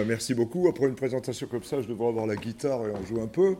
Ben, 0.00 0.06
merci 0.06 0.32
beaucoup. 0.32 0.66
Après 0.66 0.86
une 0.86 0.94
présentation 0.94 1.46
comme 1.46 1.62
ça, 1.62 1.82
je 1.82 1.86
devrais 1.86 2.08
avoir 2.08 2.26
la 2.26 2.34
guitare 2.34 2.88
et 2.88 2.90
en 2.90 3.04
jouer 3.04 3.20
un 3.20 3.26
peu. 3.26 3.56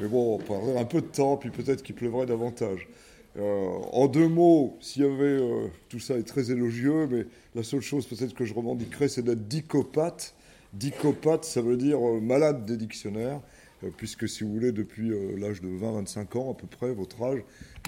Mais 0.00 0.08
bon, 0.08 0.36
on 0.36 0.38
prendrait 0.38 0.78
un 0.78 0.86
peu 0.86 1.02
de 1.02 1.06
temps, 1.06 1.36
puis 1.36 1.50
peut-être 1.50 1.82
qu'il 1.82 1.94
pleuvrait 1.94 2.24
davantage. 2.24 2.88
Euh, 3.36 3.66
en 3.92 4.06
deux 4.06 4.26
mots, 4.28 4.78
s'il 4.80 5.02
y 5.02 5.04
avait. 5.04 5.24
euh, 5.24 5.66
tout 5.90 5.98
ça 5.98 6.16
est 6.16 6.22
très 6.22 6.50
élogieux, 6.50 7.06
mais 7.10 7.26
la 7.54 7.62
seule 7.62 7.82
chose 7.82 8.06
peut-être 8.06 8.32
que 8.32 8.46
je 8.46 8.54
revendiquerais, 8.54 9.08
c'est 9.08 9.20
d'être 9.20 9.46
dicopathe. 9.46 10.34
Dicopathe, 10.72 11.44
ça 11.44 11.60
veut 11.60 11.76
dire 11.76 11.98
euh, 11.98 12.18
malade 12.18 12.64
des 12.64 12.78
dictionnaires, 12.78 13.42
puisque 13.98 14.26
si 14.26 14.42
vous 14.42 14.54
voulez, 14.54 14.72
depuis 14.72 15.12
l'âge 15.36 15.60
de 15.60 15.68
20-25 15.68 16.38
ans 16.38 16.52
à 16.52 16.54
peu 16.54 16.66
près, 16.66 16.94
votre 16.94 17.22
âge, 17.22 17.42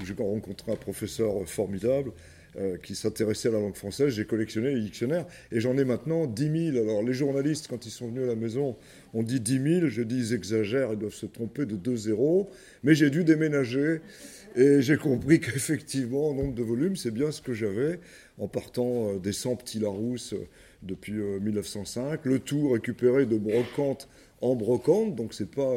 j'ai 0.04 0.12
rencontré 0.22 0.70
un 0.70 0.76
professeur 0.76 1.32
formidable 1.46 2.12
euh, 2.58 2.76
qui 2.78 2.94
s'intéressait 2.94 3.48
à 3.48 3.52
la 3.52 3.60
langue 3.60 3.74
française. 3.74 4.08
J'ai 4.08 4.24
collectionné 4.24 4.74
les 4.74 4.80
dictionnaires 4.80 5.26
et 5.52 5.60
j'en 5.60 5.76
ai 5.76 5.84
maintenant 5.84 6.26
10 6.26 6.72
000. 6.72 6.82
Alors 6.82 7.02
les 7.02 7.12
journalistes, 7.12 7.66
quand 7.68 7.86
ils 7.86 7.90
sont 7.90 8.08
venus 8.08 8.24
à 8.24 8.26
la 8.26 8.34
maison, 8.34 8.76
ont 9.14 9.22
dit 9.22 9.40
10 9.40 9.80
000. 9.80 9.86
Je 9.88 10.02
dis 10.02 10.16
ils 10.16 10.34
exagèrent, 10.34 10.92
ils 10.92 10.98
doivent 10.98 11.12
se 11.12 11.26
tromper 11.26 11.66
de 11.66 11.76
2 11.76 11.96
zéros. 11.96 12.48
Mais 12.82 12.94
j'ai 12.94 13.10
dû 13.10 13.24
déménager 13.24 14.00
et 14.56 14.80
j'ai 14.80 14.96
compris 14.96 15.38
qu'effectivement, 15.40 16.30
en 16.30 16.34
nombre 16.34 16.54
de 16.54 16.62
volumes, 16.62 16.96
c'est 16.96 17.10
bien 17.10 17.30
ce 17.30 17.42
que 17.42 17.52
j'avais 17.52 18.00
en 18.38 18.48
partant 18.48 19.10
euh, 19.10 19.18
des 19.18 19.32
100 19.32 19.56
petits 19.56 19.78
Larousse 19.78 20.32
euh, 20.32 20.48
depuis 20.82 21.18
euh, 21.18 21.38
1905. 21.40 22.24
Le 22.24 22.38
tout 22.38 22.70
récupéré 22.70 23.26
de 23.26 23.36
brocante 23.36 24.08
en 24.40 24.54
brocante, 24.54 25.14
donc 25.14 25.32
c'est 25.32 25.50
pas, 25.50 25.72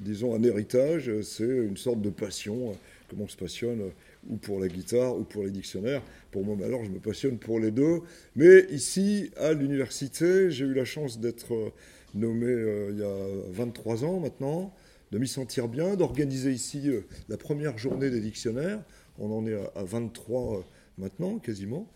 disons, 0.00 0.34
un 0.34 0.42
héritage, 0.42 1.10
c'est 1.22 1.44
une 1.44 1.76
sorte 1.76 2.00
de 2.00 2.10
passion, 2.10 2.76
comme 3.08 3.20
on 3.20 3.28
se 3.28 3.36
passionne 3.36 3.82
ou 4.28 4.36
pour 4.36 4.60
la 4.60 4.68
guitare 4.68 5.16
ou 5.16 5.24
pour 5.24 5.44
les 5.44 5.50
dictionnaires. 5.50 6.02
Pour 6.30 6.44
moi, 6.44 6.56
alors, 6.64 6.84
je 6.84 6.90
me 6.90 6.98
passionne 6.98 7.38
pour 7.38 7.58
les 7.58 7.70
deux. 7.70 8.00
Mais 8.36 8.66
ici, 8.70 9.30
à 9.36 9.52
l'université, 9.52 10.50
j'ai 10.50 10.64
eu 10.64 10.74
la 10.74 10.84
chance 10.84 11.18
d'être 11.18 11.54
euh, 11.54 11.70
nommé 12.14 12.46
euh, 12.46 12.90
il 12.92 12.98
y 12.98 13.02
a 13.02 13.52
23 13.52 14.04
ans 14.04 14.20
maintenant, 14.20 14.74
de 15.12 15.18
m'y 15.18 15.28
sentir 15.28 15.68
bien, 15.68 15.96
d'organiser 15.96 16.52
ici 16.52 16.88
euh, 16.88 17.02
la 17.28 17.36
première 17.36 17.78
journée 17.78 18.10
des 18.10 18.20
dictionnaires. 18.20 18.82
On 19.18 19.30
en 19.32 19.46
est 19.46 19.54
à, 19.54 19.80
à 19.80 19.84
23 19.84 20.58
euh, 20.58 20.60
maintenant, 20.98 21.38
quasiment. 21.38 21.88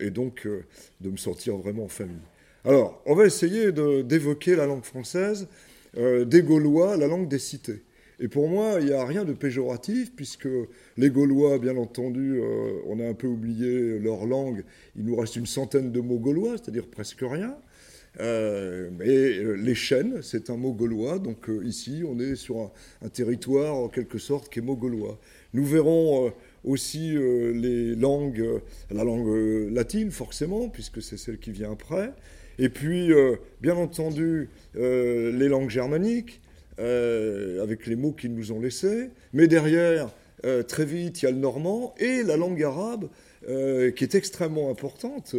Et 0.00 0.10
donc, 0.10 0.48
de 1.00 1.10
me 1.10 1.16
sentir 1.16 1.56
vraiment 1.58 1.84
en 1.84 1.88
famille. 1.88 2.16
Alors, 2.64 3.02
on 3.06 3.14
va 3.14 3.26
essayer 3.26 3.70
d'évoquer 3.70 4.56
la 4.56 4.66
langue 4.66 4.84
française 4.84 5.46
des 5.94 6.42
Gaulois, 6.42 6.96
la 6.96 7.06
langue 7.06 7.28
des 7.28 7.38
cités. 7.38 7.82
Et 8.24 8.28
pour 8.28 8.48
moi, 8.48 8.78
il 8.80 8.86
n'y 8.86 8.92
a 8.92 9.04
rien 9.04 9.26
de 9.26 9.34
péjoratif, 9.34 10.16
puisque 10.16 10.48
les 10.96 11.10
Gaulois, 11.10 11.58
bien 11.58 11.76
entendu, 11.76 12.40
euh, 12.40 12.80
on 12.86 12.98
a 12.98 13.06
un 13.06 13.12
peu 13.12 13.26
oublié 13.26 13.98
leur 13.98 14.24
langue. 14.24 14.64
Il 14.96 15.04
nous 15.04 15.14
reste 15.14 15.36
une 15.36 15.44
centaine 15.44 15.92
de 15.92 16.00
mots 16.00 16.18
gaulois, 16.18 16.56
c'est-à-dire 16.56 16.86
presque 16.86 17.20
rien. 17.20 17.54
Euh, 18.20 18.88
mais 18.96 19.08
euh, 19.08 19.52
les 19.52 19.74
chênes, 19.74 20.22
c'est 20.22 20.48
un 20.48 20.56
mot 20.56 20.72
gaulois, 20.72 21.18
donc 21.18 21.50
euh, 21.50 21.62
ici, 21.66 22.02
on 22.08 22.18
est 22.18 22.34
sur 22.34 22.72
un, 23.02 23.08
territoire, 23.10 23.74
en 23.74 23.88
quelque 23.88 24.16
sorte, 24.16 24.50
qui 24.50 24.60
est 24.60 24.62
mot 24.62 24.76
gaulois. 24.76 25.20
Nous 25.52 25.66
verrons 25.66 26.32
aussi 26.64 27.10
les 27.10 27.94
langues, 27.94 28.42
la 28.90 29.04
langue 29.04 29.70
latine, 29.70 30.10
forcément, 30.10 30.70
puisque 30.70 31.02
c'est 31.02 31.18
celle 31.18 31.38
qui 31.38 31.52
vient 31.52 31.72
après. 31.72 32.14
Et 32.58 32.70
puis, 32.70 33.12
bien 33.60 33.76
entendu, 33.76 34.48
les 34.74 35.48
langues 35.48 35.70
germaniques, 35.70 36.40
euh, 36.78 37.62
avec 37.62 37.86
les 37.86 37.96
mots 37.96 38.12
qu'ils 38.12 38.34
nous 38.34 38.52
ont 38.52 38.60
laissés. 38.60 39.10
Mais 39.32 39.46
derrière, 39.46 40.10
euh, 40.44 40.62
très 40.62 40.84
vite, 40.84 41.22
il 41.22 41.26
y 41.26 41.28
a 41.28 41.30
le 41.30 41.38
normand 41.38 41.94
et 41.98 42.22
la 42.22 42.36
langue 42.36 42.62
arabe, 42.62 43.08
euh, 43.48 43.90
qui 43.90 44.04
est 44.04 44.14
extrêmement 44.14 44.70
importante. 44.70 45.36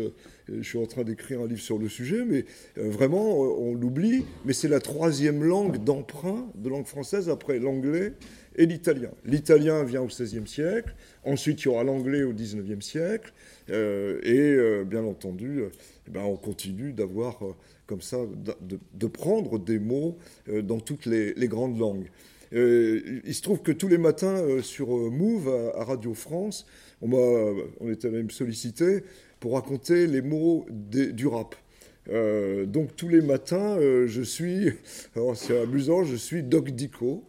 Je 0.48 0.61
suis 0.61 0.77
en 0.77 0.86
train 0.86 1.04
d'écrire 1.04 1.42
un 1.42 1.48
livre 1.48 1.61
sur 1.61 1.77
le 1.77 1.89
sujet, 1.89 2.23
mais 2.26 2.45
vraiment, 2.76 3.39
on 3.39 3.73
l'oublie. 3.73 4.26
Mais 4.45 4.54
c'est 4.54 4.67
la 4.67 4.80
troisième 4.80 5.43
langue 5.43 5.83
d'emprunt 5.83 6.48
de 6.55 6.70
langue 6.70 6.86
française 6.86 7.30
après 7.30 7.60
l'anglais 7.60 8.14
et 8.55 8.66
l'italien. 8.66 9.11
L'italien 9.26 9.83
vient 9.83 10.02
au 10.02 10.08
XVIe 10.08 10.48
siècle, 10.48 10.95
ensuite 11.23 11.61
il 11.61 11.66
y 11.66 11.67
aura 11.67 11.83
l'anglais 11.83 12.23
au 12.23 12.33
XIXe 12.33 12.83
siècle, 12.86 13.33
euh, 13.70 14.20
et 14.23 14.39
euh, 14.39 14.83
bien 14.83 15.04
entendu, 15.04 15.61
euh, 15.61 15.70
eh 16.08 16.11
ben, 16.11 16.21
on 16.21 16.36
continue 16.36 16.93
d'avoir 16.93 17.39
comme 17.88 18.02
ça, 18.02 18.17
de, 18.93 19.08
prendre 19.08 19.60
des 19.60 19.77
mots 19.80 20.17
dans 20.64 20.80
toutes 20.80 21.05
les, 21.05 21.33
grandes 21.48 21.77
langues. 21.77 22.10
Il 22.52 23.33
se 23.33 23.42
trouve 23.42 23.61
que 23.61 23.71
tous 23.71 23.88
les 23.88 23.99
matins 23.99 24.43
sur 24.64 24.87
Move 24.87 25.49
à, 25.76 25.83
Radio 25.83 26.16
France, 26.16 26.66
on, 27.02 27.11
on 27.80 27.92
était 27.92 28.10
même 28.10 28.32
sollicité 28.32 29.04
pour 29.39 29.54
raconter 29.54 30.08
les 30.08 30.23
mots 30.23 30.66
du 30.72 31.27
rap. 31.27 31.55
Donc 32.08 32.95
tous 32.95 33.08
les 33.08 33.22
matins, 33.22 33.77
je 33.80 34.22
suis, 34.23 34.72
alors 35.16 35.37
c'est 35.37 35.60
amusant, 35.61 36.04
je 36.04 36.16
suis 36.16 36.42
Doc 36.42 36.72
Dico. 36.72 37.23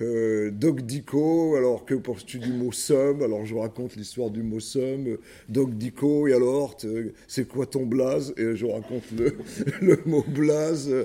Euh, 0.00 0.50
Doc 0.50 0.80
Dico, 0.82 1.56
alors 1.56 1.84
que 1.84 1.94
penses-tu 1.94 2.38
du 2.38 2.52
mot 2.52 2.72
somme? 2.72 3.22
Alors 3.22 3.44
je 3.44 3.54
raconte 3.54 3.96
l'histoire 3.96 4.30
du 4.30 4.42
mot 4.42 4.60
somme. 4.60 5.06
Euh, 5.08 5.20
Doc 5.48 5.70
Dico, 5.76 6.26
et 6.26 6.32
alors, 6.32 6.76
te- 6.76 7.12
c'est 7.28 7.46
quoi 7.46 7.66
ton 7.66 7.84
blaze? 7.84 8.32
Et 8.38 8.56
je 8.56 8.64
raconte 8.64 9.02
le, 9.16 9.98
mot 10.06 10.24
blaze. 10.26 10.88
Euh, 10.90 11.04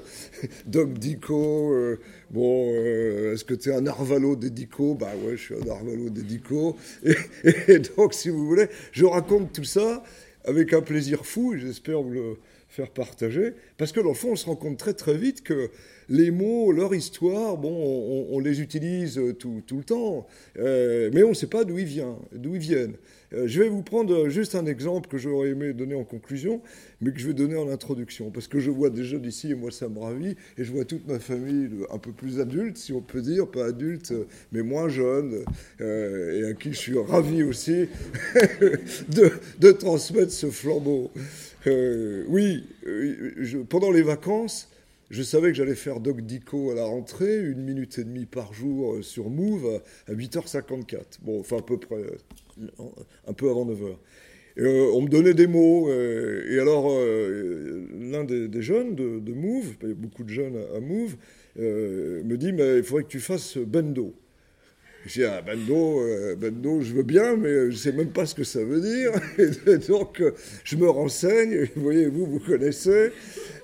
Doc 0.66 0.94
Dico, 0.94 1.73
euh, 1.73 2.00
bon, 2.31 2.72
euh, 2.73 3.33
est-ce 3.33 3.44
que 3.44 3.53
tu 3.53 3.69
es 3.69 3.73
un 3.73 3.85
Arvalo 3.85 4.35
des 4.35 4.50
Dico? 4.50 4.95
Bah 4.95 5.12
ouais, 5.25 5.35
je 5.35 5.41
suis 5.41 5.56
un 5.56 5.69
Arvalo 5.69 6.09
des 6.09 6.22
Dico. 6.23 6.77
Et, 7.44 7.79
donc, 7.97 8.13
si 8.13 8.29
vous 8.29 8.45
voulez, 8.45 8.67
je 8.91 9.06
raconte 9.06 9.51
tout 9.53 9.63
ça 9.63 10.03
avec 10.45 10.73
un 10.73 10.81
plaisir 10.81 11.25
fou, 11.25 11.56
j'espère 11.57 12.01
le 12.01 12.38
faire 12.75 12.90
partager, 12.90 13.53
parce 13.78 13.94
que 13.94 14.02
dans 14.02 14.09
le 14.09 14.16
fond, 14.16 14.31
on 14.31 14.36
se 14.36 14.46
rend 14.47 14.58
compte 14.58 14.78
très 14.78 14.94
très 14.94 15.16
vite 15.18 15.44
que 15.44 15.69
les 16.09 16.30
mots, 16.30 16.74
leur 16.74 16.94
histoire, 16.94 17.58
bon, 17.58 18.28
on, 18.31 18.40
les 18.40 18.62
utilise 18.62 19.19
tout, 19.40 19.63
tout 19.66 19.78
le 19.78 19.84
temps, 19.84 20.28
euh, 20.59 21.09
mais 21.13 21.24
on 21.24 21.30
ne 21.30 21.34
sait 21.34 21.47
pas 21.47 21.63
d'où 21.63 21.78
ils 21.80 21.86
viennent. 21.86 22.18
D'où 22.34 22.56
ils 22.56 22.62
viennent. 22.62 22.96
Euh, 23.34 23.47
je 23.47 23.62
vais 23.62 23.69
vous 23.69 23.81
prendre 23.81 24.28
juste 24.30 24.56
un 24.56 24.66
exemple 24.66 25.09
que 25.09 25.18
j'aurais 25.18 25.50
aimé 25.50 25.74
donner 25.74 25.96
en 25.96 26.03
conclusion, 26.03 26.62
mais 27.02 27.12
que 27.12 27.19
je 27.19 27.28
vais 27.28 27.34
donner 27.34 27.56
en 27.56 27.69
introduction, 27.69 28.30
parce 28.30 28.47
que 28.47 28.59
je 28.59 28.69
vois 28.69 28.90
des 28.90 29.03
jeunes 29.03 29.25
ici, 29.25 29.52
et 29.52 29.56
moi 29.56 29.72
ça 29.72 29.88
me 29.88 30.00
ravit, 30.00 30.36
et 30.57 30.63
je 30.63 30.72
vois 30.72 30.84
toute 30.84 31.07
ma 31.07 31.19
famille 31.19 31.69
un 31.92 31.97
peu 31.97 32.12
plus 32.12 32.40
adulte, 32.42 32.78
si 32.78 32.92
on 32.92 33.02
peut 33.02 33.22
dire, 33.22 33.47
pas 33.47 33.68
adulte, 33.68 34.13
mais 34.52 34.62
moins 34.62 34.90
jeune, 34.90 35.46
euh, 35.80 36.42
et 36.42 36.52
à 36.52 36.53
qui 36.53 36.74
je 36.74 36.78
suis 36.78 36.97
ravi 36.97 37.42
aussi 37.44 37.88
de, 39.09 39.31
de 39.59 39.72
transmettre 39.72 40.31
ce 40.31 40.47
flambeau. 40.47 41.09
Euh, 41.68 42.24
oui, 42.28 42.64
euh, 42.86 43.64
pendant 43.68 43.92
les 43.92 44.03
vacances, 44.03 44.70
je 45.09 45.24
savais 45.24 45.50
que 45.50 45.56
j'allais 45.56 45.76
faire 45.76 46.00
Doc 46.00 46.22
Dico 46.22 46.72
à 46.72 46.76
la 46.76 46.86
rentrée, 46.86 47.44
une 47.44 47.64
minute 47.64 47.98
et 47.98 48.03
demie 48.03 48.26
par 48.26 48.53
jour 48.53 48.96
euh, 48.96 49.02
sur 49.02 49.30
Move 49.30 49.81
à, 50.08 50.12
à 50.12 50.16
8h54. 50.16 51.20
Bon, 51.24 51.40
enfin 51.40 51.58
à 51.58 51.62
peu 51.62 51.78
près, 51.80 52.04
un 53.28 53.34
peu 53.34 53.50
avant 53.50 53.66
9h. 53.66 53.96
Euh, 54.58 54.92
on 54.94 55.02
me 55.02 55.09
donnait 55.09 55.34
des 55.34 55.48
mots, 55.48 55.92
et 55.92 56.59
alors 56.59 56.90
l'un 56.90 58.24
des, 58.24 58.62
jeunes 58.62 58.96
de, 58.96 59.34
Move, 59.34 59.74
il 59.81 59.90
y 59.90 59.92
a 59.92 59.96
beaucoup 59.96 60.24
de 60.24 60.30
jeunes 60.30 60.56
à, 60.58 60.78
à 60.78 60.80
Move, 60.80 61.16
me 61.58 62.36
dit 62.36 62.54
mais 62.54 62.78
il 62.78 62.84
faudrait 62.84 63.04
que 63.04 63.09
tu 63.09 63.20
fasses 63.20 63.58
bendo. 63.58 64.14
J'ai 65.06 65.26
ah, 65.26 65.40
bendo, 65.40 66.02
euh, 66.02 66.36
bendo, 66.36 66.82
je 66.82 66.94
veux 66.94 67.04
bien, 67.04 67.36
mais 67.36 67.54
je 67.54 67.66
ne 67.66 67.72
sais 67.72 67.92
même 67.92 68.10
pas 68.10 68.26
ce 68.26 68.34
que 68.34 68.44
ça 68.44 68.64
veut 68.64 68.82
dire. 68.82 69.12
Et 69.68 69.78
donc, 69.78 70.20
euh, 70.20 70.32
je 70.64 70.76
me 70.78 70.90
renseigne, 70.90 71.68
vous 71.76 71.82
voyez, 71.84 72.08
vous, 72.08 72.26
vous 72.26 72.40
connaissez, 72.40 73.12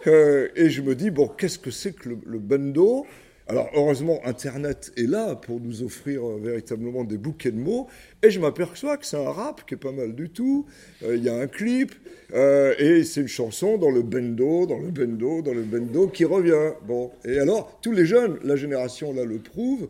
euh, 0.05 0.49
et 0.55 0.69
je 0.69 0.83
me 0.83 0.93
dis, 0.93 1.09
bon, 1.09 1.27
qu'est-ce 1.27 1.57
que 1.57 1.71
c'est 1.71 1.95
que 1.95 2.09
le, 2.09 2.37
bendo 2.37 3.07
Alors, 3.47 3.71
heureusement, 3.73 4.19
Internet 4.23 4.91
est 4.97 5.09
là 5.09 5.35
pour 5.35 5.59
nous 5.59 5.81
offrir 5.81 6.23
véritablement 6.37 7.03
des 7.03 7.17
bouquets 7.17 7.51
de 7.51 7.59
mots, 7.59 7.87
et 8.21 8.29
je 8.29 8.39
m'aperçois 8.39 8.97
que 8.97 9.05
c'est 9.07 9.17
un 9.17 9.31
rap 9.31 9.65
qui 9.65 9.73
est 9.73 9.77
pas 9.77 9.91
mal 9.91 10.13
du 10.13 10.29
tout. 10.29 10.67
Il 11.01 11.23
y 11.23 11.29
a 11.29 11.35
un 11.35 11.47
clip, 11.47 11.93
et 12.33 13.03
c'est 13.03 13.21
une 13.21 13.27
chanson 13.27 13.77
dans 13.77 13.89
le 13.89 14.03
bendo, 14.03 14.67
dans 14.67 14.79
le 14.79 14.91
bendo, 14.91 15.41
dans 15.41 15.53
le 15.53 15.63
bendo, 15.63 16.07
qui 16.07 16.23
revient. 16.23 16.73
Bon, 16.87 17.11
et 17.25 17.39
alors, 17.39 17.79
tous 17.81 17.91
les 17.91 18.05
jeunes, 18.05 18.37
la 18.43 18.55
génération 18.55 19.11
là 19.11 19.25
le 19.25 19.37
prouve, 19.37 19.87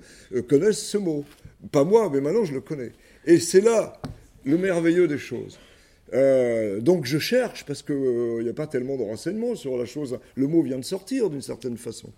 connaissent 0.48 0.84
ce 0.84 0.98
mot. 0.98 1.26
Pas 1.72 1.84
moi, 1.84 2.10
mais 2.12 2.22
maintenant 2.22 2.46
je 2.46 2.54
le 2.54 2.62
connais. 2.62 2.92
Et 3.26 3.40
c'est 3.40 3.62
là 3.62 4.02
le 4.46 4.58
merveilleux 4.58 5.08
des 5.08 5.18
choses. 5.18 5.60
Euh, 6.14 6.82
donc 6.82 7.06
je 7.06 7.20
cherche, 7.20 7.66
parce 7.66 7.84
qu'il 7.84 8.40
n'y 8.42 8.50
a 8.50 8.54
pas 8.54 8.68
tellement 8.68 8.98
de 8.98 9.04
renseignements 9.04 9.56
sur 9.56 9.78
la 9.78 9.86
chose. 9.86 10.20
Le 10.36 10.48
mot 10.48 10.62
vient 10.62 10.80
de 10.80 10.84
sortir 10.84 11.30
d'une 11.30 11.42
certaine 11.42 11.78
façon. 11.78 12.12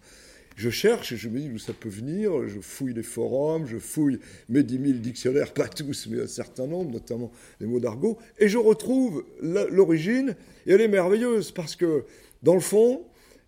Je 0.56 0.70
cherche 0.70 1.12
et 1.12 1.18
je 1.18 1.30
me 1.30 1.40
dis 1.40 1.50
d'où 1.50 1.58
ça 1.58 1.74
peut 1.74 1.90
venir. 1.90 2.48
Je 2.48 2.60
fouille 2.60 2.94
les 2.94 3.04
forums, 3.04 3.66
je 3.68 3.78
fouille 3.78 4.20
mes 4.50 4.64
10 4.64 4.80
000 4.80 5.00
dictionnaires, 5.00 5.54
pas 5.54 5.68
tous, 5.68 6.08
mais 6.10 6.22
un 6.22 6.28
certain 6.28 6.68
nombre, 6.68 6.92
notamment 6.92 7.32
les 7.60 7.68
mots 7.68 7.80
d'argot. 7.80 8.18
Et 8.40 8.48
je 8.48 8.58
retrouve 8.58 9.26
l'origine, 9.42 10.36
et 10.66 10.74
elle 10.74 10.82
est 10.82 10.88
merveilleuse, 10.88 11.52
parce 11.52 11.76
que 11.76 12.06
dans 12.44 12.54
le 12.54 12.60
fond, 12.60 13.04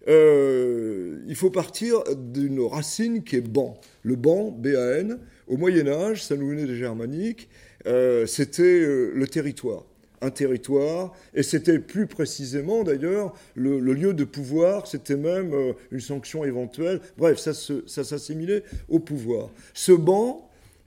euh, 0.07 1.19
il 1.27 1.35
faut 1.35 1.49
partir 1.49 2.03
d'une 2.15 2.61
racine 2.61 3.23
qui 3.23 3.37
est 3.37 3.41
ban. 3.41 3.79
Le 4.03 4.15
ban, 4.15 4.51
B-A-N, 4.51 5.19
au 5.47 5.57
Moyen 5.57 5.87
Âge, 5.87 6.23
ça 6.23 6.35
nous 6.35 6.49
venait 6.49 6.65
des 6.65 6.75
germaniques, 6.75 7.49
euh, 7.87 8.25
c'était 8.25 8.63
euh, 8.63 9.11
le 9.13 9.27
territoire. 9.27 9.85
un 10.21 10.31
territoire, 10.31 11.11
et 11.35 11.43
c'était 11.43 11.77
plus 11.77 12.07
précisément 12.07 12.83
d'ailleurs 12.83 13.33
le, 13.53 13.79
lieu 13.79 14.13
de 14.13 14.23
pouvoir, 14.23 14.87
c'était 14.87 15.17
même 15.17 15.53
une 15.91 15.99
sanction 15.99 16.43
éventuelle. 16.45 17.01
Bref, 17.17 17.37
ça, 17.37 17.53
ça 17.53 18.03
s'assimilait 18.03 18.63
au 18.89 18.99
pouvoir. 18.99 19.49
Ce 19.73 19.91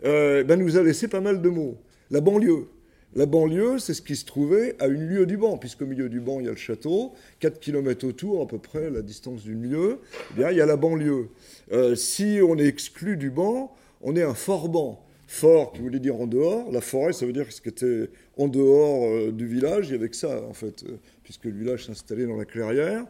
euh, 0.05 0.44
ben, 0.44 0.59
nous 0.59 0.76
a 0.76 0.82
laissé 0.82 1.09
pas 1.09 1.20
mal 1.20 1.41
de 1.43 1.49
mots. 1.49 1.76
La 2.11 2.20
banlieue. 2.20 2.69
La 3.14 3.25
banlieue, 3.25 3.78
c'est 3.78 3.94
ce 3.94 4.02
qui 4.02 4.16
se 4.16 4.26
trouvait 4.26 4.76
à 4.81 4.87
une 4.87 5.08
lieue 5.08 5.25
du 5.25 5.38
banc, 5.38 5.56
puisqu'au 5.56 5.87
milieu 5.87 6.10
du 6.10 6.20
banc, 6.20 6.40
il 6.40 6.46
y 6.46 6.49
a 6.49 6.52
le 6.52 6.58
château, 6.58 7.14
4 7.40 7.58
km 7.58 8.06
autour, 8.06 8.43
à 8.43 8.46
peu 8.46 8.58
près, 8.58 8.90
la 8.90 9.00
distance 9.00 9.43
d'une 9.43 9.62
lieue, 9.62 10.00
eh 10.31 10.34
bien, 10.34 10.50
il 10.50 10.58
y 10.58 10.60
a 10.60 10.66
la 10.66 10.76
banlieue. 10.76 11.31
Euh, 11.72 11.94
si 11.94 12.38
on 12.46 12.58
est 12.58 12.66
exclu 12.66 13.16
du 13.16 13.31
banc, 13.31 13.75
on 14.02 14.14
est 14.14 14.22
un 14.22 14.34
fort 14.34 14.69
banc. 14.69 15.05
Fort, 15.26 15.72
qui 15.72 15.81
voulait 15.81 16.00
dire 16.00 16.20
en 16.20 16.26
dehors. 16.26 16.70
La 16.70 16.81
forêt, 16.81 17.12
ça 17.12 17.25
veut 17.25 17.32
dire 17.32 17.50
ce 17.50 17.60
qui 17.60 17.69
était 17.69 18.10
en 18.37 18.49
dehors 18.49 19.05
euh, 19.05 19.32
du 19.32 19.46
village. 19.46 19.88
Il 19.88 19.93
y 19.93 19.94
avait 19.94 20.08
que 20.08 20.16
ça, 20.16 20.43
en 20.43 20.55
fait, 20.55 20.84
euh, 20.84 20.99
puisque 21.22 21.44
le 21.44 21.52
village 21.52 21.87
s'installait 21.87 22.26
dans 22.26 22.37
la 22.37 22.44
clairière. 22.44 23.05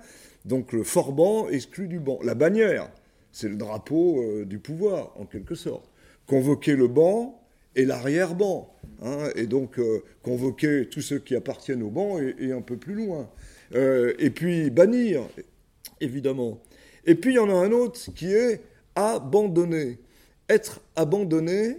Donc 0.44 0.72
le 0.72 0.84
fort 0.84 1.12
banc 1.12 1.48
exclu 1.48 1.88
du 1.88 1.98
banc. 1.98 2.18
La 2.22 2.34
bannière, 2.34 2.90
c'est 3.32 3.48
le 3.48 3.56
drapeau 3.56 4.24
du 4.44 4.58
pouvoir, 4.58 5.12
en 5.16 5.26
quelque 5.26 5.54
sorte. 5.54 5.90
Convoquer 6.26 6.74
le 6.76 6.88
banc 6.88 7.40
et 7.74 7.84
l'arrière-banc. 7.84 8.74
Hein, 9.02 9.28
et 9.36 9.46
donc 9.46 9.80
convoquer 10.22 10.88
tous 10.90 11.02
ceux 11.02 11.18
qui 11.18 11.36
appartiennent 11.36 11.82
au 11.82 11.90
banc 11.90 12.18
et, 12.18 12.52
un 12.52 12.62
peu 12.62 12.76
plus 12.76 12.94
loin. 12.94 13.28
et 13.72 14.30
puis 14.30 14.70
bannir, 14.70 15.22
évidemment. 16.00 16.60
Et 17.04 17.14
puis 17.14 17.32
il 17.32 17.36
y 17.36 17.38
en 17.38 17.48
a 17.48 17.54
un 17.54 17.70
autre 17.70 18.00
qui 18.14 18.32
est 18.32 18.60
abandonner. 18.96 19.98
Être 20.48 20.80
abandonné, 20.96 21.78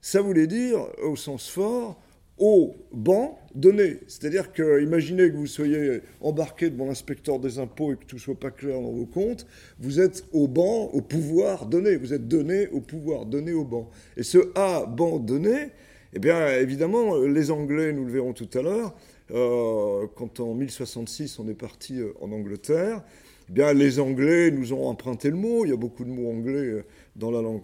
ça 0.00 0.20
voulait 0.20 0.46
dire, 0.46 0.86
au 1.02 1.16
sens 1.16 1.48
fort, 1.48 2.00
au 2.40 2.74
banc 2.92 3.38
donné. 3.54 3.98
C'est-à-dire 4.08 4.52
que, 4.52 4.82
imaginez 4.82 5.30
que 5.30 5.36
vous 5.36 5.46
soyez 5.46 6.00
embarqué 6.20 6.70
devant 6.70 6.86
l'inspecteur 6.86 7.38
des 7.38 7.58
impôts 7.58 7.92
et 7.92 7.96
que 7.96 8.04
tout 8.06 8.18
soit 8.18 8.38
pas 8.38 8.50
clair 8.50 8.80
dans 8.80 8.90
vos 8.90 9.06
comptes, 9.06 9.46
vous 9.78 10.00
êtes 10.00 10.24
au 10.32 10.48
banc, 10.48 10.90
au 10.92 11.02
pouvoir 11.02 11.66
donné. 11.66 11.96
Vous 11.96 12.12
êtes 12.12 12.26
donné 12.26 12.66
au 12.68 12.80
pouvoir, 12.80 13.26
donné 13.26 13.52
au 13.52 13.64
banc. 13.64 13.90
Et 14.16 14.22
ce 14.22 14.38
A, 14.54 14.86
banc 14.86 15.18
donné, 15.18 15.70
eh 16.12 16.18
bien, 16.18 16.48
évidemment, 16.58 17.16
les 17.18 17.50
Anglais, 17.50 17.92
nous 17.92 18.04
le 18.04 18.12
verrons 18.12 18.32
tout 18.32 18.48
à 18.54 18.62
l'heure, 18.62 18.94
euh, 19.32 20.06
quand 20.16 20.40
en 20.40 20.54
1066 20.54 21.38
on 21.38 21.48
est 21.48 21.54
parti 21.54 22.00
euh, 22.00 22.12
en 22.20 22.32
Angleterre, 22.32 23.02
eh 23.48 23.52
bien, 23.52 23.72
les 23.72 24.00
Anglais 24.00 24.50
nous 24.50 24.72
ont 24.72 24.86
emprunté 24.86 25.30
le 25.30 25.36
mot. 25.36 25.64
Il 25.64 25.70
y 25.70 25.72
a 25.72 25.76
beaucoup 25.76 26.04
de 26.04 26.10
mots 26.10 26.30
anglais 26.30 26.52
euh, 26.52 26.84
dans 27.16 27.30
la 27.30 27.42
langue. 27.42 27.62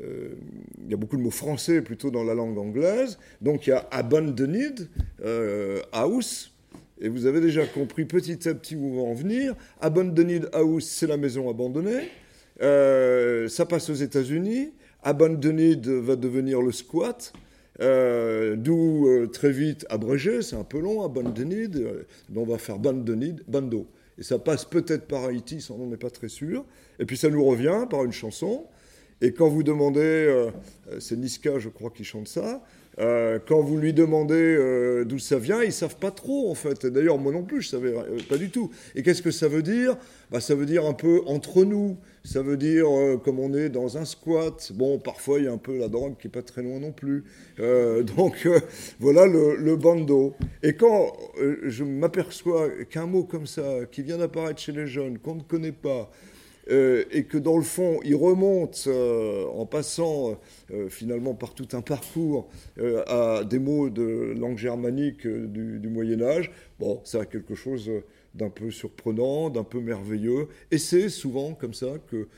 Il 0.00 0.90
y 0.90 0.94
a 0.94 0.96
beaucoup 0.96 1.16
de 1.16 1.22
mots 1.22 1.30
français 1.30 1.80
plutôt 1.82 2.10
dans 2.10 2.24
la 2.24 2.34
langue 2.34 2.58
anglaise. 2.58 3.18
Donc 3.40 3.66
il 3.66 3.70
y 3.70 3.72
a 3.72 3.86
abandoned, 3.90 4.88
euh, 5.24 5.80
house, 5.92 6.52
et 7.00 7.08
vous 7.08 7.26
avez 7.26 7.40
déjà 7.40 7.66
compris 7.66 8.04
petit 8.04 8.48
à 8.48 8.54
petit 8.54 8.76
où 8.76 8.86
on 8.86 8.96
va 8.96 9.02
en 9.10 9.14
venir. 9.14 9.54
Abandoned 9.80 10.48
house, 10.52 10.86
c'est 10.86 11.06
la 11.06 11.16
maison 11.16 11.48
abandonnée. 11.50 12.08
Euh, 12.62 13.48
ça 13.48 13.66
passe 13.66 13.90
aux 13.90 13.94
États-Unis. 13.94 14.72
Abandoned 15.02 15.86
va 15.86 16.16
devenir 16.16 16.62
le 16.62 16.72
squat. 16.72 17.32
D'où 17.80 19.26
très 19.32 19.50
vite 19.50 19.84
abrégé, 19.90 20.42
c'est 20.42 20.56
un 20.56 20.64
peu 20.64 20.78
long, 20.78 21.04
abandoned. 21.04 22.06
donc 22.28 22.48
on 22.48 22.52
va 22.52 22.58
faire 22.58 22.76
abandoned, 22.76 23.42
bando. 23.48 23.86
Et 24.16 24.22
ça 24.22 24.38
passe 24.38 24.64
peut-être 24.64 25.06
par 25.06 25.24
Haïti, 25.24 25.66
on 25.70 25.78
n'en 25.78 25.92
est 25.92 25.98
pas 25.98 26.10
très 26.10 26.28
sûr. 26.28 26.64
Et 26.98 27.04
puis 27.04 27.16
ça 27.16 27.28
nous 27.28 27.44
revient 27.44 27.86
par 27.90 28.04
une 28.04 28.12
chanson. 28.12 28.66
Et 29.20 29.32
quand 29.32 29.48
vous 29.48 29.62
demandez, 29.62 30.00
euh, 30.00 30.50
c'est 30.98 31.16
Niska, 31.16 31.58
je 31.58 31.68
crois, 31.68 31.90
qui 31.90 32.04
chante 32.04 32.28
ça, 32.28 32.62
euh, 33.00 33.38
quand 33.44 33.60
vous 33.60 33.76
lui 33.76 33.92
demandez 33.92 34.34
euh, 34.34 35.04
d'où 35.04 35.18
ça 35.18 35.38
vient, 35.38 35.62
ils 35.62 35.72
savent 35.72 35.96
pas 35.96 36.10
trop 36.10 36.50
en 36.50 36.54
fait. 36.54 36.86
D'ailleurs, 36.86 37.18
moi 37.18 37.32
non 37.32 37.42
plus, 37.42 37.62
je 37.62 37.70
savais 37.70 37.92
pas 38.28 38.36
du 38.36 38.50
tout. 38.50 38.70
Et 38.94 39.02
qu'est-ce 39.02 39.22
que 39.22 39.32
ça 39.32 39.48
veut 39.48 39.62
dire? 39.62 39.96
Bah, 40.30 40.40
Ça 40.40 40.54
veut 40.54 40.66
dire 40.66 40.84
un 40.84 40.92
peu 40.92 41.22
entre 41.26 41.64
nous. 41.64 41.96
Ça 42.22 42.40
veut 42.40 42.56
dire 42.56 42.86
comme 43.24 43.40
on 43.40 43.52
est 43.52 43.68
dans 43.68 43.98
un 43.98 44.04
squat. 44.04 44.72
Bon, 44.74 44.98
parfois 44.98 45.40
il 45.40 45.46
y 45.46 45.48
a 45.48 45.52
un 45.52 45.58
peu 45.58 45.76
la 45.76 45.88
drogue 45.88 46.14
qui 46.18 46.28
est 46.28 46.30
pas 46.30 46.42
très 46.42 46.62
loin 46.62 46.78
non 46.78 46.92
plus. 46.92 47.24
donc 48.16 48.48
voilà 49.00 49.26
le, 49.26 49.56
le, 49.56 49.76
bando. 49.76 50.34
Et 50.62 50.74
quand 50.74 51.12
je 51.64 51.82
m'aperçois 51.82 52.68
qu'un 52.88 53.06
mot 53.06 53.24
comme 53.24 53.46
ça, 53.46 53.80
qui 53.90 54.02
vient 54.02 54.18
d'apparaître 54.18 54.60
chez 54.60 54.72
les 54.72 54.86
jeunes, 54.86 55.18
qu'on 55.18 55.34
ne 55.34 55.42
connaît 55.42 55.72
pas, 55.72 56.10
euh, 56.70 57.04
et 57.10 57.24
que 57.24 57.36
dans 57.36 57.56
le 57.56 57.62
fond, 57.62 58.00
il 58.04 58.16
remonte 58.16 58.84
euh, 58.86 59.44
en 59.48 59.66
passant 59.66 60.38
euh, 60.72 60.88
finalement 60.88 61.34
par 61.34 61.54
tout 61.54 61.68
un 61.72 61.82
parcours 61.82 62.48
à 63.06 63.44
des 63.44 63.58
mots 63.58 63.90
de 63.90 64.34
langue 64.38 64.58
germanique 64.58 65.26
du, 65.26 65.88
Moyen 65.88 66.22
Âge, 66.22 66.50
bon, 66.78 67.00
ça 67.04 67.20
a 67.20 67.24
quelque 67.26 67.54
chose 67.54 67.90
d'un 68.34 68.50
peu 68.50 68.70
surprenant, 68.70 69.50
d'un 69.50 69.62
peu 69.62 69.80
merveilleux, 69.80 70.48
et 70.70 70.78
c'est 70.78 71.08
souvent 71.08 71.54
comme 71.54 71.74
ça 71.74 71.86
que 72.10 72.28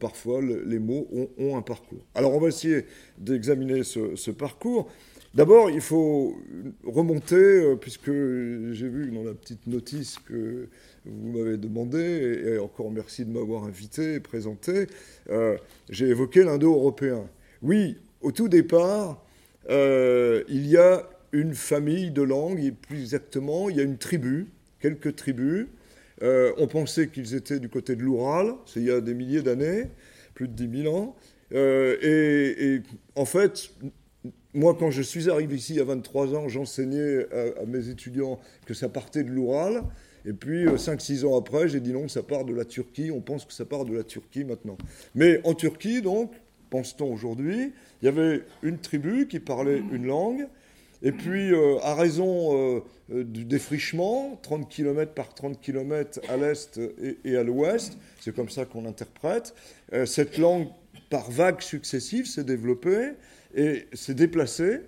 parfois 0.00 0.40
les 0.40 0.78
mots 0.78 1.08
ont, 1.38 1.56
un 1.56 1.62
parcours. 1.62 2.04
Alors 2.14 2.34
on 2.34 2.40
va 2.40 2.48
essayer 2.48 2.86
d'examiner 3.18 3.82
ce, 3.82 4.30
parcours. 4.30 4.88
D'abord, 5.34 5.70
il 5.70 5.80
faut 5.80 6.36
remonter, 6.84 7.76
puisque 7.80 8.10
j'ai 8.10 8.88
vu 8.88 9.10
dans 9.10 9.24
la 9.24 9.34
petite 9.34 9.66
notice 9.66 10.18
que 10.18 10.68
vous 11.06 11.38
m'avez 11.38 11.56
demandé, 11.56 12.42
et 12.46 12.58
encore 12.58 12.90
merci 12.90 13.24
de 13.24 13.30
m'avoir 13.30 13.64
invité 13.64 14.14
et 14.14 14.20
présenté, 14.20 14.86
euh, 15.30 15.56
j'ai 15.90 16.08
évoqué 16.08 16.44
l'indo-européen. 16.44 17.28
Oui, 17.62 17.96
au 18.20 18.32
tout 18.32 18.48
départ, 18.48 19.24
euh, 19.70 20.44
il 20.48 20.66
y 20.66 20.76
a 20.76 21.08
une 21.32 21.54
famille 21.54 22.10
de 22.10 22.22
langues, 22.22 22.62
et 22.62 22.72
plus 22.72 23.00
exactement, 23.00 23.68
il 23.68 23.76
y 23.76 23.80
a 23.80 23.84
une 23.84 23.98
tribu, 23.98 24.46
quelques 24.80 25.16
tribus. 25.16 25.66
Euh, 26.22 26.52
on 26.58 26.68
pensait 26.68 27.08
qu'ils 27.08 27.34
étaient 27.34 27.58
du 27.58 27.68
côté 27.68 27.96
de 27.96 28.02
l'Oural, 28.02 28.54
c'est 28.66 28.80
il 28.80 28.86
y 28.86 28.90
a 28.90 29.00
des 29.00 29.14
milliers 29.14 29.42
d'années, 29.42 29.88
plus 30.34 30.46
de 30.46 30.52
10 30.52 30.82
000 30.82 30.94
ans. 30.94 31.16
Et, 31.54 32.80
en 33.16 33.24
fait, 33.26 33.72
moi, 34.54 34.76
quand 34.78 34.90
je 34.90 35.02
suis 35.02 35.28
arrivé 35.28 35.56
ici 35.56 35.80
a 35.80 35.84
23 35.84 36.34
ans, 36.34 36.48
j'enseignais 36.48 37.26
à, 37.32 37.66
mes 37.66 37.88
étudiants 37.88 38.38
que 38.66 38.72
ça 38.72 38.88
partait 38.88 39.24
de 39.24 39.30
l'Oural. 39.30 39.82
Et 40.24 40.32
puis, 40.32 40.66
5-6 40.66 41.24
euh, 41.24 41.28
ans 41.28 41.38
après, 41.38 41.68
j'ai 41.68 41.80
dit 41.80 41.92
non, 41.92 42.08
ça 42.08 42.22
part 42.22 42.44
de 42.44 42.54
la 42.54 42.64
Turquie. 42.64 43.10
On 43.10 43.20
pense 43.20 43.44
que 43.44 43.52
ça 43.52 43.64
part 43.64 43.84
de 43.84 43.94
la 43.94 44.04
Turquie 44.04 44.44
maintenant. 44.44 44.78
Mais 45.14 45.40
en 45.44 45.54
Turquie, 45.54 46.00
donc, 46.00 46.32
pense-t-on 46.70 47.12
aujourd'hui, 47.12 47.72
il 48.00 48.04
y 48.04 48.08
avait 48.08 48.42
une 48.62 48.78
tribu 48.78 49.26
qui 49.26 49.40
parlait 49.40 49.82
une 49.92 50.06
langue. 50.06 50.46
Et 51.02 51.10
puis, 51.10 51.52
euh, 51.52 51.78
à 51.82 51.96
raison 51.96 52.56
euh, 53.10 53.24
du 53.24 53.44
défrichement, 53.44 54.38
30 54.42 54.68
km 54.68 55.12
par 55.12 55.34
30 55.34 55.60
km 55.60 56.20
à 56.28 56.36
l'est 56.36 56.80
et, 57.24 57.36
à 57.36 57.42
l'ouest, 57.42 57.98
c'est 58.20 58.34
comme 58.34 58.48
ça 58.48 58.64
qu'on 58.64 58.86
interprète, 58.86 59.54
cette 60.06 60.38
langue, 60.38 60.68
par 61.10 61.30
vagues 61.30 61.60
successives, 61.60 62.26
s'est 62.26 62.44
développée 62.44 63.10
et 63.54 63.86
s'est 63.92 64.14
déplacée 64.14 64.80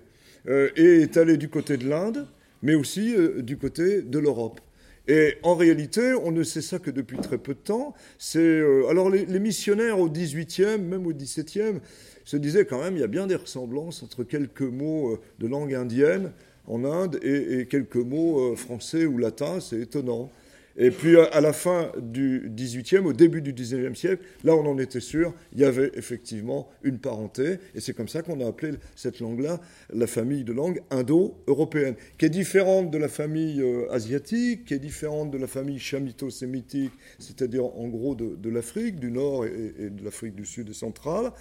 et 0.47 1.01
est 1.01 1.17
allée 1.17 1.37
du 1.37 1.49
côté 1.49 1.77
de 1.77 1.87
l'Inde, 1.87 2.25
mais 2.63 2.73
aussi 2.73 3.13
du 3.43 3.57
côté 3.57 4.01
de 4.01 4.17
l'Europe. 4.17 4.59
Et 5.07 5.35
en 5.43 5.55
réalité, 5.55 6.13
on 6.13 6.31
ne 6.31 6.43
sait 6.43 6.61
ça 6.61 6.79
que 6.79 6.89
depuis 6.89 7.17
très 7.17 7.37
peu 7.37 7.53
de 7.53 7.59
temps. 7.59 7.93
C'est 8.17 8.39
euh, 8.39 8.87
alors 8.89 9.09
les, 9.09 9.39
missionnaires 9.39 9.99
au 9.99 10.09
18e, 10.09 10.77
même 10.77 11.05
au 11.05 11.13
17e, 11.13 11.79
se 12.23 12.37
disaient 12.37 12.65
quand 12.65 12.81
même 12.81 12.95
il 12.95 13.01
y 13.01 13.03
a 13.03 13.07
bien 13.07 13.27
des 13.27 13.35
ressemblances 13.35 14.01
entre 14.01 14.23
quelques 14.23 14.61
mots 14.61 15.13
euh, 15.13 15.19
de 15.39 15.47
langue 15.47 15.75
indienne 15.75 16.31
en 16.67 16.83
Inde 16.83 17.19
et, 17.21 17.67
quelques 17.67 17.97
mots 17.97 18.53
euh, 18.53 18.55
français 18.55 19.05
ou 19.05 19.19
latins. 19.19 19.59
C'est 19.59 19.79
étonnant. 19.79 20.31
Et 20.77 20.91
puis 20.91 21.17
à 21.17 21.39
la 21.39 21.53
fin 21.53 21.91
du 22.01 22.51
XVIIIe, 22.53 23.05
au 23.05 23.13
début 23.13 23.41
du 23.41 23.53
XIXe 23.53 23.97
siècle, 23.97 24.23
là 24.43 24.55
on 24.55 24.65
en 24.65 24.77
était 24.77 24.99
sûr, 24.99 25.33
il 25.53 25.61
y 25.61 25.63
avait 25.63 25.91
effectivement 25.95 26.67
une 26.83 26.99
parenté, 26.99 27.59
et 27.73 27.79
c'est 27.79 27.93
comme 27.93 28.09
ça 28.09 28.21
qu'on 28.21 28.41
a 28.41 28.47
appelé 28.47 28.71
cette 28.95 29.21
langue-là 29.21 29.61
la 29.93 30.07
famille 30.07 30.43
de 30.43 30.51
langues 30.51 30.81
indo-européenne, 30.91 31.95
qui 32.17 32.25
est 32.25 32.29
différente 32.29 32.91
de 32.91 32.97
la 32.97 33.07
famille 33.07 33.61
euh, 33.61 33.89
asiatique, 33.89 34.65
qui 34.65 34.73
est 34.73 34.79
différente 34.79 35.31
de 35.31 35.37
la 35.37 35.47
famille 35.47 35.79
chamito-sémitique, 35.79 36.91
c'est-à-dire 37.19 37.63
en 37.65 37.87
gros 37.87 38.15
de, 38.15 38.49
l'Afrique 38.49 38.99
du 38.99 39.11
Nord 39.11 39.45
et, 39.45 39.89
de 39.89 40.03
l'Afrique 40.03 40.35
du 40.35 40.45
Sud 40.45 40.69
et 40.69 40.73
centrale, 40.73 41.31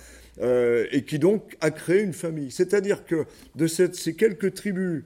euh, 0.40 0.86
et 0.92 1.02
qui 1.02 1.18
donc 1.18 1.56
a 1.60 1.72
créé 1.72 2.02
une 2.02 2.12
famille. 2.12 2.52
C'est-à-dire 2.52 3.04
que 3.04 3.24
de 3.56 3.66
ces 3.66 4.14
quelques 4.14 4.54
tribus, 4.54 5.02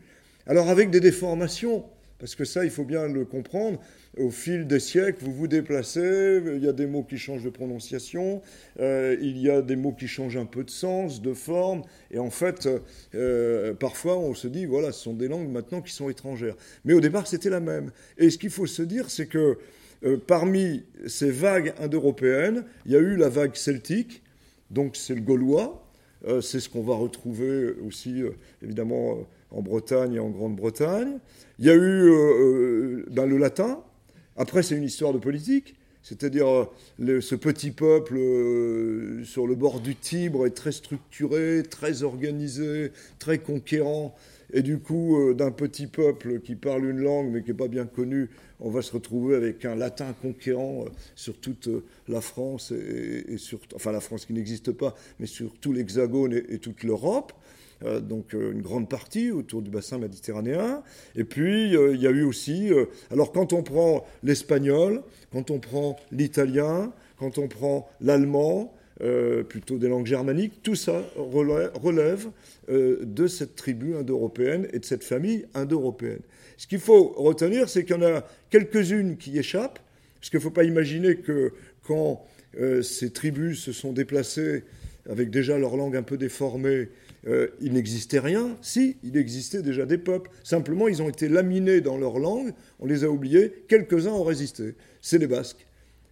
alors 0.47 0.69
avec 0.69 0.91
des 0.91 1.01
déformations, 1.01 1.85
parce 2.19 2.35
que 2.35 2.45
ça, 2.45 2.65
il 2.65 2.71
faut 2.71 2.85
bien 2.85 3.07
le 3.09 3.25
comprendre, 3.25 3.81
au 4.17 4.31
fil 4.31 4.67
des 4.67 4.81
siècles, 4.81 5.25
vous 5.25 5.33
vous 5.33 5.47
déplacez, 5.47 6.43
il 6.57 6.63
y 6.63 6.69
a 6.69 6.73
des 6.73 6.87
mots 6.87 7.05
qui 7.05 7.17
changent 7.17 7.45
de 7.45 7.51
prononciation, 7.51 8.43
euh, 8.81 9.17
il 9.21 9.39
y 9.39 9.49
a 9.49 9.63
des 9.63 9.77
mots 9.77 9.93
qui 9.93 10.09
changent 10.09 10.37
un 10.37 10.47
peu 10.47 10.65
de 10.65 10.71
sens, 10.71 11.23
de 11.23 11.33
forme, 11.33 11.83
et 12.11 12.19
en 12.19 12.31
fait, 12.31 12.69
euh, 13.15 13.73
parfois 13.75 14.19
on 14.19 14.35
se 14.35 14.49
dit, 14.49 14.67
voilà, 14.67 14.91
ce 14.91 15.05
sont 15.05 15.15
des 15.15 15.29
langues 15.29 15.49
maintenant 15.49 15.81
qui 15.81 15.93
sont 15.93 16.09
étrangères. 16.09 16.57
Mais 16.85 16.93
au 16.93 17.01
départ, 17.01 17.27
c'était 17.29 17.51
la 17.51 17.61
même. 17.61 17.93
Et 18.19 18.31
ce 18.31 18.39
qu'il 18.39 18.51
faut 18.51 18.67
se 18.67 18.83
dire, 18.83 19.11
c'est 19.11 19.27
que 19.27 19.59
euh, 20.05 20.17
parmi 20.17 20.85
ces 21.07 21.31
vagues 21.31 21.73
indo-européennes, 21.79 22.65
il 22.87 22.93
y 22.93 22.97
a 22.97 23.01
eu 23.01 23.17
la 23.17 23.29
vague 23.29 23.55
celtique, 23.55 24.23
donc 24.71 24.97
c'est 24.97 25.15
le 25.15 25.21
gaulois, 25.21 25.85
c'est 26.41 26.59
ce 26.59 26.69
qu'on 26.69 26.83
va 26.83 26.97
retrouver 26.97 27.75
aussi, 27.87 28.25
évidemment, 28.61 29.19
en 29.51 29.63
Bretagne 29.63 30.15
et 30.15 30.19
en 30.19 30.31
Grande-Bretagne. 30.31 31.19
Il 31.59 31.67
y 31.67 31.71
a 31.71 31.75
eu 31.75 33.05
ben, 33.11 33.27
le 33.27 33.37
latin. 33.37 33.81
Après, 34.37 34.63
c'est 34.63 34.77
une 34.77 34.85
histoire 34.85 35.13
de 35.13 35.19
politique. 35.19 35.75
C'est-à-dire, 36.03 36.69
ce 36.99 37.35
petit 37.35 37.71
peuple 37.71 38.17
sur 39.25 39.47
le 39.47 39.55
bord 39.55 39.81
du 39.81 39.97
Tibre 39.97 40.47
est 40.47 40.55
très 40.55 40.73
structuré, 40.73 41.63
très 41.69 42.03
organisé, 42.03 42.93
très 43.19 43.39
conquérant. 43.39 44.15
Et 44.53 44.63
du 44.63 44.79
coup, 44.79 45.19
euh, 45.19 45.35
d'un 45.35 45.51
petit 45.51 45.87
peuple 45.87 46.41
qui 46.41 46.55
parle 46.55 46.87
une 46.87 47.01
langue 47.01 47.31
mais 47.31 47.43
qui 47.43 47.51
n'est 47.51 47.57
pas 47.57 47.69
bien 47.69 47.85
connu, 47.85 48.31
on 48.61 48.71
va 48.71 48.81
se 48.81 48.93
retrouver 48.93 49.37
avec 49.37 49.65
un 49.65 49.75
latin 49.75 50.15
conquérant 50.23 50.85
euh, 50.85 50.89
sur 51.15 51.39
toute 51.39 51.69
euh, 51.69 51.85
la 52.09 52.23
France, 52.23 52.73
et, 52.73 53.37
sur, 53.37 53.61
enfin 53.75 53.93
la 53.93 54.01
France 54.01 54.25
qui 54.25 54.33
n'existe 54.33 54.73
pas, 54.73 54.95
mais 55.21 55.27
sur 55.27 55.53
tout 55.61 55.73
l'Hexagone 55.73 56.33
et, 56.33 56.59
toute 56.59 56.83
l'Europe. 56.83 57.33
Donc 58.03 58.33
une 58.33 58.61
grande 58.61 58.89
partie 58.89 59.31
autour 59.31 59.63
du 59.63 59.71
bassin 59.71 59.99
méditerranéen. 59.99 60.83
Et 61.15 61.25
puis 61.25 61.67
il 61.73 62.01
y 62.01 62.07
a 62.07 62.11
eu 62.11 62.23
aussi, 62.23 62.71
alors 63.11 63.33
quand 63.33 63.53
on 63.53 63.63
prend 63.63 64.05
l'espagnol, 64.23 65.03
quand 65.33 65.51
on 65.51 65.59
prend 65.59 65.97
l'italien, 66.11 66.93
quand 67.19 67.39
on 67.39 67.49
prend 67.49 67.89
l'allemand, 68.01 68.75
euh, 69.01 69.45
plutôt 69.45 69.79
des 69.79 69.87
langues 69.87 70.07
germaniques, 70.07 70.61
tout 70.65 70.75
ça 70.75 71.05
relève, 71.17 72.31
euh, 72.69 72.99
de 73.05 73.29
cette 73.29 73.55
tribu 73.55 73.95
indo-européenne 73.95 74.67
et 74.73 74.81
de 74.81 74.85
cette 74.85 75.05
famille 75.05 75.47
indo-européenne. 75.55 76.19
Ce 76.57 76.67
qu'il 76.67 76.81
faut 76.81 77.15
retenir, 77.17 77.69
c'est 77.69 77.85
qu'il 77.85 77.95
y 77.95 77.99
en 77.99 78.03
a 78.03 78.25
quelques-unes 78.51 79.17
qui 79.17 79.39
échappent, 79.39 79.79
parce 80.19 80.31
qu'il 80.31 80.39
ne 80.39 80.43
faut 80.43 80.51
pas 80.51 80.65
imaginer 80.65 81.15
que 81.15 81.53
quand 81.85 82.25
euh, 82.59 82.83
ces 82.83 83.11
tribus 83.11 83.63
se 83.63 83.71
sont 83.71 83.93
déplacées 83.93 84.65
avec 85.09 85.31
déjà 85.31 85.59
leur 85.59 85.77
langue 85.77 85.97
un 85.97 86.03
peu 86.03 86.17
déformée, 86.17 86.89
il 87.61 87.73
n'existait 87.73 88.19
rien. 88.19 88.57
Si, 88.63 88.97
il 89.03 89.17
existait 89.17 89.63
déjà 89.63 89.87
des 89.87 89.99
peuples. 89.99 90.31
Simplement, 90.45 90.89
ils 90.89 91.03
ont 91.03 91.09
été 91.09 91.29
laminés 91.29 91.81
dans 91.81 91.99
leur 91.99 92.19
langue, 92.19 92.53
on 92.81 92.87
les 92.87 93.05
a 93.05 93.11
oubliés, 93.11 93.65
quelques-uns 93.69 94.13
ont 94.13 94.25
résisté. 94.25 94.75
C'est 95.01 95.19
les 95.19 95.27
Basques. 95.27 95.67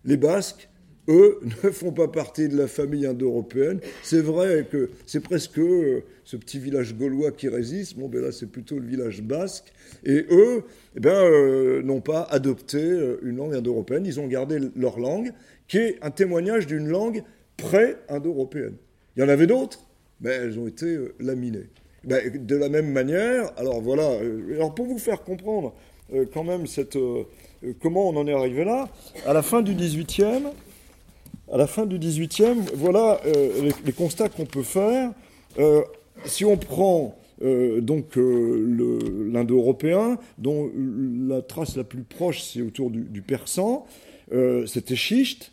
Les 0.04 0.16
Basques, 0.16 0.68
eux 1.08 1.40
ne 1.64 1.70
font 1.70 1.92
pas 1.92 2.08
partie 2.08 2.48
de 2.48 2.56
la 2.56 2.66
famille 2.66 3.06
indo-européenne. 3.06 3.80
C'est 4.02 4.20
vrai 4.20 4.66
que 4.70 4.90
c'est 5.06 5.20
presque 5.20 5.58
euh, 5.58 6.02
ce 6.24 6.36
petit 6.36 6.58
village 6.58 6.94
gaulois 6.96 7.32
qui 7.32 7.48
résiste. 7.48 7.96
Bon, 7.96 8.08
ben 8.08 8.22
là, 8.22 8.32
c'est 8.32 8.46
plutôt 8.46 8.78
le 8.78 8.86
village 8.86 9.22
basque. 9.22 9.72
Et 10.04 10.26
eux, 10.30 10.64
eh 10.96 11.00
ben, 11.00 11.10
euh, 11.10 11.82
n'ont 11.82 12.00
pas 12.00 12.22
adopté 12.22 12.78
euh, 12.78 13.18
une 13.22 13.36
langue 13.36 13.54
indo-européenne. 13.54 14.04
Ils 14.06 14.20
ont 14.20 14.26
gardé 14.26 14.58
leur 14.76 14.98
langue, 14.98 15.32
qui 15.68 15.78
est 15.78 15.98
un 16.02 16.10
témoignage 16.10 16.66
d'une 16.66 16.88
langue 16.88 17.22
pré-indo-européenne. 17.56 18.74
Il 19.16 19.20
y 19.20 19.22
en 19.24 19.28
avait 19.28 19.46
d'autres, 19.46 19.85
mais 20.20 20.30
elles 20.30 20.58
ont 20.58 20.66
été 20.66 20.96
laminées. 21.20 21.68
Ben, 22.04 22.46
de 22.46 22.56
la 22.56 22.68
même 22.68 22.92
manière, 22.92 23.50
alors 23.56 23.80
voilà, 23.80 24.08
alors 24.54 24.74
pour 24.74 24.86
vous 24.86 24.98
faire 24.98 25.24
comprendre 25.24 25.74
quand 26.32 26.44
même 26.44 26.68
cette, 26.68 26.96
comment 27.80 28.08
on 28.08 28.16
en 28.16 28.26
est 28.26 28.32
arrivé 28.32 28.64
là, 28.64 28.88
à 29.26 29.32
la 29.32 29.42
fin 29.42 29.62
du 29.62 29.74
18e, 29.74 30.52
à 31.52 31.56
la 31.56 31.66
fin 31.66 31.86
du 31.86 31.98
XVIIIe, 31.98 32.62
voilà 32.74 33.20
euh, 33.26 33.70
les, 33.84 33.92
constats 33.92 34.28
qu'on 34.28 34.46
peut 34.46 34.62
faire. 34.62 35.12
Euh, 35.58 35.82
si 36.24 36.44
on 36.44 36.56
prend 36.56 37.18
euh, 37.42 37.80
donc 37.80 38.16
l'indo-européen, 38.16 40.18
dont 40.38 40.70
la 40.74 41.42
trace 41.42 41.76
la 41.76 41.84
plus 41.84 42.02
proche, 42.02 42.42
c'est 42.42 42.62
autour 42.62 42.90
du, 42.90 43.22
persan, 43.22 43.86
c'était 44.66 44.96
schicht, 44.96 45.52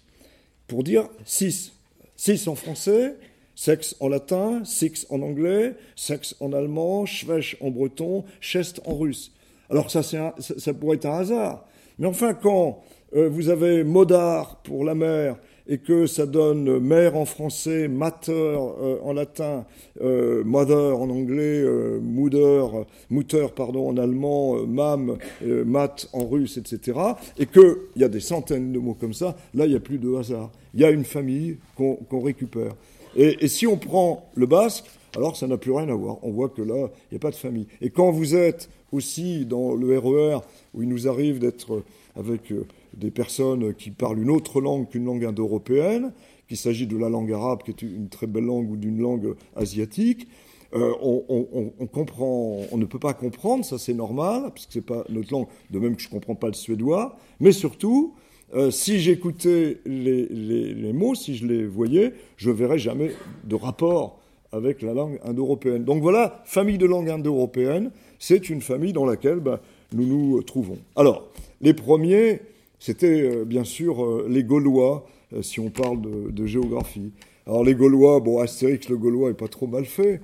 pour 0.68 0.84
dire 0.84 1.08
six. 1.26 1.74
Six 2.16 2.48
en 2.48 2.56
français, 2.56 3.16
sexe 3.56 3.96
en 4.00 4.10
latin, 4.10 4.64
six 4.64 5.06
en 5.10 5.22
anglais, 5.22 5.76
sexe 5.96 6.36
en 6.40 6.54
allemand, 6.54 7.06
schwech 7.06 7.58
en 7.62 7.70
breton, 7.70 8.24
chest 8.42 8.82
en 8.86 8.96
russe. 8.96 9.32
Alors 9.70 9.90
ça, 9.90 10.04
ça, 10.04 10.74
pourrait 10.74 10.98
être 10.98 11.06
un 11.06 11.20
hasard. 11.20 11.66
Mais 11.98 12.08
enfin, 12.08 12.34
quand 12.34 12.84
vous 13.12 13.50
avez 13.50 13.84
modar 13.84 14.58
pour 14.64 14.84
la 14.84 14.96
mer, 14.96 15.38
et 15.68 15.78
que 15.78 16.08
ça 16.08 16.26
donne 16.26 16.80
mère 16.80 17.16
en 17.16 17.26
français, 17.26 17.88
mater 17.88 18.32
euh, 18.32 18.98
en 19.04 19.14
latin, 19.14 19.66
euh, 20.02 20.44
mother 20.44 20.98
en 21.00 21.10
anglais, 21.10 21.62
euh, 21.62 22.00
mutter, 22.02 23.48
pardon, 23.56 23.90
en 23.90 23.98
allemand, 23.98 24.58
euh, 24.58 24.66
mam, 24.66 25.18
mat 25.66 26.08
en 26.14 26.26
russe, 26.28 26.58
etc. 26.58 27.00
Et 27.38 27.46
qu'il 27.46 27.78
y 27.96 28.04
a 28.04 28.10
des 28.10 28.20
centaines 28.20 28.74
de 28.74 28.80
mots 28.80 28.98
comme 29.00 29.14
ça, 29.14 29.36
là, 29.54 29.66
il 29.66 29.70
n'y 29.70 29.78
a 29.78 29.80
plus 29.80 30.00
de 30.00 30.14
hasard. 30.16 30.52
Il 30.74 30.82
y 30.82 30.86
a 30.86 30.90
une 30.90 31.06
famille 31.06 31.58
qu'on 31.76 32.20
récupère. 32.20 32.74
Et, 33.16 33.48
si 33.48 33.68
on 33.68 33.78
prend 33.78 34.30
le 34.36 34.46
basque, 34.46 34.86
alors 35.16 35.38
ça 35.38 35.48
n'a 35.48 35.58
plus 35.58 35.72
rien 35.72 35.90
à 35.90 35.94
voir. 35.94 36.18
On 36.24 36.32
voit 36.32 36.50
que 36.50 36.62
là, 36.62 36.90
il 37.12 37.14
n'y 37.14 37.18
a 37.18 37.20
pas 37.20 37.32
de 37.32 37.36
famille. 37.36 37.68
Et 37.82 37.90
quand 37.90 38.12
vous 38.12 38.36
êtes 38.36 38.70
aussi 38.92 39.46
dans 39.46 39.76
le 39.76 39.98
RER, 39.98 40.38
e 40.38 40.40
où 40.74 40.82
il 40.82 40.90
nous 40.90 41.08
arrive 41.08 41.40
d'être 41.40 41.84
avec 42.16 42.54
des 42.96 43.12
personnes 43.12 43.74
qui 43.74 43.92
parlent 43.92 44.20
une 44.20 44.30
autre 44.30 44.62
langue 44.62 44.90
qu'une 44.90 45.06
langue 45.06 45.26
indo-européenne, 45.26 46.14
qu'il 46.48 46.58
s'agit 46.58 46.88
de 46.88 46.98
la 46.98 47.10
langue 47.10 47.32
arabe, 47.32 47.64
qui 47.64 47.72
est 47.72 47.82
une 47.82 48.10
très 48.10 48.28
belle 48.28 48.46
langue, 48.46 48.70
ou 48.70 48.78
d'une 48.78 49.00
langue 49.00 49.36
asiatique, 49.56 50.28
euh, 50.76 50.92
on, 51.02 51.86
comprend, 51.86 52.62
on 52.72 52.78
ne 52.78 52.86
peut 52.86 53.00
pas 53.00 53.14
comprendre, 53.14 53.64
ça 53.64 53.78
c'est 53.78 53.94
normal, 53.94 54.52
puisque 54.56 54.72
c'est 54.74 54.82
pas 54.82 55.04
notre 55.10 55.32
langue, 55.32 55.48
de 55.70 55.80
même 55.80 55.96
que 55.96 56.02
je 56.02 56.08
ne 56.08 56.14
comprends 56.14 56.34
pas 56.34 56.48
le 56.48 56.54
suédois, 56.54 57.16
mais 57.40 57.52
surtout, 57.52 58.16
euh, 58.56 58.70
si 58.70 59.00
j'écoutais 59.00 59.80
les, 59.86 60.94
mots, 60.94 61.16
si 61.16 61.36
je 61.36 61.48
les 61.48 61.66
voyais, 61.66 62.14
je 62.38 62.52
verrais 62.52 62.78
jamais 62.78 63.12
de 63.46 63.56
rapport 63.56 64.20
avec 64.52 64.84
la 64.84 64.94
langue 64.94 65.20
indo-européenne. 65.24 65.84
Donc 65.84 66.04
voilà, 66.04 66.44
famille 66.46 66.78
de 66.78 66.86
langue 66.86 67.10
indo-européenne, 67.10 67.90
c'est 68.20 68.50
une 68.50 68.62
famille 68.62 68.94
dans 68.94 69.06
laquelle 69.06 69.40
ben, 69.40 69.60
nous 69.94 70.06
nous 70.06 70.44
trouvons. 70.44 70.78
Alors, 70.96 71.28
les 71.62 71.74
premiers, 71.74 72.42
c'était 72.78 73.22
euh, 73.22 73.44
bien 73.44 73.64
sûr 73.64 74.04
euh, 74.04 74.28
les 74.30 74.44
Gaulois, 74.44 75.08
si 75.42 75.60
on 75.60 75.72
parle 75.72 76.00
de, 76.32 76.46
géographie. 76.46 77.12
Alors 77.48 77.64
les 77.64 77.74
Gaulois, 77.74 78.20
bon, 78.20 78.38
Astérix 78.38 78.88
le 78.88 78.98
Gaulois 78.98 79.32
est 79.32 79.34
pas 79.34 79.48
trop 79.48 79.66
mal 79.66 79.84
fait. 79.86 80.22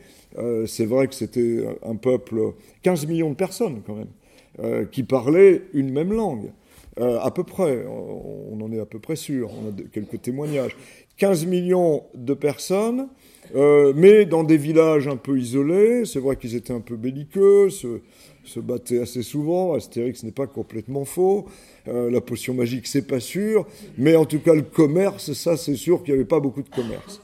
c'est 0.68 0.86
vrai 0.86 1.08
que 1.08 1.16
c'était 1.16 1.66
un 1.84 1.96
peuple, 1.96 2.54
15 2.84 3.08
millions 3.08 3.32
de 3.32 3.36
personnes 3.36 3.82
quand 3.88 3.96
même, 3.96 4.88
qui 4.90 5.02
parlaient 5.02 5.64
une 5.74 5.92
même 5.92 6.14
langue. 6.14 6.52
À 7.00 7.32
peu 7.32 7.44
près, 7.44 7.86
on, 7.88 8.60
en 8.62 8.72
est 8.72 8.80
à 8.80 8.86
peu 8.86 9.00
près 9.00 9.16
sûr, 9.16 9.52
on 9.52 9.70
a 9.70 9.88
quelques 9.92 10.22
témoignages. 10.22 10.76
15 11.18 11.46
millions 11.46 12.04
de 12.16 12.34
personnes, 12.34 13.08
mais 13.54 14.26
dans 14.26 14.44
des 14.44 14.58
villages 14.58 15.08
un 15.08 15.18
peu 15.18 15.38
isolés. 15.38 16.06
C'est 16.06 16.20
vrai 16.20 16.36
qu'ils 16.36 16.56
étaient 16.56 16.74
un 16.74 16.82
peu 16.82 16.96
belliqueux, 16.96 17.70
se, 17.70 18.60
battaient 18.60 19.00
assez 19.00 19.24
souvent. 19.24 19.74
Astérix 19.74 20.24
n'est 20.24 20.32
pas 20.32 20.48
complètement 20.48 21.06
faux. 21.06 21.46
Euh, 21.88 22.10
la 22.12 22.22
potion 22.22 22.54
magique, 22.54 22.88
c'est 22.88 23.08
pas 23.08 23.20
sûr. 23.20 23.66
Mais 23.98 24.16
en 24.16 24.26
tout 24.26 24.40
cas, 24.40 24.54
le 24.54 24.62
commerce, 24.62 25.34
ça, 25.34 25.58
c'est 25.58 25.76
sûr 25.76 26.04
qu'il 26.04 26.14
n'y 26.14 26.20
avait 26.20 26.28
pas 26.28 26.40
beaucoup 26.40 26.62
de 26.62 26.70
commerce. 26.70 27.22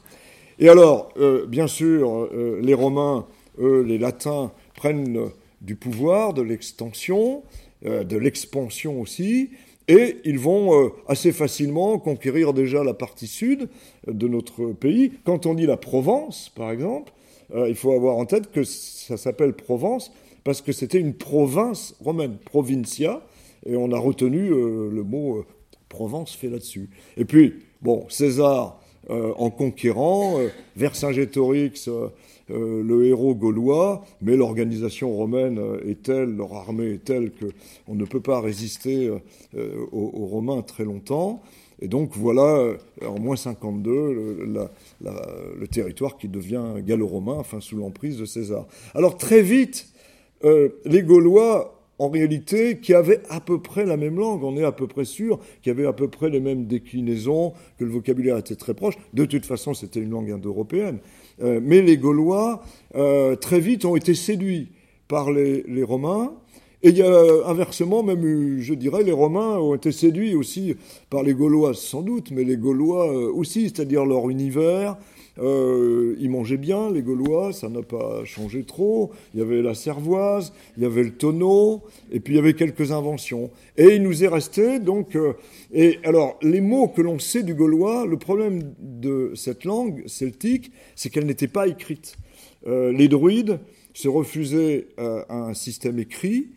Et 0.59 0.69
alors, 0.69 1.09
euh, 1.17 1.45
bien 1.45 1.67
sûr, 1.67 2.29
euh, 2.31 2.59
les 2.61 2.73
Romains, 2.73 3.27
eux, 3.59 3.81
les 3.81 3.97
Latins, 3.97 4.51
prennent 4.75 5.29
du 5.61 5.75
pouvoir, 5.75 6.33
de 6.33 6.41
l'extension, 6.41 7.43
de 7.83 8.17
l'expansion 8.17 8.99
aussi, 8.99 9.51
et 9.87 10.17
ils 10.25 10.39
vont 10.39 10.91
assez 11.07 11.31
facilement 11.31 11.99
conquérir 11.99 12.53
déjà 12.53 12.83
la 12.83 12.93
partie 12.93 13.27
sud 13.27 13.69
de 14.07 14.27
notre 14.27 14.73
pays. 14.73 15.13
Quand 15.23 15.45
on 15.45 15.53
dit 15.53 15.65
la 15.65 15.77
Provence, 15.77 16.51
par 16.55 16.71
exemple, 16.71 17.13
il 17.53 17.75
faut 17.75 17.91
avoir 17.91 18.17
en 18.17 18.25
tête 18.25 18.51
que 18.51 18.63
ça 18.63 19.17
s'appelle 19.17 19.53
Provence 19.53 20.11
parce 20.45 20.61
que 20.61 20.71
c'était 20.71 20.99
une 20.99 21.15
province 21.15 21.95
romaine, 21.99 22.37
provincia, 22.37 23.21
et 23.65 23.75
on 23.75 23.91
a 23.91 23.97
retenu 23.97 24.51
euh, 24.51 24.89
le 24.91 25.03
mot 25.03 25.39
euh, 25.39 25.45
Provence 25.89 26.35
fait 26.35 26.49
là-dessus. 26.49 26.89
Et 27.17 27.25
puis, 27.25 27.55
bon, 27.81 28.05
César, 28.09 28.79
euh, 29.09 29.33
en 29.37 29.49
conquérant, 29.49 30.37
Vercingétorix, 30.75 31.89
le 32.49 33.05
héros 33.05 33.33
gaulois, 33.33 34.05
mais 34.21 34.35
l'organisation 34.35 35.11
romaine 35.11 35.59
est 35.87 36.03
telle, 36.03 36.35
leur 36.35 36.53
armée 36.53 36.93
est 36.93 37.03
telle 37.03 37.31
qu'on 37.31 37.95
ne 37.95 38.05
peut 38.05 38.19
pas 38.19 38.39
résister 38.39 39.09
aux, 39.91 40.25
Romains 40.25 40.61
très 40.61 40.83
longtemps. 40.83 41.41
Et 41.81 41.87
donc 41.87 42.11
voilà, 42.15 42.73
en 43.05 43.19
moins 43.19 43.35
52, 43.35 43.91
le, 43.91 44.69
le 45.01 45.67
territoire 45.67 46.17
qui 46.17 46.27
devient 46.27 46.63
gallo-romain, 46.85 47.35
enfin 47.37 47.59
sous 47.59 47.77
l'emprise 47.77 48.17
de 48.17 48.25
César. 48.25 48.67
Alors 48.93 49.17
très 49.17 49.41
vite, 49.41 49.87
les 50.43 51.03
Gaulois 51.03 51.75
en 51.99 52.09
réalité, 52.09 52.79
qui 52.79 52.93
avaient 52.93 53.21
à 53.29 53.39
peu 53.39 53.61
près 53.61 53.85
la 53.85 53.97
même 53.97 54.17
langue. 54.17 54.43
On 54.43 54.57
est 54.57 54.63
à 54.63 54.71
peu 54.71 54.87
près 54.87 55.05
sûr 55.05 55.39
qu'il 55.61 55.71
y 55.71 55.75
avait 55.75 55.87
à 55.87 55.93
peu 55.93 56.09
près 56.09 56.29
les 56.29 56.39
mêmes 56.39 56.65
déclinaisons, 56.65 57.53
que 57.77 57.85
le 57.85 57.91
vocabulaire 57.91 58.37
était 58.37 58.55
très 58.55 58.73
proche. 58.73 58.95
De 59.13 59.25
toute 59.25 59.45
façon, 59.45 59.73
c'était 59.73 60.01
une 60.01 60.09
langue 60.09 60.31
indo-européenne. 60.31 60.99
Euh, 61.43 61.59
mais 61.61 61.81
les 61.81 61.97
Gaulois, 61.97 62.63
euh, 62.95 63.35
très 63.35 63.59
vite, 63.59 63.85
ont 63.85 63.95
été 63.95 64.13
séduits 64.13 64.69
par 65.07 65.31
les, 65.31 65.83
Romains. 65.83 66.33
Et 66.83 66.89
il 66.89 66.97
y 66.97 67.01
a 67.01 67.47
inversement, 67.47 68.03
même, 68.03 68.59
je 68.59 68.73
dirais, 68.73 69.03
les 69.03 69.11
Romains 69.11 69.57
ont 69.57 69.75
été 69.75 69.91
séduits 69.91 70.35
aussi 70.35 70.75
par 71.09 71.23
les 71.23 71.33
Gaulois, 71.33 71.73
sans 71.73 72.01
doute, 72.01 72.31
mais 72.31 72.43
les 72.43 72.57
Gaulois 72.57 73.11
euh, 73.11 73.31
aussi, 73.31 73.63
c'est-à-dire 73.63 74.05
leur 74.05 74.29
univers, 74.29 74.97
Euh, 75.37 76.15
ils 76.19 76.29
mangeaient 76.29 76.57
bien, 76.57 76.91
les 76.91 77.01
Gaulois, 77.01 77.51
ça 77.51 77.69
n'a 77.69 77.81
pas 77.81 78.23
changé 78.25 78.63
trop. 78.63 79.11
Il 79.33 79.39
y 79.39 79.43
avait 79.43 79.61
la 79.61 79.73
cervoise, 79.73 80.53
il 80.77 80.83
y 80.83 80.85
avait 80.85 81.03
le 81.03 81.11
tonneau, 81.11 81.83
et 82.11 82.19
puis 82.19 82.33
il 82.33 82.37
y 82.37 82.39
avait 82.39 82.53
quelques 82.53 82.91
inventions. 82.91 83.51
Et 83.77 83.95
il 83.95 84.03
nous 84.03 84.23
est 84.23 84.27
resté 84.27 84.79
donc. 84.79 85.15
Euh, 85.15 85.33
et 85.73 85.99
alors, 86.03 86.37
les 86.41 86.61
mots 86.61 86.87
que 86.87 87.01
l'on 87.01 87.19
sait 87.19 87.43
du 87.43 87.53
gaulois, 87.53 88.05
le 88.05 88.17
problème 88.17 88.73
de 88.79 89.31
cette 89.35 89.65
langue 89.65 90.03
celtique, 90.07 90.71
c'est 90.95 91.09
qu'elle 91.09 91.25
n'était 91.25 91.47
pas 91.47 91.67
écrite. 91.67 92.15
Euh, 92.67 92.91
les 92.91 93.07
druides 93.07 93.59
se 93.93 94.07
refusaient 94.07 94.87
à 94.97 95.33
un 95.33 95.53
système 95.53 95.99
écrit, 95.99 96.49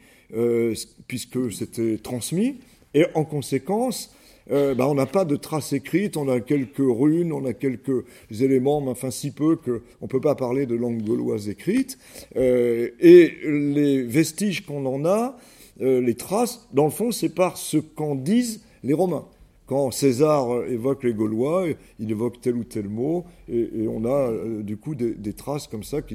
puisque 1.07 1.53
c'était 1.53 1.97
transmis, 1.99 2.57
et 2.95 3.05
en 3.15 3.25
conséquence, 3.25 4.13
euh, 4.51 4.75
bah, 4.75 4.89
on 4.89 4.95
n'a 4.95 5.07
pas 5.07 5.25
de 5.25 5.37
traces 5.37 5.73
écrites, 5.73 6.17
on 6.17 6.29
a 6.29 6.41
quelques 6.41 6.79
runes, 6.79 7.33
on 7.33 7.45
a 7.45 7.53
quelques 7.53 8.05
éléments, 8.31 8.81
mais 8.81 8.91
enfin 8.91 9.11
si 9.11 9.31
peu 9.31 9.57
qu'on 9.57 9.81
ne 10.03 10.07
peut 10.07 10.21
pas 10.21 10.35
parler 10.35 10.67
de 10.67 10.75
langue 10.75 11.03
gauloise 11.03 11.49
écrite. 11.49 11.99
Euh, 12.37 12.91
et 13.01 13.35
les 13.45 14.03
vestiges 14.03 14.65
qu'on 14.65 14.87
en 14.87 15.05
a, 15.05 15.37
euh, 15.81 16.01
les 16.01 16.15
traces, 16.15 16.67
dans 16.73 16.85
le 16.85 16.91
fond, 16.91 17.13
c'est 17.13 17.35
par 17.35 17.57
ce 17.57 17.77
qu'en 17.77 18.15
disent 18.15 18.63
les 18.83 18.95
Romains. 18.95 19.27
Quand 19.67 19.91
César 19.91 20.65
évoque 20.65 21.05
les 21.05 21.13
Gaulois, 21.13 21.67
il 21.99 22.11
évoque 22.11 22.41
tel 22.41 22.57
ou 22.57 22.65
tel 22.65 22.89
mot, 22.89 23.27
et, 23.53 23.87
on 23.87 24.07
a 24.07 24.33
du 24.63 24.79
coup 24.79 24.95
des, 24.95 25.33
traces 25.35 25.67
comme 25.67 25.83
ça 25.83 26.01
qui, 26.01 26.15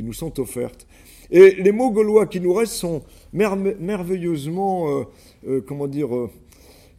nous 0.00 0.12
sont 0.12 0.38
offertes. 0.38 0.86
Et 1.30 1.52
les 1.52 1.72
mots 1.72 1.92
gaulois 1.92 2.26
qui 2.26 2.42
nous 2.42 2.52
restent 2.52 2.74
sont 2.74 3.02
merveilleusement, 3.32 5.06
comment 5.66 5.86
dire, 5.86 6.10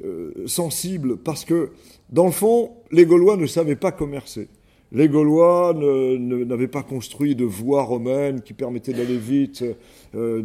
euh, 0.03 0.31
sensible 0.47 1.17
parce 1.17 1.45
que, 1.45 1.69
dans 2.09 2.25
le 2.25 2.31
fond, 2.31 2.71
les 2.91 3.05
Gaulois 3.05 3.37
ne 3.37 3.45
savaient 3.45 3.75
pas 3.75 3.91
commercer. 3.91 4.47
Les 4.91 5.07
Gaulois 5.07 5.73
n'avaient 5.73 6.67
pas 6.67 6.83
construit 6.83 7.35
de 7.35 7.45
voies 7.45 7.83
romaines 7.83 8.41
qui 8.41 8.53
permettaient 8.53 8.93
d'aller 8.93 9.17
vite 9.17 9.63
euh, 10.15 10.41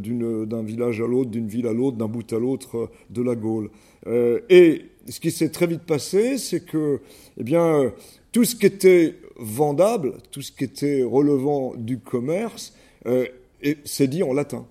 d'un 0.47 0.63
village 0.63 1.01
à 1.01 1.07
l'autre, 1.07 1.31
d'une 1.31 1.49
ville 1.49 1.67
à 1.67 1.73
l'autre, 1.73 1.97
d'un 1.97 2.07
bout 2.07 2.31
à 2.33 2.39
l'autre 2.39 2.77
euh, 2.77 2.87
de 3.11 3.23
la 3.23 3.35
Gaule. 3.35 3.71
et 4.07 4.83
ce 5.09 5.21
qui 5.21 5.31
s'est 5.31 5.49
très 5.49 5.67
vite 5.67 5.83
passé, 5.83 6.37
c'est 6.37 6.65
que, 6.65 7.01
eh 7.39 7.43
bien, 7.43 7.93
tout 8.33 8.45
ce 8.45 8.57
qui 8.57 8.67
était 8.67 9.15
vendable, 9.37 10.15
tout 10.31 10.43
ce 10.43 10.53
qui 10.53 10.65
était 10.65 11.03
relevant 11.03 11.75
du 11.77 11.99
commerce, 11.99 12.75
s'est 13.85 14.09
dit 14.09 14.23
en 14.23 14.33
latin. 14.33 14.67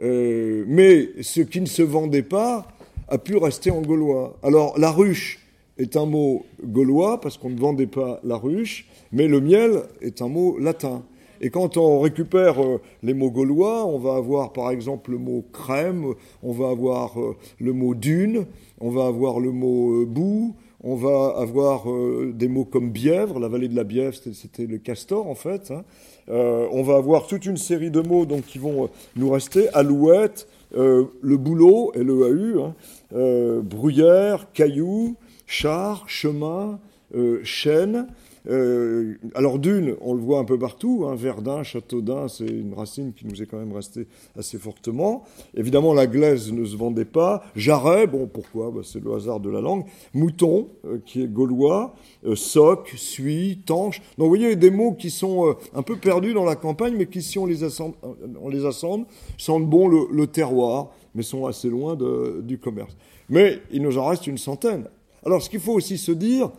mais 0.00 1.08
ce 1.20 1.42
qui 1.42 1.60
ne 1.60 1.66
se 1.66 1.82
vendait 1.82 2.22
pas, 2.22 2.75
a 3.08 3.18
pu 3.18 3.36
rester 3.36 3.70
en 3.70 3.82
gaulois. 3.82 4.36
Alors 4.42 4.78
la 4.78 4.90
ruche 4.90 5.38
est 5.78 5.96
un 5.96 6.06
mot 6.06 6.44
gaulois 6.62 7.20
parce 7.20 7.38
qu'on 7.38 7.50
ne 7.50 7.58
vendait 7.58 7.86
pas 7.86 8.20
la 8.24 8.36
ruche, 8.36 8.86
mais 9.12 9.28
le 9.28 9.40
miel 9.40 9.82
est 10.00 10.22
un 10.22 10.28
mot 10.28 10.58
latin. 10.58 11.02
Et 11.40 11.50
quand 11.50 11.76
on 11.76 12.00
récupère 12.00 12.62
euh, 12.62 12.80
les 13.02 13.14
mots 13.14 13.30
gaulois, 13.30 13.84
on 13.86 13.98
va 13.98 14.14
avoir 14.16 14.52
par 14.52 14.70
exemple 14.70 15.10
le 15.10 15.18
mot 15.18 15.44
crème, 15.52 16.14
on 16.42 16.52
va 16.52 16.70
avoir 16.70 17.20
euh, 17.20 17.36
le 17.60 17.72
mot 17.72 17.94
dune, 17.94 18.46
on 18.80 18.90
va 18.90 19.06
avoir 19.06 19.38
le 19.38 19.52
mot 19.52 20.02
euh, 20.02 20.06
boue, 20.06 20.54
on 20.82 20.94
va 20.94 21.34
avoir 21.36 21.86
des 22.32 22.48
mots 22.48 22.64
comme 22.64 22.90
bièvre, 22.90 23.40
la 23.40 23.48
vallée 23.48 23.66
de 23.66 23.74
la 23.74 23.82
Bièvre, 23.82 24.14
c'était 24.14 24.66
le 24.66 24.78
castor 24.78 25.26
en 25.26 25.34
fait. 25.34 25.72
Hein. 25.72 25.82
on 26.28 26.82
va 26.82 26.96
avoir 26.96 27.26
toute 27.26 27.44
une 27.44 27.56
série 27.56 27.90
de 27.90 28.00
mots 28.00 28.24
donc, 28.24 28.44
qui 28.44 28.58
vont 28.58 28.88
nous 29.16 29.30
rester, 29.30 29.68
alouette, 29.70 30.46
le 30.72 31.36
boulot, 31.36 31.92
et 31.94 32.02
le 32.02 32.14
AU, 32.14 32.62
hein, 32.62 32.74
euh, 33.14 33.60
bruyère, 33.62 34.52
cailloux, 34.52 35.16
char, 35.46 36.04
chemin, 36.08 36.78
euh, 37.14 37.40
chêne. 37.44 38.08
Euh, 38.48 39.14
alors 39.34 39.58
dune, 39.58 39.96
on 40.00 40.14
le 40.14 40.20
voit 40.20 40.38
un 40.38 40.44
peu 40.44 40.58
partout, 40.58 41.04
hein, 41.06 41.14
Verdun, 41.14 41.62
Châteaudun, 41.62 42.28
c'est 42.28 42.46
une 42.46 42.74
racine 42.74 43.12
qui 43.12 43.26
nous 43.26 43.42
est 43.42 43.46
quand 43.46 43.58
même 43.58 43.72
restée 43.72 44.06
assez 44.38 44.58
fortement. 44.58 45.24
Évidemment, 45.56 45.92
la 45.92 46.06
glaise 46.06 46.52
ne 46.52 46.64
se 46.64 46.76
vendait 46.76 47.04
pas. 47.04 47.42
Jarret, 47.56 48.06
bon, 48.06 48.26
pourquoi? 48.26 48.70
Bah, 48.70 48.80
C'est 48.84 49.02
le 49.02 49.12
hasard 49.14 49.40
de 49.40 49.50
la 49.50 49.60
langue. 49.60 49.84
Mouton, 50.14 50.68
qui 51.04 51.22
est 51.22 51.28
gaulois. 51.28 51.94
soc, 52.34 52.92
suie, 52.96 53.60
tanche. 53.64 54.00
Donc 54.18 54.26
vous 54.26 54.36
voyez, 54.36 54.56
des 54.56 54.70
mots 54.70 54.92
qui 54.92 55.10
sont 55.10 55.56
un 55.74 55.82
peu 55.82 55.96
perdus 55.96 56.34
dans 56.34 56.44
la 56.44 56.56
campagne, 56.56 56.94
mais 56.96 57.06
qui, 57.06 57.22
si 57.22 57.38
on 57.38 57.46
les 57.46 57.64
assemble, 57.64 57.94
on 58.40 58.48
les 58.48 58.64
assemble 58.64 59.06
sentent 59.38 59.66
bon 59.66 59.88
le 59.88 60.26
terroir 60.26 60.90
mais 61.16 61.22
sont 61.22 61.46
assez 61.46 61.68
loin 61.68 61.96
du 62.42 62.58
commerce. 62.58 62.94
Mais 63.28 63.60
il 63.72 63.82
nous 63.82 63.98
en 63.98 64.06
reste 64.06 64.28
une 64.28 64.38
centaine. 64.38 64.86
Alors 65.24 65.42
ce 65.42 65.50
qu'il 65.50 65.60
faut 65.60 65.72
aussi 65.72 65.98
se 65.98 66.12
dire, 66.12 66.50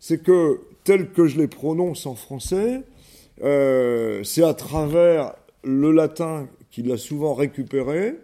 c'est 0.00 0.22
que 0.22 0.60
tel 0.88 1.10
que 1.10 1.26
je 1.26 1.36
les 1.36 1.48
prononce 1.48 2.06
en 2.06 2.14
français, 2.14 2.80
euh, 3.44 4.24
c'est 4.24 4.42
à 4.42 4.54
travers 4.54 5.34
le 5.62 5.92
latin 5.92 6.48
qu'il 6.70 6.90
a 6.92 6.96
souvent 6.96 7.34
récupéré, 7.34 8.14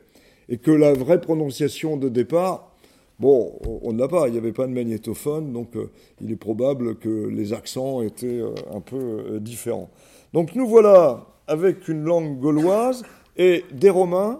et 0.48 0.56
que 0.56 0.70
la 0.70 0.94
vraie 0.94 1.20
prononciation 1.20 1.98
de 1.98 2.08
départ, 2.08 2.72
bon, 3.20 3.52
on 3.82 3.92
n'a 3.92 4.08
pas, 4.08 4.28
il 4.28 4.32
n'y 4.32 4.38
avait 4.38 4.54
pas 4.54 4.66
de 4.66 4.72
magnétophone, 4.72 5.52
donc 5.52 5.76
euh, 5.76 5.90
il 6.22 6.32
est 6.32 6.36
probable 6.36 6.96
que 6.96 7.28
les 7.28 7.52
accents 7.52 8.00
étaient 8.00 8.40
euh, 8.40 8.54
un 8.72 8.80
peu 8.80 9.40
différents. 9.40 9.90
Donc 10.32 10.54
nous 10.54 10.66
voilà 10.66 11.26
avec 11.46 11.86
une 11.88 12.04
langue 12.04 12.40
gauloise 12.40 13.02
et 13.36 13.62
des 13.72 13.90
Romains 13.90 14.38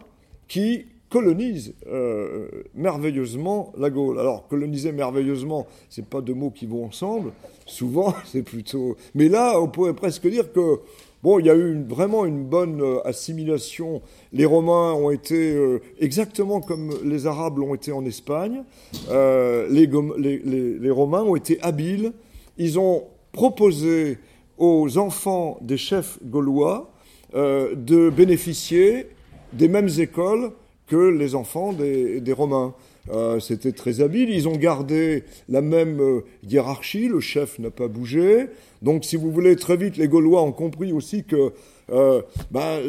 qui 0.49 0.87
colonise 1.15 1.75
euh, 1.87 2.49
merveilleusement 2.75 3.73
la 3.79 3.89
Gaule. 3.89 4.19
Alors, 4.19 4.49
coloniser 4.49 4.91
merveilleusement, 4.91 5.69
c'est 5.89 6.05
pas 6.05 6.21
deux 6.21 6.35
mots 6.35 6.51
qui 6.51 6.67
vont 6.67 6.85
ensemble. 6.87 7.31
Souvent, 7.67 8.15
c'est 8.25 8.43
plutôt. 8.43 8.97
Mais 9.15 9.29
là, 9.29 9.61
on 9.61 9.69
pourrait 9.69 9.95
presque 9.95 10.27
dire 10.27 10.53
que 10.53 10.81
bon, 11.23 11.39
il 11.39 11.47
y 11.47 11.51
a 11.51 11.55
eu 11.55 11.85
vraiment 11.89 12.25
une 12.25 12.43
bonne 12.43 12.83
euh, 12.83 13.07
assimilation. 13.07 14.03
Les 14.33 14.45
Romains 14.45 14.93
ont 14.95 15.13
été 15.13 15.55
euh, 15.55 15.81
exactement 16.01 16.61
comme 16.61 16.91
les 17.05 17.29
Arabes 17.29 17.59
l'ont 17.59 17.77
été 17.77 17.93
en 17.93 18.05
Espagne. 18.05 18.65
Les, 19.09 19.87
les, 19.87 20.91
Romains 20.91 21.23
ont 21.23 21.37
été 21.37 21.61
habiles. 21.63 22.13
Ils 22.59 22.77
ont 22.81 23.05
proposé 23.31 24.19
aux 24.59 24.99
enfants 24.99 25.59
des 25.61 25.77
chefs 25.77 26.19
gaulois 26.25 26.91
de 27.35 28.11
bénéficier 28.11 29.09
des 29.53 29.67
mêmes 29.67 29.91
écoles 29.99 30.53
que 30.95 31.09
les 31.09 31.35
enfants 31.35 31.73
des, 31.73 32.33
Romains. 32.33 32.73
Euh, 33.13 33.41
c'était 33.41 33.73
très 33.73 34.01
habile. 34.01 34.31
Ils 34.31 34.49
ont 34.49 34.57
gardé 34.57 35.25
la 35.49 35.61
même 35.61 36.01
euh, 36.01 36.21
hiérarchie. 36.49 37.09
Le 37.09 37.21
chef 37.21 37.59
n'a 37.59 37.71
pas 37.71 37.89
bougé. 37.89 38.47
Donc, 38.81 39.05
si 39.05 39.17
vous 39.17 39.31
voulez, 39.33 39.57
très 39.57 39.77
vite, 39.77 39.97
les 39.97 40.07
Gaulois 40.07 40.43
ont 40.43 40.53
compris 40.53 40.93
aussi 40.93 41.25
que 41.25 41.53
euh, 41.91 42.23
ben, 42.53 42.81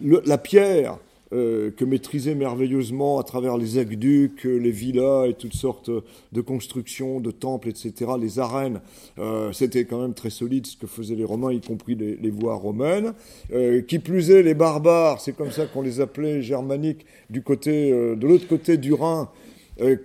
la 0.00 0.38
pierre 0.38 0.98
euh, 1.34 1.70
que 1.76 1.84
maîtrisaient 1.84 2.34
merveilleusement 2.34 3.18
à 3.18 3.22
travers 3.22 3.58
les 3.58 3.76
aqueducs, 3.76 4.46
euh, 4.46 4.56
les 4.56 4.70
villas 4.70 5.26
et 5.28 5.34
toutes 5.34 5.52
sortes 5.52 5.90
de 6.32 6.40
constructions, 6.40 7.20
de 7.20 7.30
temples, 7.30 7.68
etc., 7.68 8.12
les 8.18 8.38
arènes. 8.38 8.80
Euh, 9.18 9.52
c'était 9.52 9.84
quand 9.84 10.00
même 10.00 10.14
très 10.14 10.30
solide 10.30 10.66
ce 10.66 10.78
que 10.78 10.86
faisaient 10.86 11.16
les 11.16 11.26
Romains, 11.26 11.52
y 11.52 11.60
compris 11.60 11.96
les, 11.96 12.30
voies 12.30 12.54
romaines. 12.54 13.12
qui 13.88 13.98
plus 13.98 14.30
est, 14.30 14.42
les 14.42 14.54
barbares, 14.54 15.20
c'est 15.20 15.36
comme 15.36 15.50
ça 15.50 15.66
qu'on 15.66 15.82
les 15.82 16.00
appelait 16.00 16.40
germaniques, 16.40 17.04
du 17.28 17.42
côté, 17.42 17.90
de 17.90 18.26
l'autre 18.26 18.48
côté 18.48 18.78
du 18.78 18.94
Rhin, 18.94 19.28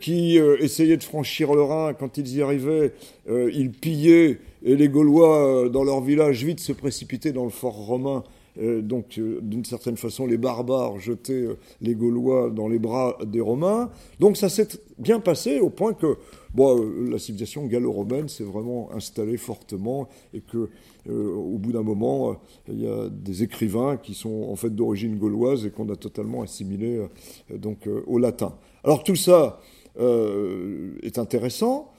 qui 0.02 0.38
essayaient 0.38 0.98
de 0.98 1.04
franchir 1.04 1.54
le 1.54 1.62
Rhin. 1.62 1.94
Quand 1.94 2.18
ils 2.18 2.36
y 2.36 2.42
arrivaient, 2.42 2.92
ils 3.30 3.72
pillaient 3.72 4.40
et 4.66 4.76
les 4.76 4.88
Gaulois, 4.88 5.70
dans 5.70 5.84
leur 5.84 6.02
village, 6.02 6.44
vite 6.44 6.60
se 6.60 6.72
précipitaient 6.72 7.34
dans 7.34 7.44
le 7.44 7.50
fort 7.50 7.86
romain 7.86 8.24
donc, 8.56 9.18
euh, 9.18 9.40
d'une 9.42 9.66
certaine 9.66 9.98
façon, 9.98 10.28
les 10.28 10.38
barbares 10.38 11.00
jetaient 11.00 11.34
euh, 11.34 11.58
les 11.82 11.96
Gaulois 11.96 12.52
dans 12.52 12.68
les 12.68 12.80
bras 12.80 13.18
des 13.26 13.42
Romains. 13.42 13.90
Donc, 14.20 14.38
ça 14.38 14.50
s'est 14.50 14.68
bien 15.00 15.20
passé 15.20 15.60
au 15.60 15.70
point 15.70 15.94
que 15.94 16.18
bon, 16.54 16.80
la 17.10 17.18
civilisation 17.18 17.66
gallo-romaine 17.66 18.30
s'est 18.30 18.44
vraiment 18.44 18.92
installée 18.94 19.38
fortement 19.38 20.08
et 20.34 20.42
que, 20.42 20.70
au 21.10 21.58
bout 21.58 21.72
d'un 21.72 21.82
moment, 21.82 22.38
il 22.70 22.82
y 22.82 22.88
a 22.88 23.10
des 23.10 23.44
écrivains 23.44 23.98
qui 23.98 24.14
sont 24.14 24.48
en 24.50 24.56
fait 24.56 24.70
d'origine 24.70 25.18
gauloise 25.18 25.66
et 25.66 25.72
qu'on 25.72 25.90
a 25.90 25.96
totalement 25.96 26.44
assimilés 26.44 27.02
donc 27.50 27.90
au 28.06 28.20
latin. 28.20 28.54
Alors, 28.84 29.04
tout 29.04 29.16
ça 29.16 29.60
est 30.00 31.18
intéressant. 31.18 31.92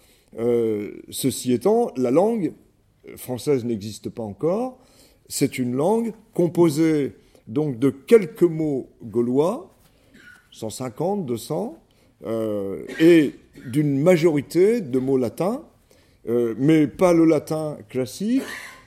ceci 1.11 1.53
étant, 1.53 1.90
la 1.97 2.12
langue 2.12 2.53
française 3.17 3.64
n'existe 3.64 4.09
pas 4.09 4.23
encore. 4.23 4.79
C'est 5.29 5.59
une 5.59 5.75
langue 5.75 6.13
composée 6.33 7.15
donc 7.49 7.79
de 7.79 7.91
quelques 7.91 8.43
mots 8.43 8.89
gaulois, 9.03 9.75
150, 10.51 11.27
200, 11.27 11.79
euh, 12.27 12.85
et 13.01 13.33
d'une 13.67 14.01
majorité 14.01 14.81
de 14.81 14.99
mots 14.99 15.19
latins, 15.19 15.63
euh, 16.29 16.55
mais 16.59 16.87
pas 16.87 17.13
le 17.13 17.25
latin 17.25 17.77
classique, 17.89 18.43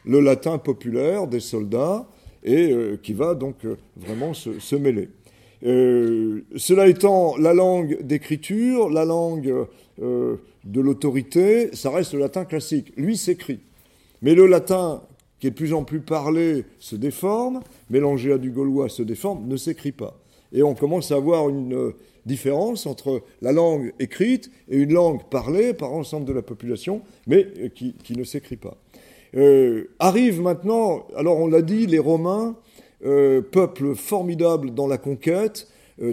le 0.05 0.19
latin 0.19 0.57
populaire 0.57 1.27
des 1.27 1.39
soldats, 1.39 2.07
et 2.43 2.71
euh, 2.71 2.97
qui 3.01 3.13
va 3.13 3.35
donc 3.35 3.55
vraiment 3.95 4.33
se, 4.33 4.75
mêler. 4.75 5.09
cela 5.61 6.87
étant 6.87 7.35
la 7.37 7.53
langue 7.53 8.01
d'écriture, 8.01 8.89
la 8.89 9.05
langue 9.05 9.67
de 9.99 10.81
l'autorité, 10.81 11.75
ça 11.75 11.89
reste 11.91 12.13
le 12.13 12.19
latin 12.19 12.45
classique. 12.45 12.93
Lui 12.95 13.17
s'écrit. 13.17 13.59
Mais 14.21 14.33
le 14.33 14.47
latin 14.47 15.01
qui 15.39 15.47
est 15.47 15.51
de 15.51 15.55
plus 15.55 15.73
en 15.73 15.83
plus 15.83 15.99
parlé, 15.99 16.65
se 16.79 16.95
déforme, 16.95 17.61
mélangé 17.89 18.31
à 18.31 18.37
du 18.37 18.51
gaulois 18.51 18.89
se 18.89 19.03
déforme, 19.03 19.47
ne 19.47 19.57
s'écrit 19.57 19.91
pas. 19.91 20.17
Et 20.53 20.63
on 20.63 20.73
commence 20.73 21.11
à 21.11 21.15
avoir 21.15 21.49
une 21.49 21.73
euh, 21.73 21.95
différence 22.25 22.85
entre 22.85 23.21
la 23.41 23.51
langue 23.51 23.93
écrite 23.99 24.49
et 24.69 24.77
une 24.77 24.93
langue 24.93 25.23
parlée 25.29 25.73
par 25.73 25.91
l'ensemble 25.91 26.25
de 26.25 26.33
la 26.33 26.41
population, 26.41 27.01
mais 27.27 27.47
euh, 27.59 27.69
qui, 27.69 28.17
ne 28.17 28.23
s'écrit 28.23 28.55
pas. 28.55 28.77
Euh, 29.35 29.89
arrive 29.99 30.41
maintenant, 30.41 31.05
alors 31.15 31.37
on 31.37 31.47
l'a 31.47 31.61
dit, 31.61 31.85
les 31.85 31.99
Romains, 31.99 32.55
peuple 32.99 33.93
formidable 33.93 34.73
dans 34.73 34.87
la 34.87 34.97
conquête, 34.97 35.67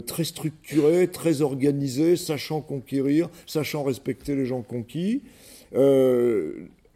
très 0.06 0.24
structuré, 0.24 1.08
très 1.08 1.40
organisé, 1.40 2.16
sachant 2.16 2.60
conquérir, 2.60 3.30
sachant 3.46 3.84
respecter 3.84 4.36
les 4.36 4.44
gens 4.44 4.60
conquis 4.60 5.22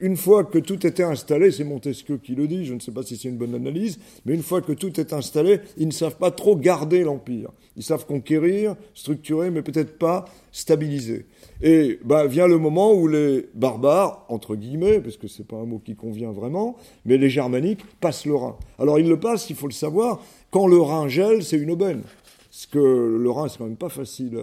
une 0.01 0.17
fois 0.17 0.45
que 0.45 0.59
tout 0.59 0.87
était 0.87 1.03
installé, 1.03 1.51
c'est 1.51 1.65
Montesquieu 1.65 2.19
qui 2.19 2.35
le 2.35 2.47
dit, 2.47 2.65
je 2.65 2.75
ne 2.75 2.81
sais 2.81 2.93
pas 2.93 3.03
si 3.03 3.17
c'est 3.17 3.29
une 3.29 3.37
bonne 3.37 3.55
analyse, 3.55 3.99
mais 4.25 4.35
une 4.35 4.43
fois 4.43 4.61
que 4.61 4.73
tout 4.73 5.01
est 5.01 5.13
installé, 5.13 5.61
ils 5.77 5.89
ne 5.89 5.93
savent 5.93 6.17
pas 6.17 6.31
trop 6.31 6.57
garder 6.57 7.03
l'empire. 7.03 7.51
Ils 7.77 7.83
savent 7.83 8.07
conquérir, 8.07 8.77
structurer, 8.95 9.51
mais 9.51 9.63
peut-être 9.63 9.99
pas 9.99 10.27
stabiliser. 10.53 11.27
Et 11.63 11.99
bah, 12.05 12.27
vient 12.27 12.47
le 12.47 12.59
moment 12.59 12.93
où 12.93 13.09
les 13.09 13.49
barbares, 13.55 14.25
entre 14.29 14.55
guillemets, 14.55 15.01
parce 15.01 15.17
que 15.17 15.27
c'est 15.27 15.47
pas 15.47 15.57
un 15.57 15.65
mot 15.65 15.81
qui 15.85 15.97
convient 15.97 16.33
vraiment, 16.33 16.77
mais 17.05 17.19
les 17.19 17.31
germaniques 17.31 17.85
passent 18.01 18.27
le 18.27 18.37
Rhin. 18.37 18.57
Alors 18.79 18.99
ils 19.01 19.09
le 19.09 19.19
passent, 19.19 19.51
il 19.51 19.57
faut 19.57 19.67
le 19.67 19.73
savoir, 19.73 20.21
quand 20.51 20.69
le 20.69 20.81
Rhin 20.81 21.09
gèle, 21.09 21.43
c'est 21.43 21.59
une 21.59 21.71
aubaine. 21.71 22.03
Parce 22.51 22.67
que 22.67 22.79
le 23.21 23.31
Rhin, 23.31 23.49
c'est 23.49 23.59
quand 23.59 23.67
même 23.67 23.77
pas 23.77 23.89
facile. 23.89 24.41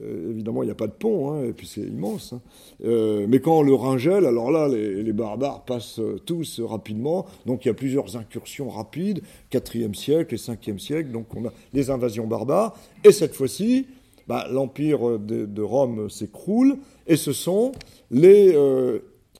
Euh, 0.00 0.04
euh, 0.10 0.30
évidemment, 0.30 0.62
il 0.62 0.66
n'y 0.66 0.72
a 0.72 0.76
pas 0.76 0.86
de 0.86 0.92
pont, 0.92 1.32
hein, 1.32 1.44
et 1.44 1.52
puis 1.52 1.66
c'est 1.66 1.82
immense. 1.82 2.32
Hein. 2.32 2.40
Euh, 2.84 3.26
mais 3.28 3.40
quand 3.40 3.62
le 3.62 3.74
Rhin 3.74 3.98
gèle, 3.98 4.26
alors 4.26 4.50
là, 4.50 4.68
les, 4.68 5.12
barbares 5.12 5.64
passent 5.64 6.00
tous 6.26 6.60
rapidement. 6.60 7.26
Donc 7.46 7.64
il 7.64 7.68
y 7.68 7.70
a 7.70 7.74
plusieurs 7.74 8.16
incursions 8.16 8.68
rapides, 8.68 9.22
4e 9.50 9.94
siècle 9.94 10.34
et 10.34 10.38
5e 10.38 10.78
siècle. 10.78 11.10
Donc 11.10 11.34
on 11.34 11.46
a 11.46 11.52
les 11.72 11.90
invasions 11.90 12.26
barbares. 12.26 12.76
Et 13.04 13.12
cette 13.12 13.34
fois-ci, 13.34 13.86
bah, 14.28 14.46
l'empire 14.50 15.18
de, 15.18 15.62
Rome 15.62 16.08
s'écroule, 16.08 16.78
et 17.06 17.16
ce 17.16 17.32
sont 17.32 17.72
les 18.10 18.56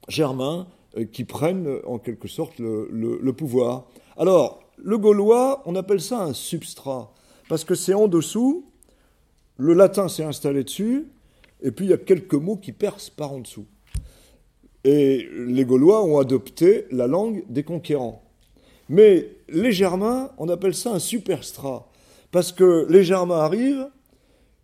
Germains 0.09 0.66
qui 1.12 1.25
prennent 1.25 1.79
en 1.87 1.99
quelque 1.99 2.29
sorte 2.29 2.59
le 2.59 3.31
pouvoir. 3.31 3.87
Alors, 4.16 4.61
le 4.77 4.99
gaulois, 4.99 5.62
on 5.66 5.77
appelle 5.77 6.01
ça 6.01 6.23
un 6.23 6.33
substrat 6.33 7.12
parce 7.51 7.64
que 7.64 7.75
c'est 7.75 7.94
en 7.94 8.07
dessous, 8.07 8.69
le 9.61 9.75
latin 9.75 10.09
s'est 10.09 10.25
installé 10.25 10.64
dessus, 10.64 11.07
et 11.62 11.70
puis 11.70 11.85
il 11.85 11.90
y 11.90 11.94
a 11.94 11.99
quelques 11.99 12.35
mots 12.35 12.57
qui 12.57 12.73
percent 12.73 13.12
par 13.14 13.33
en 13.33 13.40
dessous. 13.40 13.66
Et 14.85 15.29
les 15.46 15.64
Gaulois 15.64 16.03
ont 16.03 16.18
adopté 16.18 16.87
la 16.90 17.07
langue 17.07 17.44
des 17.51 17.62
conquérants. 17.62 18.23
Mais 18.88 19.29
les 19.49 19.70
Germains, 19.70 20.31
on 20.38 20.49
appelle 20.49 20.75
ça 20.75 20.92
un 20.92 20.99
superstrat, 20.99 21.87
parce 22.31 22.53
que 22.53 22.87
les 22.88 23.05
Germains 23.05 23.40
arrivent, 23.40 23.88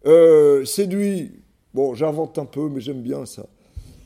euh, 0.06 0.64
séduits, 0.64 1.32
bon 1.74 1.94
j'invente 1.94 2.38
un 2.38 2.46
peu, 2.46 2.68
mais 2.68 2.80
j'aime 2.80 3.02
bien 3.02 3.26
ça, 3.26 3.46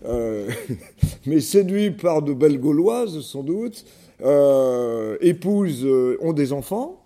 euh, 0.04 0.50
mais 1.26 1.40
séduits 1.40 1.92
par 1.92 2.22
de 2.22 2.34
belles 2.34 2.58
Gauloises 2.58 3.20
sans 3.20 3.42
doute, 3.42 3.84
euh, 4.22 5.16
épousent, 5.20 5.86
ont 6.20 6.32
des 6.32 6.52
enfants, 6.52 6.99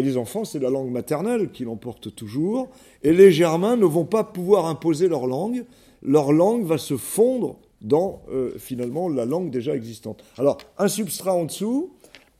et 0.00 0.02
les 0.02 0.16
enfants, 0.16 0.46
c'est 0.46 0.58
la 0.58 0.70
langue 0.70 0.90
maternelle 0.90 1.50
qui 1.50 1.64
l'emporte 1.64 2.14
toujours. 2.14 2.70
Et 3.02 3.12
les 3.12 3.30
Germains 3.30 3.76
ne 3.76 3.84
vont 3.84 4.06
pas 4.06 4.24
pouvoir 4.24 4.64
imposer 4.64 5.08
leur 5.08 5.26
langue. 5.26 5.66
Leur 6.02 6.32
langue 6.32 6.64
va 6.64 6.78
se 6.78 6.96
fondre 6.96 7.58
dans, 7.82 8.22
euh, 8.32 8.52
finalement, 8.56 9.10
la 9.10 9.26
langue 9.26 9.50
déjà 9.50 9.76
existante. 9.76 10.24
Alors, 10.38 10.56
un 10.78 10.88
substrat 10.88 11.34
en 11.34 11.44
dessous, 11.44 11.90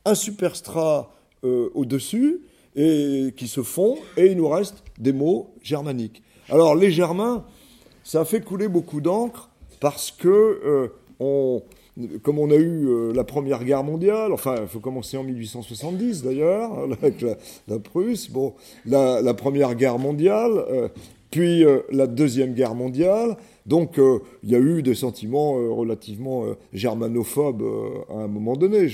un 0.06 0.14
superstrat 0.14 1.12
euh, 1.44 1.68
au-dessus, 1.74 2.40
et 2.76 3.34
qui 3.36 3.46
se 3.46 3.62
fond, 3.62 3.98
et 4.16 4.26
il 4.26 4.38
nous 4.38 4.48
reste 4.48 4.82
des 4.98 5.12
mots 5.12 5.52
germaniques. 5.62 6.22
Alors, 6.48 6.74
les 6.74 6.90
Germains, 6.90 7.44
ça 8.04 8.22
a 8.22 8.24
fait 8.24 8.40
couler 8.40 8.68
beaucoup 8.68 9.02
d'encre 9.02 9.50
parce 9.80 10.10
que 10.10 10.28
euh, 10.28 10.88
on, 11.18 11.62
comme 12.22 12.38
on 12.38 12.50
a 12.50 12.56
eu 12.56 12.86
euh, 12.86 13.12
la 13.12 13.24
Première 13.24 13.64
Guerre 13.64 13.84
mondiale, 13.84 14.32
enfin, 14.32 14.56
il 14.62 14.68
faut 14.68 14.80
commencer 14.80 15.16
en 15.16 15.24
1870 15.24 16.22
d'ailleurs, 16.22 16.72
avec 17.02 17.24
la, 17.68 17.78
Prusse, 17.78 18.30
bon, 18.30 18.54
la, 18.86 19.34
Première 19.34 19.74
Guerre 19.74 19.98
mondiale, 19.98 20.52
euh, 20.70 20.88
puis 21.30 21.64
euh, 21.64 21.80
la 21.90 22.06
Deuxième 22.06 22.54
Guerre 22.54 22.74
mondiale, 22.74 23.36
donc 23.66 24.00
il 24.42 24.50
y 24.50 24.56
a 24.56 24.58
eu 24.58 24.82
des 24.82 24.96
sentiments 24.96 25.52
relativement 25.52 26.44
germanophobes 26.72 27.62
à 28.08 28.14
un 28.14 28.26
moment 28.26 28.56
donné. 28.56 28.88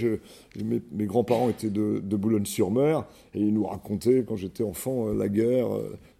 Mes, 0.62 1.06
grands-parents 1.06 1.48
étaient 1.48 1.70
de, 1.70 2.02
de 2.04 2.16
Boulogne-sur-Mer, 2.16 3.04
et 3.34 3.40
ils 3.40 3.54
nous 3.54 3.64
racontaient, 3.64 4.24
quand 4.26 4.36
j'étais 4.36 4.64
enfant, 4.64 5.06
la 5.14 5.28
guerre, 5.28 5.68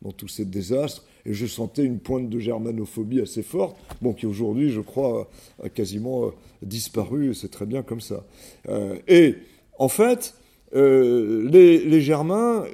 dans 0.01 0.13
tous 0.13 0.29
ces 0.29 0.47
désastres 0.47 1.05
et 1.27 1.35
je 1.35 1.47
sentais 1.47 1.85
une 1.85 1.99
pointe 1.99 2.29
de 2.29 2.39
germanophobie 2.39 3.21
assez 3.21 3.43
forte, 3.43 3.77
bon, 4.01 4.13
qui 4.13 4.27
aujourd'hui, 4.27 4.71
je 4.71 4.81
crois, 4.81 5.29
a 5.63 5.69
quasiment 5.69 6.27
euh, 6.27 6.31
disparu, 6.63 7.35
c'est 7.35 7.51
très 7.51 7.67
bien 7.67 7.83
comme 7.83 8.01
ça. 8.01 8.25
Euh, 8.69 8.97
et 9.09 9.35
en 9.79 9.89
fait, 9.89 10.35
euh, 10.75 11.49
les, 11.51 12.01
Germains 12.01 12.65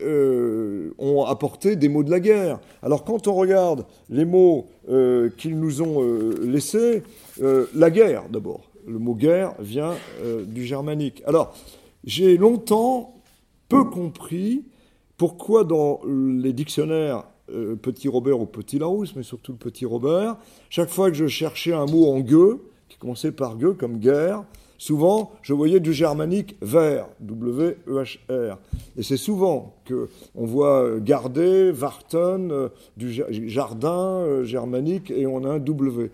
ont 0.98 1.24
apporté 1.24 1.76
des 1.76 1.88
mots 1.88 2.02
de 2.02 2.10
la 2.10 2.20
guerre. 2.20 2.60
Alors 2.82 3.04
quand 3.04 3.26
on 3.26 3.34
regarde 3.34 3.86
les 4.10 4.24
mots 4.24 4.66
qu'ils 5.36 5.58
nous 5.58 5.82
ont 5.82 6.02
laissés, 6.42 7.02
la 7.40 7.90
guerre 7.90 8.24
d'abord, 8.30 8.70
le 8.86 8.98
mot 8.98 9.14
guerre 9.14 9.54
vient 9.60 9.94
du 10.46 10.64
germanique. 10.64 11.22
Alors 11.26 11.54
j'ai 12.04 12.36
longtemps 12.36 13.14
peu 13.68 13.84
compris 13.84 14.64
pourquoi 15.16 15.64
dans 15.64 16.00
les 16.06 16.52
dictionnaires 16.52 17.24
euh, 17.50 17.76
petit 17.76 18.08
Robert 18.08 18.40
ou 18.40 18.46
Petit 18.46 18.78
Larousse, 18.78 19.14
mais 19.16 19.22
surtout 19.22 19.52
le 19.52 19.58
Petit 19.58 19.84
Robert, 19.84 20.36
chaque 20.70 20.88
fois 20.88 21.10
que 21.10 21.16
je 21.16 21.26
cherchais 21.26 21.72
un 21.72 21.86
mot 21.86 22.06
en 22.06 22.20
gueux, 22.20 22.60
qui 22.88 22.96
commençait 22.98 23.32
par 23.32 23.56
gueux, 23.56 23.72
comme 23.72 23.98
guerre, 23.98 24.44
souvent 24.78 25.32
je 25.42 25.52
voyais 25.52 25.80
du 25.80 25.92
germanique 25.92 26.56
vers, 26.62 27.08
W-E-H-R. 27.20 28.58
Et 28.96 29.02
c'est 29.02 29.16
souvent 29.16 29.74
qu'on 29.88 30.46
voit 30.46 31.00
garder, 31.00 31.72
Warten, 31.72 32.52
euh, 32.52 32.68
du 32.96 33.12
jardin 33.48 34.20
euh, 34.20 34.44
germanique, 34.44 35.10
et 35.10 35.26
on 35.26 35.44
a 35.44 35.54
un 35.54 35.58
W. 35.58 36.10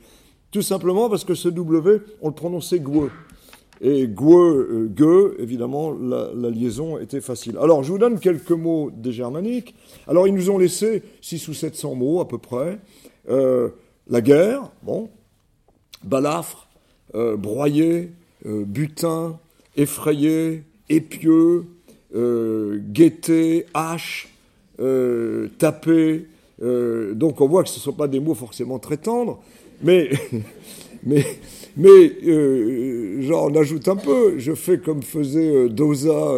Tout 0.50 0.62
simplement 0.62 1.10
parce 1.10 1.24
que 1.24 1.34
ce 1.34 1.48
W, 1.48 2.00
on 2.22 2.28
le 2.28 2.34
prononçait 2.34 2.80
gueux. 2.80 3.10
Et 3.80 4.08
euh, 4.08 5.36
évidemment, 5.38 5.92
la, 5.92 6.50
liaison 6.50 6.98
était 6.98 7.20
facile. 7.20 7.56
Alors, 7.58 7.82
je 7.84 7.92
vous 7.92 7.98
donne 7.98 8.18
quelques 8.18 8.50
mots 8.50 8.90
des 8.90 9.12
germaniques. 9.12 9.74
Alors, 10.06 10.26
ils 10.26 10.34
nous 10.34 10.50
ont 10.50 10.58
laissé 10.58 11.02
6 11.20 11.48
ou 11.48 11.54
700 11.54 11.94
mots 11.94 12.20
à 12.20 12.26
peu 12.26 12.38
près. 12.38 12.78
Euh, 13.28 13.68
la 14.08 14.20
guerre, 14.20 14.70
bon, 14.82 15.10
balafre, 16.02 16.68
euh, 17.14 17.36
broyer, 17.36 18.12
butin, 18.44 19.38
effrayé, 19.76 20.64
épieux, 20.88 21.66
guetter, 22.12 23.66
hache, 23.74 24.28
taper. 25.58 26.26
donc, 26.60 27.40
on 27.40 27.48
voit 27.48 27.62
que 27.62 27.68
ce 27.68 27.78
ne 27.78 27.82
sont 27.82 27.92
pas 27.92 28.08
des 28.08 28.20
mots 28.20 28.34
forcément 28.34 28.78
très 28.78 28.96
tendres, 28.96 29.40
mais, 29.82 30.10
mais 31.04 31.24
mais 31.78 32.12
euh, 32.26 33.18
j'en 33.20 33.54
ajoute 33.54 33.86
un 33.86 33.94
peu. 33.94 34.36
Je 34.36 34.52
fais 34.52 34.78
comme 34.78 35.00
faisait 35.00 35.54
euh, 35.54 35.68
Dosa 35.68 36.34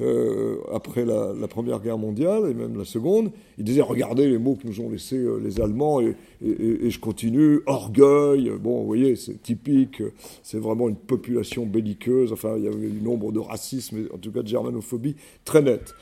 euh, 0.00 0.56
après 0.72 1.04
la, 1.04 1.34
Première 1.48 1.80
Guerre 1.80 1.98
mondiale 1.98 2.48
et 2.48 2.54
même 2.54 2.78
la 2.78 2.84
Seconde. 2.84 3.32
Il 3.58 3.64
disait 3.64 3.82
regardez 3.82 4.28
les 4.28 4.38
mots 4.38 4.54
que 4.54 4.66
nous 4.66 4.80
ont 4.80 4.88
laissés 4.88 5.20
les 5.42 5.60
Allemands 5.60 6.00
et, 6.00 6.14
je 6.40 6.98
continue. 7.00 7.60
Orgueil, 7.66 8.52
bon, 8.60 8.80
vous 8.80 8.86
voyez, 8.86 9.16
c'est 9.16 9.42
typique. 9.42 10.02
C'est 10.44 10.58
vraiment 10.58 10.88
une 10.88 10.96
population 10.96 11.66
belliqueuse. 11.66 12.32
Enfin, 12.32 12.54
il 12.56 12.64
y 12.64 12.68
avait 12.68 12.88
du 12.88 13.02
nombre 13.02 13.32
de 13.32 13.40
racisme, 13.40 14.06
en 14.14 14.18
tout 14.18 14.30
cas 14.30 14.42
de 14.42 14.48
germanophobie, 14.48 15.16
très 15.44 15.62
net. 15.62 15.94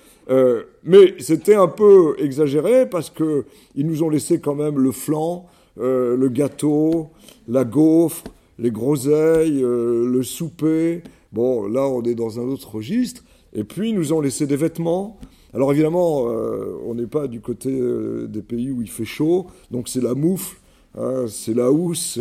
mais 0.85 1.15
c'était 1.21 1.55
un 1.55 1.69
peu 1.69 2.17
exagéré 2.19 2.87
parce 2.87 3.09
que 3.09 3.47
ils 3.77 3.87
nous 3.87 4.03
ont 4.03 4.11
laissé 4.11 4.41
quand 4.41 4.57
même 4.57 4.79
le 4.79 4.93
flan, 4.93 5.47
le 5.77 6.29
gâteau, 6.29 7.09
la 7.49 7.65
gaufre 7.65 8.25
les 8.59 8.71
groseilles, 8.71 9.63
euh, 9.63 10.09
le 10.09 10.23
souper. 10.23 11.03
Bon, 11.33 11.67
là, 11.67 11.87
on 11.89 12.03
est 12.03 12.15
dans 12.15 12.41
un 12.41 12.45
autre 12.45 12.77
registre. 12.77 13.25
Et 13.53 13.65
puis, 13.65 13.91
ils 13.91 13.95
nous 13.95 14.13
ont 14.13 14.21
laissé 14.21 14.47
des 14.47 14.57
vêtements. 14.57 15.19
Alors, 15.53 15.73
évidemment, 15.73 16.29
euh, 16.29 16.77
on 16.85 16.95
n'est 16.95 17.07
pas 17.07 17.29
du 17.29 17.41
côté 17.41 17.71
euh, 17.71 18.27
des 18.27 18.43
pays 18.43 18.71
où 18.71 18.83
il 18.83 18.91
fait 18.91 19.05
chaud. 19.05 19.47
Donc, 19.71 19.89
c'est 19.89 20.03
la 20.03 20.15
moufle, 20.15 20.57
hein, 20.97 21.27
c'est 21.29 21.55
la 21.55 21.71
housse, 21.71 22.19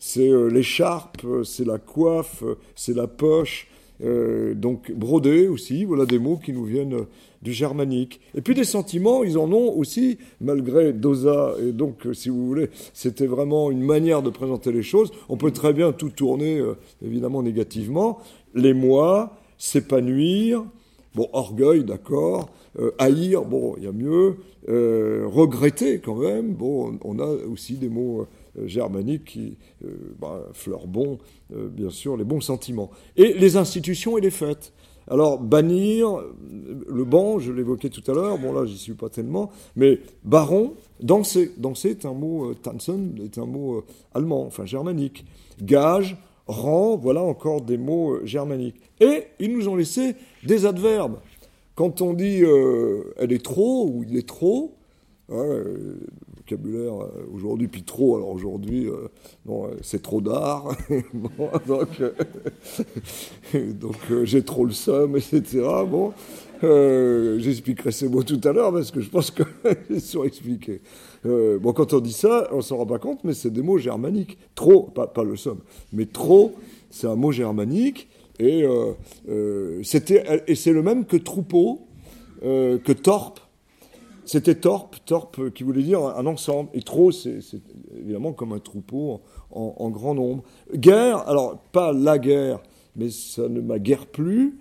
c'est 0.00 0.30
l'écharpe, 0.50 1.24
c'est 1.44 1.66
la 1.66 1.78
coiffe, 1.78 2.42
c'est 2.74 2.94
la 2.94 3.06
poche. 3.06 3.68
donc, 4.00 4.90
brodé 4.90 5.46
aussi. 5.46 5.84
Voilà 5.84 6.06
des 6.06 6.18
mots 6.18 6.40
qui 6.44 6.52
nous 6.52 6.64
viennent 6.64 7.06
du 7.42 7.52
germanique. 7.52 8.20
Et 8.34 8.40
puis 8.40 8.54
des 8.54 8.64
sentiments, 8.64 9.24
ils 9.24 9.36
en 9.36 9.52
ont 9.52 9.76
aussi, 9.76 10.18
malgré 10.40 10.92
Dosa. 10.92 11.54
Et 11.60 11.72
donc, 11.72 12.06
euh, 12.06 12.14
si 12.14 12.28
vous 12.28 12.46
voulez, 12.46 12.70
c'était 12.94 13.26
vraiment 13.26 13.70
une 13.70 13.82
manière 13.82 14.22
de 14.22 14.30
présenter 14.30 14.70
les 14.72 14.82
choses. 14.82 15.10
On 15.28 15.36
peut 15.36 15.50
très 15.50 15.72
bien 15.72 15.92
tout 15.92 16.10
tourner, 16.10 16.58
euh, 16.58 16.74
évidemment, 17.04 17.42
négativement. 17.42 18.20
l'émoi, 18.54 19.36
s'épanouir, 19.56 20.64
bon, 21.14 21.28
orgueil, 21.32 21.84
d'accord, 21.84 22.50
haïr, 22.98 23.44
bon, 23.44 23.74
il 23.78 23.84
y 23.84 23.86
a 23.86 23.92
mieux, 23.92 24.36
regretter 24.68 26.00
quand 26.00 26.16
même, 26.16 26.52
bon, 26.52 26.98
on 27.02 27.18
a 27.18 27.26
aussi 27.26 27.74
des 27.74 27.88
mots 27.88 28.26
germaniques 28.66 29.24
qui, 29.24 29.56
bah, 30.20 30.48
fleurent 30.52 30.86
bon, 30.86 31.18
bien 31.50 31.88
sûr, 31.88 32.18
les 32.18 32.24
bons 32.24 32.42
sentiments. 32.42 32.90
Et 33.16 33.32
les 33.32 33.56
institutions 33.56 34.18
et 34.18 34.20
les 34.20 34.30
fêtes. 34.30 34.74
Alors, 35.08 35.38
bannir, 35.38 36.22
le 36.88 37.04
ban, 37.04 37.38
je 37.38 37.52
l'évoquais 37.52 37.88
tout 37.88 38.08
à 38.10 38.14
l'heure, 38.14 38.38
bon 38.38 38.52
là, 38.52 38.64
j'y 38.66 38.78
suis 38.78 38.94
pas 38.94 39.08
tellement, 39.08 39.50
mais 39.76 40.00
baron, 40.24 40.74
danser, 41.00 41.52
danser 41.58 41.90
est 41.90 42.06
un 42.06 42.14
mot, 42.14 42.50
euh, 42.50 42.54
tanzen 42.54 43.18
est 43.22 43.38
un 43.38 43.46
mot 43.46 43.78
euh, 43.78 43.84
allemand, 44.14 44.44
enfin 44.46 44.64
germanique. 44.64 45.24
Gage, 45.60 46.16
rang, 46.46 46.96
voilà 46.96 47.22
encore 47.22 47.62
des 47.62 47.78
mots 47.78 48.14
euh, 48.14 48.26
germaniques. 48.26 48.76
Et 49.00 49.24
ils 49.40 49.52
nous 49.52 49.68
ont 49.68 49.76
laissé 49.76 50.14
des 50.44 50.66
adverbes. 50.66 51.18
Quand 51.74 52.02
on 52.02 52.12
dit 52.12 52.42
elle 53.16 53.32
est 53.32 53.42
trop 53.42 53.88
ou 53.88 54.04
il 54.06 54.16
est 54.18 54.28
trop, 54.28 54.76
euh, 56.54 57.26
aujourd'hui, 57.34 57.68
puis 57.68 57.82
trop, 57.82 58.16
alors 58.16 58.30
aujourd'hui, 58.30 58.88
euh, 58.88 59.08
bon, 59.44 59.66
euh, 59.66 59.70
c'est 59.82 60.02
trop 60.02 60.20
d'art, 60.20 60.76
donc, 61.66 61.88
donc 63.54 63.96
j'ai 64.24 64.42
trop 64.42 64.64
le 64.64 64.72
somme, 64.72 65.16
etc. 65.16 65.62
Bon, 65.88 66.12
j'expliquerai 66.60 67.92
ces 67.92 68.08
mots 68.08 68.22
tout 68.22 68.40
à 68.44 68.52
l'heure 68.52 68.72
parce 68.72 68.90
que 68.90 69.00
je 69.00 69.10
pense 69.10 69.30
qu'ils 69.30 70.00
sont 70.00 70.24
expliqués. 70.24 70.80
bon, 71.24 71.72
quand 71.72 71.92
on 71.92 72.00
dit 72.00 72.12
ça, 72.12 72.48
on 72.52 72.60
s'en 72.60 72.78
rend 72.78 72.86
pas 72.86 72.98
compte, 72.98 73.24
mais 73.24 73.34
c'est 73.34 73.50
des 73.50 73.62
mots 73.62 73.78
germaniques. 73.78 74.38
Trop, 74.54 74.82
pas, 74.82 75.06
pas 75.06 75.24
le 75.24 75.36
somme, 75.36 75.60
mais 75.92 76.06
trop, 76.06 76.54
c'est 76.90 77.06
un 77.06 77.16
mot 77.16 77.32
germanique, 77.32 78.08
et, 78.38 78.64
c'était, 79.82 80.42
et 80.46 80.54
c'est 80.54 80.72
le 80.72 80.82
même 80.82 81.04
que 81.04 81.16
troupeau, 81.16 81.86
que 82.40 82.92
torpe, 82.92 83.40
c'était 84.24 84.54
torpe, 84.54 84.96
torpe 85.04 85.50
qui 85.50 85.62
voulait 85.62 85.82
dire 85.82 86.00
un 86.00 86.26
ensemble. 86.26 86.70
Et 86.74 86.82
trop, 86.82 87.10
c'est 87.10 87.40
évidemment 87.96 88.32
comme 88.32 88.52
un 88.52 88.58
troupeau 88.58 89.20
en, 89.50 89.90
grand 89.90 90.14
nombre. 90.14 90.42
Guerre, 90.74 91.28
alors 91.28 91.58
pas 91.72 91.92
la 91.92 92.18
guerre, 92.18 92.60
mais 92.96 93.10
ça 93.10 93.48
ne 93.48 93.60
m'a 93.60 93.78
guère 93.78 94.06
plus. 94.06 94.58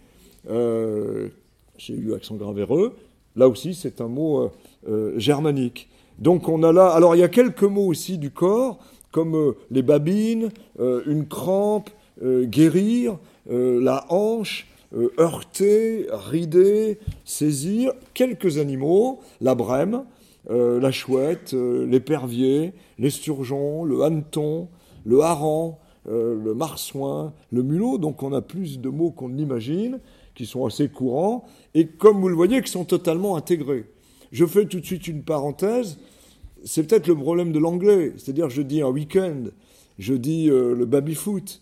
Euh, 0.49 1.29
j'ai 1.77 1.93
eu 1.93 2.13
accent 2.13 2.35
gravéreux. 2.35 2.95
Là 3.35 3.47
aussi, 3.47 3.73
c'est 3.73 4.01
un 4.01 4.07
mot 4.07 4.41
euh, 4.41 4.49
euh, 4.89 5.19
germanique. 5.19 5.89
Donc 6.19 6.49
on 6.49 6.63
a 6.63 6.71
là. 6.71 6.89
Alors 6.89 7.15
il 7.15 7.19
y 7.19 7.23
a 7.23 7.29
quelques 7.29 7.63
mots 7.63 7.87
aussi 7.87 8.17
du 8.17 8.31
corps, 8.31 8.79
comme 9.11 9.55
les 9.71 9.81
babines, 9.81 10.49
une 10.79 11.27
crampe, 11.27 11.89
guérir, 12.21 13.17
la 13.49 14.05
hanche. 14.09 14.67
Euh, 14.93 15.09
heurter, 15.19 16.07
rider, 16.11 16.99
saisir 17.23 17.93
quelques 18.13 18.57
animaux, 18.57 19.21
la 19.39 19.55
brème, 19.55 20.03
euh, 20.49 20.81
la 20.81 20.91
chouette, 20.91 21.53
euh, 21.53 21.85
l'épervier, 21.85 22.73
l'esturgeon, 22.99 23.85
le 23.85 24.01
hanneton, 24.01 24.67
le 25.05 25.21
hareng, 25.21 25.77
le 26.07 26.53
marsouin, 26.53 27.31
le 27.51 27.63
mulot. 27.63 27.99
Donc 27.99 28.21
on 28.21 28.33
a 28.33 28.41
plus 28.41 28.79
de 28.79 28.89
mots 28.89 29.11
qu'on 29.11 29.29
n'imagine, 29.29 29.99
qui 30.35 30.45
sont 30.45 30.65
assez 30.65 30.89
courants, 30.89 31.45
et 31.73 31.85
comme 31.87 32.19
vous 32.19 32.27
le 32.27 32.35
voyez, 32.35 32.61
qui 32.61 32.71
sont 32.71 32.85
totalement 32.85 33.37
intégrés. 33.37 33.85
Je 34.31 34.45
fais 34.45 34.65
tout 34.65 34.79
de 34.79 34.85
suite 34.85 35.07
une 35.07 35.23
parenthèse. 35.23 35.99
C'est 36.65 36.83
peut-être 36.83 37.07
le 37.07 37.15
problème 37.15 37.51
de 37.51 37.59
l'anglais. 37.59 38.13
C'est-à-dire, 38.17 38.49
je 38.49 38.61
dis 38.61 38.81
un 38.81 38.89
week-end, 38.89 39.43
je 39.99 40.15
dis 40.15 40.47
le 40.47 40.85
baby-foot, 40.85 41.61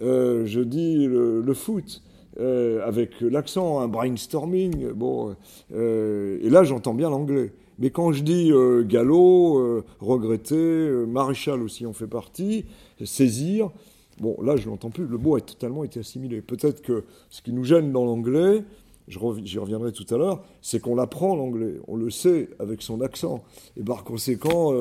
je 0.00 0.60
dis 0.60 1.06
le 1.06 1.54
foot. 1.54 2.02
Euh, 2.40 2.84
avec 2.84 3.20
l'accent, 3.20 3.78
un 3.78 3.86
brainstorming. 3.86 4.90
Bon, 4.92 5.36
euh, 5.72 6.38
et 6.42 6.50
là, 6.50 6.64
j'entends 6.64 6.94
bien 6.94 7.08
l'anglais. 7.08 7.52
Mais 7.78 7.90
quand 7.90 8.12
je 8.12 8.22
dis 8.22 8.50
euh, 8.50 8.82
galop, 8.84 9.84
regretter, 10.00 10.90
maréchal 11.06 11.62
aussi 11.62 11.86
en 11.86 11.92
fait 11.92 12.06
partie, 12.06 12.64
saisir, 13.04 13.70
bon, 14.20 14.36
là, 14.42 14.56
je 14.56 14.68
l'entends 14.68 14.90
plus. 14.90 15.06
Le 15.06 15.18
mot 15.18 15.36
a 15.36 15.40
totalement 15.40 15.84
été 15.84 16.00
assimilé. 16.00 16.40
Peut-être 16.40 16.82
que 16.82 17.04
ce 17.30 17.40
qui 17.40 17.52
nous 17.52 17.64
gêne 17.64 17.92
dans 17.92 18.04
l'anglais, 18.04 18.64
j'y 19.06 19.58
reviendrai 19.58 19.92
tout 19.92 20.06
à 20.12 20.18
l'heure, 20.18 20.42
c'est 20.60 20.80
qu'on 20.80 20.96
l'apprend 20.96 21.36
l'anglais, 21.36 21.74
on 21.86 21.96
le 21.96 22.10
sait 22.10 22.48
avec 22.58 22.82
son 22.82 23.00
accent. 23.00 23.44
Et 23.76 23.82
par 23.84 24.02
conséquent, 24.02 24.72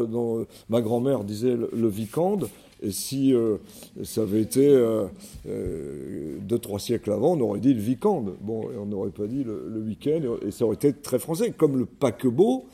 ma 0.69 0.81
grand-mère 0.81 1.23
disait 1.23 1.55
le, 1.55 1.69
le 1.71 1.87
vicande, 1.87 2.47
et 2.83 2.91
si 2.91 3.33
euh, 3.33 3.57
ça 4.03 4.21
avait 4.21 4.41
été 4.41 4.67
euh, 4.67 5.05
euh, 5.47 6.37
deux, 6.41 6.59
trois 6.59 6.79
siècles 6.79 7.11
avant, 7.13 7.37
on 7.37 7.41
aurait 7.41 7.59
dit 7.59 7.73
le 7.73 7.79
vicande. 7.79 8.35
Bon, 8.41 8.69
on 8.77 8.85
n'aurait 8.85 9.09
pas 9.09 9.25
dit 9.25 9.43
le, 9.43 9.79
week-end, 9.79 10.21
et 10.45 10.51
ça 10.51 10.65
aurait 10.65 10.75
été 10.75 10.93
très 10.93 11.17
français, 11.17 11.51
comme 11.51 11.77
le 11.77 11.85
paquebot, 11.85 12.65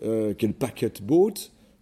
qui 0.00 0.06
est 0.06 0.42
le 0.42 0.52
packet 0.52 1.02
boat, 1.02 1.34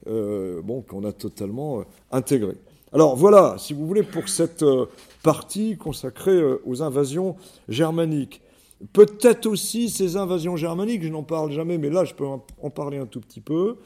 bon, 0.07 0.83
qu'on 0.83 1.05
a 1.05 1.13
totalement 1.13 1.85
intégré. 2.11 2.55
Alors 2.93 3.17
voilà, 3.17 3.55
si 3.57 3.73
vous 3.73 3.87
voulez, 3.87 4.03
pour 4.03 4.29
cette 4.29 4.65
partie 5.23 5.77
consacrée 5.77 6.41
aux 6.67 6.83
invasions 6.83 7.37
germaniques. 7.69 8.43
Peut-être 8.93 9.47
aussi 9.47 9.89
ces 9.89 10.17
invasions 10.17 10.57
germaniques, 10.57 11.03
je 11.03 11.09
n'en 11.09 11.23
parle 11.23 11.53
jamais, 11.53 11.79
mais 11.79 11.89
là 11.89 12.05
je 12.05 12.15
peux 12.15 12.27
en 12.27 12.71
parler 12.71 12.99
un 12.99 13.07
tout 13.07 13.21
petit 13.21 13.41
peu, 13.41 13.77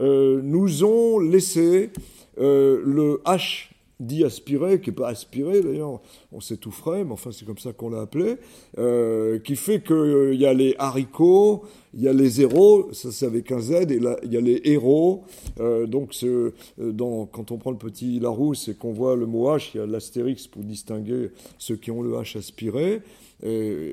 nous 0.00 0.84
ont 0.84 1.20
laissé 1.20 1.90
euh, 2.38 2.82
le 2.84 3.20
H 3.24 3.68
dit 4.00 4.24
aspiré, 4.24 4.80
qui 4.80 4.90
n'est 4.90 4.96
pas 4.96 5.08
aspiré 5.08 5.62
d'ailleurs, 5.62 6.00
on 6.32 6.40
sait 6.40 6.56
tout 6.56 6.72
frais, 6.72 7.04
mais 7.04 7.12
enfin 7.12 7.30
c'est 7.30 7.44
comme 7.44 7.58
ça 7.58 7.72
qu'on 7.72 7.90
l'a 7.90 8.00
appelé, 8.00 8.36
euh, 8.76 9.38
qui 9.38 9.54
fait 9.54 9.82
qu'il 9.82 9.94
euh, 9.94 10.34
y 10.34 10.46
a 10.46 10.52
les 10.52 10.74
haricots, 10.78 11.62
il 11.94 12.02
y 12.02 12.08
a 12.08 12.12
les 12.12 12.40
héros, 12.40 12.92
ça 12.92 13.12
c'est 13.12 13.24
avec 13.24 13.52
un 13.52 13.60
Z, 13.60 13.92
et 13.92 14.00
là 14.00 14.16
il 14.24 14.32
y 14.32 14.36
a 14.36 14.40
les 14.40 14.60
héros. 14.64 15.22
donc 15.58 16.12
quand 17.30 17.52
on 17.52 17.56
prend 17.56 17.70
le 17.70 17.78
petit 17.78 18.18
Larousse 18.18 18.68
et 18.68 18.74
qu'on 18.74 18.92
voit 18.92 19.14
le 19.14 19.26
mot 19.26 19.48
H, 19.56 19.70
il 19.74 19.78
y 19.78 19.80
a 19.80 19.86
l'astérix 19.86 20.48
pour 20.48 20.64
distinguer 20.64 21.30
ceux 21.58 21.76
qui 21.76 21.92
ont 21.92 22.02
le 22.02 22.10
H 22.14 22.36
aspiré. 22.36 23.00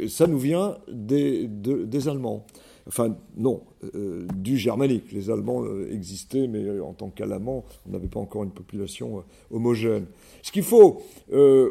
Ça 0.08 0.26
nous 0.26 0.40
vient 0.40 0.78
des 0.88 2.08
Allemands. 2.08 2.46
Enfin, 2.88 3.16
non, 3.38 3.62
euh, 3.96 4.26
du 4.36 4.58
germanique. 4.58 5.12
Les 5.12 5.30
Allemands 5.30 5.64
euh, 5.64 5.92
existaient, 5.92 6.48
mais 6.48 6.64
euh, 6.64 6.84
en 6.84 6.94
tant 6.94 7.10
qu'Allemands, 7.10 7.64
on 7.88 7.92
n'avait 7.92 8.08
pas 8.08 8.20
encore 8.20 8.44
une 8.44 8.52
population 8.52 9.24
homogène. 9.52 10.06
Ce 10.42 10.52
qu'il 10.52 10.64
faut 10.64 11.02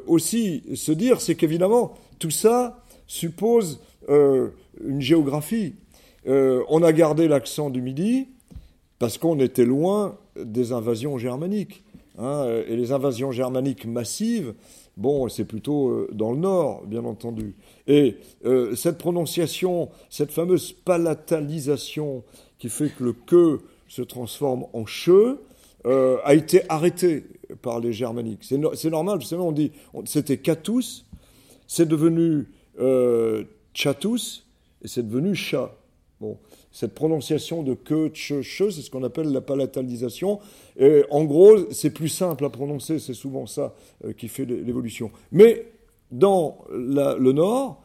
aussi 0.07 0.62
se 0.75 0.92
dire, 0.92 1.20
c'est 1.20 1.35
qu'évidemment, 1.35 1.94
tout 2.18 2.31
ça 2.31 2.85
suppose 3.07 3.81
une 4.09 5.01
géographie. 5.01 5.75
on 6.27 6.83
a 6.83 6.92
gardé 6.92 7.27
l'accent 7.27 7.70
du 7.70 7.83
Midi 7.83 8.29
parce 8.99 9.18
qu'on 9.18 9.38
était 9.40 9.64
loin 9.64 10.16
des 10.37 10.73
invasions 10.73 11.18
germaniques. 11.18 11.83
Hein, 12.18 12.46
et 12.68 12.77
les 12.77 12.92
invasions 12.92 13.33
germaniques 13.33 13.87
massives, 13.87 14.55
bon, 14.96 15.29
c'est 15.29 15.44
plutôt 15.44 16.07
dans 16.12 16.33
le 16.33 16.38
nord, 16.38 16.83
bien 16.87 17.05
entendu. 17.05 17.55
Et 17.87 18.16
euh, 18.44 18.74
cette 18.76 18.98
prononciation, 18.98 19.88
cette 20.11 20.31
fameuse 20.31 20.72
palatalisation 20.72 22.22
qui 22.59 22.68
fait 22.68 22.90
que 22.90 23.05
le 23.05 23.12
que 23.12 23.61
se 23.88 24.03
transforme 24.03 24.66
en 24.72 24.87
che, 24.87 25.38
euh, 25.87 26.18
a 26.24 26.35
été 26.35 26.62
arrêtée 26.68 27.24
par 27.62 27.81
les 27.81 27.92
germaniques. 27.92 28.44
C'est 28.44 28.90
normal, 28.90 29.18
vous 29.18 29.24
savez, 29.24 29.42
on 29.42 29.50
dit, 29.50 29.72
c'était 30.05 30.37
catus, 30.37 31.07
c'est 31.66 31.88
devenu 31.88 32.48
euh, 32.79 33.44
chatus, 33.72 34.46
et 34.85 34.88
c'est 34.88 35.03
devenu 35.03 35.35
chat. 35.35 35.74
Bon, 36.20 36.37
cette 36.72 36.94
prononciation 36.94 37.62
de 37.62 37.74
que, 37.74 38.11
che, 38.14 38.42
che, 38.42 38.70
c'est 38.70 38.83
ce 38.83 38.90
qu'on 38.90 39.02
appelle 39.02 39.33
la 39.33 39.40
palatalisation. 39.40 40.38
Et 40.78 41.04
en 41.11 41.24
gros, 41.24 41.70
c'est 41.72 41.90
plus 41.90 42.09
simple 42.09 42.44
à 42.44 42.50
prononcer, 42.50 42.98
c'est 42.98 43.14
souvent 43.14 43.46
ça 43.46 43.74
qui 44.16 44.28
fait 44.28 44.44
l'évolution. 44.44 45.11
Mais 45.33 45.66
dans 46.12 46.59
le 46.70 47.33
nord, 47.33 47.83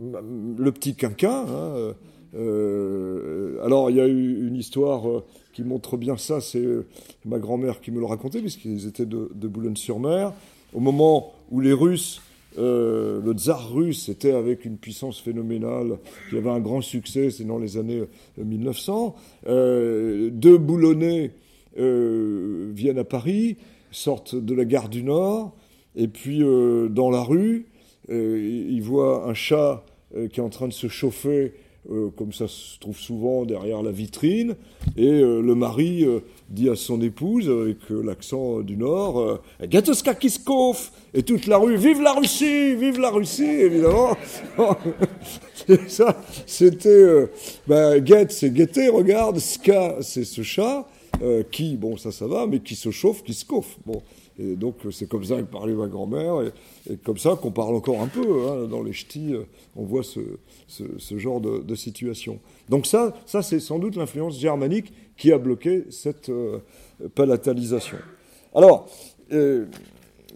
le 0.00 0.70
petit 0.70 0.94
quinquin. 0.94 1.44
Hein, 1.48 1.74
euh, 1.76 1.92
euh, 2.34 3.64
alors, 3.64 3.90
il 3.90 3.96
y 3.96 4.00
a 4.00 4.06
eu 4.06 4.46
une 4.46 4.56
histoire 4.56 5.08
euh, 5.08 5.24
qui 5.52 5.62
montre 5.62 5.96
bien 5.96 6.16
ça, 6.16 6.40
c'est 6.40 6.64
ma 7.24 7.38
grand-mère 7.38 7.80
qui 7.80 7.90
me 7.90 8.00
le 8.00 8.06
racontait, 8.06 8.40
puisqu'ils 8.40 8.86
étaient 8.86 9.06
de, 9.06 9.28
Boulogne-sur-Mer. 9.48 10.32
Au 10.74 10.80
moment 10.80 11.32
où 11.50 11.60
les 11.60 11.72
Russes, 11.72 12.20
le 12.58 13.32
tsar 13.34 13.72
russe 13.72 14.08
était 14.08 14.32
avec 14.32 14.64
une 14.64 14.76
puissance 14.76 15.20
phénoménale, 15.20 15.98
qui 16.28 16.36
avait 16.36 16.50
un 16.50 16.60
grand 16.60 16.80
succès, 16.80 17.30
c'est 17.30 17.44
dans 17.44 17.58
les 17.58 17.76
années 17.76 18.02
1900, 18.36 19.14
deux 19.46 20.58
Boulonnais 20.58 21.30
viennent 21.76 22.98
à 22.98 23.04
Paris, 23.04 23.56
sortent 23.90 24.34
de 24.34 24.54
la 24.54 24.64
gare 24.64 24.88
du 24.88 25.02
Nord, 25.02 25.54
et 25.94 26.08
puis 26.08 26.40
dans 26.40 27.10
la 27.10 27.22
rue, 27.22 27.66
ils 28.08 28.82
voient 28.82 29.28
un 29.28 29.34
chat 29.34 29.84
euh, 30.16 30.26
qui 30.26 30.40
est 30.40 30.42
en 30.42 30.48
train 30.48 30.68
de 30.68 30.72
se 30.72 30.88
chauffer 30.88 31.52
comme 32.16 32.32
ça 32.32 32.46
se 32.48 32.78
trouve 32.78 32.98
souvent 32.98 33.44
derrière 33.44 33.82
la 33.82 33.90
vitrine, 33.90 34.56
et 34.96 35.20
le 35.20 35.54
mari 35.54 36.04
dit 36.50 36.68
à 36.68 36.76
son 36.76 37.00
épouse, 37.00 37.48
avec 37.48 37.78
l'accent 37.88 38.60
du 38.60 38.76
Nord, 38.76 39.40
Gatoska 39.62 40.14
Kiskov 40.14 40.90
Et 41.14 41.22
toute 41.22 41.46
la 41.46 41.56
rue, 41.56 41.76
vive 41.76 42.02
la 42.02 42.12
Russie, 42.12 42.74
vive 42.74 43.00
la 43.00 43.10
Russie, 43.10 43.44
évidemment. 43.44 44.16
ça, 45.88 46.22
c'était. 46.46 47.28
Ben, 47.66 48.04
c'est 48.28 48.52
gaieté, 48.52 48.88
regarde, 48.88 49.38
Ska, 49.38 49.96
c'est 50.00 50.24
ce 50.24 50.42
chat. 50.42 50.86
qui, 51.50 51.76
bon, 51.76 51.96
ça, 51.96 52.12
ça 52.12 52.26
va, 52.26 52.46
mais 52.46 52.60
qui 52.60 52.74
se 52.74 52.90
chauffe, 52.90 53.22
qui 53.22 53.34
se 53.34 53.46
chauffe. 53.46 53.78
Bon, 53.86 54.02
et 54.38 54.54
donc, 54.54 54.76
c'est 54.92 55.08
comme 55.08 55.24
ça 55.24 55.36
que 55.36 55.42
parlait 55.42 55.74
ma 55.74 55.88
grand-mère, 55.88 56.42
et, 56.88 56.96
comme 56.98 57.18
ça 57.18 57.36
qu'on 57.40 57.50
parle 57.50 57.74
encore 57.74 58.00
un 58.00 58.06
peu. 58.06 58.48
Hein, 58.48 58.68
dans 58.68 58.82
les 58.82 58.92
ch'tis, 58.92 59.34
euh, 59.34 59.44
on 59.74 59.84
voit 59.84 60.04
ce, 60.04 60.20
ce, 60.68 61.18
genre 61.18 61.40
de, 61.40 61.74
situation. 61.74 62.38
Donc 62.68 62.86
ça, 62.86 63.14
ça 63.26 63.42
c'est 63.42 63.58
sans 63.58 63.78
doute 63.78 63.96
l'influence 63.96 64.38
germanique 64.38 64.92
qui 65.16 65.32
a 65.32 65.38
bloqué 65.38 65.84
cette 65.90 66.28
euh, 66.28 66.58
palatalisation. 67.14 67.98
Alors, 68.54 68.88
euh, 69.32 69.66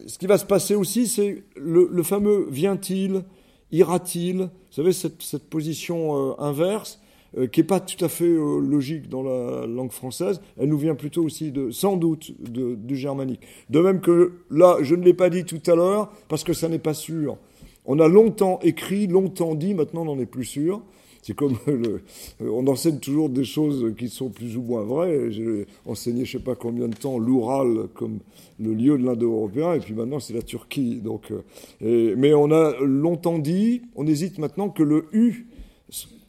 ce 0.07 0.19
qui 0.19 0.27
va 0.27 0.37
se 0.37 0.47
passer 0.47 0.75
aussi, 0.75 1.07
c'est 1.07 1.45
le, 1.57 2.03
fameux 2.03 2.49
vient-il, 2.51 3.23
ira-t-il, 3.71 4.39
vous 4.39 4.49
savez, 4.71 4.93
cette, 4.93 5.23
cette 5.23 5.49
position 5.49 6.39
inverse, 6.41 6.99
euh, 7.39 7.47
qui 7.47 7.61
n'est 7.61 7.67
pas 7.67 7.81
tout 7.81 8.03
à 8.05 8.09
fait 8.11 8.25
euh, 8.25 8.61
logique 8.61 9.09
dans 9.09 9.23
la 9.23 9.67
langue 9.67 9.91
française. 9.91 10.43
Elle 10.59 10.69
nous 10.69 10.77
vient 10.77 10.95
plutôt 10.95 11.23
aussi, 11.23 11.51
sans 11.71 11.97
doute, 11.97 12.33
du 12.43 12.97
germanique. 12.97 13.41
De 13.71 13.81
même 13.81 14.01
que 14.01 14.33
là, 14.51 14.77
je 14.83 14.95
ne 14.95 15.03
l'ai 15.03 15.15
pas 15.15 15.31
dit 15.31 15.45
tout 15.45 15.63
à 15.67 15.75
l'heure, 15.75 16.13
parce 16.29 16.45
que 16.45 16.53
ça 16.53 16.69
n'est 16.69 16.79
pas 16.79 16.93
sûr. 16.93 17.39
On 17.87 18.01
a 18.01 18.09
longtemps 18.09 18.61
écrit, 18.63 19.07
longtemps 19.07 19.55
dit, 19.55 19.73
maintenant 19.73 20.03
on 20.03 20.17
n'en 20.17 20.19
est 20.19 20.27
plus 20.27 20.45
sûr. 20.45 20.83
C'est 21.23 21.35
comme 21.35 21.57
euh, 21.69 22.01
on 22.41 22.67
enseigne 22.67 22.99
toujours 22.99 23.31
des 23.31 23.45
choses 23.45 23.95
qui 23.97 24.11
sont 24.11 24.29
plus 24.29 24.59
ou 24.59 24.63
moins 24.63 24.83
vraies. 24.83 25.31
J'ai 25.31 25.67
enseigné 25.87 26.27
je 26.27 26.33
sais 26.33 26.45
pas 26.45 26.55
combien 26.55 26.89
de 26.89 26.95
temps 26.95 27.19
l'Oural 27.19 27.89
comme 27.95 28.19
le 28.61 28.75
lieu 28.75 28.99
de 28.99 29.05
l'Indo-européen, 29.05 29.73
et 29.73 29.79
puis 29.79 29.95
maintenant 29.95 30.21
c'est 30.21 30.35
la 30.35 30.43
Turquie. 30.43 30.97
Donc, 30.97 31.33
mais 31.81 32.35
on 32.35 32.51
a 32.51 32.79
longtemps 32.81 33.39
dit, 33.39 33.83
on 33.97 34.07
hésite 34.07 34.39
maintenant 34.39 34.69
que 34.69 34.83
le 34.83 35.07
U 35.13 35.47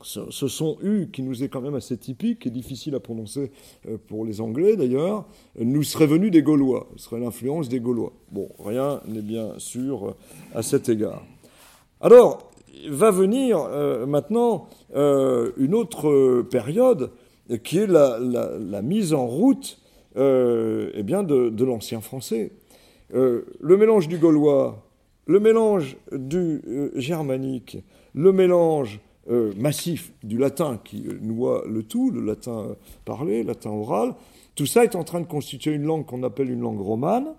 ce, 0.04 0.48
son 0.48 0.78
U 0.84 1.08
qui 1.12 1.24
nous 1.24 1.44
est 1.44 1.50
quand 1.50 1.62
même 1.62 1.76
assez 1.76 1.98
typique 1.98 2.46
et 2.46 2.50
difficile 2.50 2.96
à 2.96 3.00
prononcer 3.00 3.52
euh, 3.88 3.98
pour 4.08 4.26
les 4.26 4.42
Anglais 4.42 4.76
d'ailleurs, 4.76 5.26
nous 5.60 5.84
serait 5.84 6.08
venu 6.08 6.32
des 6.32 6.42
Gaulois, 6.42 6.88
ce 6.98 7.06
serait 7.06 7.20
l'influence 7.20 7.70
des 7.70 7.80
Gaulois. 7.80 8.14
Bon, 8.32 8.50
rien 8.64 9.02
n'est 9.08 9.22
bien 9.22 9.54
sûr 9.58 10.10
euh, 10.10 10.16
à 10.56 10.62
cet 10.62 10.90
égard. 10.90 11.24
Alors, 12.02 12.52
va 12.90 13.12
venir 13.12 13.60
euh, 13.60 14.06
maintenant 14.06 14.68
une 14.96 15.74
autre 15.74 16.42
période 16.44 17.12
qui 17.64 17.78
est 17.78 17.88
la, 17.88 18.82
mise 18.82 19.14
en 19.14 19.26
route 19.26 19.80
eh 20.16 21.04
bien 21.04 21.24
de, 21.24 21.50
de 21.50 21.66
l'ancien 21.66 22.02
français. 22.02 22.52
le 23.12 23.78
mélange 23.78 24.08
du 24.08 24.18
gaulois, 24.18 24.84
le 25.28 25.40
mélange 25.40 25.98
du 26.12 26.62
germanique, 26.96 27.78
le 28.14 28.32
mélange 28.32 29.00
euh, 29.30 29.54
massif 29.56 30.12
du 30.22 30.38
latin 30.38 30.82
qui 30.84 31.06
noie 31.22 31.64
le 31.66 31.84
tout, 31.84 32.12
le 32.12 32.20
latin 32.20 32.76
parlé, 33.06 33.42
le 33.42 33.48
latin 33.48 33.70
oral, 33.70 34.16
tout 34.56 34.66
ça 34.66 34.84
est 34.84 34.98
en 34.98 35.06
train 35.06 35.22
de 35.22 35.26
constituer 35.26 35.72
une 35.72 35.84
langue 35.84 36.06
qu'on 36.06 36.24
appelle 36.24 36.52
une 36.52 36.60
langue 36.60 36.82
romane. 36.82 37.34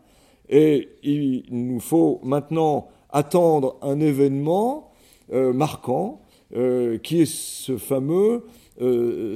Et 0.48 0.88
il 1.02 1.44
nous 1.50 1.80
faut 1.80 2.20
maintenant 2.22 2.88
attendre 3.10 3.76
un 3.82 4.00
événement 4.00 4.92
euh, 5.32 5.52
marquant 5.52 6.22
euh, 6.56 6.96
qui 6.96 7.20
est 7.20 7.30
ce 7.30 7.76
fameux 7.76 8.44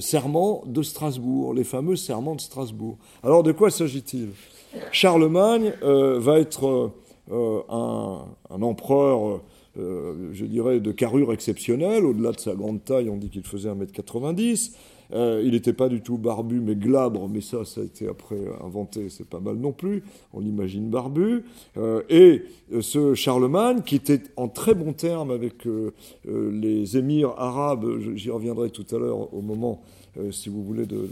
serment 0.01 0.65
de 0.67 0.83
Strasbourg, 0.83 1.55
les 1.55 1.63
fameux 1.63 1.95
serments 1.95 2.35
de 2.35 2.41
Strasbourg. 2.41 2.97
Alors 3.23 3.45
de 3.45 3.53
quoi 3.53 3.71
s'agit-il? 3.71 4.31
Charlemagne 4.91 5.75
va 5.81 6.41
être 6.41 6.93
un, 7.31 8.25
un, 8.51 8.63
empereur 8.63 9.41
euh, 9.79 10.31
je 10.33 10.45
dirais, 10.45 10.81
de 10.81 10.93
carrure 10.93 11.33
exceptionnelle. 11.33 12.05
Au-delà 12.05 12.33
de 12.33 12.41
sa 12.41 12.55
grande 12.55 12.85
taille, 12.85 13.09
on 13.09 13.17
dit 13.17 13.29
qu'il 13.29 13.45
faisait 13.45 13.69
1m90. 13.69 14.73
Euh, 15.15 15.41
il 15.45 15.53
n'était 15.53 15.73
pas 15.73 15.89
du 15.89 16.03
tout 16.03 16.19
barbu, 16.19 16.61
mais 16.61 16.75
glabre, 16.75 17.29
mais 17.29 17.41
ça, 17.41 17.65
ça 17.65 17.81
a 17.81 17.85
été 17.85 18.09
après 18.09 18.37
inventé, 18.63 19.09
c'est 19.09 19.27
pas 19.27 19.41
mal 19.41 19.57
non 19.57 19.73
plus. 19.73 20.03
On 20.35 20.43
imagine 20.43 20.91
barbu. 20.91 21.45
Euh, 21.77 22.03
et 22.11 22.43
ce 22.81 23.15
Charlemagne, 23.15 23.83
qui 23.83 23.95
était 23.95 24.21
en 24.37 24.49
très 24.49 24.75
bon 24.75 24.93
terme 24.93 25.31
avec 25.31 25.67
les 26.27 26.97
émirs 26.97 27.35
arabes, 27.39 27.87
j'y 28.17 28.31
reviendrai 28.31 28.71
tout 28.71 28.87
à 28.95 28.99
l'heure 28.99 29.33
au 29.33 29.41
moment, 29.41 29.81
si 30.31 30.51
vous 30.51 30.63
voulez, 30.63 30.85
de, 30.85 31.09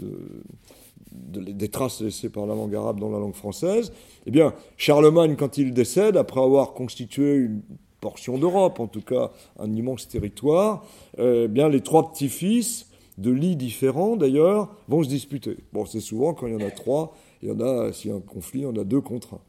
des 1.11 1.69
traces 1.69 2.01
laissées 2.01 2.29
par 2.29 2.45
la 2.45 2.53
langue 2.53 2.75
arabe 2.75 2.99
dans 2.99 3.09
la 3.09 3.17
langue 3.17 3.33
française, 3.33 3.91
eh 4.27 4.31
bien, 4.31 4.53
Charlemagne, 4.77 5.35
quand 5.35 5.57
il 5.57 5.73
décède, 5.73 6.17
après 6.17 6.41
avoir 6.41 6.73
constitué 6.73 7.35
une 7.35 7.61
portion 7.99 8.37
d'Europe, 8.37 8.79
en 8.79 8.87
tout 8.87 9.01
cas 9.01 9.31
un 9.59 9.71
immense 9.73 10.07
territoire, 10.07 10.85
eh 11.17 11.47
bien 11.47 11.69
les 11.69 11.81
trois 11.81 12.11
petits-fils 12.11 12.87
de 13.17 13.31
lits 13.31 13.55
différents 13.55 14.15
d'ailleurs 14.15 14.69
vont 14.87 15.03
se 15.03 15.09
disputer. 15.09 15.57
Bon, 15.73 15.85
c'est 15.85 15.99
souvent 15.99 16.33
quand 16.33 16.47
il 16.47 16.53
y 16.53 16.55
en 16.55 16.65
a 16.65 16.71
trois, 16.71 17.15
il 17.41 17.49
y 17.49 17.51
en 17.51 17.59
a, 17.59 17.91
s'il 17.91 18.11
y 18.11 18.13
a 18.13 18.17
un 18.17 18.21
conflit, 18.21 18.61
il 18.61 18.63
y 18.63 18.67
en 18.67 18.75
a 18.75 18.83
deux 18.83 19.01
contre 19.01 19.35
un. 19.35 19.39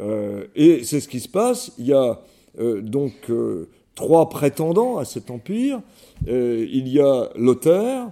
Euh, 0.00 0.46
et 0.54 0.84
c'est 0.84 1.00
ce 1.00 1.08
qui 1.08 1.20
se 1.20 1.28
passe. 1.28 1.72
Il 1.78 1.86
y 1.86 1.92
a 1.92 2.20
euh, 2.58 2.80
donc 2.80 3.12
euh, 3.28 3.68
trois 3.94 4.28
prétendants 4.28 4.98
à 4.98 5.04
cet 5.04 5.30
empire. 5.30 5.80
il 6.26 6.88
y 6.88 7.00
a 7.00 7.30
Lothaire, 7.36 8.10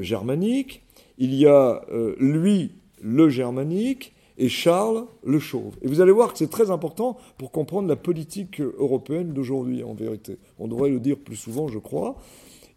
germanique. 0.00 0.82
Il 1.18 1.34
y 1.34 1.46
a 1.46 1.82
lui, 2.18 2.72
le 3.00 3.28
germanique 3.28 4.12
et 4.38 4.48
Charles 4.48 5.06
le 5.24 5.38
Chauve. 5.38 5.76
Et 5.82 5.88
vous 5.88 6.00
allez 6.00 6.12
voir 6.12 6.32
que 6.32 6.38
c'est 6.38 6.50
très 6.50 6.70
important 6.70 7.16
pour 7.38 7.50
comprendre 7.50 7.88
la 7.88 7.96
politique 7.96 8.60
européenne 8.60 9.32
d'aujourd'hui, 9.32 9.82
en 9.82 9.94
vérité. 9.94 10.38
On 10.58 10.68
devrait 10.68 10.90
le 10.90 11.00
dire 11.00 11.18
plus 11.18 11.36
souvent, 11.36 11.68
je 11.68 11.78
crois. 11.78 12.16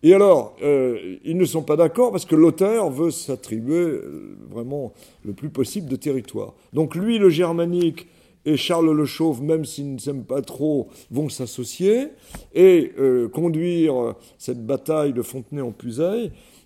Et 0.02 0.14
alors, 0.14 0.56
euh, 0.64 1.18
ils 1.26 1.38
ne 1.38 1.46
sont 1.46 1.62
pas 1.62 1.76
d'accord 1.76 2.12
parce 2.12 2.26
que 2.26 2.36
Lothaire 2.36 2.90
veut 2.90 3.12
s'attribuer 3.12 3.76
euh, 3.76 4.38
vraiment 4.50 4.94
le 5.26 5.34
plus 5.34 5.50
possible 5.50 5.90
de 5.90 5.98
territoire. 5.98 6.54
Donc 6.72 6.96
lui, 6.96 7.18
le 7.18 7.30
germanique, 7.30 8.08
et 8.46 8.56
Charles 8.56 8.96
le 8.96 9.06
Chauve, 9.06 9.44
même 9.44 9.66
s'ils 9.66 9.94
ne 9.94 10.00
s'aiment 10.00 10.24
pas 10.24 10.42
trop, 10.42 10.88
vont 11.12 11.28
s'associer 11.28 12.08
et 12.56 12.94
euh, 12.98 13.28
conduire 13.28 14.16
cette 14.38 14.66
bataille 14.66 15.12
de 15.12 15.22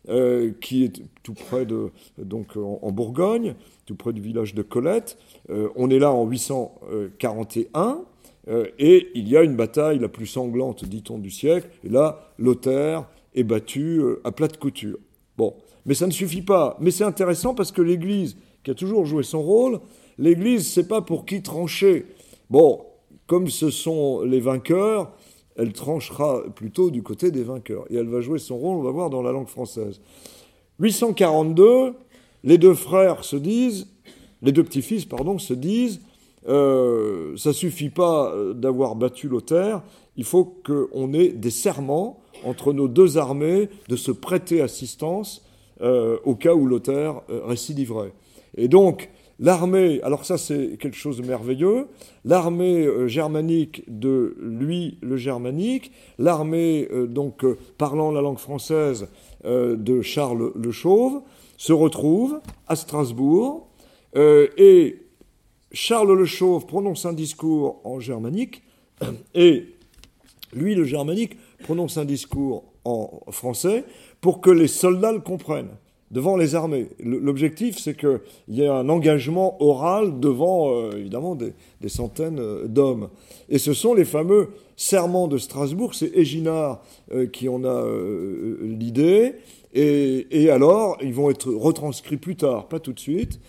Fontenay-en-Puisaye, 0.05 0.53
qui 0.61 0.83
est 0.85 1.01
tout 1.23 1.33
près 1.33 1.65
de, 1.65 1.91
donc 2.17 2.57
en 2.57 2.91
Bourgogne, 2.91 3.55
tout 3.85 3.95
près 3.95 4.13
du 4.13 4.21
village 4.21 4.53
de 4.53 4.61
Colette. 4.61 5.17
Euh, 5.49 5.69
on 5.75 5.89
est 5.89 5.99
là 5.99 6.11
en 6.11 6.25
841, 6.25 8.01
euh, 8.49 8.67
et 8.79 9.09
il 9.15 9.29
y 9.29 9.37
a 9.37 9.43
une 9.43 9.55
bataille 9.55 9.99
la 9.99 10.09
plus 10.09 10.27
sanglante, 10.27 10.85
dit-on, 10.85 11.17
du 11.17 11.29
siècle. 11.29 11.69
Et 11.83 11.89
là, 11.89 12.33
Lothaire 12.37 13.07
est 13.35 13.43
battu 13.43 13.99
euh, 13.99 14.21
à 14.23 14.31
plate 14.31 14.57
couture. 14.57 14.97
Bon, 15.37 15.55
mais 15.85 15.93
ça 15.93 16.07
ne 16.07 16.11
suffit 16.11 16.41
pas. 16.41 16.77
Mais 16.79 16.91
c'est 16.91 17.03
intéressant 17.03 17.55
parce 17.55 17.71
que 17.71 17.81
l'Église, 17.81 18.37
qui 18.63 18.71
a 18.71 18.75
toujours 18.75 19.05
joué 19.05 19.23
son 19.23 19.41
rôle, 19.41 19.79
l'Église, 20.17 20.71
c'est 20.71 20.87
pas 20.87 21.01
pour 21.01 21.25
qui 21.25 21.41
trancher. 21.41 22.05
Bon, 22.49 22.85
comme 23.27 23.47
ce 23.47 23.69
sont 23.69 24.21
les 24.21 24.39
vainqueurs, 24.39 25.11
elle 25.57 25.73
tranchera 25.73 26.43
plutôt 26.55 26.89
du 26.89 27.03
côté 27.03 27.31
des 27.31 27.43
vainqueurs. 27.43 27.85
Et 27.89 27.95
elle 27.95 28.07
va 28.07 28.21
jouer 28.21 28.39
son 28.39 28.57
rôle, 28.57 28.77
on 28.77 28.81
va 28.81 28.91
voir, 28.91 29.09
dans 29.09 29.21
la 29.21 29.31
langue 29.31 29.47
française. 29.47 30.01
842, 30.79 31.93
les 32.43 32.57
deux 32.57 32.73
frères 32.73 33.23
se 33.23 33.35
disent, 33.35 33.87
les 34.41 34.51
deux 34.51 34.63
petits-fils, 34.63 35.05
pardon, 35.05 35.37
se 35.39 35.53
disent, 35.53 36.01
euh, 36.47 37.37
ça 37.37 37.53
suffit 37.53 37.89
pas 37.89 38.33
euh, 38.33 38.53
d'avoir 38.53 38.95
battu 38.95 39.29
Lothaire, 39.29 39.81
il 40.17 40.25
faut 40.25 40.43
qu'on 40.43 41.13
ait 41.13 41.29
des 41.29 41.51
serments 41.51 42.19
entre 42.43 42.73
nos 42.73 42.87
deux 42.87 43.17
armées 43.17 43.69
de 43.87 43.95
se 43.95 44.11
prêter 44.11 44.61
assistance 44.61 45.45
euh, 45.81 46.17
au 46.23 46.35
cas 46.35 46.53
où 46.53 46.67
Lothaire 46.67 47.21
euh, 47.29 47.41
récidiverait. 47.45 48.13
Et 48.57 48.67
donc, 48.67 49.09
l'armée, 49.39 50.01
alors 50.03 50.25
ça 50.25 50.37
c'est 50.37 50.77
quelque 50.77 50.97
chose 50.97 51.17
de 51.17 51.27
merveilleux, 51.27 51.87
l'armée 52.25 52.87
germanique 53.07 53.83
de 53.87 54.35
lui, 54.39 54.97
le 55.01 55.17
germanique, 55.17 55.91
l'armée 56.19 56.87
donc 57.07 57.45
parlant 57.77 58.11
la 58.11 58.21
langue 58.21 58.37
française 58.37 59.07
de 59.43 60.01
Charles 60.01 60.51
le 60.55 60.71
Chauve, 60.71 61.21
se 61.57 61.73
retrouve 61.73 62.39
à 62.67 62.75
Strasbourg 62.75 63.67
euh, 64.15 64.47
et 64.57 65.01
Charles 65.71 66.13
le 66.13 66.25
Chauve 66.25 66.65
prononce 66.65 67.05
un 67.05 67.13
discours 67.13 67.81
en 67.83 67.99
germanique 67.99 68.63
et 69.33 69.67
lui, 70.53 70.75
le 70.75 70.83
germanique, 70.83 71.37
prononce 71.63 71.97
un 71.97 72.05
discours 72.05 72.65
en 72.85 73.21
français 73.31 73.85
pour 74.21 74.41
que 74.41 74.51
les 74.51 74.67
soldats 74.67 75.11
le 75.11 75.19
comprennent. 75.19 75.75
Devant 76.13 76.37
les 76.37 76.53
armées. 76.53 76.89
L'objectif, 76.99 77.79
c'est 77.79 77.97
qu'il 77.97 78.19
y 78.47 78.61
ait 78.61 78.67
un 78.67 78.87
engagement 78.87 79.61
oral 79.61 80.19
devant, 80.19 80.71
euh, 80.71 80.91
évidemment, 80.95 81.35
des, 81.35 81.53
centaines 81.89 82.39
euh, 82.39 82.67
d'hommes. 82.67 83.09
Et 83.49 83.57
ce 83.57 83.73
sont 83.73 83.95
les 83.95 84.05
fameux 84.05 84.49
serments 84.77 85.27
de 85.27 85.39
Strasbourg, 85.39 85.95
c'est 85.95 86.15
Éginard 86.15 86.83
euh, 87.11 87.25
qui 87.25 87.49
en 87.49 87.65
a 87.65 87.83
l'idée, 88.61 89.33
et, 89.75 90.51
alors, 90.51 90.97
ils 91.01 91.15
vont 91.15 91.31
être 91.31 91.51
retranscrits 91.51 92.17
plus 92.17 92.35
tard, 92.35 92.67
pas 92.67 92.79
tout 92.79 92.93
de 92.93 92.99
suite, 92.99 93.39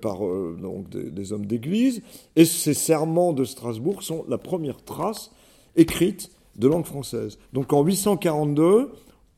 par 0.00 0.20
donc 0.20 0.88
des, 0.88 1.10
des 1.10 1.32
hommes 1.34 1.44
d'église, 1.44 2.00
et 2.34 2.46
ces 2.46 2.72
serments 2.72 3.34
de 3.34 3.44
Strasbourg 3.44 4.02
sont 4.02 4.24
la 4.26 4.38
première 4.38 4.82
trace 4.82 5.32
écrite 5.76 6.30
de 6.56 6.66
langue 6.66 6.86
française. 6.86 7.38
Donc 7.52 7.74
en 7.74 7.84
842, 7.84 8.90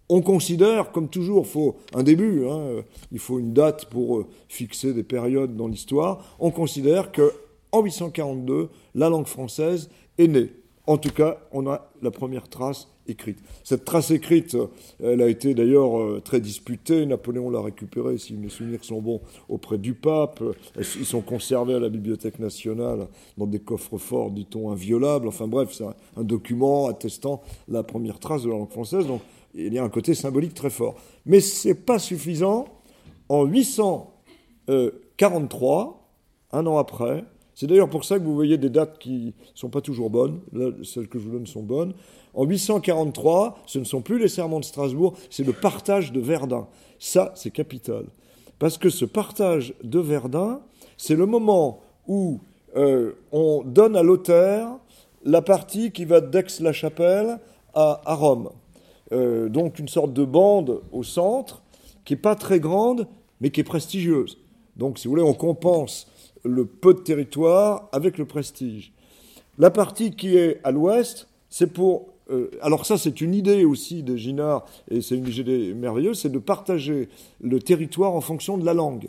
on 0.09 0.21
considère, 0.21 0.93
comme 0.93 1.09
toujours, 1.09 1.47
faut 1.47 1.77
un 1.95 2.03
début, 2.03 2.47
hein, 2.47 2.83
il 3.13 3.19
faut 3.19 3.39
une 3.39 3.53
date 3.53 3.87
pour 3.87 4.19
euh, 4.19 4.27
fixer 4.49 4.93
des 4.93 5.03
périodes 5.03 5.57
dans 5.57 5.69
l'histoire. 5.69 6.37
On 6.39 6.51
considère 6.51 7.13
que 7.13 7.33
en 7.73 7.83
842, 7.83 8.69
la 8.95 9.09
langue 9.09 9.27
française 9.27 9.89
est 10.19 10.29
née. 10.29 10.51
En 10.87 10.99
tout 10.99 11.13
cas, 11.13 11.39
on 11.53 11.67
a 11.67 11.91
la 12.03 12.11
première 12.11 12.49
trace 12.49 12.89
écrite. 13.07 13.39
Cette 13.65 13.85
trace 13.85 14.11
écrite, 14.11 14.55
euh, 14.55 14.67
elle 15.01 15.23
a 15.23 15.29
été 15.29 15.55
d'ailleurs 15.55 15.99
euh, 15.99 16.21
très 16.23 16.41
disputée. 16.41 17.07
Napoléon 17.07 17.51
l'a 17.51 17.61
récupérée, 17.61 18.19
si 18.19 18.35
mes 18.35 18.49
souvenirs 18.49 18.85
sont 18.85 19.01
bons, 19.01 19.21
auprès 19.49 19.79
du 19.79 19.95
pape. 19.95 20.43
Ils 20.77 21.07
sont 21.07 21.21
conservés 21.21 21.75
à 21.75 21.79
la 21.79 21.89
Bibliothèque 21.89 22.39
nationale 22.39 23.07
dans 23.39 23.47
des 23.47 23.61
coffres 23.61 23.99
forts, 23.99 24.31
dit-on, 24.31 24.71
inviolables. 24.71 25.29
Enfin 25.29 25.47
bref, 25.47 25.71
c'est 25.73 25.85
un, 25.85 26.25
document 26.25 26.89
attestant 26.89 27.43
la 27.69 27.83
première 27.83 28.19
trace 28.19 28.43
de 28.43 28.49
la 28.49 28.57
langue 28.57 28.71
française. 28.71 29.07
Donc 29.07 29.23
il 29.55 29.75
y 29.75 29.79
a 29.79 29.85
un 29.85 29.89
côté 29.89 30.15
symbolique 30.15 30.55
très 30.55 30.71
fort. 30.71 30.95
Mais 31.27 31.41
ce 31.41 31.69
n'est 31.69 31.75
pas 31.75 31.99
suffisant. 31.99 32.67
En 33.29 33.45
843, 33.45 36.09
un 36.53 36.67
an 36.67 36.79
après, 36.79 37.25
c'est 37.55 37.67
d'ailleurs 37.67 37.91
pour 37.91 38.05
ça 38.05 38.19
que 38.19 38.25
vous 38.25 38.35
voyez 38.35 38.59
des 38.59 38.71
dates 38.71 38.99
qui 38.99 39.27
ne 39.27 39.33
sont 39.55 39.69
pas 39.69 39.81
toujours 39.81 40.11
bonnes. 40.11 40.41
Là, 40.53 40.71
celles 40.83 41.09
que 41.09 41.19
je 41.19 41.25
vous 41.25 41.33
donne 41.33 41.47
sont 41.47 41.63
bonnes. 41.63 41.95
En 42.35 42.45
843, 42.45 43.59
ce 43.67 43.79
ne 43.79 43.85
sont 43.85 44.01
plus 44.01 44.19
les 44.19 44.29
serments 44.29 44.61
de 44.61 44.65
Strasbourg, 44.65 45.15
c'est 45.31 45.45
le 45.45 45.53
partage 45.53 46.13
de 46.13 46.21
Verdun. 46.21 46.67
Ça, 46.99 47.33
c'est 47.37 47.51
capital. 47.51 48.07
Parce 48.59 48.79
que 48.79 48.91
ce 48.91 49.05
partage 49.05 49.75
de 49.85 50.01
Verdun, 50.01 50.63
c'est 50.97 51.15
le 51.15 51.27
moment 51.27 51.81
où 52.07 52.41
euh, 52.77 53.13
on 53.33 53.63
donne 53.65 53.97
à 53.97 54.03
l'auteur 54.03 54.79
la 55.25 55.43
partie 55.43 55.93
qui 55.93 56.05
va 56.05 56.21
d'Aix-la-Chapelle 56.21 57.39
à 57.75 58.15
Rome. 58.15 58.51
Euh, 59.13 59.49
donc 59.49 59.79
une 59.79 59.89
sorte 59.89 60.15
de 60.15 60.25
bande 60.25 60.81
au 60.91 61.03
centre, 61.03 61.63
qui 62.05 62.15
n'est 62.15 62.21
pas 62.21 62.35
très 62.35 62.61
grande, 62.61 63.07
mais 63.41 63.51
qui 63.51 63.61
est 63.61 63.65
prestigieuse. 63.65 64.39
Donc, 64.77 64.99
si 64.99 65.07
vous 65.07 65.13
voulez, 65.13 65.23
on 65.23 65.35
compense 65.35 66.09
le 66.45 66.65
peu 66.65 66.95
de 66.95 67.01
territoire 67.01 67.89
avec 67.93 68.17
le 68.19 68.25
prestige. 68.25 68.93
La 69.59 69.71
partie 69.71 70.13
qui 70.13 70.37
est 70.37 70.61
à 70.65 70.71
l'ouest, 70.71 71.29
c'est 71.51 71.73
pour... 71.73 72.07
Euh, 72.31 72.51
alors 72.63 72.87
ça, 72.87 72.97
c'est 72.97 73.21
une 73.21 73.35
idée 73.35 73.65
aussi 73.65 74.03
de 74.03 74.17
Ginard, 74.17 74.65
et 74.91 75.03
c'est 75.03 75.17
une 75.17 75.29
idée 75.29 75.75
merveilleuse, 75.75 76.21
c'est 76.21 76.33
de 76.33 76.39
partager 76.39 77.09
le 77.41 77.61
territoire 77.61 78.15
en 78.15 78.21
fonction 78.21 78.57
de 78.57 78.65
la 78.65 78.73
langue. 78.73 79.09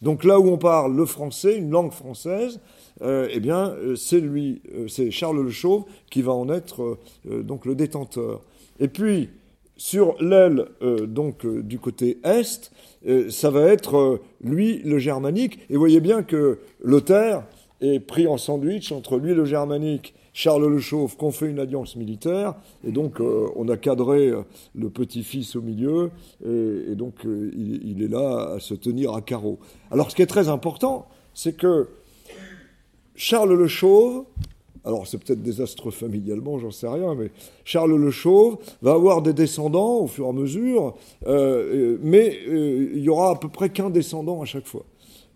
Donc 0.00 0.22
là 0.22 0.38
où 0.38 0.48
on 0.48 0.58
parle 0.58 0.94
le 0.94 1.06
français, 1.06 1.56
une 1.56 1.70
langue 1.70 1.90
française, 1.90 2.60
euh, 3.02 3.28
eh 3.32 3.40
bien, 3.40 3.74
c'est 3.96 4.20
lui, 4.20 4.62
c'est 4.86 5.10
Charles 5.10 5.42
Le 5.42 5.50
Chauve 5.50 5.84
qui 6.10 6.22
va 6.22 6.32
en 6.32 6.48
être 6.50 6.98
donc 7.24 7.64
le 7.66 7.74
détenteur. 7.74 8.42
Et 8.80 8.88
puis, 8.88 9.30
sur 9.76 10.16
l'aile 10.20 10.66
euh, 10.82 11.06
donc 11.06 11.44
euh, 11.44 11.62
du 11.62 11.78
côté 11.78 12.18
est, 12.22 12.72
euh, 13.06 13.28
ça 13.30 13.50
va 13.50 13.62
être 13.62 14.20
lui 14.40 14.78
le 14.84 14.98
germanique. 14.98 15.58
Et 15.70 15.76
voyez 15.76 16.00
bien 16.00 16.22
que 16.22 16.58
Lothaire 16.82 17.44
est 17.80 18.00
pris 18.00 18.26
en 18.26 18.36
sandwich 18.36 18.92
entre 18.92 19.18
lui 19.18 19.34
le 19.34 19.44
germanique, 19.44 20.14
Charles 20.32 20.68
le 20.68 20.78
Chauve, 20.78 21.16
qu'on 21.16 21.32
fait 21.32 21.46
une 21.46 21.58
alliance 21.58 21.96
militaire, 21.96 22.54
et 22.86 22.90
donc 22.90 23.20
on 23.20 23.68
a 23.68 23.76
cadré 23.76 24.32
le 24.74 24.90
petit-fils 24.90 25.54
au 25.54 25.60
milieu, 25.60 26.10
et, 26.44 26.94
donc 26.94 27.24
il, 27.24 27.86
il, 27.86 28.02
est 28.02 28.08
là 28.08 28.54
à 28.54 28.60
se 28.60 28.74
tenir 28.74 29.14
à 29.14 29.20
carreau. 29.20 29.58
Alors 29.90 30.10
ce 30.10 30.16
qui 30.16 30.22
est 30.22 30.26
très 30.26 30.48
important, 30.48 31.06
c'est 31.34 31.56
que 31.56 31.88
Charles 33.16 33.54
le 33.54 33.68
Chauve 33.68 34.24
alors 34.84 35.06
c'est 35.06 35.18
peut-être 35.18 35.42
désastreux 35.42 35.90
familialement, 35.90 36.58
j'en 36.58 36.70
sais 36.70 36.88
rien, 36.88 37.14
mais 37.14 37.30
Charles 37.64 37.96
le 37.96 38.10
Chauve 38.10 38.58
va 38.82 38.92
avoir 38.92 39.22
des 39.22 39.32
descendants 39.32 40.00
au 40.00 40.06
fur 40.06 40.26
et 40.26 40.28
à 40.28 40.32
mesure, 40.32 40.94
euh, 41.26 41.96
mais 42.02 42.38
euh, 42.48 42.90
il 42.94 43.02
y 43.02 43.08
aura 43.08 43.30
à 43.30 43.36
peu 43.36 43.48
près 43.48 43.70
qu'un 43.70 43.90
descendant 43.90 44.42
à 44.42 44.44
chaque 44.44 44.66
fois. 44.66 44.84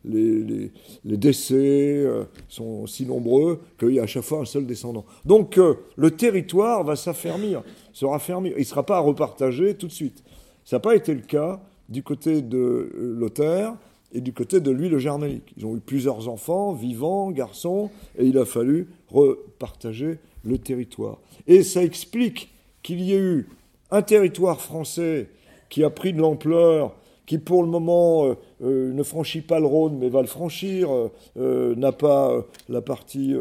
Les, 0.04 0.70
décès 1.04 1.56
euh, 1.56 2.24
sont 2.48 2.86
si 2.86 3.04
nombreux 3.04 3.60
qu'il 3.78 3.90
y 3.92 4.00
a 4.00 4.04
à 4.04 4.06
chaque 4.06 4.22
fois 4.22 4.40
un 4.40 4.44
seul 4.44 4.64
descendant. 4.64 5.04
Donc 5.24 5.58
le 5.96 6.10
territoire 6.10 6.84
va 6.84 6.94
s'affermir, 6.94 7.62
se 7.92 8.04
raffermir. 8.04 8.52
Il 8.56 8.60
ne 8.60 8.64
sera 8.64 8.86
pas 8.86 8.98
à 8.98 9.00
repartager 9.00 9.74
tout 9.74 9.88
de 9.88 9.92
suite. 9.92 10.22
Ça 10.64 10.76
n'a 10.76 10.80
pas 10.80 10.94
été 10.94 11.14
le 11.14 11.22
cas 11.22 11.60
du 11.88 12.02
côté 12.02 12.42
de 12.42 12.90
Lothaire 12.96 13.74
et 14.12 14.20
du 14.20 14.32
côté 14.32 14.60
de 14.60 14.70
lui 14.70 14.88
le 14.88 14.98
germanique. 14.98 15.52
Ils 15.56 15.66
ont 15.66 15.76
eu 15.76 15.80
plusieurs 15.80 16.28
enfants, 16.28 16.72
vivants, 16.72 17.30
garçons, 17.30 17.90
et 18.18 18.24
il 18.24 18.38
a 18.38 18.44
fallu 18.44 18.88
repartager 19.08 20.18
le 20.44 20.58
territoire. 20.58 21.18
Et 21.46 21.62
ça 21.62 21.82
explique 21.82 22.50
qu'il 22.82 23.00
y 23.00 23.12
ait 23.12 23.20
eu 23.20 23.48
un 23.90 24.02
territoire 24.02 24.60
français 24.60 25.28
qui 25.68 25.84
a 25.84 25.90
pris 25.90 26.12
de 26.12 26.20
l'ampleur, 26.20 26.94
qui 27.26 27.36
pour 27.38 27.62
le 27.62 27.68
moment 27.68 28.26
euh, 28.26 28.34
euh, 28.62 28.92
ne 28.92 29.02
franchit 29.02 29.42
pas 29.42 29.60
le 29.60 29.66
Rhône 29.66 29.98
mais 29.98 30.08
va 30.08 30.22
le 30.22 30.26
franchir, 30.26 30.88
euh, 31.36 31.74
n'a 31.76 31.92
pas 31.92 32.44
la 32.68 32.80
partie 32.80 33.34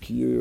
qui 0.00 0.24
est 0.24 0.38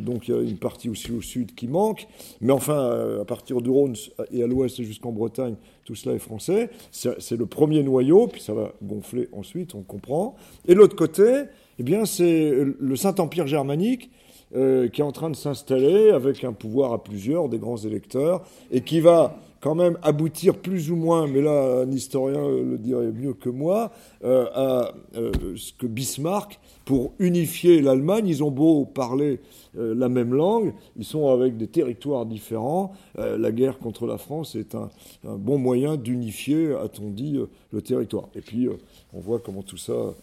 donc 0.00 0.28
il 0.28 0.34
y 0.34 0.38
a 0.38 0.40
une 0.40 0.56
partie 0.56 0.88
aussi 0.88 1.12
au 1.12 1.20
sud 1.20 1.54
qui 1.54 1.68
manque, 1.68 2.06
mais 2.40 2.52
enfin, 2.52 2.78
euh, 2.78 3.22
à 3.22 3.24
partir 3.24 3.60
du 3.60 3.70
Rhône 3.70 3.94
et 4.32 4.42
à 4.42 4.46
l'ouest 4.46 4.82
jusqu'en 4.82 5.12
Bretagne, 5.12 5.54
tout 5.84 5.94
cela 5.94 6.14
est 6.14 6.20
français. 6.20 6.70
C'est 6.90 7.36
le 7.36 7.46
premier 7.46 7.82
noyau, 7.82 8.28
puis 8.28 8.40
ça 8.40 8.54
va 8.54 8.72
gonfler 8.82 9.28
ensuite, 9.32 9.74
on 9.74 9.82
comprend. 9.82 10.36
Et 10.66 10.74
l'autre 10.74 10.96
côté, 10.96 11.44
eh 11.78 11.82
bien, 11.82 12.04
c'est 12.04 12.52
le 12.78 12.96
Saint-Empire 12.96 13.46
germanique 13.46 14.10
euh, 14.54 14.88
qui 14.88 15.00
est 15.00 15.04
en 15.04 15.12
train 15.12 15.30
de 15.30 15.36
s'installer 15.36 16.10
avec 16.10 16.44
un 16.44 16.52
pouvoir 16.52 16.92
à 16.92 17.02
plusieurs, 17.02 17.48
des 17.48 17.58
grands 17.58 17.78
électeurs, 17.78 18.42
et 18.70 18.82
qui 18.82 19.00
va 19.00 19.36
quand 19.62 19.74
même 19.74 19.96
aboutir 20.02 20.56
plus 20.56 20.90
ou 20.90 20.96
moins, 20.96 21.26
mais 21.26 21.40
là 21.40 21.82
un 21.82 21.90
historien 21.90 22.46
le 22.48 22.76
dirait 22.78 23.12
mieux 23.12 23.32
que 23.32 23.48
moi, 23.48 23.92
euh, 24.24 24.46
à 24.54 24.92
ce 25.14 25.72
que 25.72 25.86
Bismarck, 25.86 26.58
pour 26.84 27.12
unifier 27.18 27.80
l'Allemagne, 27.80 28.26
ils 28.26 28.42
ont 28.42 28.50
beau 28.50 28.84
parler 28.84 29.40
euh, 29.78 29.94
la 29.94 30.08
même 30.08 30.34
langue, 30.34 30.74
ils 30.96 31.04
sont 31.04 31.28
avec 31.28 31.56
des 31.56 31.68
territoires 31.68 32.26
différents. 32.26 32.92
Euh, 33.18 33.38
la 33.38 33.52
guerre 33.52 33.78
contre 33.78 34.06
la 34.06 34.18
France 34.18 34.54
est 34.54 34.74
un, 34.74 34.90
bon 35.24 35.58
moyen 35.58 35.96
d'unifier, 35.96 36.74
a-t-on 36.74 37.10
dit, 37.10 37.36
euh, 37.36 37.48
le 37.72 37.82
territoire. 37.82 38.28
Et 38.34 38.40
puis, 38.40 38.68
on 39.12 39.20
voit 39.20 39.38
comment 39.38 39.62
tout 39.62 39.76
ça 39.76 40.14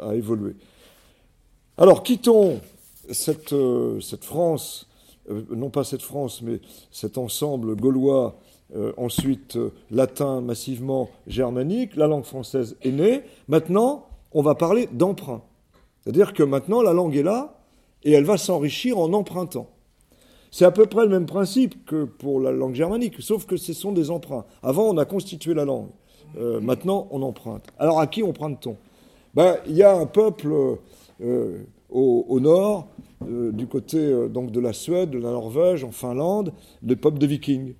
a 0.00 0.14
évolué. 0.14 0.54
Alors, 1.76 2.04
quittons 2.04 2.60
cette, 3.10 3.54
cette 4.00 4.24
France, 4.24 4.86
non 5.50 5.70
pas 5.70 5.82
cette 5.82 6.02
France, 6.02 6.40
mais 6.42 6.60
cet 6.92 7.18
ensemble 7.18 7.74
gaulois, 7.74 8.38
ensuite 8.96 9.58
latin 9.90 10.40
massivement 10.40 11.08
germanique, 11.26 11.96
la 11.96 12.06
langue 12.06 12.24
française 12.24 12.76
est 12.82 12.92
née. 12.92 13.22
Maintenant, 13.48 14.06
on 14.32 14.42
va 14.42 14.54
parler 14.54 14.88
d'emprunt. 14.92 15.42
C'est-à-dire 16.02 16.34
que 16.34 16.42
maintenant, 16.42 16.82
la 16.82 16.92
langue 16.92 17.16
est 17.16 17.22
là, 17.22 17.56
et 18.04 18.12
elle 18.12 18.24
va 18.24 18.38
s'enrichir 18.38 18.98
en 18.98 19.12
empruntant. 19.12 19.68
C'est 20.50 20.64
à 20.64 20.70
peu 20.70 20.86
près 20.86 21.02
le 21.02 21.08
même 21.08 21.26
principe 21.26 21.84
que 21.84 22.04
pour 22.04 22.40
la 22.40 22.52
langue 22.52 22.74
germanique, 22.74 23.20
sauf 23.20 23.46
que 23.46 23.56
ce 23.56 23.72
sont 23.72 23.92
des 23.92 24.10
emprunts. 24.10 24.44
Avant, 24.62 24.84
on 24.84 24.96
a 24.96 25.04
constitué 25.04 25.54
la 25.54 25.64
langue. 25.64 25.88
Euh, 26.38 26.60
maintenant, 26.60 27.08
on 27.10 27.22
emprunte. 27.22 27.64
Alors, 27.78 28.00
à 28.00 28.06
qui 28.06 28.22
emprunte-t-on? 28.22 28.76
Ben, 29.34 29.56
Il 29.66 29.76
y 29.76 29.82
a 29.82 29.94
un 29.96 30.06
peuple 30.06 30.78
euh, 31.20 31.58
au, 31.90 32.40
nord, 32.40 32.88
euh, 33.28 33.50
du 33.52 33.66
côté 33.66 34.28
donc 34.28 34.50
de 34.50 34.60
la 34.60 34.72
Suède, 34.72 35.10
de 35.10 35.18
la 35.18 35.30
Norvège, 35.30 35.82
en 35.84 35.90
Finlande, 35.90 36.52
le 36.82 36.96
peuple 36.96 37.18
de 37.18 37.26
vikings. 37.26 37.74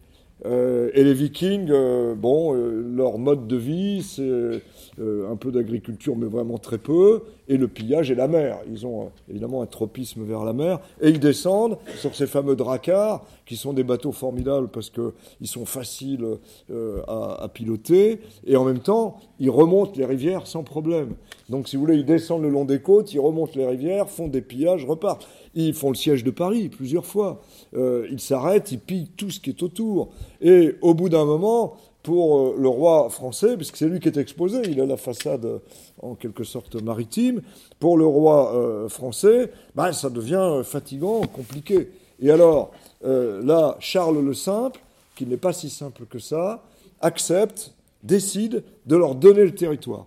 Et 0.45 1.05
les 1.05 1.15
vikings, 1.15 1.73
bon, 2.17 2.53
leur 2.53 3.19
mode 3.19 3.47
de 3.47 3.57
vie, 3.57 4.03
c'est 4.03 4.61
euh, 4.99 5.31
un 5.31 5.37
peu 5.37 5.53
d'agriculture, 5.53 6.17
mais 6.17 6.25
vraiment 6.25 6.57
très 6.57 6.79
peu, 6.79 7.25
et 7.49 7.59
le 7.59 7.69
pillage 7.69 8.11
et 8.11 8.15
la 8.15 8.29
mer. 8.29 8.61
Ils 8.67 8.87
ont 8.87 9.03
euh, 9.03 9.09
évidemment 9.29 9.61
un 9.61 9.67
tropisme 9.67 10.25
vers 10.25 10.43
la 10.43 10.55
mer, 10.55 10.81
et 11.03 11.11
ils 11.11 11.21
descendent 11.21 11.77
sur 11.99 12.15
ces 12.15 12.27
fameux 12.27 12.57
dracars, 12.57 13.23
qui 13.45 13.57
sont 13.57 13.75
des 13.75 13.85
bateaux 13.85 14.13
formidables 14.13 14.69
parce 14.69 14.89
qu'ils 14.89 15.47
sont 15.47 15.67
faciles 15.67 16.25
euh, 16.71 17.03
à, 17.07 17.47
piloter, 17.53 18.23
et 18.47 18.57
en 18.57 18.65
même 18.65 18.79
temps, 18.79 19.19
ils 19.39 19.51
remontent 19.51 19.93
les 19.97 20.07
rivières 20.07 20.47
sans 20.47 20.63
problème. 20.63 21.11
Donc, 21.51 21.69
si 21.69 21.77
vous 21.77 21.83
voulez, 21.83 21.97
ils 21.97 22.07
descendent 22.07 22.43
le 22.43 22.49
long 22.49 22.65
des 22.65 22.81
côtes, 22.81 23.13
ils 23.13 23.21
remontent 23.21 23.53
les 23.55 23.67
rivières, 23.67 24.09
font 24.09 24.29
des 24.29 24.41
pillages, 24.41 24.87
repartent. 24.87 25.29
Ils 25.57 25.73
font 25.73 25.89
le 25.89 25.97
siège 25.97 26.23
de 26.23 26.31
Paris 26.31 26.69
plusieurs 26.69 27.07
fois. 27.07 27.43
ils 27.75 28.21
s'arrêtent, 28.21 28.73
ils 28.73 28.79
pillent 28.79 29.11
tout 29.17 29.31
ce 29.31 29.41
qui 29.41 29.51
est 29.51 29.63
autour. 29.63 30.11
Et 30.43 30.77
au 30.83 30.93
bout 30.93 31.09
d'un 31.09 31.25
moment, 31.25 31.77
pour 32.03 32.39
euh, 32.39 32.57
le 32.59 32.69
roi 32.69 33.09
français, 33.09 33.57
puisque 33.57 33.79
c'est 33.79 33.89
lui 33.89 33.99
qui 33.99 34.09
est 34.09 34.19
exposé, 34.19 34.61
il 34.69 34.81
a 34.81 34.87
la 34.87 34.99
façade 34.99 35.61
en 36.01 36.15
quelque 36.15 36.45
sorte 36.45 36.81
maritime, 36.81 37.41
pour 37.81 37.97
le 37.97 38.07
roi 38.07 38.87
français, 38.89 39.51
bah, 39.75 39.93
ça 39.93 40.11
devient 40.11 40.61
fatigant, 40.63 41.23
compliqué. 41.23 41.89
Et 42.21 42.31
alors, 42.31 42.71
là, 43.03 43.77
Charles 43.81 44.23
le 44.23 44.35
Simple, 44.35 44.79
qui 45.17 45.27
n'est 45.27 45.37
pas 45.39 45.53
si 45.53 45.71
simple 45.71 46.05
que 46.05 46.19
ça, 46.19 46.63
accepte, 47.01 47.73
décide 48.03 48.63
de 48.87 48.97
leur 48.97 49.15
donner 49.15 49.45
le 49.45 49.55
territoire. 49.55 50.07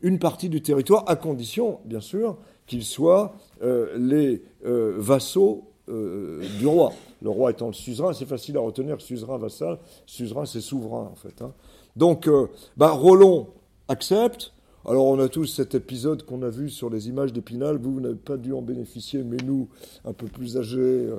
Une 0.00 0.18
partie 0.18 0.48
du 0.48 0.62
territoire, 0.62 1.04
à 1.08 1.16
condition, 1.16 1.80
bien 1.84 2.00
sûr, 2.00 2.36
qu'ils 2.66 2.84
soient 2.84 3.34
les 3.62 4.42
vassaux 4.64 5.64
du 5.88 6.66
roi. 6.66 6.92
Le 7.22 7.28
roi 7.28 7.50
étant 7.50 7.66
le 7.66 7.72
suzerain, 7.74 8.12
c'est 8.12 8.26
facile 8.26 8.56
à 8.56 8.60
retenir, 8.60 9.00
suzerain, 9.00 9.36
vassal. 9.36 9.78
Suzerain, 10.06 10.46
c'est 10.46 10.60
souverain, 10.60 11.10
en 11.12 11.14
fait. 11.14 11.42
Hein. 11.42 11.52
Donc, 11.96 12.26
euh, 12.26 12.46
bah, 12.76 12.90
Rollon 12.90 13.48
accepte. 13.88 14.52
Alors, 14.86 15.04
on 15.04 15.18
a 15.18 15.28
tous 15.28 15.44
cet 15.44 15.74
épisode 15.74 16.22
qu'on 16.22 16.40
a 16.40 16.48
vu 16.48 16.70
sur 16.70 16.88
les 16.88 17.10
images 17.10 17.34
d'Épinal. 17.34 17.76
Vous, 17.76 17.92
vous 17.92 18.00
n'avez 18.00 18.14
pas 18.14 18.38
dû 18.38 18.54
en 18.54 18.62
bénéficier, 18.62 19.22
mais 19.22 19.36
nous, 19.44 19.68
un 20.06 20.14
peu 20.14 20.26
plus 20.26 20.56
âgés, 20.56 20.78
euh, 20.78 21.18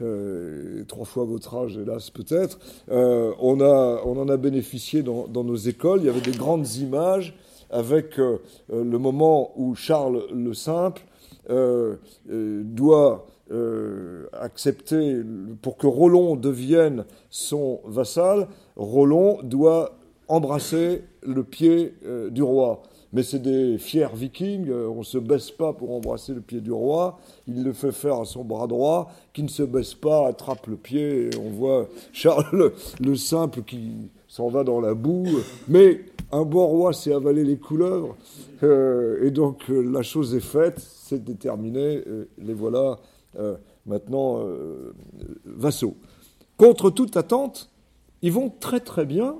euh, 0.00 0.84
trois 0.88 1.04
fois 1.04 1.24
votre 1.26 1.54
âge, 1.54 1.76
hélas, 1.76 2.08
peut-être, 2.08 2.58
on, 2.88 3.60
on 3.60 4.18
en 4.18 4.28
a 4.28 4.36
bénéficié 4.38 5.02
dans, 5.02 5.28
dans, 5.28 5.44
nos 5.44 5.56
écoles. 5.56 6.00
Il 6.00 6.06
y 6.06 6.08
avait 6.08 6.22
des 6.22 6.36
grandes 6.36 6.76
images 6.76 7.36
avec 7.68 8.16
le 8.16 8.98
moment 8.98 9.52
où 9.56 9.74
Charles 9.74 10.24
le 10.32 10.54
Simple 10.54 11.02
doit 11.48 13.26
euh, 13.52 14.28
accepter, 14.32 15.20
pour 15.60 15.76
que 15.76 15.86
Rollon 15.86 16.36
devienne 16.36 17.04
son 17.28 17.80
vassal, 17.84 18.48
Rollon 18.76 19.40
doit 19.42 19.98
embrasser 20.28 21.02
le 21.22 21.44
pied 21.44 21.94
euh, 22.06 22.30
du 22.30 22.42
roi. 22.42 22.82
Mais 23.12 23.22
c'est 23.22 23.40
des 23.40 23.76
fiers 23.76 24.08
vikings, 24.14 24.70
euh, 24.70 24.88
on 24.88 25.00
ne 25.00 25.04
se 25.04 25.18
baisse 25.18 25.50
pas 25.50 25.74
pour 25.74 25.94
embrasser 25.94 26.32
le 26.32 26.40
pied 26.40 26.62
du 26.62 26.72
roi, 26.72 27.18
il 27.46 27.62
le 27.62 27.74
fait 27.74 27.92
faire 27.92 28.20
à 28.20 28.24
son 28.24 28.42
bras 28.42 28.66
droit, 28.66 29.12
qui 29.34 29.42
ne 29.42 29.48
se 29.48 29.64
baisse 29.64 29.92
pas, 29.92 30.28
attrape 30.28 30.66
le 30.66 30.76
pied, 30.76 31.26
et 31.26 31.36
on 31.36 31.50
voit 31.50 31.88
Charles 32.14 32.72
le, 33.00 33.16
simple 33.16 33.64
qui 33.64 34.08
s'en 34.28 34.48
va 34.48 34.64
dans 34.64 34.80
la 34.80 34.94
boue. 34.94 35.28
Mais 35.68 36.00
un 36.32 36.42
bon 36.42 36.66
roi 36.66 36.92
sait 36.92 37.12
avaler 37.12 37.44
les 37.44 37.58
couleuvres, 37.58 38.16
et 38.62 39.30
donc 39.30 39.68
la 39.68 40.02
chose 40.02 40.34
est 40.34 40.40
faite, 40.40 40.78
c'est 40.78 41.22
déterminé, 41.22 42.02
les 42.38 42.54
voilà 42.54 42.98
euh, 43.38 43.56
maintenant 43.86 44.40
euh, 44.40 44.92
vassaux. 45.46 45.96
Contre 46.58 46.90
toute 46.90 47.16
attente, 47.16 47.70
ils 48.20 48.30
vont 48.30 48.50
très 48.50 48.80
très 48.80 49.06
bien 49.06 49.36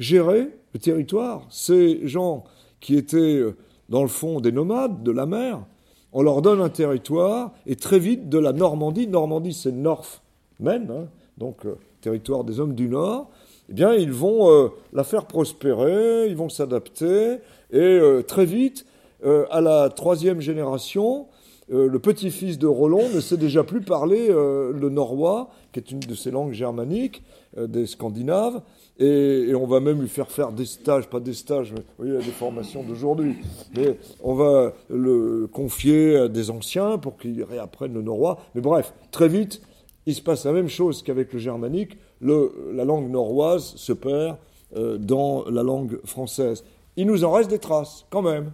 gérer 0.00 0.48
le 0.74 0.80
territoire. 0.80 1.46
Ces 1.50 2.06
gens 2.08 2.42
qui 2.80 2.96
étaient 2.96 3.36
euh, 3.36 3.56
dans 3.88 4.02
le 4.02 4.08
fond 4.08 4.40
des 4.40 4.50
nomades 4.50 5.04
de 5.04 5.12
la 5.12 5.26
mer, 5.26 5.64
on 6.12 6.22
leur 6.22 6.42
donne 6.42 6.60
un 6.60 6.68
territoire 6.68 7.52
et 7.64 7.76
très 7.76 8.00
vite 8.00 8.28
de 8.28 8.38
la 8.38 8.52
Normandie, 8.52 9.06
Normandie 9.06 9.54
c'est 9.54 9.72
North-Men, 9.72 10.90
hein, 10.90 11.08
donc 11.38 11.64
territoire 12.00 12.42
des 12.42 12.58
hommes 12.58 12.74
du 12.74 12.88
Nord, 12.88 13.30
eh 13.72 13.74
bien 13.74 13.94
ils 13.94 14.12
vont 14.12 14.70
la 14.92 15.02
faire 15.02 15.26
prospérer, 15.26 16.28
ils 16.28 16.36
vont 16.36 16.48
s'adapter 16.48 17.38
et 17.72 18.00
très 18.28 18.44
vite, 18.44 18.86
à 19.24 19.60
la 19.60 19.88
troisième 19.88 20.40
génération, 20.40 21.26
euh, 21.72 21.88
le 21.88 21.98
petit-fils 21.98 22.58
de 22.58 22.66
Roland 22.66 23.08
ne 23.14 23.20
sait 23.20 23.36
déjà 23.36 23.64
plus 23.64 23.80
parler 23.80 24.26
euh, 24.28 24.72
le 24.72 24.90
norrois, 24.90 25.50
qui 25.72 25.78
est 25.78 25.90
une 25.90 26.00
de 26.00 26.14
ces 26.14 26.30
langues 26.30 26.52
germaniques, 26.52 27.22
euh, 27.56 27.66
des 27.66 27.86
Scandinaves, 27.86 28.60
et, 28.98 29.52
on 29.54 29.66
va 29.66 29.80
même 29.80 30.00
lui 30.00 30.08
faire 30.08 30.30
faire 30.30 30.52
des 30.52 30.66
stages, 30.66 31.08
pas 31.08 31.18
des 31.18 31.32
stages, 31.32 31.72
mais 31.72 31.82
voyez, 31.98 32.18
des 32.18 32.30
formations 32.30 32.82
d'aujourd'hui, 32.82 33.36
mais 33.74 33.96
on 34.22 34.34
va 34.34 34.74
le 34.90 35.48
confier 35.50 36.16
à 36.16 36.28
des 36.28 36.50
anciens 36.50 36.98
pour 36.98 37.16
qu'ils 37.16 37.42
réapprennent 37.42 37.94
le 37.94 38.02
norrois. 38.02 38.40
Mais 38.54 38.60
bref, 38.60 38.92
très 39.10 39.28
vite, 39.28 39.62
il 40.06 40.14
se 40.14 40.20
passe 40.20 40.44
la 40.44 40.52
même 40.52 40.68
chose 40.68 41.02
qu'avec 41.02 41.32
le 41.32 41.38
germanique, 41.38 41.96
la 42.22 42.84
langue 42.84 43.10
norroise 43.10 43.74
se 43.76 43.92
perd 43.92 44.36
dans 44.74 45.44
la 45.50 45.62
langue 45.62 46.00
française. 46.04 46.64
Il 46.96 47.06
nous 47.06 47.24
en 47.24 47.32
reste 47.32 47.50
des 47.50 47.58
traces, 47.58 48.06
quand 48.10 48.22
même. 48.22 48.52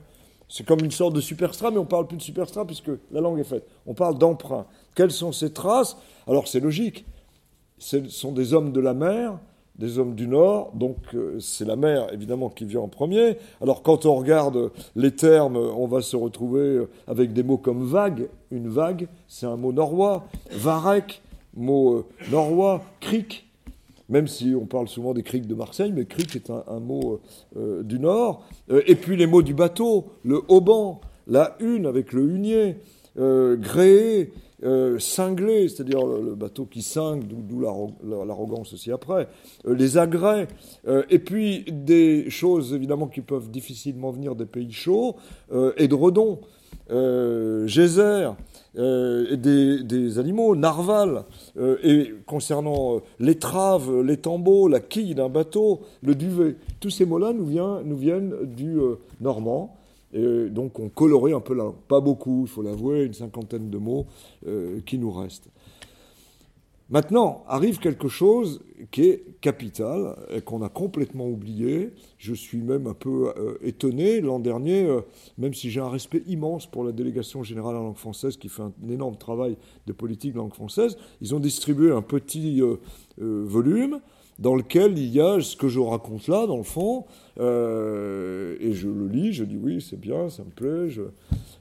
C'est 0.48 0.64
comme 0.64 0.80
une 0.80 0.90
sorte 0.90 1.14
de 1.14 1.20
superstrat, 1.20 1.70
mais 1.70 1.78
on 1.78 1.82
ne 1.82 1.88
parle 1.88 2.06
plus 2.06 2.16
de 2.16 2.22
superstrat 2.22 2.64
puisque 2.64 2.90
la 3.12 3.20
langue 3.20 3.38
est 3.38 3.44
faite. 3.44 3.66
On 3.86 3.94
parle 3.94 4.16
d'emprunt. 4.16 4.66
Quelles 4.94 5.10
sont 5.10 5.32
ces 5.32 5.52
traces? 5.52 5.96
Alors 6.26 6.48
c'est 6.48 6.60
logique. 6.60 7.04
Ce 7.76 8.08
sont 8.08 8.32
des 8.32 8.54
hommes 8.54 8.72
de 8.72 8.80
la 8.80 8.94
mer, 8.94 9.38
des 9.78 9.98
hommes 9.98 10.14
du 10.14 10.26
Nord, 10.26 10.72
donc 10.74 10.96
euh, 11.14 11.38
c'est 11.38 11.64
la 11.64 11.76
mer 11.76 12.12
évidemment 12.12 12.48
qui 12.48 12.64
vient 12.64 12.80
en 12.80 12.88
premier. 12.88 13.36
Alors 13.60 13.82
quand 13.82 14.06
on 14.06 14.14
regarde 14.14 14.72
les 14.96 15.14
termes, 15.14 15.56
on 15.56 15.86
va 15.86 16.00
se 16.00 16.16
retrouver 16.16 16.60
euh, 16.60 16.88
avec 17.06 17.32
des 17.32 17.42
mots 17.42 17.58
comme 17.58 17.84
vague. 17.84 18.28
Une 18.50 18.68
vague, 18.68 19.06
c'est 19.28 19.46
un 19.46 19.56
mot 19.56 19.72
norrois. 19.72 20.24
Varek, 20.50 21.20
mot 21.54 21.94
euh, 21.94 22.06
norrois. 22.30 22.82
Cric, 23.00 23.47
même 24.08 24.26
si 24.26 24.54
on 24.54 24.66
parle 24.66 24.88
souvent 24.88 25.12
des 25.14 25.22
criques 25.22 25.46
de 25.46 25.54
Marseille, 25.54 25.92
mais 25.94 26.06
cric 26.06 26.34
est 26.36 26.50
un, 26.50 26.80
mot 26.80 27.20
euh, 27.56 27.82
du 27.82 27.98
Nord. 27.98 28.46
Euh, 28.70 28.82
et 28.86 28.94
puis 28.94 29.16
les 29.16 29.26
mots 29.26 29.42
du 29.42 29.54
bateau, 29.54 30.06
le 30.24 30.40
hauban, 30.48 31.00
la 31.26 31.56
une 31.60 31.86
avec 31.86 32.12
le 32.12 32.22
hunier, 32.22 32.76
euh, 33.18 33.56
gréé, 33.56 34.32
cinglé, 34.98 35.68
c'est-à-dire 35.68 36.04
le, 36.04 36.34
bateau 36.34 36.64
qui 36.64 36.82
cingle, 36.82 37.24
d'où 37.28 37.60
l'arrogance 37.60 38.72
aussi 38.72 38.90
après, 38.90 39.28
les 39.64 39.98
agrès, 39.98 40.48
et 41.10 41.20
puis 41.20 41.64
des 41.70 42.28
choses 42.28 42.74
évidemment 42.74 43.06
qui 43.06 43.20
peuvent 43.20 43.52
difficilement 43.52 44.10
venir 44.10 44.34
des 44.34 44.46
pays 44.46 44.72
chauds, 44.72 45.14
édredon, 45.76 46.40
geyser, 46.88 48.30
euh, 48.76 49.34
des, 49.36 50.18
animaux, 50.18 50.54
narval, 50.54 51.24
euh, 51.56 51.78
et 51.82 52.14
concernant 52.26 52.96
euh, 52.96 52.98
l'étrave, 53.18 53.90
tambours, 54.18 54.68
la 54.68 54.80
quille 54.80 55.14
d'un 55.14 55.30
bateau, 55.30 55.80
le 56.02 56.14
duvet. 56.14 56.56
Tous 56.78 56.90
ces 56.90 57.06
mots-là 57.06 57.32
nous, 57.32 57.46
viennent 57.96 58.34
du 58.44 58.78
normand. 59.20 59.74
Et 60.12 60.48
donc 60.48 60.78
on 60.78 60.88
colorait 60.88 61.34
un 61.34 61.40
peu 61.40 61.54
là, 61.54 61.70
pas 61.86 62.00
beaucoup, 62.00 62.42
il 62.42 62.48
faut 62.48 62.62
l'avouer, 62.62 63.04
une 63.04 63.12
cinquantaine 63.12 63.68
de 63.68 63.76
mots 63.76 64.06
qui 64.86 64.96
nous 64.96 65.10
restent. 65.10 65.48
Maintenant, 66.90 67.44
arrive 67.48 67.80
quelque 67.80 68.08
chose 68.08 68.62
qui 68.90 69.02
est 69.02 69.40
capital 69.42 70.16
et 70.30 70.40
qu'on 70.40 70.62
a 70.62 70.70
complètement 70.70 71.28
oublié. 71.28 71.92
Je 72.16 72.32
suis 72.32 72.62
même 72.62 72.86
un 72.86 72.94
peu 72.94 73.28
euh, 73.36 73.58
étonné. 73.60 74.22
L'an 74.22 74.38
dernier, 74.38 74.84
euh, 74.84 75.02
même 75.36 75.52
si 75.52 75.70
j'ai 75.70 75.80
un 75.80 75.90
respect 75.90 76.22
immense 76.26 76.66
pour 76.66 76.84
la 76.84 76.92
délégation 76.92 77.42
générale 77.42 77.76
en 77.76 77.82
langue 77.82 77.96
française 77.96 78.38
qui 78.38 78.48
fait 78.48 78.62
un 78.62 78.72
énorme 78.88 79.16
travail 79.16 79.58
de 79.86 79.92
politique 79.92 80.32
de 80.32 80.38
langue 80.38 80.54
française, 80.54 80.96
ils 81.20 81.34
ont 81.34 81.40
distribué 81.40 81.92
un 81.92 82.00
petit 82.00 82.62
euh, 82.62 82.78
volume 83.18 84.00
dans 84.38 84.54
lequel 84.54 84.96
il 84.98 85.08
y 85.08 85.20
a 85.20 85.40
ce 85.40 85.56
que 85.56 85.68
je 85.68 85.80
raconte 85.80 86.28
là, 86.28 86.46
dans 86.46 86.56
le 86.56 86.62
fond, 86.62 87.06
euh, 87.40 88.56
et 88.60 88.72
je 88.72 88.88
le 88.88 89.08
lis, 89.08 89.32
je 89.32 89.44
dis 89.44 89.58
oui, 89.60 89.80
c'est 89.80 89.98
bien, 89.98 90.28
ça 90.28 90.44
me 90.44 90.50
plaît, 90.50 90.94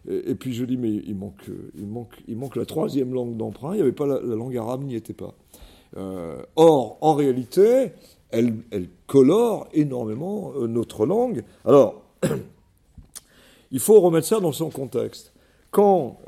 et, 0.07 0.35
puis 0.35 0.53
je 0.53 0.63
dis 0.63 0.77
mais 0.77 0.91
il 0.91 1.15
manque, 1.15 1.49
il 1.75 1.87
manque, 1.87 2.15
il 2.27 2.37
manque 2.37 2.55
la 2.55 2.65
troisième 2.65 3.13
langue 3.13 3.35
d'emprunt, 3.35 3.73
il 3.73 3.77
n'y 3.77 3.81
avait 3.81 3.91
pas 3.91 4.05
la, 4.05 4.19
langue 4.19 4.55
arabe, 4.57 4.83
n'y 4.83 4.95
était 4.95 5.13
pas. 5.13 5.33
Euh, 5.97 6.41
or, 6.55 6.97
en 7.01 7.13
réalité, 7.15 7.91
elle, 8.29 8.53
colore 9.07 9.67
énormément 9.73 10.53
euh, 10.55 10.67
notre 10.67 11.05
langue. 11.05 11.43
Alors, 11.65 12.03
il 13.71 13.79
faut 13.79 13.99
remettre 14.01 14.27
ça 14.27 14.39
dans 14.39 14.51
son 14.51 14.69
contexte. 14.69 15.33
Quand 15.71 16.19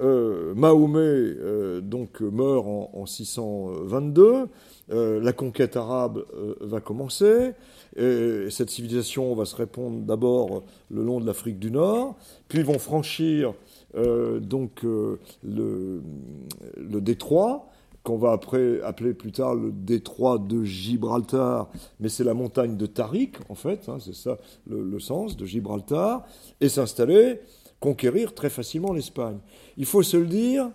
Mahomet 0.55 1.81
donc 1.81 2.19
meurt 2.19 2.67
en 2.67 3.05
622, 3.05 4.47
euh, 4.91 5.19
la 5.21 5.33
conquête 5.33 5.77
arabe 5.77 6.25
euh, 6.33 6.55
va 6.61 6.81
commencer. 6.81 7.53
Et 7.95 8.49
cette 8.49 8.69
civilisation 8.69 9.35
va 9.35 9.45
se 9.45 9.55
répondre 9.55 10.01
d'abord 10.01 10.63
le 10.89 11.03
long 11.03 11.19
de 11.19 11.25
l'Afrique 11.25 11.59
du 11.59 11.71
Nord, 11.71 12.15
puis 12.47 12.59
ils 12.59 12.65
vont 12.65 12.77
franchir 12.77 13.53
euh, 13.95 14.39
donc 14.39 14.83
le, 14.83 15.19
le, 15.43 17.01
détroit 17.01 17.67
qu'on 18.03 18.17
va 18.17 18.31
après 18.31 18.79
appeler 18.83 19.15
plus 19.15 19.31
tard 19.31 19.55
le 19.55 19.71
détroit 19.71 20.37
de 20.37 20.63
Gibraltar, 20.63 21.69
mais 21.99 22.09
c'est 22.09 22.23
la 22.23 22.35
montagne 22.35 22.77
de 22.77 22.85
Tariq 22.85 23.39
en 23.49 23.55
fait, 23.55 23.89
hein, 23.89 23.97
c'est 23.99 24.15
ça 24.15 24.37
le, 24.67 24.99
sens 24.99 25.35
de 25.35 25.45
Gibraltar, 25.47 26.27
et 26.61 26.69
s'installer, 26.69 27.41
conquérir 27.79 28.35
très 28.35 28.51
facilement 28.51 28.93
l'Espagne. 28.93 29.39
Il 29.77 29.85
faut 29.85 30.03
se 30.03 30.15
le 30.15 30.27
dire, 30.27 30.69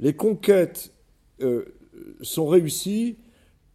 les 0.00 0.14
conquêtes 0.14 0.92
sont 2.22 2.46
réussies 2.48 3.16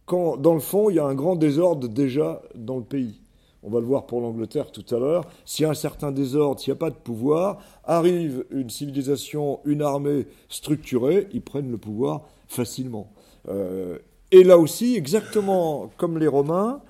quand, 0.06 0.36
dans 0.36 0.54
le 0.54 0.60
fond, 0.60 0.90
il 0.90 0.96
y 0.96 0.98
a 0.98 1.04
un 1.04 1.14
grand 1.14 1.36
désordre 1.36 1.88
déjà 1.88 2.42
dans 2.54 2.76
le 2.76 2.84
pays. 2.84 3.20
On 3.62 3.70
va 3.70 3.78
le 3.78 3.86
voir 3.86 4.06
pour 4.06 4.20
l'Angleterre 4.20 4.72
tout 4.72 4.84
à 4.94 4.98
l'heure. 4.98 5.24
S'il 5.44 5.62
y 5.62 5.66
a 5.66 5.70
un 5.70 5.74
certain 5.74 6.10
désordre, 6.10 6.60
s'il 6.60 6.72
n'y 6.72 6.76
a 6.76 6.80
pas 6.80 6.90
de 6.90 6.96
pouvoir, 6.96 7.58
arrive 7.84 8.44
une 8.50 8.70
civilisation, 8.70 9.60
une 9.64 9.82
armée 9.82 10.26
structurée, 10.48 11.28
ils 11.32 11.42
prennent 11.42 11.70
le 11.70 11.78
pouvoir 11.78 12.22
facilement. 12.48 13.12
Euh, 13.48 13.98
et 14.32 14.42
là 14.42 14.58
aussi, 14.58 14.96
exactement 14.96 15.90
comme 15.96 16.18
les 16.18 16.26
Romains, 16.26 16.80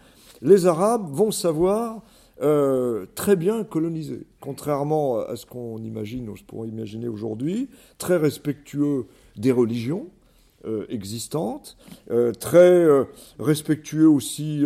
les 0.41 0.67
Arabes 0.67 1.09
vont 1.11 1.31
savoir 1.31 2.01
euh, 2.41 3.05
très 3.15 3.37
bien 3.37 3.65
colonisé, 3.65 4.27
contrairement 4.41 5.19
à 5.19 5.37
ce 5.37 5.45
qu'on 5.45 5.79
imagine, 5.79 6.31
ou 6.31 6.37
ce 6.37 6.43
qu'on 6.43 6.65
imaginer 6.65 7.09
aujourd'hui, 7.09 7.69
très 7.99 8.17
respectueux 8.17 9.07
des 9.37 9.53
religions 9.53 10.07
euh, 10.65 10.87
existantes, 10.89 11.77
euh, 12.11 12.33
très 12.33 12.87
respectueux 13.39 14.09
aussi 14.09 14.65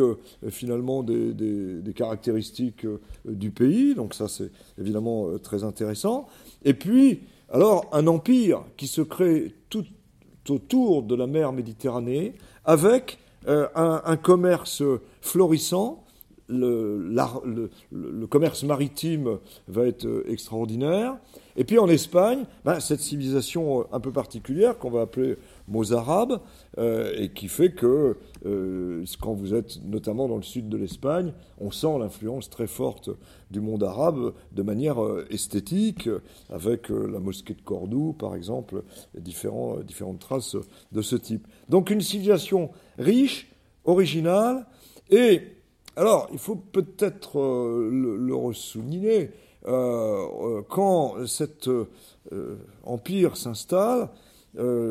finalement 0.48 1.02
des, 1.02 1.92
caractéristiques 1.94 2.86
du 3.24 3.50
pays, 3.50 3.94
donc 3.94 4.14
ça 4.14 4.28
c'est 4.28 4.50
évidemment 4.78 5.38
très 5.38 5.64
intéressant. 5.64 6.26
Et 6.64 6.74
puis, 6.74 7.20
alors, 7.50 7.88
un 7.92 8.06
empire 8.06 8.64
qui 8.76 8.86
se 8.86 9.00
crée 9.00 9.54
tout 9.70 9.84
autour 10.48 11.02
de 11.02 11.14
la 11.14 11.26
mer 11.26 11.52
Méditerranée, 11.52 12.34
avec 12.64 13.18
un, 13.46 14.16
commerce 14.16 14.82
florissant, 15.20 16.06
le, 16.48 17.68
le, 17.92 18.26
commerce 18.26 18.62
maritime 18.62 19.38
va 19.68 19.86
être 19.86 20.06
euh, 20.06 20.24
extraordinaire. 20.28 21.16
Et 21.56 21.64
puis 21.64 21.78
en 21.78 21.88
Espagne, 21.88 22.44
ben, 22.64 22.80
cette 22.80 23.00
civilisation 23.00 23.80
euh, 23.80 23.84
un 23.92 24.00
peu 24.00 24.12
particulière 24.12 24.78
qu'on 24.78 24.90
va 24.90 25.02
appeler 25.02 25.36
mozarabe, 25.68 26.40
euh, 26.78 27.12
et 27.16 27.30
qui 27.30 27.48
fait 27.48 27.72
que 27.72 28.16
quand 29.20 29.34
vous 29.34 29.54
êtes 29.54 29.82
notamment 29.84 30.28
dans 30.28 30.36
le 30.36 30.42
sud 30.42 30.68
de 30.68 30.76
l'Espagne, 30.76 31.32
on 31.58 31.70
sent 31.70 31.98
l'influence 31.98 32.48
très 32.48 32.66
forte 32.66 33.10
du 33.50 33.60
monde 33.60 33.82
arabe 33.82 34.32
de 34.52 34.62
manière 34.62 34.98
esthétique, 35.30 36.08
avec 36.50 36.88
la 36.88 37.18
mosquée 37.18 37.54
de 37.54 37.62
Cordoue 37.62 38.14
par 38.18 38.34
exemple, 38.34 38.82
et 39.16 39.20
différentes 39.20 40.18
traces 40.20 40.56
de 40.92 41.02
ce 41.02 41.16
type. 41.16 41.46
Donc 41.68 41.90
une 41.90 42.00
civilisation 42.00 42.70
riche, 42.98 43.50
originale, 43.84 44.66
et 45.10 45.56
alors, 45.98 46.28
il 46.30 46.38
faut 46.38 46.56
peut-être 46.56 47.40
euh, 47.40 47.88
le, 47.90 48.16
le 48.18 48.52
souligner, 48.52 49.30
euh, 49.66 50.26
euh, 50.42 50.62
quand 50.68 51.26
cet 51.26 51.70
empire 52.84 53.36
s'installe, 53.36 54.10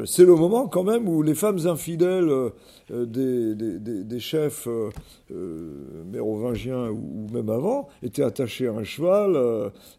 c'est 0.06 0.26
le 0.26 0.36
moment 0.36 0.68
quand 0.68 0.84
même 0.84 1.08
où 1.08 1.24
les 1.24 1.36
femmes 1.36 1.66
infidèles 1.66 2.32
des, 2.90 4.20
chefs 4.20 4.68
mérovingiens 5.30 6.90
ou, 6.90 7.28
même 7.32 7.50
avant 7.50 7.88
étaient 8.04 8.24
attachées 8.24 8.68
à 8.68 8.74
un 8.74 8.84
cheval, 8.84 9.36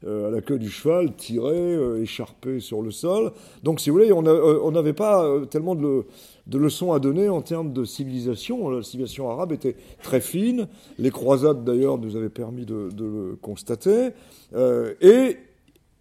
à 0.07 0.31
la 0.31 0.41
queue 0.41 0.59
du 0.59 0.71
cheval, 0.71 1.14
tirées, 1.17 2.01
écharpées 2.01 2.61
sur 2.61 2.83
le 2.83 2.91
sol. 2.91 3.33
Donc, 3.62 3.81
si 3.81 3.91
vous 3.91 3.97
voulez, 3.97 4.12
on 4.12 4.71
n'avait 4.71 4.93
pas 4.93 5.25
tellement 5.51 5.75
de, 5.75 6.05
leçons 6.53 6.93
à 6.93 6.99
donner 6.99 7.29
en 7.29 7.43
termes 7.43 7.73
de 7.73 7.85
civilisation. 7.85 8.69
La 8.71 8.83
civilisation 8.83 9.31
arabe 9.31 9.53
était 9.53 9.77
très 10.03 10.21
fine. 10.21 10.69
Les 10.99 11.11
croisades, 11.11 11.64
d'ailleurs, 11.64 11.99
nous 11.99 12.17
avaient 12.17 12.29
permis 12.29 12.64
de, 12.64 12.89
le 12.97 13.37
constater. 13.41 14.11
Euh, 14.55 14.95
et 15.01 15.39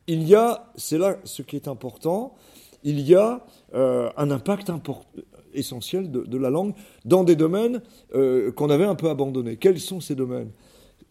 il 0.08 0.24
y 0.28 0.36
a, 0.36 0.72
c'est 0.76 0.98
là 0.98 1.18
ce 1.24 1.42
qui 1.42 1.56
est 1.56 1.68
important, 1.68 2.36
il 2.84 3.00
y 3.02 3.16
a 3.16 3.44
euh, 3.74 4.10
un 4.18 4.32
impact 4.32 4.72
essentiel 5.54 6.12
de, 6.12 6.38
la 6.38 6.50
langue 6.50 6.74
dans 7.06 7.24
des 7.24 7.36
domaines 7.36 7.82
euh, 8.14 8.52
qu'on 8.52 8.70
avait 8.70 8.86
un 8.86 8.96
peu 8.96 9.10
abandonnés. 9.10 9.58
Quels 9.58 9.80
sont 9.80 10.02
ces 10.02 10.16
domaines? 10.16 10.52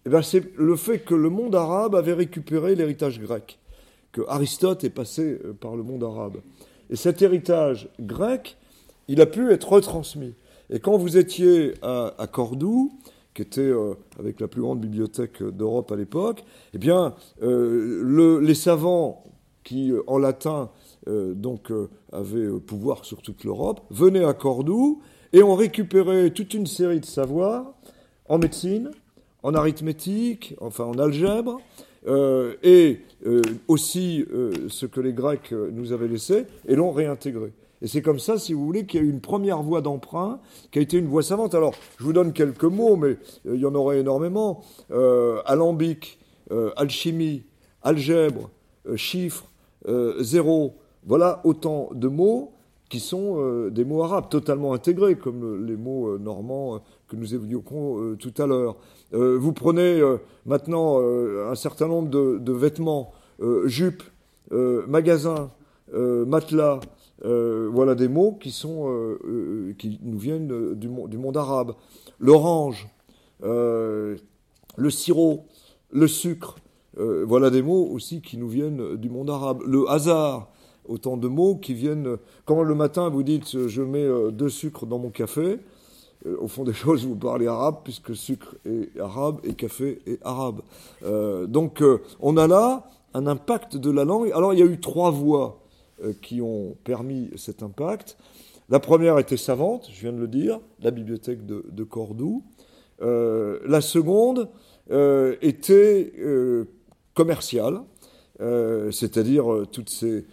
Eh 0.07 0.23
C'est 0.23 0.45
le 0.57 0.77
fait 0.77 0.99
que 0.99 1.15
le 1.15 1.31
monde 1.31 1.55
arabe 1.55 1.95
avait 1.95 2.13
récupéré 2.13 2.75
l'héritage 2.75 3.21
grec, 3.21 3.59
que 4.13 4.23
Aristote 4.29 4.85
est 4.85 4.91
passé 4.91 5.39
par 5.61 5.77
le 5.77 5.83
monde 5.83 6.05
arabe. 6.05 6.37
Et 6.91 6.97
cet 6.97 7.23
héritage 7.23 7.89
grec 7.99 8.57
il 9.09 9.21
a 9.21 9.27
pu 9.27 9.51
être 9.53 9.71
retransmis. 9.71 10.35
Et 10.71 10.81
quand 10.81 10.97
vous 10.97 11.17
étiez 11.17 11.75
à, 11.83 12.27
Cordoue, 12.31 12.93
qui 13.35 13.43
était 13.43 13.61
euh, 13.61 13.95
avec 14.19 14.41
la 14.41 14.49
plus 14.49 14.63
grande 14.63 14.81
bibliothèque 14.81 15.43
d'Europe 15.43 15.91
à 15.93 15.97
l'époque, 15.97 16.45
eh 16.73 16.79
bien, 16.79 17.15
euh, 17.43 18.41
les 18.41 18.55
savants 18.55 19.25
qui, 19.65 19.91
euh, 19.91 20.03
en 20.07 20.19
latin, 20.19 20.71
donc, 21.07 21.71
avaient 22.13 22.49
pouvoir 22.61 23.05
sur 23.05 23.21
toute 23.23 23.45
l'Europe, 23.45 23.81
venaient 23.91 24.25
à 24.25 24.33
Cordoue 24.33 25.03
et 25.33 25.43
ont 25.43 25.55
récupéré 25.55 26.33
toute 26.33 26.55
une 26.55 26.67
série 26.67 27.01
de 27.01 27.05
savoirs 27.05 27.75
en 28.29 28.39
médecine, 28.39 28.91
en 29.43 29.55
arithmétique, 29.55 30.55
enfin 30.61 30.85
en 30.85 30.99
algèbre, 30.99 31.61
et 32.63 33.01
aussi 33.69 34.25
ce 34.69 34.87
que 34.87 35.01
les 35.01 35.13
Grecs 35.13 35.53
nous 35.53 35.93
avaient 35.93 36.09
laissé, 36.09 36.47
et 36.67 36.75
l'ont 36.75 36.93
réintégré. 36.93 37.53
Et 37.85 37.87
c'est 37.87 38.01
comme 38.01 38.19
ça, 38.19 38.39
si 38.39 38.55
vous 38.55 38.65
voulez, 38.65 38.87
qu'il 38.87 38.99
y 38.99 39.03
a 39.03 39.07
eu 39.07 39.11
une 39.11 39.21
première 39.21 39.63
voie 39.63 39.83
d'emprunt 39.83 40.41
qui 40.71 40.79
a 40.79 40.83
été 40.83 40.97
une 40.97 41.07
voie 41.07 41.23
savante. 41.23 41.55
Alors, 41.55 41.75
je 41.99 42.05
vous 42.05 42.15
donne 42.15 42.33
quelques 42.33 42.65
mots, 42.65 42.97
mais 42.97 43.19
euh, 43.47 43.55
il 43.57 43.61
y 43.61 43.67
en 43.67 43.75
aurait 43.75 44.01
énormément. 44.01 44.63
Euh, 44.91 45.43
alambic, 45.45 46.19
euh, 46.51 46.71
alchimie, 46.77 47.45
algèbre, 47.83 48.49
chiffres, 48.97 49.51
zéro. 50.21 50.77
Voilà 51.07 51.41
autant 51.45 51.91
de 51.95 52.09
mots 52.09 52.53
qui 52.89 53.01
sont 53.01 53.69
des 53.71 53.85
mots 53.85 54.03
arabes, 54.03 54.29
totalement 54.29 54.73
intégrés, 54.73 55.17
comme 55.17 55.67
les 55.67 55.77
mots 55.77 56.19
normands 56.19 56.81
que 57.09 57.17
nous 57.17 57.35
évoquions 57.35 58.15
tout 58.17 58.33
à 58.39 58.47
l'heure. 58.47 58.77
vous 59.13 59.53
prenez 59.53 60.01
maintenant 60.47 61.01
un 61.01 61.55
certain 61.57 61.89
nombre 61.89 62.09
de, 62.09 62.53
vêtements, 62.53 63.13
jupes, 63.67 64.05
magasins, 64.53 65.51
matelas, 65.93 66.81
euh, 67.25 67.71
voilà 67.73 67.95
des 67.95 68.09
mots 68.09 68.33
qui, 68.33 68.51
sont, 68.51 68.89
euh, 68.89 69.19
euh, 69.25 69.75
qui 69.79 69.99
nous 70.03 70.19
viennent 70.19 70.75
du 70.75 70.89
monde 70.89 71.37
arabe. 71.37 71.75
L'orange, 72.19 72.89
le 73.43 74.17
sirop, 74.91 75.47
le 75.91 76.07
sucre, 76.07 76.57
voilà 76.97 77.51
des 77.51 77.63
mots 77.63 77.87
aussi 77.87 78.21
qui 78.21 78.37
nous 78.37 78.49
viennent 78.49 78.97
du 78.97 79.11
monde 79.11 79.31
arabe. 79.31 79.63
Le 79.67 79.89
hasard, 79.89 80.51
autant 80.89 81.16
de 81.16 81.28
mots 81.28 81.57
qui 81.57 81.74
viennent. 81.74 82.16
Quand 82.45 82.62
le 82.62 82.74
matin 82.74 83.09
vous 83.09 83.22
dites 83.22 83.68
je 83.68 83.82
mets 83.82 84.09
deux 84.32 84.49
sucres 84.49 84.87
dans 84.87 84.99
mon 84.99 85.11
café, 85.11 85.59
au 86.41 86.49
fond 86.49 86.64
des 86.64 86.72
choses, 86.74 87.05
vous 87.07 87.16
parlez 87.16 87.47
arabe, 87.47 87.78
puisque 87.85 88.14
sucre 88.16 88.57
est 88.64 88.99
arabe 88.99 89.41
et 89.45 89.55
café 89.55 90.01
est 90.07 90.18
arabe. 90.24 90.62
donc, 91.49 91.82
on 92.20 92.37
a 92.37 92.47
là 92.47 92.89
un 93.14 93.26
impact 93.26 93.76
de 93.76 93.91
la 93.91 94.05
langue. 94.05 94.30
Alors, 94.35 94.53
il 94.53 94.59
y 94.59 94.62
a 94.62 94.66
eu 94.66 94.80
trois 94.80 95.11
voix 95.11 95.61
euh, 96.03 96.12
qui 96.20 96.41
ont 96.41 96.76
permis 96.82 97.30
cet 97.37 97.62
impact. 97.62 98.16
La 98.68 98.80
première 98.80 99.18
était 99.18 99.37
savante, 99.37 99.89
je 99.93 100.01
viens 100.01 100.12
de 100.12 100.18
le 100.18 100.26
dire, 100.26 100.59
la 100.80 100.91
bibliothèque 100.91 101.47
de, 101.47 101.85
Cordoue. 101.85 102.43
Euh, 103.03 103.61
la 103.66 103.80
seconde 103.80 104.49
euh, 104.91 105.37
était 105.43 106.12
commerciale, 107.14 107.82
c'est-à-dire 108.91 109.64
toutes 109.70 109.91
ces, 109.91 110.24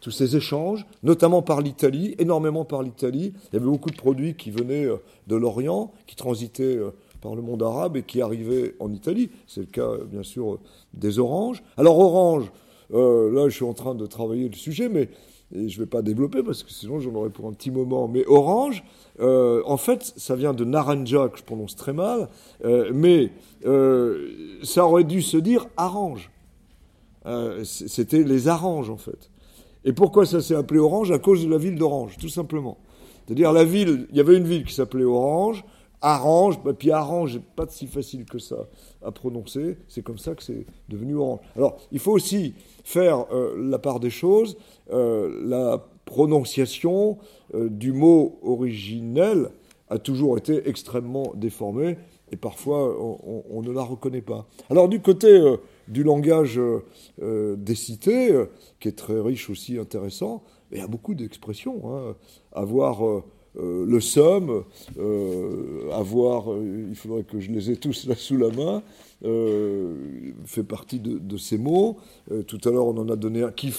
tous 0.00 0.10
ces 0.10 0.36
échanges, 0.36 0.86
notamment 1.02 1.40
par 1.40 1.60
l'Italie, 1.62 2.14
énormément 2.18 2.64
par 2.64 2.82
l'Italie. 2.82 3.32
Il 3.50 3.54
y 3.54 3.56
avait 3.56 3.66
beaucoup 3.66 3.90
de 3.90 3.96
produits 3.96 4.34
qui 4.34 4.50
venaient 4.50 4.86
de 5.26 5.36
l'Orient, 5.36 5.92
qui 6.06 6.14
transitaient 6.14 6.78
par 7.20 7.34
le 7.34 7.42
monde 7.42 7.62
arabe 7.62 7.96
et 7.96 8.02
qui 8.02 8.20
arrivaient 8.20 8.74
en 8.80 8.92
Italie. 8.92 9.30
C'est 9.46 9.60
le 9.60 9.66
cas, 9.66 9.96
bien 10.10 10.22
sûr, 10.22 10.58
des 10.94 11.18
oranges. 11.18 11.62
Alors, 11.76 11.98
orange, 11.98 12.52
euh, 12.92 13.32
là, 13.32 13.48
je 13.48 13.54
suis 13.54 13.64
en 13.64 13.74
train 13.74 13.94
de 13.94 14.06
travailler 14.06 14.48
le 14.48 14.54
sujet, 14.54 14.88
mais 14.88 15.08
je 15.52 15.58
ne 15.58 15.84
vais 15.84 15.86
pas 15.86 16.02
développer 16.02 16.42
parce 16.42 16.62
que 16.62 16.72
sinon 16.72 16.98
j'en 16.98 17.14
aurais 17.14 17.30
pour 17.30 17.46
un 17.46 17.52
petit 17.52 17.70
moment. 17.70 18.08
Mais 18.08 18.24
orange, 18.26 18.84
euh, 19.20 19.62
en 19.64 19.76
fait, 19.76 20.12
ça 20.16 20.36
vient 20.36 20.54
de 20.54 20.64
naranja, 20.64 21.28
que 21.28 21.38
je 21.38 21.44
prononce 21.44 21.76
très 21.76 21.92
mal, 21.92 22.28
euh, 22.64 22.90
mais 22.92 23.32
ça 24.62 24.86
aurait 24.86 25.04
dû 25.04 25.22
se 25.22 25.36
dire 25.36 25.66
arrange. 25.76 26.30
C'était 27.64 28.22
les 28.22 28.46
arranges, 28.46 28.88
en 28.88 28.96
fait. 28.96 29.30
Et 29.86 29.92
pourquoi 29.92 30.26
ça 30.26 30.42
s'est 30.42 30.56
appelé 30.56 30.80
Orange? 30.80 31.12
À 31.12 31.18
cause 31.18 31.44
de 31.44 31.50
la 31.50 31.58
ville 31.58 31.76
d'Orange, 31.76 32.16
tout 32.18 32.28
simplement. 32.28 32.76
C'est-à-dire 33.24 33.52
la 33.52 33.64
ville, 33.64 34.08
il 34.10 34.16
y 34.16 34.20
avait 34.20 34.36
une 34.36 34.44
ville 34.44 34.64
qui 34.64 34.74
s'appelait 34.74 35.04
Orange, 35.04 35.64
Arrange, 36.02 36.62
bah, 36.62 36.72
puis 36.72 36.90
Arrange, 36.90 37.40
pas 37.54 37.66
si 37.68 37.86
facile 37.86 38.24
que 38.24 38.38
ça 38.38 38.66
à 39.04 39.12
prononcer. 39.12 39.78
C'est 39.86 40.02
comme 40.02 40.18
ça 40.18 40.34
que 40.34 40.42
c'est 40.42 40.66
devenu 40.88 41.14
Orange. 41.14 41.38
Alors, 41.56 41.78
il 41.92 42.00
faut 42.00 42.12
aussi 42.12 42.54
faire 42.82 43.26
euh, 43.32 43.54
la 43.56 43.78
part 43.78 44.00
des 44.00 44.10
choses. 44.10 44.56
Euh, 44.92 45.40
la 45.44 45.84
prononciation 46.04 47.18
euh, 47.54 47.68
du 47.68 47.92
mot 47.92 48.40
originel 48.42 49.50
a 49.88 49.98
toujours 49.98 50.36
été 50.36 50.68
extrêmement 50.68 51.32
déformée 51.36 51.96
et 52.32 52.36
parfois 52.36 52.96
on, 53.50 53.62
ne 53.62 53.70
la 53.70 53.82
reconnaît 53.82 54.20
pas. 54.20 54.46
Alors 54.68 54.88
du 54.88 55.00
côté 55.00 55.40
du 55.88 56.02
langage 56.02 56.60
des 57.20 57.74
cités, 57.74 58.44
qui 58.80 58.88
est 58.88 58.98
très 58.98 59.20
riche 59.20 59.50
aussi, 59.50 59.78
intéressant, 59.78 60.42
y 60.72 60.80
a 60.80 60.86
beaucoup 60.86 61.14
d'expressions. 61.14 61.82
Hein. 61.84 62.16
Avoir 62.52 63.22
le 63.54 64.00
somme, 64.00 64.64
avoir, 65.92 66.46
il 66.88 66.94
faudrait 66.94 67.24
que 67.24 67.40
je 67.40 67.50
les 67.50 67.70
ai 67.70 67.76
tous 67.76 68.06
là 68.06 68.14
sous 68.14 68.36
la 68.36 68.50
main, 68.50 68.82
euh, 69.24 69.94
fait 70.44 70.62
partie 70.62 71.00
de, 71.00 71.36
ces 71.36 71.56
mots. 71.56 71.96
Euh, 72.30 72.42
tout 72.42 72.60
à 72.64 72.70
l'heure, 72.70 72.86
on 72.86 72.98
en 72.98 73.08
a 73.08 73.16
donné 73.16 73.42
un 73.42 73.50
qui. 73.50 73.72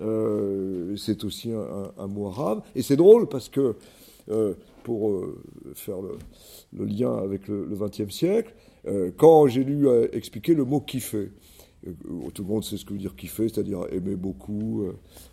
Euh, 0.00 0.96
c'est 0.96 1.24
aussi 1.24 1.50
un, 1.52 2.06
mot 2.06 2.28
arabe. 2.28 2.62
Et 2.74 2.82
c'est 2.82 2.96
drôle 2.96 3.28
parce 3.28 3.48
que 3.48 3.76
pour 4.82 5.24
faire 5.74 5.98
le, 6.00 6.84
lien 6.84 7.14
avec 7.16 7.48
le 7.48 7.68
XXe 7.70 8.12
siècle, 8.12 8.54
quand 9.16 9.46
j'ai 9.46 9.64
lu 9.64 9.88
expliquer 10.12 10.54
le 10.54 10.64
mot 10.64 10.80
kiffer. 10.80 11.30
Tout 12.34 12.42
le 12.42 12.48
monde 12.48 12.64
sait 12.64 12.76
ce 12.76 12.84
que 12.84 12.92
veut 12.92 12.98
dire 12.98 13.16
kiffer, 13.16 13.48
c'est-à-dire 13.48 13.86
aimer 13.90 14.16
beaucoup. 14.16 14.86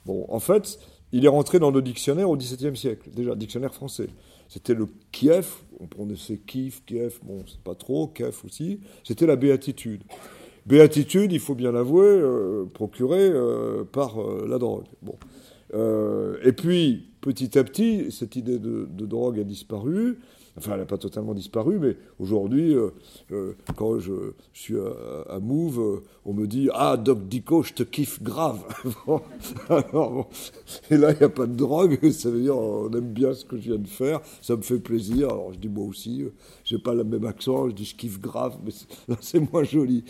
Bon, 0.06 0.26
en 0.30 0.40
fait, 0.40 0.80
il 1.12 1.26
est 1.26 1.30
rentré 1.30 1.60
dans 1.60 1.72
le 1.72 1.82
dictionnaire 1.82 2.30
au 2.30 2.38
XVIIe 2.38 2.76
siècle, 2.76 3.10
déjà, 3.16 3.36
dictionnaire 3.36 3.74
français. 3.74 4.08
C'était 4.48 4.74
le 4.74 4.88
Kiev, 5.12 5.48
on 5.80 5.88
prononçait 5.88 6.38
Kiev, 6.38 6.82
Kiev, 6.86 7.20
bon, 7.24 7.44
c'est 7.48 7.62
pas 7.62 7.76
trop, 7.76 8.08
Kiev 8.08 8.36
aussi. 8.46 8.80
C'était 9.04 9.26
la 9.26 9.36
béatitude. 9.36 10.04
Béatitude, 10.66 11.32
il 11.32 11.40
faut 11.40 11.56
bien 11.56 11.72
l'avouer, 11.72 12.06
euh, 12.06 12.66
procurée 12.66 13.30
euh, 13.32 13.84
par 13.84 14.22
euh, 14.22 14.46
la 14.48 14.58
drogue. 14.58 14.86
Bon. 15.02 15.18
et 16.44 16.52
puis, 16.52 17.09
petit 17.22 17.58
à 17.58 17.64
petit, 17.64 18.12
cette 18.12 18.36
idée 18.36 18.60
de 18.60 19.06
drogue 19.06 19.40
a 19.40 19.44
disparu. 19.44 20.20
Enfin, 20.58 20.74
elle 20.74 20.80
n'a 20.80 20.86
pas 20.86 20.98
totalement 20.98 21.34
disparu, 21.34 21.80
mais 21.80 21.96
aujourd'hui, 22.20 22.74
euh, 22.74 22.90
euh, 23.32 23.54
quand 23.76 24.00
je, 24.00 24.34
suis 24.54 24.76
à, 25.30 25.40
Move, 25.40 25.80
euh, 25.80 26.04
on 26.26 26.34
me 26.34 26.48
dit 26.48 26.70
Ah, 26.74 26.98
Doc 26.98 27.28
Dico, 27.28 27.64
je 27.64 27.74
te 27.74 27.84
kiffe 27.84 28.22
grave. 28.22 28.64
Et 30.92 30.98
là, 30.98 31.12
il 31.12 31.18
n'y 31.18 31.24
a 31.24 31.30
pas 31.30 31.46
de 31.46 31.56
drogue, 31.56 32.00
ça 32.12 32.30
veut 32.30 32.42
dire 32.42 32.58
on 32.58 32.92
aime 32.92 33.14
bien 33.14 33.34
ce 33.34 33.46
que 33.46 33.58
je 33.58 33.70
viens 33.70 33.78
de 33.78 33.88
faire, 33.88 34.22
ça 34.42 34.56
me 34.56 34.62
fait 34.62 34.80
plaisir. 34.80 35.30
Alors 35.30 35.54
je 35.54 35.60
dis 35.60 35.70
Moi 35.70 35.86
aussi, 35.86 36.26
je 36.66 36.76
n'ai 36.76 36.82
pas 36.82 36.94
le 36.94 37.04
même 37.04 37.26
accent, 37.26 37.70
je 37.70 37.74
dis 37.76 37.86
Je 37.86 37.96
kiffe 37.96 38.20
grave, 38.20 38.58
mais 38.66 38.72
c'est 39.22 39.40
moins 39.54 39.64
joli. 39.64 40.04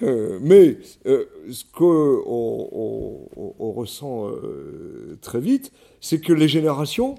mais 0.00 0.78
ce 1.04 1.64
qu'on 1.72 2.22
on, 2.26 3.72
ressent 3.72 4.30
très 5.20 5.40
vite, 5.40 5.72
c'est 6.00 6.20
que 6.20 6.32
les 6.32 6.48
générations, 6.48 7.14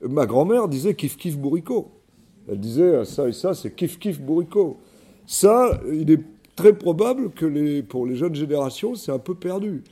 ma 0.00 0.26
grand-mère 0.26 0.68
disait 0.68 0.94
Kif 0.94 1.16
Kif 1.16 1.36
Bourrico. 1.36 2.03
Elle 2.48 2.60
disait 2.60 2.96
ah, 2.96 3.04
ça 3.04 3.28
et 3.28 3.32
ça, 3.32 3.54
c'est 3.54 3.74
kiff 3.74 3.98
kiff 3.98 4.20
bourricot. 4.20 4.76
Ça, 5.26 5.80
il 5.90 6.10
est 6.10 6.20
très 6.56 6.72
probable 6.72 7.30
que 7.30 7.80
pour 7.82 8.06
les 8.06 8.16
jeunes 8.16 8.34
générations, 8.34 8.94
c'est 8.94 9.12
un 9.12 9.18
peu 9.18 9.34
perdu. 9.34 9.82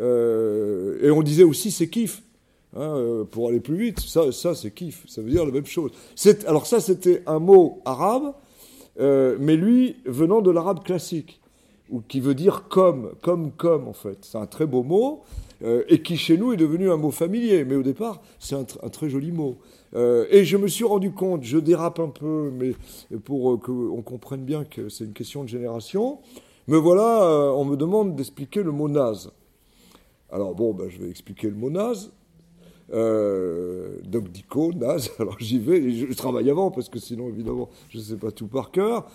Euh, 0.00 0.98
et 1.02 1.10
on 1.10 1.22
disait 1.22 1.44
aussi 1.44 1.70
c'est 1.70 1.88
kiff. 1.88 2.22
Hein, 2.76 2.80
euh, 2.80 3.24
pour 3.24 3.48
aller 3.48 3.60
plus 3.60 3.76
vite, 3.76 4.00
ça, 4.00 4.30
ça 4.30 4.54
c'est 4.54 4.70
kiff, 4.70 5.02
ça 5.08 5.22
veut 5.22 5.30
dire 5.30 5.46
la 5.46 5.52
même 5.52 5.64
chose. 5.64 5.90
Alors 6.46 6.66
ça, 6.66 6.80
c'était 6.80 7.22
un 7.26 7.38
mot 7.38 7.80
arabe, 7.86 8.34
euh, 9.00 9.38
mais 9.40 9.56
lui, 9.56 9.96
venant 10.04 10.42
de 10.42 10.50
l'arabe 10.50 10.84
classique, 10.84 11.40
ou 11.88 12.02
qui 12.06 12.20
veut 12.20 12.34
dire 12.34 12.64
comme, 12.68 13.12
comme, 13.22 13.52
comme, 13.52 13.88
en 13.88 13.94
fait. 13.94 14.18
C'est 14.20 14.36
un 14.36 14.44
très 14.44 14.66
beau 14.66 14.82
mot, 14.82 15.22
et 15.88 16.02
qui 16.02 16.18
chez 16.18 16.36
nous 16.36 16.52
est 16.52 16.58
devenu 16.58 16.90
un 16.90 16.98
mot 16.98 17.10
familier, 17.10 17.64
mais 17.64 17.74
au 17.74 17.82
départ, 17.82 18.20
c'est 18.38 18.54
un, 18.54 18.64
très 18.64 19.08
joli 19.08 19.32
mot. 19.32 19.56
Euh, 19.94 20.26
et 20.30 20.44
je 20.44 20.56
me 20.56 20.68
suis 20.68 20.84
rendu 20.84 21.12
compte, 21.12 21.44
je 21.44 21.58
dérape 21.58 21.98
un 21.98 22.08
peu, 22.08 22.50
mais 22.52 22.72
pour 23.24 23.52
euh, 23.52 23.56
qu'on 23.56 24.02
comprenne 24.02 24.44
bien 24.44 24.64
que 24.64 24.88
c'est 24.88 25.04
une 25.04 25.12
question 25.12 25.44
de 25.44 25.48
génération, 25.48 26.18
me 26.66 26.76
voilà, 26.76 27.22
euh, 27.22 27.50
on 27.50 27.64
me 27.64 27.76
demande 27.76 28.14
d'expliquer 28.14 28.62
le 28.62 28.72
mot 28.72 28.88
naze. 28.88 29.30
Alors 30.30 30.54
bon, 30.54 30.74
ben, 30.74 30.88
je 30.90 30.98
vais 30.98 31.08
expliquer 31.08 31.48
le 31.48 31.56
mot 31.56 31.70
naze. 31.70 32.12
Doc 32.90 34.28
Dico, 34.30 34.72
naze, 34.72 35.10
alors 35.18 35.36
j'y 35.38 35.58
vais, 35.58 35.90
je, 35.90 36.12
travaille 36.14 36.50
avant 36.50 36.70
parce 36.70 36.88
que 36.88 36.98
sinon 36.98 37.28
évidemment 37.28 37.68
je 37.90 37.98
ne 37.98 38.02
sais 38.02 38.16
pas 38.16 38.30
tout 38.30 38.46
par 38.46 38.70
cœur, 38.70 39.06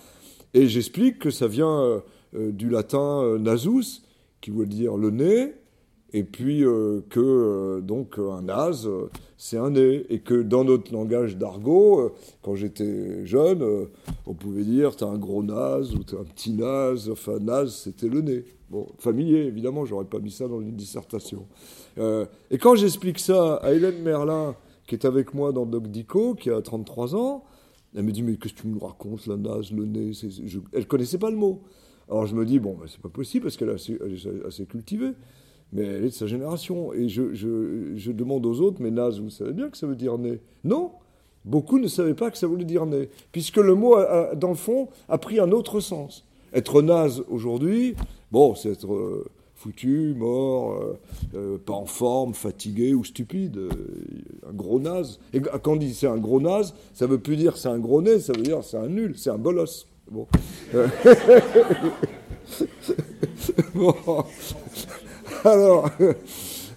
et 0.54 0.68
j'explique 0.68 1.18
que 1.18 1.30
ça 1.30 1.48
vient 1.48 2.00
du 2.32 2.68
latin 2.68 3.36
nasus, 3.38 4.02
qui 4.40 4.52
veut 4.52 4.66
dire 4.66 4.96
le 4.96 5.10
nez, 5.10 5.54
et 6.14 6.22
puis 6.22 6.64
euh, 6.64 7.00
que 7.10 7.20
euh, 7.20 7.80
donc 7.80 8.18
un 8.18 8.42
naze, 8.42 8.88
c'est 9.36 9.58
un 9.58 9.70
nez, 9.70 10.06
et 10.08 10.20
que 10.20 10.42
dans 10.42 10.62
notre 10.62 10.92
langage 10.92 11.36
d'argot, 11.36 11.98
euh, 11.98 12.12
quand 12.40 12.54
j'étais 12.54 13.26
jeune, 13.26 13.88
on 14.24 14.32
pouvait 14.32 14.62
dire 14.62 14.94
t'as 14.94 15.08
un 15.08 15.18
gros 15.18 15.42
naze 15.42 15.92
ou 15.92 16.04
t'as 16.04 16.18
un 16.18 16.24
petit 16.24 16.52
naze, 16.52 17.10
enfin 17.10 17.40
naze 17.40 17.74
c'était 17.74 18.08
le 18.08 18.20
nez. 18.20 18.44
Bon, 18.70 18.86
familier 18.98 19.40
évidemment, 19.40 19.84
j'aurais 19.84 20.04
pas 20.04 20.20
mis 20.20 20.30
ça 20.30 20.46
dans 20.46 20.60
une 20.60 20.76
dissertation. 20.76 21.46
et 21.98 22.58
quand 22.58 22.76
j'explique 22.76 23.18
ça 23.18 23.56
à 23.56 23.72
Hélène 23.72 24.00
Merlin, 24.02 24.54
qui 24.86 24.94
est 24.94 25.04
avec 25.04 25.34
moi 25.34 25.50
dans 25.50 25.66
Doc 25.66 25.88
Dico, 25.88 26.34
qui 26.34 26.48
a 26.48 26.62
33 26.62 27.16
ans, 27.16 27.44
elle 27.96 28.04
me 28.04 28.12
dit 28.12 28.22
mais 28.22 28.36
qu'est-ce 28.36 28.54
que 28.54 28.60
tu 28.60 28.68
me 28.68 28.78
racontes, 28.78 29.26
la 29.26 29.36
naze, 29.36 29.72
le 29.72 29.84
nez 29.84 30.12
je... 30.12 30.60
Elle 30.72 30.86
connaissait 30.86 31.18
pas 31.18 31.30
le 31.30 31.36
mot. 31.36 31.62
Alors 32.08 32.26
je 32.26 32.36
me 32.36 32.46
dis 32.46 32.60
bon, 32.60 32.78
c'est 32.86 33.00
pas 33.00 33.08
possible 33.08 33.44
parce 33.44 33.56
qu'elle 33.56 33.70
est 33.70 34.46
assez 34.46 34.66
cultivée 34.66 35.14
mais 35.74 35.82
elle 35.82 36.04
est 36.04 36.08
de 36.08 36.10
sa 36.10 36.26
génération. 36.26 36.92
Et 36.94 37.08
je, 37.08 37.34
je, 37.34 38.12
demande 38.12 38.46
aux 38.46 38.60
autres, 38.60 38.80
mais 38.80 38.90
naze, 38.90 39.20
vous 39.20 39.30
savez 39.30 39.52
bien 39.52 39.68
que 39.68 39.76
ça 39.76 39.86
veut 39.86 39.96
dire 39.96 40.16
né 40.16 40.40
Non 40.62 40.92
Beaucoup 41.44 41.78
ne 41.78 41.88
savaient 41.88 42.14
pas 42.14 42.30
que 42.30 42.38
ça 42.38 42.46
voulait 42.46 42.64
dire 42.64 42.86
né, 42.86 43.10
puisque 43.30 43.58
le 43.58 43.74
mot, 43.74 43.96
dans 44.34 44.48
le 44.48 44.54
fond, 44.54 44.88
a 45.10 45.18
pris 45.18 45.38
un 45.40 45.52
autre 45.52 45.80
sens. 45.80 46.24
Être 46.54 46.80
naze 46.80 47.22
aujourd'hui, 47.28 47.96
bon, 48.30 48.54
c'est 48.54 48.70
être 48.70 48.94
euh, 48.94 49.26
foutu, 49.56 50.14
mort, 50.16 50.72
euh, 50.72 50.98
euh, 51.34 51.58
pas 51.58 51.74
en 51.74 51.84
forme, 51.84 52.32
fatigué 52.32 52.94
ou 52.94 53.04
stupide. 53.04 53.58
un 54.48 54.52
gros 54.52 54.78
naze. 54.78 55.18
Et 55.34 55.40
quand 55.40 55.72
on 55.72 55.76
dit 55.76 55.92
c'est 55.92 56.06
un 56.06 56.16
gros 56.16 56.40
naze, 56.40 56.74
ça 56.94 57.06
veut 57.06 57.18
plus 57.18 57.36
dire 57.36 57.56
c'est 57.58 57.68
un 57.68 57.78
gros 57.78 58.00
nez, 58.00 58.20
ça 58.20 58.32
veut 58.32 58.42
dire 58.42 58.62
c'est 58.62 58.78
un 58.78 58.88
nul, 58.88 59.14
c'est 59.18 59.30
un 59.30 59.38
bolos. 59.38 59.86
Bon. 60.10 60.26
bon. 63.74 63.94
Alors, 65.46 65.90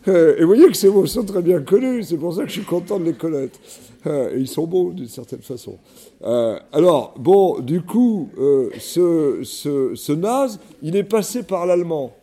euh, 0.10 0.36
et 0.38 0.42
vous 0.42 0.48
voyez 0.48 0.68
que 0.68 0.76
ces 0.76 0.90
mots 0.90 1.06
sont 1.06 1.24
très 1.24 1.42
bien 1.42 1.62
connus, 1.62 2.04
c'est 2.04 2.18
pour 2.18 2.34
ça 2.34 2.42
que 2.42 2.50
je 2.50 2.56
suis 2.56 2.64
content 2.64 3.00
de 3.00 3.06
les 3.06 3.14
connaître. 3.14 3.58
Euh, 4.06 4.36
et 4.36 4.40
ils 4.42 4.48
sont 4.48 4.68
beaux 4.68 4.92
d'une 4.92 5.08
certaine 5.08 5.42
façon. 5.42 5.78
Euh, 6.24 6.60
alors, 6.74 7.14
bon, 7.18 7.60
du 7.60 7.82
coup, 7.82 8.30
ce, 8.78 9.40
ce, 9.44 10.12
naze, 10.12 10.60
il 10.82 10.98
est 10.98 11.06
passé 11.06 11.44
par 11.44 11.66
l'allemand. 11.66 12.14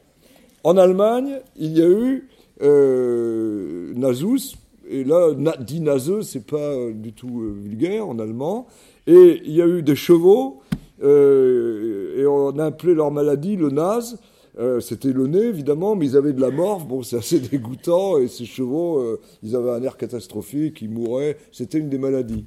En 0.65 0.77
Allemagne, 0.77 1.41
il 1.57 1.79
y 1.79 1.83
a 1.83 1.89
eu 1.89 2.29
nazus, 3.97 4.57
et 4.87 5.03
là, 5.03 5.31
dit 5.61 5.81
naseux, 5.81 6.21
c'est 6.21 6.47
pas 6.47 6.91
du 6.93 7.15
tout 7.15 7.55
vulgaire 7.57 8.07
en 8.07 8.19
allemand. 8.19 8.67
Et 9.07 9.41
il 9.47 9.55
y 9.55 9.63
a 9.63 9.67
eu 9.67 9.83
des 9.83 9.97
chevaux, 9.97 10.61
et 11.03 12.27
on 12.27 12.59
a 12.59 12.67
appelé 12.67 12.93
leur 12.93 13.11
maladie 13.11 13.57
le 13.57 13.71
naze. 13.71 14.19
Euh, 14.59 14.81
c'était 14.81 15.13
le 15.13 15.27
nez, 15.27 15.47
évidemment, 15.47 15.97
mais 15.97 16.07
ils 16.07 16.17
avaient 16.17 16.33
de 16.33 16.41
la 16.41 16.51
morve. 16.51 16.87
Bon, 16.87 17.03
c'est 17.03 17.17
assez 17.17 17.41
dégoûtant. 17.51 18.19
Et 18.19 18.29
ces 18.29 18.45
chevaux, 18.45 18.99
euh, 18.99 19.21
ils 19.43 19.57
avaient 19.57 19.71
un 19.71 19.83
air 19.83 19.97
catastrophique, 19.97 20.83
ils 20.83 20.91
mouraient. 20.91 21.37
C'était 21.53 21.79
une 21.79 21.89
des 21.89 21.99
maladies. 21.99 22.45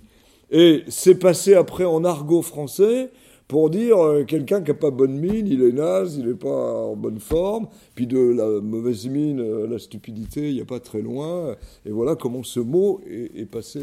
Et 0.49 0.83
c'est 0.87 1.15
passé 1.15 1.55
après 1.55 1.83
en 1.83 2.05
argot 2.05 2.41
français 2.41 3.11
pour 3.49 3.69
dire 3.69 3.97
euh, 3.97 4.23
quelqu'un 4.23 4.61
qui 4.61 4.71
n'a 4.71 4.77
pas 4.77 4.91
bonne 4.91 5.17
mine, 5.17 5.47
il 5.47 5.61
est 5.61 5.73
naze, 5.73 6.17
il 6.17 6.27
n'est 6.27 6.35
pas 6.35 6.85
en 6.85 6.95
bonne 6.95 7.19
forme. 7.19 7.67
Puis 7.95 8.07
de 8.07 8.19
la 8.19 8.61
mauvaise 8.61 9.07
mine, 9.07 9.65
la 9.65 9.79
stupidité, 9.79 10.49
il 10.49 10.55
n'y 10.55 10.61
a 10.61 10.65
pas 10.65 10.79
très 10.79 11.01
loin. 11.01 11.55
Et 11.85 11.91
voilà 11.91 12.15
comment 12.15 12.43
ce 12.43 12.61
mot 12.61 13.01
est, 13.09 13.45
passé 13.45 13.81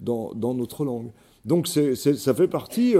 dans, 0.00 0.32
dans 0.34 0.54
notre 0.54 0.84
langue. 0.84 1.10
Donc 1.44 1.68
ça 1.68 2.34
fait 2.34 2.48
partie 2.48 2.94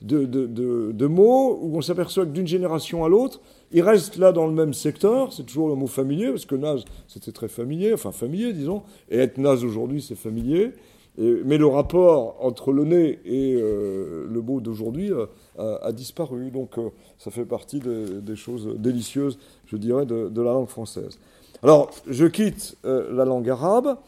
de, 0.00 0.24
de, 0.24 0.46
de, 0.92 1.06
mots 1.06 1.58
où 1.60 1.76
on 1.76 1.80
s'aperçoit 1.80 2.24
que 2.24 2.30
d'une 2.30 2.46
génération 2.46 3.04
à 3.04 3.08
l'autre, 3.08 3.40
il 3.72 3.82
reste 3.82 4.16
là 4.16 4.32
dans 4.32 4.46
le 4.46 4.52
même 4.52 4.74
secteur, 4.74 5.32
c'est 5.32 5.44
toujours 5.44 5.68
le 5.68 5.74
mot 5.74 5.86
familier, 5.86 6.28
parce 6.28 6.44
que 6.44 6.56
naze, 6.56 6.84
c'était 7.06 7.32
très 7.32 7.48
familier, 7.48 7.94
enfin 7.94 8.10
familier, 8.10 8.52
disons, 8.52 8.82
et 9.10 9.18
être 9.18 9.38
naze 9.38 9.64
aujourd'hui, 9.64 10.02
c'est 10.02 10.16
familier. 10.16 10.72
mais 11.18 11.58
le 11.58 11.66
rapport 11.66 12.36
entre 12.40 12.72
le 12.72 12.84
nez 12.84 13.20
et 13.24 13.54
euh, 13.54 14.26
le 14.28 14.40
mot 14.40 14.60
d'aujourd'hui 14.60 15.12
euh, 15.12 15.26
a, 15.56 15.92
disparu. 15.92 16.50
Donc 16.50 16.78
euh, 16.78 16.90
ça 17.18 17.30
fait 17.30 17.44
partie 17.44 17.80
des 17.80 18.36
choses 18.36 18.74
délicieuses, 18.78 19.38
je 19.66 19.76
dirais, 19.76 20.06
de, 20.06 20.40
la 20.40 20.52
langue 20.52 20.68
française. 20.68 21.18
Alors, 21.62 21.90
je 22.08 22.26
quitte 22.26 22.76
la 22.84 23.24
langue 23.24 23.48
arabe, 23.50 23.98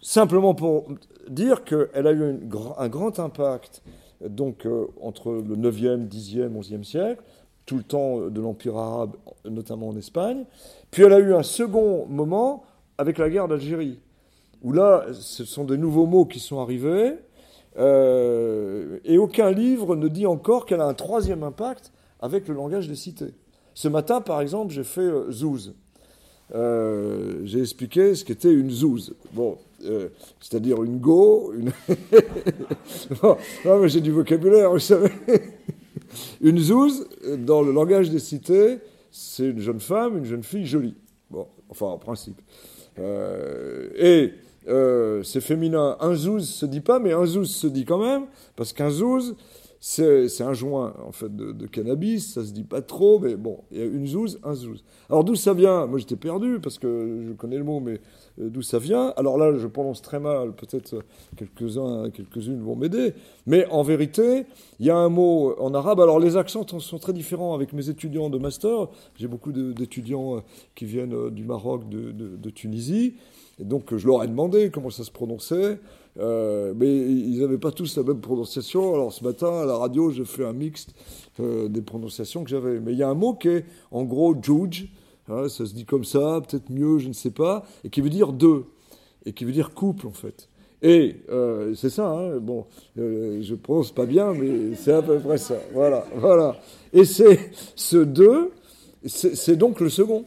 simplement 0.00 0.54
pour 0.54 0.86
dire 1.28 1.62
qu'elle 1.62 2.06
a 2.06 2.12
eu 2.12 2.40
un 2.78 2.88
grand 2.88 3.18
impact 3.20 3.82
donc, 4.28 4.66
entre 5.00 5.32
le 5.32 5.56
9e, 5.56 6.08
10e, 6.08 6.50
11e 6.58 6.84
siècle 6.84 7.22
tout 7.66 7.76
le 7.76 7.82
temps 7.82 8.28
de 8.28 8.40
l'Empire 8.40 8.76
arabe, 8.76 9.16
notamment 9.44 9.88
en 9.88 9.96
Espagne. 9.96 10.44
Puis 10.90 11.02
elle 11.02 11.12
a 11.12 11.18
eu 11.18 11.34
un 11.34 11.42
second 11.42 12.06
moment 12.06 12.64
avec 12.98 13.18
la 13.18 13.30
guerre 13.30 13.48
d'Algérie, 13.48 13.98
où 14.62 14.72
là, 14.72 15.06
ce 15.12 15.44
sont 15.44 15.64
des 15.64 15.76
nouveaux 15.76 16.06
mots 16.06 16.24
qui 16.24 16.38
sont 16.38 16.60
arrivés, 16.60 17.14
euh, 17.78 18.98
et 19.04 19.18
aucun 19.18 19.50
livre 19.50 19.96
ne 19.96 20.08
dit 20.08 20.26
encore 20.26 20.66
qu'elle 20.66 20.80
a 20.80 20.86
un 20.86 20.94
troisième 20.94 21.42
impact 21.42 21.92
avec 22.20 22.48
le 22.48 22.54
langage 22.54 22.88
des 22.88 22.94
cités. 22.94 23.34
Ce 23.74 23.88
matin, 23.88 24.20
par 24.20 24.40
exemple, 24.40 24.72
j'ai 24.72 24.84
fait 24.84 25.00
euh, 25.00 25.30
zouz. 25.30 25.74
Euh, 26.54 27.40
j'ai 27.44 27.60
expliqué 27.60 28.14
ce 28.14 28.24
qu'était 28.24 28.52
une 28.52 28.70
zouze. 28.70 29.14
Bon, 29.32 29.56
c'est-à-dire 30.38 30.82
une 30.84 30.98
go, 30.98 31.52
une. 31.56 31.72
non, 33.22 33.36
mais 33.80 33.88
j'ai 33.88 34.02
du 34.02 34.10
vocabulaire, 34.10 34.70
vous 34.70 34.78
savez. 34.78 35.10
Une 36.40 36.58
zouze, 36.58 37.06
dans 37.38 37.62
le 37.62 37.72
langage 37.72 38.10
des 38.10 38.18
cités, 38.18 38.78
c'est 39.10 39.46
une 39.46 39.60
jeune 39.60 39.80
femme, 39.80 40.18
une 40.18 40.24
jeune 40.24 40.42
fille 40.42 40.66
jolie. 40.66 40.94
Bon, 41.30 41.46
enfin, 41.68 41.86
en 41.86 41.98
principe. 41.98 42.40
Euh, 42.98 43.88
et 43.96 44.32
c'est 45.24 45.40
féminin. 45.40 45.96
Un 46.00 46.14
zouz 46.14 46.48
se 46.48 46.66
dit 46.66 46.80
pas, 46.80 46.98
mais 46.98 47.12
un 47.12 47.26
zouz 47.26 47.50
se 47.50 47.66
dit 47.66 47.84
quand 47.84 47.98
même, 47.98 48.26
parce 48.56 48.72
qu'un 48.72 48.90
zouz, 48.90 49.34
c'est 49.84 50.42
un 50.42 50.52
joint 50.54 50.94
en 51.04 51.10
fait 51.10 51.34
de, 51.34 51.66
cannabis, 51.66 52.34
ça 52.34 52.44
se 52.44 52.52
dit 52.52 52.62
pas 52.62 52.82
trop, 52.82 53.18
mais 53.18 53.34
bon, 53.34 53.58
il 53.72 53.78
y 53.78 53.82
a 53.82 53.84
une 53.84 54.06
zouze, 54.06 54.38
un 54.44 54.54
zouze. 54.54 54.84
Alors 55.10 55.24
d'où 55.24 55.34
ça 55.34 55.54
vient? 55.54 55.88
Moi 55.88 55.98
j'étais 55.98 56.14
perdu 56.14 56.60
parce 56.62 56.78
que 56.78 57.24
je 57.26 57.32
connais 57.32 57.58
le 57.58 57.64
mot, 57.64 57.80
mais 57.80 58.00
euh, 58.40 58.48
d'où 58.48 58.62
ça 58.62 58.78
vient? 58.78 59.12
Alors 59.16 59.38
là, 59.38 59.58
je 59.58 59.66
prononce 59.66 60.00
très 60.00 60.20
mal, 60.20 60.52
peut-être 60.52 61.02
quelques-uns, 61.36 62.10
quelques-unes 62.10 62.62
vont 62.62 62.76
m'aider, 62.76 63.14
mais 63.46 63.66
en 63.72 63.82
vérité, 63.82 64.44
il 64.78 64.86
y 64.86 64.90
a 64.90 64.96
un 64.96 65.08
mot 65.08 65.56
en 65.58 65.74
arabe. 65.74 65.98
Alors 65.98 66.20
les 66.20 66.36
accents 66.36 66.64
sont 66.78 66.98
très 67.00 67.12
différents 67.12 67.52
avec 67.52 67.72
mes 67.72 67.88
étudiants 67.88 68.30
de 68.30 68.38
master. 68.38 68.86
J'ai 69.16 69.26
beaucoup 69.26 69.50
d'étudiants 69.50 70.36
euh, 70.36 70.40
qui 70.76 70.84
viennent 70.84 71.12
euh, 71.12 71.28
du 71.28 71.42
Maroc, 71.42 71.88
de, 71.88 72.12
de 72.12 72.50
Tunisie. 72.50 73.14
Et 73.58 73.64
donc 73.64 73.96
je 73.96 74.06
leur 74.06 74.22
ai 74.22 74.28
demandé 74.28 74.70
comment 74.70 74.90
ça 74.90 75.02
se 75.02 75.10
prononçait. 75.10 75.80
Euh, 76.18 76.74
mais 76.76 76.94
ils 76.94 77.40
n'avaient 77.40 77.58
pas 77.58 77.72
tous 77.72 77.96
la 77.96 78.02
même 78.02 78.20
prononciation. 78.20 78.94
Alors 78.94 79.12
ce 79.12 79.24
matin, 79.24 79.60
à 79.62 79.64
la 79.64 79.76
radio, 79.76 80.10
j'ai 80.10 80.24
fait 80.24 80.44
un 80.44 80.52
mixte 80.52 80.94
euh, 81.40 81.68
des 81.68 81.80
prononciations 81.80 82.44
que 82.44 82.50
j'avais. 82.50 82.80
Mais 82.80 82.92
il 82.92 82.98
y 82.98 83.02
a 83.02 83.08
un 83.08 83.14
mot 83.14 83.34
qui 83.34 83.48
est, 83.48 83.64
en 83.90 84.04
gros, 84.04 84.34
juge. 84.40 84.88
Hein, 85.28 85.48
ça 85.48 85.64
se 85.64 85.72
dit 85.72 85.84
comme 85.84 86.04
ça, 86.04 86.40
peut-être 86.46 86.68
mieux, 86.70 86.98
je 86.98 87.08
ne 87.08 87.12
sais 87.12 87.30
pas, 87.30 87.64
et 87.84 87.90
qui 87.90 88.00
veut 88.00 88.10
dire 88.10 88.32
deux, 88.32 88.64
et 89.24 89.32
qui 89.32 89.44
veut 89.44 89.52
dire 89.52 89.72
couple, 89.72 90.06
en 90.08 90.12
fait. 90.12 90.48
Et 90.82 91.22
euh, 91.30 91.74
c'est 91.76 91.90
ça, 91.90 92.08
hein, 92.08 92.38
bon, 92.38 92.66
je 92.96 93.54
prononce 93.54 93.92
pas 93.92 94.04
bien, 94.04 94.34
mais 94.34 94.74
c'est 94.74 94.92
à 94.92 95.00
peu 95.00 95.20
près 95.20 95.38
ça. 95.38 95.54
Voilà, 95.72 96.04
voilà. 96.16 96.56
Et 96.92 97.04
c'est 97.04 97.52
ce 97.76 97.98
deux, 97.98 98.50
c'est 99.06 99.54
donc 99.54 99.78
le 99.78 99.88
second. 99.88 100.24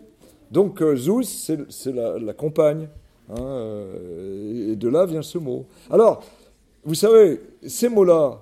Donc 0.49 0.81
Zeus, 0.95 1.51
c'est 1.67 1.93
la 1.93 2.33
compagne. 2.33 2.88
Hein, 3.30 3.41
euh, 3.41 4.71
et 4.71 4.76
de 4.76 4.88
là 4.88 5.05
vient 5.05 5.21
ce 5.21 5.38
mot. 5.38 5.65
Alors, 5.89 6.23
vous 6.84 6.95
savez, 6.95 7.41
ces 7.65 7.89
mots-là, 7.89 8.41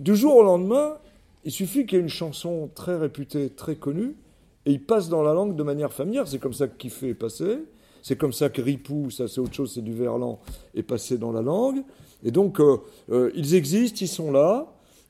du 0.00 0.16
jour 0.16 0.36
au 0.36 0.42
lendemain, 0.42 0.96
il 1.44 1.52
suffit 1.52 1.86
qu'il 1.86 1.98
y 1.98 2.00
ait 2.00 2.02
une 2.02 2.08
chanson 2.08 2.70
très 2.74 2.96
réputée, 2.96 3.50
très 3.50 3.76
connue, 3.76 4.14
et 4.66 4.72
il 4.72 4.82
passe 4.82 5.08
dans 5.08 5.22
la 5.22 5.32
langue 5.32 5.54
de 5.54 5.62
manière 5.62 5.92
familière. 5.92 6.26
C'est 6.26 6.38
comme 6.38 6.52
ça 6.52 6.66
que 6.66 6.88
fait 6.88 7.10
est 7.10 7.14
passé. 7.14 7.58
C'est 8.02 8.16
comme 8.16 8.32
ça 8.32 8.48
que 8.48 8.62
Ripou, 8.62 9.10
ça 9.10 9.28
c'est 9.28 9.40
autre 9.40 9.54
chose, 9.54 9.72
c'est 9.74 9.82
du 9.82 9.92
verlan, 9.92 10.38
est 10.74 10.82
passé 10.82 11.18
dans 11.18 11.32
la 11.32 11.42
langue. 11.42 11.82
Et 12.24 12.30
donc, 12.30 12.60
euh, 12.60 12.78
euh, 13.10 13.30
ils 13.34 13.54
existent, 13.54 13.98
ils 14.00 14.08
sont 14.08 14.32
là. 14.32 14.66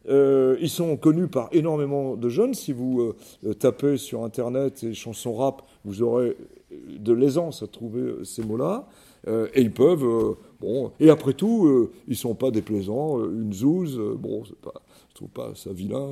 ils 0.09 0.71
sont 0.71 0.97
connus 0.97 1.29
par 1.29 1.49
énormément 1.53 2.17
de 2.17 2.29
jeunes. 2.29 2.55
Si 2.55 2.73
vous 2.73 3.15
tapez 3.59 3.97
sur 3.99 4.25
Internet 4.25 4.83
et 4.85 4.95
chansons 4.95 5.35
rap, 5.35 5.63
vous 5.85 6.03
aurez 6.03 6.37
de 6.71 7.13
l'aisance 7.13 7.63
à 7.63 7.67
trouver 7.67 8.03
euh, 8.03 8.25
ces 8.25 8.43
mots-là. 8.43 8.87
Euh, 9.27 9.49
et 9.55 9.63
ils 9.63 9.73
peuvent, 9.73 10.05
euh, 10.05 10.35
bon, 10.61 10.93
et 11.01 11.11
après 11.11 11.35
tout, 11.35 11.91
ils 12.07 12.17
sont 12.17 12.35
pas 12.35 12.51
déplaisants. 12.51 13.25
Une 13.25 13.53
zouze, 13.53 13.99
bon, 14.17 14.43
pas, 14.63 14.75
je 15.11 15.15
trouve 15.15 15.29
pas 15.29 15.53
ça 15.55 15.73
vilain. 15.73 16.11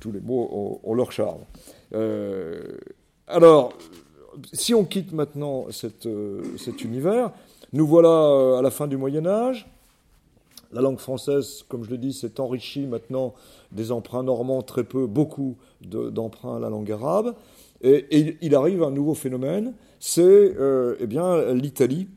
tous 0.00 0.12
les 0.12 0.20
mots 0.20 0.80
ont, 0.84 0.94
leur 0.94 1.10
charme. 1.10 1.40
alors, 3.26 3.72
si 4.52 4.74
on 4.74 4.84
quitte 4.84 5.12
maintenant 5.12 5.66
cet 5.70 6.04
univers, 6.84 7.32
nous 7.72 7.86
voilà 7.86 8.58
à 8.58 8.62
la 8.62 8.70
fin 8.70 8.86
du 8.86 8.96
Moyen 8.96 9.26
Âge. 9.26 9.66
La 10.72 10.80
langue 10.80 10.98
française, 10.98 11.64
comme 11.68 11.84
je 11.84 11.90
l'ai 11.90 11.98
dit, 11.98 12.12
s'est 12.12 12.40
enrichie 12.40 12.84
maintenant 12.86 13.34
des 13.70 13.92
emprunts 13.92 14.24
normands, 14.24 14.60
très 14.62 14.82
peu, 14.82 15.06
beaucoup 15.06 15.56
d'emprunts 15.82 16.56
à 16.56 16.58
la 16.58 16.68
langue 16.68 16.90
arabe. 16.90 17.34
Et, 17.84 18.38
il 18.40 18.54
arrive 18.54 18.82
un 18.82 18.90
nouveau 18.90 19.12
phénomène, 19.12 19.74
c'est 20.00 20.22
euh, 20.22 20.96
eh 21.00 21.06
bien 21.06 21.52
l'Italie, 21.52 22.08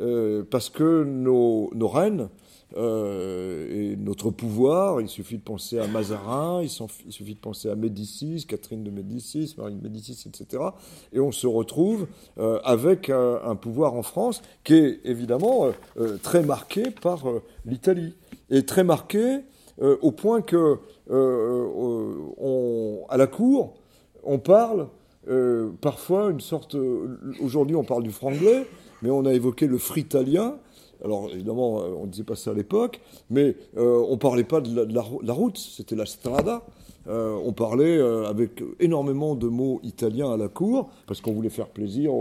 euh, 0.00 0.42
parce 0.50 0.70
que 0.70 1.04
nos, 1.04 1.70
reines 1.86 2.30
euh, 2.76 3.92
et 3.92 3.94
notre 3.94 4.30
pouvoir, 4.30 5.00
il 5.00 5.08
suffit 5.08 5.38
de 5.38 5.42
penser 5.42 5.78
à 5.78 5.86
Mazarin, 5.86 6.62
il, 6.62 6.68
suffit 6.68 7.34
de 7.34 7.38
penser 7.38 7.70
à 7.70 7.76
Médicis, 7.76 8.44
Catherine 8.48 8.82
de 8.82 8.90
Médicis, 8.90 9.54
Marie 9.56 9.76
de 9.76 9.82
Médicis, 9.82 10.26
etc. 10.26 10.64
Et 11.12 11.20
on 11.20 11.30
se 11.30 11.46
retrouve 11.46 12.08
avec 12.64 13.08
un, 13.08 13.54
pouvoir 13.54 13.94
en 13.94 14.02
France 14.02 14.42
qui 14.64 14.74
est 14.74 14.98
évidemment 15.04 15.68
très 16.24 16.42
marqué 16.42 16.90
par 16.90 17.22
l'Italie. 17.64 18.16
Et 18.50 18.66
très 18.66 18.82
marqué 18.82 19.42
au 19.80 20.10
point 20.10 20.42
que 20.42 20.80
à 23.08 23.16
la 23.16 23.26
cour, 23.28 23.74
on 24.24 24.40
parle 24.40 24.88
euh, 25.28 25.70
parfois 25.80 26.30
une 26.30 26.40
sorte. 26.40 26.74
Euh, 26.74 27.18
aujourd'hui, 27.42 27.76
on 27.76 27.84
parle 27.84 28.02
du 28.02 28.10
franglais, 28.10 28.66
mais 29.02 29.10
on 29.10 29.24
a 29.24 29.32
évoqué 29.32 29.66
le 29.66 29.78
fritalien. 29.78 30.56
Alors 31.04 31.28
évidemment, 31.32 31.80
euh, 31.80 31.94
on 31.96 32.04
ne 32.04 32.10
disait 32.10 32.24
pas 32.24 32.36
ça 32.36 32.50
à 32.50 32.54
l'époque, 32.54 33.00
mais 33.30 33.56
on 33.76 34.12
ne 34.12 34.16
parlait 34.16 34.44
pas 34.44 34.60
de 34.60 34.94
la, 34.94 35.32
route, 35.32 35.58
c'était 35.58 35.96
la 35.96 36.06
strada. 36.06 36.62
on 37.06 37.52
parlait 37.52 38.00
avec 38.00 38.62
énormément 38.80 39.34
de 39.34 39.48
mots 39.48 39.80
italiens 39.82 40.32
à 40.32 40.36
la 40.36 40.48
cour, 40.48 40.90
parce 41.06 41.20
qu'on 41.20 41.32
voulait 41.32 41.50
faire 41.50 41.68
plaisir 41.68 42.12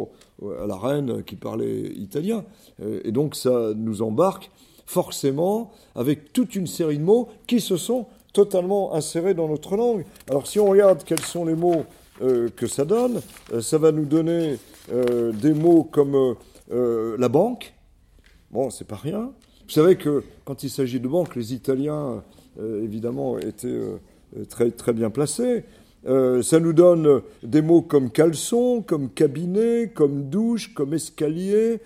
à 0.62 0.68
la 0.68 0.76
reine 0.76 1.24
qui 1.24 1.36
parlait 1.36 1.92
italien. 1.96 2.44
et 2.82 3.12
donc 3.12 3.36
ça 3.36 3.74
nous 3.76 4.02
embarque 4.02 4.50
forcément 4.86 5.72
avec 5.96 6.34
toute 6.34 6.56
une 6.56 6.68
série 6.68 6.98
de 6.98 7.04
mots 7.04 7.30
qui 7.48 7.62
se 7.62 7.78
sont 7.78 8.08
totalement 8.34 8.94
insérés 8.94 9.34
dans 9.34 9.48
notre 9.48 9.78
langue. 9.78 10.04
Alors 10.30 10.48
si 10.48 10.60
on 10.60 10.68
regarde 10.68 11.04
quels 11.06 11.22
sont 11.22 11.46
les 11.46 11.56
mots 11.56 11.86
euh, 12.24 12.48
que 12.56 12.68
ça 12.68 12.86
donne. 12.86 13.22
Euh, 13.52 13.60
ça 13.60 13.78
va 13.78 13.92
nous 13.92 14.06
donner 14.06 14.58
euh, 14.94 15.34
des 15.34 15.54
mots 15.54 15.84
comme 15.84 16.36
la 16.72 17.30
banque. 17.30 17.74
Bon, 18.50 18.70
c'est 18.70 18.88
pas 18.88 18.96
rien. 18.96 19.32
Vous 19.66 19.70
savez 19.70 19.98
que 19.98 20.24
quand 20.46 20.64
il 20.64 20.70
s'agit 20.70 21.00
de 21.00 21.08
banque, 21.08 21.36
les 21.36 21.54
Italiens, 21.54 22.24
évidemment, 22.60 23.38
étaient 23.38 23.82
très, 24.50 24.72
très 24.72 24.94
bien 24.94 25.12
placés. 25.12 25.66
ça 26.06 26.60
nous 26.60 26.74
donne 26.74 27.22
des 27.44 27.62
mots 27.62 27.84
comme 27.84 28.10
caleçon, 28.10 28.82
comme 28.82 29.10
cabinet, 29.10 29.92
comme 29.94 30.30
douche, 30.30 30.74
comme 30.74 30.96
escalier, 30.96 31.80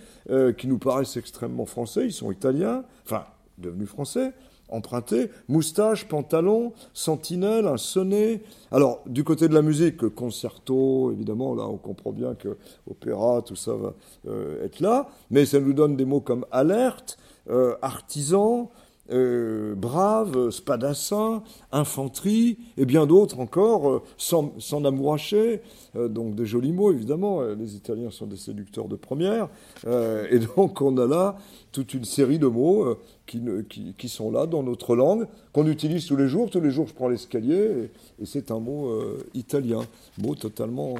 qui 0.58 0.68
nous 0.68 0.78
paraissent 0.78 1.18
extrêmement 1.18 1.66
français. 1.66 2.06
Ils 2.06 2.14
sont 2.14 2.32
italiens, 2.32 2.86
enfin, 3.04 3.26
devenus 3.58 3.90
français 3.90 4.32
emprunté, 4.70 5.30
moustache, 5.48 6.08
pantalon, 6.08 6.74
sentinelle, 6.94 7.68
un 7.68 7.78
sonnet. 7.78 8.42
Alors, 8.72 9.02
du 9.06 9.24
côté 9.24 9.48
de 9.48 9.54
la 9.54 9.62
musique, 9.62 10.10
concerto, 10.10 11.12
évidemment, 11.12 11.56
là, 11.56 11.64
on 11.64 11.78
comprend 11.78 12.12
bien 12.12 12.36
que 12.36 12.58
opéra, 12.90 13.42
tout 13.42 13.56
ça 13.56 13.74
va 13.74 13.94
euh, 14.28 14.66
être 14.66 14.80
là, 14.80 15.08
mais 15.32 15.46
ça 15.46 15.60
nous 15.60 15.74
donne 15.74 15.96
des 15.96 16.06
mots 16.06 16.22
comme 16.22 16.46
alerte, 16.52 17.18
euh, 17.50 17.76
artisan, 17.82 18.70
euh, 19.10 19.74
brave, 19.76 20.50
spadassin, 20.50 21.42
infanterie, 21.72 22.58
et 22.78 22.86
bien 22.86 23.06
d'autres 23.06 23.40
encore, 23.40 23.90
euh, 23.90 24.04
sans, 24.18 24.54
sans 24.60 24.84
euh, 24.84 26.08
donc 26.10 26.36
des 26.36 26.46
jolis 26.46 26.74
mots 26.74 26.92
évidemment, 26.92 27.42
les 27.42 27.76
Italiens 27.76 28.12
sont 28.12 28.28
des 28.28 28.36
séducteurs 28.36 28.90
de 28.90 28.96
première, 28.96 29.48
et 29.86 30.40
donc 30.40 30.82
on 30.82 30.98
a 30.98 31.08
là 31.08 31.38
toute 31.72 31.94
une 31.94 32.04
série 32.04 32.40
de 32.40 32.48
mots 32.48 32.98
qui, 33.26 33.42
qui, 33.70 33.94
qui, 33.98 34.10
sont 34.10 34.32
là 34.32 34.46
dans 34.46 34.64
notre 34.64 34.96
langue, 34.96 35.28
qu'on 35.54 35.68
utilise 35.68 36.06
tous 36.06 36.18
les 36.18 36.28
jours, 36.28 36.50
tous 36.50 36.62
les 36.62 36.72
jours 36.72 36.88
je 36.88 36.94
prends 36.94 37.08
l'escalier, 37.08 37.90
et, 38.20 38.24
et 38.24 38.26
c'est 38.26 38.52
un 38.52 38.60
mot 38.60 38.92
italien, 39.34 39.82
mot 40.18 40.36
totalement 40.36 40.96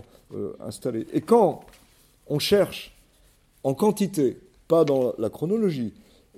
installé. 0.60 1.08
Et 1.14 1.22
quand 1.22 1.62
on 2.28 2.40
cherche 2.40 2.96
en 3.64 3.74
quantité, 3.74 4.38
pas 4.68 4.86
dans 4.86 5.14
la 5.18 5.30
chronologie, 5.30 5.94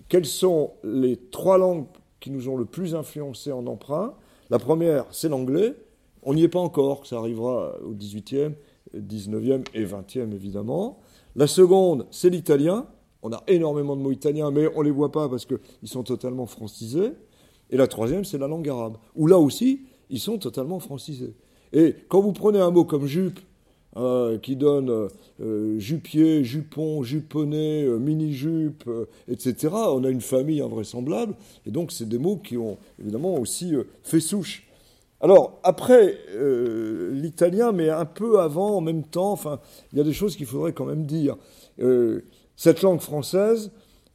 quelles 0.10 0.26
sont 0.26 0.72
les 0.84 1.18
trois 1.18 1.58
langues 1.58 1.86
qui 2.20 2.32
nous 2.32 2.50
ont 2.50 2.58
le 2.58 2.66
plus 2.66 2.96
influencé 2.96 3.52
en 3.52 3.66
emprunt? 3.68 4.16
La 4.50 4.60
première, 4.60 5.06
c'est 5.12 5.30
l'anglais. 5.30 5.76
On 6.24 6.34
n'y 6.34 6.44
est 6.44 6.50
pas 6.50 6.60
encore, 6.60 7.06
ça 7.06 7.18
arrivera 7.18 7.78
au 7.82 7.94
18e, 7.94 8.54
19e 8.96 9.64
et 9.74 9.86
20e 9.86 10.34
évidemment. 10.34 11.00
La 11.36 11.48
seconde, 11.48 12.08
c'est 12.12 12.30
l'italien. 12.30 12.88
On 13.22 13.32
a 13.32 13.44
énormément 13.48 13.96
de 13.96 14.02
mots 14.02 14.12
italiens, 14.12 14.52
mais 14.52 14.68
on 14.76 14.80
ne 14.80 14.86
les 14.86 14.92
voit 14.92 15.12
pas 15.12 15.30
parce 15.30 15.46
qu'ils 15.46 15.60
sont 15.86 16.04
totalement 16.04 16.46
francisés. 16.46 17.12
Et 17.70 17.78
la 17.78 17.88
troisième, 17.88 18.26
c'est 18.26 18.38
la 18.38 18.48
langue 18.48 18.68
arabe, 18.68 18.98
où 19.16 19.28
là 19.28 19.38
aussi, 19.38 19.86
ils 20.10 20.20
sont 20.20 20.40
totalement 20.40 20.80
francisés. 20.80 21.36
Et 21.72 21.96
quand 22.08 22.20
vous 22.20 22.34
prenez 22.34 22.60
un 22.60 22.72
mot 22.72 22.84
comme 22.84 23.06
jupe, 23.06 23.40
euh, 23.98 24.38
qui 24.38 24.56
donne 24.56 24.92
euh, 24.92 25.08
euh, 25.42 25.80
jupier, 25.80 26.44
jupon, 26.44 27.02
juponnet, 27.02 27.88
mini-jupe, 27.88 28.88
etc. 29.28 29.74
On 29.74 30.04
a 30.04 30.10
une 30.10 30.22
famille 30.22 30.62
invraisemblable, 30.62 31.34
et 31.66 31.72
donc 31.72 31.92
c'est 31.92 32.08
des 32.08 32.20
mots 32.20 32.38
qui 32.38 32.56
ont 32.56 32.78
évidemment 33.00 33.34
aussi 33.34 33.74
fait 34.04 34.20
souche. 34.20 34.68
Alors, 35.22 35.60
après 35.64 36.18
l'italien, 37.12 37.72
mais 37.72 37.90
un 37.90 38.06
peu 38.06 38.40
avant, 38.40 38.78
en 38.78 38.82
même 38.82 39.04
temps, 39.04 39.32
enfin, 39.32 39.60
il 39.92 39.98
y 39.98 40.02
a 40.02 40.04
des 40.04 40.14
choses 40.14 40.36
qu'il 40.36 40.46
faudrait 40.46 40.74
quand 40.74 40.86
même 40.86 41.08
dire. 41.08 41.36
cette 42.56 42.84
langue 42.84 43.02
française, 43.02 43.72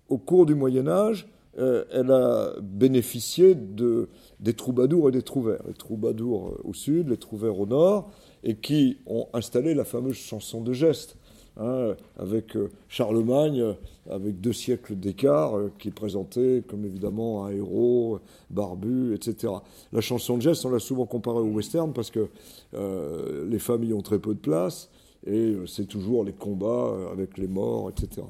au 0.09 0.18
cours 0.18 0.47
du 0.47 0.55
Moyen 0.55 0.87
Âge, 0.87 1.27
elle 1.57 2.11
a 2.11 2.53
bénéficié 2.62 3.55
de, 3.55 4.09
des 4.41 4.55
troubadours 4.55 5.09
et 5.09 5.12
des 5.12 5.22
trouvères. 5.22 5.62
Les 5.66 5.75
troubadours 5.75 6.59
au 6.64 6.72
sud, 6.72 7.09
les 7.09 7.18
trouvères 7.18 7.59
au 7.59 7.66
nord, 7.66 8.11
et 8.45 8.57
qui 8.57 8.99
ont 9.07 9.27
installé 9.33 9.75
la 9.75 9.85
fameuse 9.85 10.17
chanson 10.17 10.61
de 10.61 10.73
geste. 10.73 11.17
hein, 11.57 11.95
avec 12.19 12.57
Charlemagne, 12.89 13.63
avec 14.11 14.41
deux 14.41 14.53
siècles 14.53 14.97
d'écart, 14.97 15.55
qui 15.79 15.89
est 15.89 15.93
présenté 15.93 16.63
comme 16.69 16.85
évidemment 16.85 17.47
un 17.47 17.51
héros 17.51 18.21
barbu, 18.51 19.15
etc. 19.15 19.53
La 19.93 20.01
chanson 20.01 20.37
de 20.37 20.43
geste, 20.43 20.65
on 20.67 20.71
l'a 20.71 20.81
souvent 20.81 21.07
comparée 21.07 21.39
au 21.39 21.53
western 21.53 21.93
parce 21.93 22.11
que 22.11 22.29
les 22.73 23.59
familles 23.59 23.95
ont 23.95 24.03
très 24.03 24.19
peu 24.19 24.35
de 24.35 24.41
place 24.41 24.91
et 25.27 25.57
c'est 25.67 25.87
toujours 25.87 26.25
les 26.25 26.33
combats 26.33 26.93
avec 27.13 27.39
les 27.39 27.47
morts, 27.49 27.91
etc. 27.91 28.27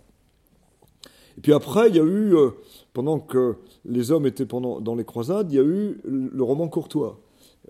Et 1.36 1.40
puis 1.40 1.52
après, 1.52 1.88
il 1.88 1.96
y 1.96 2.00
a 2.00 2.04
eu, 2.04 2.34
pendant 2.92 3.18
que 3.18 3.56
les 3.84 4.12
hommes 4.12 4.26
étaient 4.26 4.46
pendant, 4.46 4.80
dans 4.80 4.94
les 4.94 5.04
croisades, 5.04 5.50
il 5.52 5.56
y 5.56 5.58
a 5.58 5.64
eu 5.64 6.00
le 6.04 6.42
roman 6.42 6.68
courtois. 6.68 7.20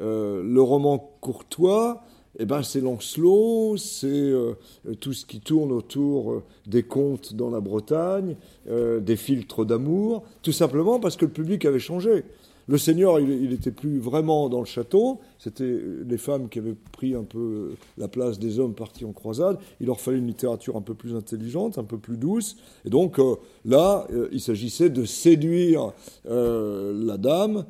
Euh, 0.01 0.43
le 0.43 0.61
roman 0.61 0.99
courtois, 1.21 2.03
eh 2.39 2.47
ben, 2.47 2.63
c'est 2.63 2.81
Lancelot, 2.81 3.77
c'est 3.77 4.09
euh, 4.09 4.55
tout 5.01 5.13
ce 5.13 5.25
qui 5.25 5.41
tourne 5.41 5.71
autour 5.71 6.33
euh, 6.33 6.43
des 6.67 6.83
contes 6.83 7.35
dans 7.35 7.51
la 7.51 7.61
Bretagne, 7.61 8.37
des 8.67 9.17
filtres 9.17 9.65
d'amour, 9.65 10.25
tout 10.43 10.53
simplement 10.53 10.99
parce 10.99 11.17
que 11.17 11.27
le 11.27 11.31
public 11.31 11.65
avait 11.65 11.79
changé. 11.79 12.25
Le 12.67 12.79
Seigneur, 12.79 13.21
il 13.21 13.51
n'était 13.51 13.71
plus 13.71 13.99
vraiment 13.99 14.49
dans 14.49 14.61
le 14.61 14.65
château, 14.65 15.21
c'était 15.39 15.79
les 16.09 16.17
femmes 16.17 16.49
qui 16.49 16.61
avaient 16.61 16.77
pris 16.93 17.15
un 17.15 17.25
peu 17.25 17.75
la 17.99 18.09
place 18.09 18.39
des 18.39 18.59
hommes 18.59 18.73
partis 18.73 19.05
en 19.05 19.13
croisade. 19.13 19.59
Il 19.81 19.87
leur 19.89 20.01
fallait 20.01 20.17
une 20.17 20.27
littérature 20.27 20.77
un 20.77 20.81
peu 20.81 20.95
plus 20.95 21.15
intelligente, 21.15 21.77
un 21.77 21.85
peu 21.85 21.99
plus 21.99 22.17
douce. 22.17 22.57
Et 22.87 22.91
donc 22.91 23.21
là, 23.67 24.07
il 24.33 24.41
s'agissait 24.41 24.89
de 24.89 25.05
séduire 25.05 25.93
la 26.25 27.19
dame 27.19 27.67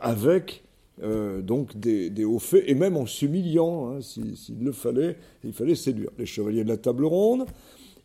avec 0.00 0.63
euh, 1.02 1.42
donc 1.42 1.76
des, 1.76 2.24
hauts 2.24 2.38
faits, 2.38 2.64
et 2.68 2.74
même 2.74 2.96
en 2.96 3.04
s'humiliant, 3.04 3.90
hein, 3.90 4.00
s'il 4.00 4.62
le 4.62 4.72
fallait, 4.72 5.16
il 5.42 5.52
fallait 5.52 5.74
séduire. 5.74 6.10
Les 6.18 6.26
chevaliers 6.26 6.62
de 6.62 6.68
la 6.68 6.76
table 6.76 7.04
ronde. 7.04 7.46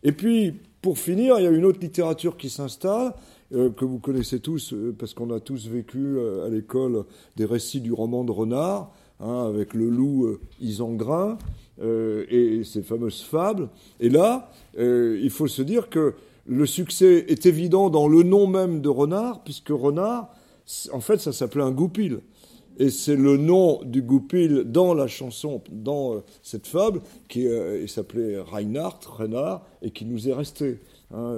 Et 0.02 0.12
puis, 0.12 0.54
pour 0.82 0.98
finir, 0.98 1.38
il 1.38 1.44
y 1.44 1.46
a 1.46 1.50
une 1.50 1.64
autre 1.64 1.78
littérature 1.80 2.36
qui 2.36 2.50
s'installe, 2.50 3.12
euh, 3.52 3.70
que 3.70 3.84
vous 3.84 3.98
connaissez 3.98 4.40
tous, 4.40 4.72
euh, 4.72 4.94
parce 4.98 5.14
qu'on 5.14 5.30
a 5.30 5.38
tous 5.38 5.68
vécu 5.68 6.18
à 6.44 6.48
l'école 6.48 7.04
des 7.36 7.44
récits 7.44 7.80
du 7.80 7.92
roman 7.92 8.24
de 8.24 8.32
Renard, 8.32 8.92
hein, 9.20 9.46
avec 9.46 9.74
le 9.74 9.88
loup 9.88 10.38
Isengrin, 10.60 11.38
et 11.82 12.60
ces 12.62 12.82
fameuses 12.82 13.22
fables. 13.22 13.70
Et 14.00 14.10
là, 14.10 14.50
il 14.76 15.30
faut 15.30 15.46
se 15.46 15.62
dire 15.62 15.88
que 15.88 16.12
le 16.44 16.66
succès 16.66 17.24
est 17.28 17.46
évident 17.46 17.88
dans 17.88 18.06
le 18.06 18.22
nom 18.22 18.46
même 18.46 18.82
de 18.82 18.90
Renard, 18.90 19.42
puisque 19.44 19.70
Renard, 19.70 20.28
en 20.92 21.00
fait, 21.00 21.18
ça 21.18 21.32
s'appelait 21.32 21.62
un 21.62 21.70
goupil 21.70 22.20
et 22.80 22.88
c'est 22.88 23.14
le 23.14 23.36
nom 23.36 23.82
du 23.84 24.00
goupil 24.00 24.64
dans 24.64 24.94
la 24.94 25.06
chanson, 25.06 25.62
dans 25.70 26.14
euh, 26.14 26.24
cette 26.42 26.66
fable, 26.66 27.02
qui 27.28 27.46
euh, 27.46 27.86
s'appelait 27.86 28.38
Reinhardt, 28.38 29.06
Renard, 29.06 29.66
et 29.82 29.90
qui 29.90 30.06
nous 30.06 30.30
est 30.30 30.32
resté. 30.32 30.78
Hein. 31.14 31.36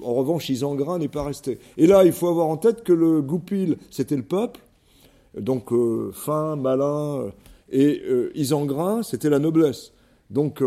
En 0.00 0.14
revanche, 0.14 0.48
Isengrin 0.48 0.98
n'est 0.98 1.08
pas 1.08 1.24
resté. 1.24 1.58
Et 1.76 1.88
là, 1.88 2.04
il 2.04 2.12
faut 2.12 2.28
avoir 2.28 2.46
en 2.46 2.56
tête 2.56 2.84
que 2.84 2.92
le 2.92 3.20
goupil, 3.20 3.78
c'était 3.90 4.14
le 4.14 4.22
peuple, 4.22 4.60
donc 5.36 5.72
euh, 5.72 6.12
fin, 6.12 6.54
malin, 6.54 7.32
et 7.68 8.00
Isengrin, 8.36 9.02
c'était 9.02 9.28
la 9.28 9.40
noblesse. 9.40 9.92
Donc, 10.30 10.62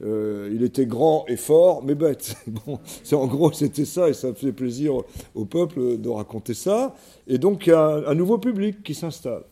il 0.00 0.62
était 0.62 0.86
grand 0.86 1.24
et 1.26 1.36
fort, 1.36 1.82
mais 1.84 1.94
bête. 1.94 2.36
Bon, 2.46 2.78
c'est 3.02 3.16
en 3.16 3.26
gros, 3.26 3.52
c'était 3.52 3.84
ça, 3.84 4.08
et 4.08 4.14
ça 4.14 4.32
fait 4.34 4.52
plaisir 4.52 4.94
au 5.34 5.44
peuple 5.44 5.98
de 5.98 6.08
raconter 6.08 6.54
ça. 6.54 6.94
Et 7.26 7.38
donc, 7.38 7.66
il 7.66 7.70
y 7.70 7.72
a 7.72 8.04
un 8.06 8.14
nouveau 8.14 8.38
public 8.38 8.82
qui 8.82 8.94
s'installe. 8.94 9.42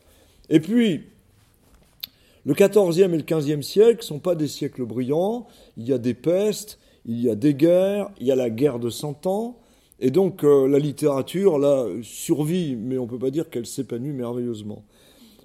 Et 0.48 0.60
puis, 0.60 1.02
le 2.44 2.54
XIVe 2.54 3.14
et 3.14 3.16
le 3.16 3.22
XVe 3.22 3.62
siècle 3.62 3.98
ne 3.98 4.02
sont 4.02 4.18
pas 4.18 4.34
des 4.34 4.48
siècles 4.48 4.84
brillants. 4.84 5.46
Il 5.76 5.88
y 5.88 5.92
a 5.92 5.98
des 5.98 6.14
pestes, 6.14 6.78
il 7.06 7.20
y 7.20 7.30
a 7.30 7.36
des 7.36 7.54
guerres, 7.54 8.10
il 8.18 8.26
y 8.26 8.32
a 8.32 8.36
la 8.36 8.50
guerre 8.50 8.78
de 8.78 8.90
Cent 8.90 9.26
Ans. 9.26 9.58
Et 10.00 10.10
donc, 10.10 10.42
euh, 10.42 10.66
la 10.66 10.80
littérature, 10.80 11.58
là, 11.58 11.86
survit, 12.02 12.74
mais 12.74 12.98
on 12.98 13.04
ne 13.04 13.08
peut 13.08 13.18
pas 13.18 13.30
dire 13.30 13.48
qu'elle 13.48 13.66
s'épanouit 13.66 14.12
merveilleusement. 14.12 14.82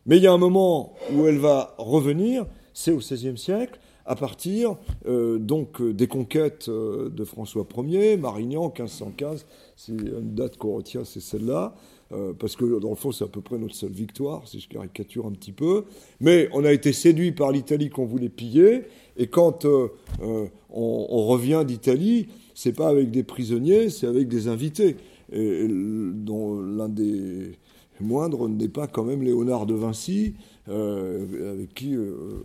Mais 0.07 0.17
il 0.17 0.23
y 0.23 0.27
a 0.27 0.33
un 0.33 0.39
moment 0.39 0.95
où 1.13 1.27
elle 1.27 1.37
va 1.37 1.75
revenir, 1.77 2.47
c'est 2.73 2.91
au 2.91 2.97
XVIe 2.97 3.37
siècle, 3.37 3.79
à 4.07 4.15
partir 4.15 4.77
euh, 5.07 5.37
donc 5.37 5.81
des 5.81 6.07
conquêtes 6.07 6.69
euh, 6.69 7.09
de 7.09 7.23
François 7.23 7.67
Ier, 7.77 8.17
Marignan, 8.17 8.73
1515, 8.75 9.45
c'est 9.75 9.91
une 9.91 10.33
date 10.33 10.57
qu'on 10.57 10.75
retient, 10.75 11.03
c'est 11.03 11.21
celle-là. 11.21 11.75
Euh, 12.13 12.33
parce 12.37 12.55
que 12.55 12.79
dans 12.79 12.89
le 12.89 12.95
fond, 12.95 13.11
c'est 13.11 13.25
à 13.25 13.27
peu 13.27 13.41
près 13.41 13.57
notre 13.57 13.75
seule 13.75 13.91
victoire, 13.91 14.47
si 14.47 14.59
je 14.59 14.69
caricature 14.69 15.25
un 15.25 15.31
petit 15.31 15.51
peu. 15.51 15.85
Mais 16.21 16.47
on 16.53 16.63
a 16.63 16.71
été 16.71 16.93
séduit 16.93 17.31
par 17.31 17.51
l'Italie 17.51 17.89
qu'on 17.89 18.05
voulait 18.05 18.29
piller, 18.29 18.83
et 19.17 19.27
quand 19.27 19.65
euh, 19.65 19.89
euh, 20.21 20.45
on, 20.69 21.27
revient 21.27 21.63
d'Italie, 21.67 22.27
c'est 22.53 22.73
pas 22.73 22.87
avec 22.87 23.11
des 23.11 23.23
prisonniers, 23.23 23.89
c'est 23.89 24.07
avec 24.07 24.27
des 24.27 24.47
invités, 24.47 24.95
dont 25.29 26.61
l'un 26.61 26.87
des 26.87 27.51
moindres 27.99 28.47
n'est 28.47 28.69
pas 28.69 28.87
quand 28.87 29.03
même 29.03 29.21
Léonard 29.21 29.65
de 29.65 29.73
Vinci, 29.73 30.35
avec 30.67 31.73
qui 31.73 31.95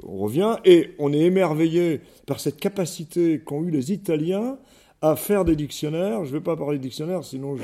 on 0.04 0.16
revient, 0.18 0.56
et 0.64 0.90
on 0.98 1.12
est 1.12 1.20
émerveillé 1.20 2.00
par 2.26 2.38
cette 2.38 2.58
capacité 2.58 3.40
qu'ont 3.40 3.62
eu 3.64 3.70
les 3.70 3.92
Italiens 3.92 4.58
à 5.02 5.16
faire 5.16 5.44
des 5.44 5.56
dictionnaires. 5.56 6.24
Je 6.24 6.30
ne 6.30 6.38
vais 6.38 6.42
pas 6.42 6.56
parler 6.56 6.78
de 6.78 6.82
dictionnaires, 6.82 7.24
sinon 7.24 7.56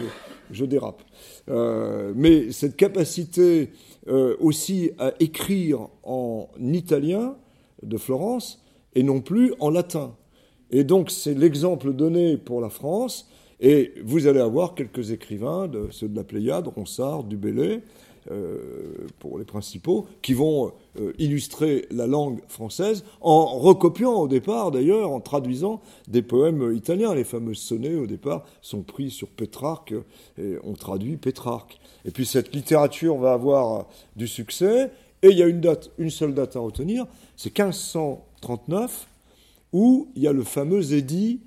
je, 0.51 0.65
dérape. 0.65 1.03
Euh, 1.49 2.13
mais 2.15 2.51
cette 2.51 2.77
capacité 2.77 3.71
euh, 4.09 4.37
aussi 4.41 4.91
à 4.99 5.13
écrire 5.21 5.89
en 6.03 6.49
italien 6.61 7.37
de 7.83 7.97
Florence 7.97 8.61
et 8.95 9.05
non 9.05 9.21
plus 9.21 9.55
en 9.61 9.71
latin. 9.71 10.17
Et 10.71 10.83
donc 10.83 11.11
c'est 11.11 11.35
l'exemple 11.35 11.93
donné 11.93 12.37
pour 12.37 12.61
la 12.61 12.69
France. 12.69 13.31
Et 13.61 13.95
vous 14.05 14.27
allez 14.27 14.41
avoir 14.41 14.75
quelques 14.75 15.11
écrivains, 15.11 15.69
ceux 15.91 16.09
de 16.09 16.17
la 16.17 16.23
Pléiade, 16.23 16.69
Ronsard, 16.69 17.25
Dubélé, 17.25 17.73
euh, 17.73 17.79
pour 19.19 19.39
les 19.39 19.45
principaux, 19.45 20.07
qui 20.23 20.35
vont 20.35 20.73
euh, 20.99 21.13
illustrer 21.19 21.87
la 21.91 22.07
langue 22.07 22.41
française 22.49 23.05
en 23.21 23.59
recopiant 23.59 24.15
au 24.15 24.29
départ, 24.29 24.71
d'ailleurs, 24.71 25.11
en 25.11 25.21
traduisant 25.21 25.81
des 26.09 26.23
poèmes 26.23 26.73
italiens. 26.75 27.15
Les 27.15 27.25
fameux 27.25 27.55
sonnets, 27.55 27.95
au 27.95 28.07
départ, 28.07 28.45
sont 28.63 28.83
pris 28.83 29.11
sur 29.11 29.29
Pétrarque 29.29 29.95
et 30.39 30.57
on 30.65 30.75
traduit 30.75 31.17
Pétrarque. 31.17 31.81
Et 32.05 32.11
puis 32.11 32.27
cette 32.27 32.55
littérature 32.55 33.17
va 33.17 33.33
avoir 33.33 33.87
du 34.17 34.29
succès. 34.29 34.91
Et 35.23 35.29
il 35.29 35.39
y 35.39 35.43
a 35.43 35.47
une 35.47 35.61
date, 35.61 35.91
une 35.99 36.11
seule 36.11 36.35
date 36.35 36.57
à 36.57 36.61
retenir, 36.61 37.07
c'est 37.37 37.57
1539, 37.57 39.09
où 39.73 40.09
il 40.15 40.23
y 40.23 40.29
a 40.29 40.33
le 40.33 40.45
fameux 40.45 40.93
édit 40.93 41.41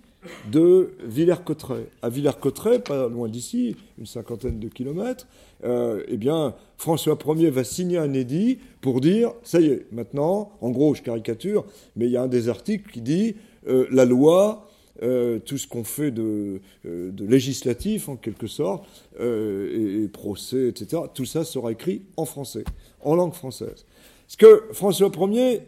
de 0.51 0.91
Villers-Cotterêts. 1.03 1.87
À 2.01 2.09
Villers-Cotterêts, 2.09 2.79
pas 2.79 3.07
loin 3.07 3.27
d'ici, 3.27 3.75
une 3.97 4.05
cinquantaine 4.05 4.59
de 4.59 4.67
kilomètres, 4.67 5.27
euh, 5.63 6.03
eh 6.07 6.17
bien, 6.17 6.55
François 6.77 7.17
Ier 7.35 7.49
va 7.49 7.63
signer 7.63 7.97
un 7.97 8.13
édit 8.13 8.59
pour 8.81 9.01
dire, 9.01 9.33
ça 9.43 9.59
y 9.59 9.67
est, 9.67 9.85
maintenant, 9.91 10.51
en 10.61 10.71
gros, 10.71 10.93
je 10.95 11.01
caricature, 11.01 11.65
mais 11.95 12.05
il 12.05 12.11
y 12.11 12.17
a 12.17 12.23
un 12.23 12.27
des 12.27 12.49
articles 12.49 12.91
qui 12.91 13.01
dit, 13.01 13.35
euh, 13.67 13.87
la 13.91 14.05
loi, 14.05 14.67
euh, 15.03 15.39
tout 15.39 15.57
ce 15.57 15.67
qu'on 15.67 15.83
fait 15.83 16.11
de, 16.11 16.61
législatif, 16.83 18.09
en 18.09 18.15
quelque 18.15 18.47
sorte, 18.47 18.85
et, 19.19 20.07
procès, 20.11 20.69
etc., 20.69 21.03
tout 21.13 21.25
ça 21.25 21.43
sera 21.43 21.71
écrit 21.71 22.03
en 22.17 22.25
français, 22.25 22.63
en 23.01 23.15
langue 23.15 23.33
française. 23.33 23.85
Parce 24.27 24.37
que 24.37 24.63
François 24.73 25.11
Ier 25.29 25.61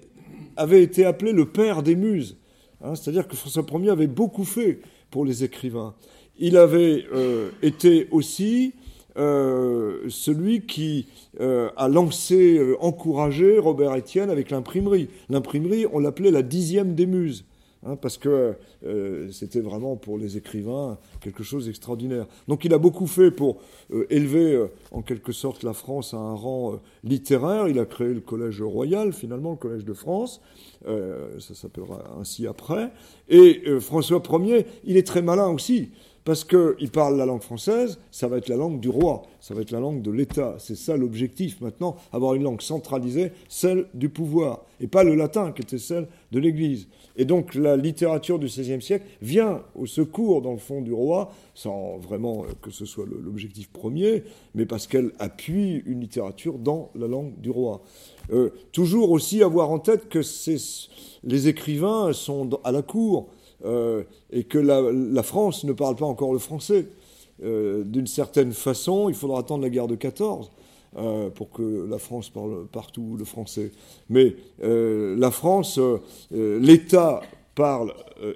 avait 0.55 0.83
été 0.83 1.05
appelé 1.05 1.31
le 1.31 1.45
père 1.45 1.83
des 1.83 1.95
muses. 1.95 2.37
Hein, 2.84 2.95
c'est-à-dire 2.95 3.27
que 3.27 3.36
François 3.36 3.65
Ier 3.79 3.89
avait 3.89 4.07
beaucoup 4.07 4.43
fait 4.43 4.81
pour 5.09 5.25
les 5.25 5.43
écrivains. 5.43 5.95
Il 6.38 6.57
avait 6.57 7.05
euh, 7.13 7.49
été 7.61 8.07
aussi 8.11 8.73
euh, 9.17 10.01
celui 10.09 10.65
qui 10.65 11.07
euh, 11.39 11.69
a 11.77 11.88
lancé, 11.88 12.59
encouragé 12.79 13.57
Robert 13.57 13.95
Etienne 13.95 14.29
avec 14.29 14.49
l'imprimerie. 14.49 15.07
L'imprimerie, 15.29 15.86
on 15.93 15.99
l'appelait 15.99 16.31
la 16.31 16.41
dixième 16.41 16.93
des 16.93 17.05
muses. 17.05 17.45
Hein, 17.86 17.97
parce 17.97 18.17
que 18.17 18.55
euh, 18.86 19.29
c'était 19.31 19.59
vraiment 19.59 19.97
pour 19.97 20.17
les 20.17 20.38
écrivains 20.38 20.97
quelque 21.19 21.43
chose 21.43 21.65
d'extraordinaire. 21.65 22.27
Donc 22.47 22.63
il 22.63 22.73
a 22.73 22.77
beaucoup 22.77 23.07
fait 23.07 23.29
pour 23.29 23.57
euh, 23.91 24.05
élever 24.09 24.53
euh, 24.53 24.67
en 24.91 25.01
quelque 25.01 25.34
sorte 25.34 25.63
la 25.63 25.73
France 25.73 26.13
à 26.13 26.17
un 26.17 26.34
rang 26.34 26.79
littéraire. 27.03 27.67
Il 27.67 27.79
a 27.79 27.86
créé 27.86 28.13
le 28.13 28.21
Collège 28.21 28.61
royal, 28.61 29.11
finalement, 29.11 29.51
le 29.51 29.57
Collège 29.57 29.86
de 29.86 29.93
France. 29.93 30.41
ça 30.86 31.55
s'appellera 31.55 32.03
ainsi 32.19 32.47
après. 32.47 32.91
Et 33.29 33.61
François 33.79 34.21
Ier, 34.39 34.65
il 34.86 34.97
est 34.97 35.07
très 35.07 35.21
malin 35.21 35.47
aussi 35.47 35.91
parce 36.26 36.45
qu'il 36.45 36.89
parle 36.91 37.17
la 37.17 37.26
langue 37.26 37.41
française, 37.41 37.99
ça 38.11 38.28
va 38.28 38.38
être 38.38 38.47
la 38.47 38.55
langue 38.55 38.80
du 38.80 38.89
roi, 38.89 39.24
ça 39.41 39.53
va 39.53 39.61
être 39.61 39.71
la 39.71 39.80
langue 39.80 40.01
de 40.01 40.11
l'État. 40.11 40.55
C'est 40.57 40.76
ça 40.76 40.95
l'objectif 40.95 41.59
maintenant, 41.59 41.97
avoir 42.13 42.34
une 42.34 42.43
langue 42.43 42.61
centralisée, 42.61 43.32
celle 43.49 43.88
du 43.93 44.09
pouvoir, 44.09 44.65
et 44.80 44.88
pas 44.88 45.03
le 45.03 45.15
latin 45.15 45.51
qui 45.51 45.61
était 45.61 45.78
celle 45.78 46.07
de 46.32 46.39
l'Église. 46.39 46.88
Et 47.17 47.26
donc 47.26 47.55
la 47.55 47.76
littérature 47.76 48.39
du 48.39 48.45
XVIe 48.45 48.82
siècle 48.82 49.05
vient 49.21 49.63
au 49.76 49.86
secours, 49.86 50.41
dans 50.41 50.53
le 50.53 50.57
fond, 50.57 50.82
du 50.82 50.93
roi, 50.93 51.32
sans 51.53 51.97
vraiment 51.97 52.45
que 52.61 52.71
ce 52.71 52.86
soit 52.86 53.05
l'objectif 53.05 53.69
premier, 53.69 54.24
mais 54.55 54.65
parce 54.65 54.88
qu'elle 54.88 55.11
appuie 55.19 55.84
une 55.86 55.99
littérature 55.99 56.57
dans 56.57 56.89
la 56.95 57.07
langue 57.07 57.39
du 57.39 57.49
roi. 57.49 57.82
Euh, 58.32 58.51
toujours 58.71 59.11
aussi 59.11 59.43
avoir 59.43 59.69
en 59.69 59.80
tête 59.80 60.07
que 60.07 60.21
les 61.24 61.47
écrivains 61.47 62.13
sont 62.13 62.59
à 62.63 62.71
la 62.71 62.82
cour, 62.82 63.28
et 63.66 64.43
que 64.43 64.57
la, 64.57 65.24
France 65.24 65.64
ne 65.64 65.74
parle 65.74 65.95
pas 65.95 66.05
encore 66.05 66.34
le 66.34 66.39
français. 66.39 66.88
D'une 67.41 68.07
certaine 68.07 68.51
façon, 68.51 69.09
il 69.09 69.16
faudra 69.16 69.39
attendre 69.39 69.64
la 69.64 69.70
guerre 69.70 69.88
de 69.88 69.95
14 69.95 70.51
pour 71.36 71.49
que 71.51 71.88
la 71.89 71.97
France 71.97 72.30
parle 72.30 72.68
partout 72.68 73.16
le 73.18 73.26
français. 73.26 73.72
Mais 74.09 74.36
la 74.61 75.32
France, 75.32 75.80
l'État 76.32 77.22
parle, 77.55 77.93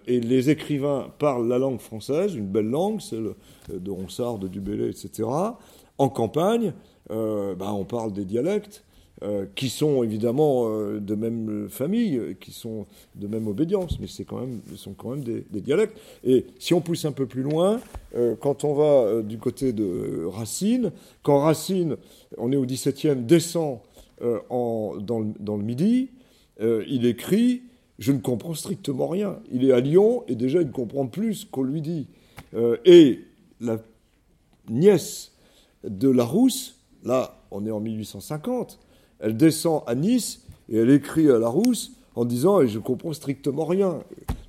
et 0.08 0.20
les 0.20 0.50
écrivains 0.50 1.08
parlent 1.20 1.48
la 1.48 1.58
langue 1.58 1.80
française, 1.80 2.36
une 2.36 2.48
belle 2.48 2.70
langue, 2.70 3.02
celle 3.02 3.34
de 3.70 3.92
Ronsard, 3.92 4.38
de 4.38 4.48
Dubélé, 4.48 4.90
etc. 4.90 5.28
En 5.98 6.10
campagne, 6.10 6.74
ben, 7.10 7.72
on 7.72 7.86
parle 7.86 8.14
des 8.14 8.26
dialectes. 8.26 8.84
Euh, 9.24 9.47
qui 9.55 9.70
sont 9.70 10.03
évidemment 10.03 10.70
euh, 10.70 10.99
de 10.99 11.15
même 11.15 11.70
famille, 11.70 12.38
qui 12.39 12.51
sont 12.51 12.86
de 13.15 13.26
même 13.26 13.47
obédience, 13.47 13.99
mais 13.99 14.05
c'est 14.05 14.26
quand 14.26 14.39
même, 14.39 14.61
sont 14.76 14.93
quand 14.93 15.09
même 15.15 15.24
des, 15.24 15.59
dialectes. 15.59 15.97
Et 16.24 16.45
si 16.59 16.76
on 16.76 16.82
pousse 16.82 17.03
un 17.03 17.11
peu 17.11 17.26
plus 17.26 17.41
loin, 17.41 17.80
euh, 18.15 18.36
quand 18.39 18.63
on 18.63 18.76
va 18.76 19.24
du 19.24 19.39
côté 19.39 19.74
de 19.74 20.24
Racine, 20.26 20.91
quand 21.24 21.39
Racine, 21.39 21.97
on 22.38 22.51
est 22.51 22.57
au 22.57 22.65
XVIIe, 22.68 23.15
descend 23.15 23.80
en, 24.51 24.97
dans, 24.99 25.20
le, 25.20 25.63
Midi, 25.63 26.11
il 26.59 27.07
écrit 27.07 27.63
Je 27.97 28.11
ne 28.11 28.20
comprends 28.20 28.53
strictement 28.53 29.07
rien. 29.07 29.39
Il 29.51 29.65
est 29.65 29.72
à 29.72 29.80
Lyon 29.80 30.26
et 30.28 30.36
déjà 30.36 30.61
il 30.61 30.70
comprend 30.70 31.07
plus 31.07 31.45
qu'on 31.45 31.63
lui 31.63 31.82
dit. 31.82 32.07
et 32.86 33.22
la 33.61 33.80
nièce 34.70 35.32
de 35.84 36.07
Larousse, 36.07 36.76
là 37.03 37.43
on 37.49 37.65
est 37.65 37.72
en 37.72 37.80
1850, 37.80 38.80
elle 39.20 39.38
descend 39.38 39.84
à 39.88 39.95
Nice 39.95 40.43
et 40.70 40.78
elle 40.78 40.89
écrit 40.89 41.30
à 41.30 41.38
Larousse 41.38 41.93
en 42.15 42.26
disant 42.26 42.65
Je 42.65 42.80
comprends 42.80 43.13
strictement 43.13 43.65
rien. 43.65 43.99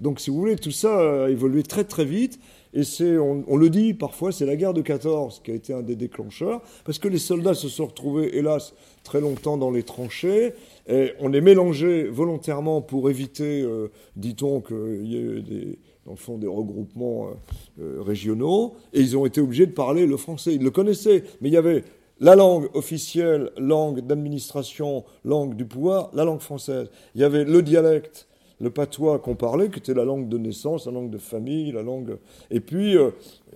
Donc, 0.00 0.20
si 0.20 0.30
vous 0.30 0.38
voulez, 0.38 0.56
tout 0.56 0.70
ça 0.70 1.24
a 1.24 1.28
évolué 1.30 1.62
très 1.62 1.84
très 1.84 2.04
vite. 2.04 2.38
Et 2.74 2.84
c'est, 2.84 3.16
on, 3.16 3.56
le 3.56 3.70
dit 3.70 3.94
parfois, 3.94 4.30
c'est 4.30 4.44
la 4.44 4.54
guerre 4.54 4.74
de 4.74 4.82
14 4.82 5.40
qui 5.42 5.50
a 5.50 5.54
été 5.54 5.72
un 5.72 5.80
des 5.80 5.96
déclencheurs, 5.96 6.60
parce 6.84 6.98
que 6.98 7.08
les 7.08 7.18
soldats 7.18 7.54
se 7.54 7.68
sont 7.68 7.86
retrouvés, 7.86 8.36
hélas, 8.36 8.74
très 9.04 9.20
longtemps 9.20 9.56
dans 9.56 9.70
les 9.70 9.82
tranchées. 9.82 10.52
Et 10.86 11.12
on 11.18 11.28
les 11.28 11.40
mélangeait 11.40 12.04
volontairement 12.04 12.82
pour 12.82 13.08
éviter, 13.08 13.62
euh, 13.62 13.90
dit-on, 14.16 14.60
qu'il 14.60 15.06
y 15.06 15.16
ait 15.16 15.40
des, 15.40 15.78
dans 16.04 16.12
le 16.12 16.18
fond 16.18 16.36
des 16.36 16.46
regroupements 16.46 17.28
euh, 17.28 17.82
euh, 17.82 18.02
régionaux, 18.02 18.76
et 18.92 19.00
ils 19.00 19.16
ont 19.16 19.24
été 19.24 19.40
obligés 19.40 19.66
de 19.66 19.72
parler 19.72 20.06
le 20.06 20.16
français. 20.16 20.54
Ils 20.54 20.62
le 20.62 20.70
connaissaient, 20.70 21.24
mais 21.40 21.48
il 21.48 21.52
y 21.52 21.58
avait 21.58 21.84
la 22.20 22.34
langue 22.34 22.68
officielle, 22.74 23.50
langue 23.56 24.00
d'administration, 24.00 25.04
langue 25.24 25.54
du 25.54 25.64
pouvoir, 25.64 26.10
la 26.14 26.24
langue 26.24 26.40
française. 26.40 26.88
Il 27.14 27.20
y 27.20 27.24
avait 27.24 27.44
le 27.44 27.62
dialecte, 27.62 28.28
le 28.60 28.70
patois 28.70 29.20
qu'on 29.20 29.36
parlait, 29.36 29.70
qui 29.70 29.78
était 29.78 29.94
la 29.94 30.04
langue 30.04 30.28
de 30.28 30.36
naissance, 30.36 30.86
la 30.86 30.92
langue 30.92 31.10
de 31.10 31.18
famille, 31.18 31.70
la 31.70 31.82
langue. 31.82 32.18
Et 32.50 32.60
puis, 32.60 32.96
euh, 32.96 33.10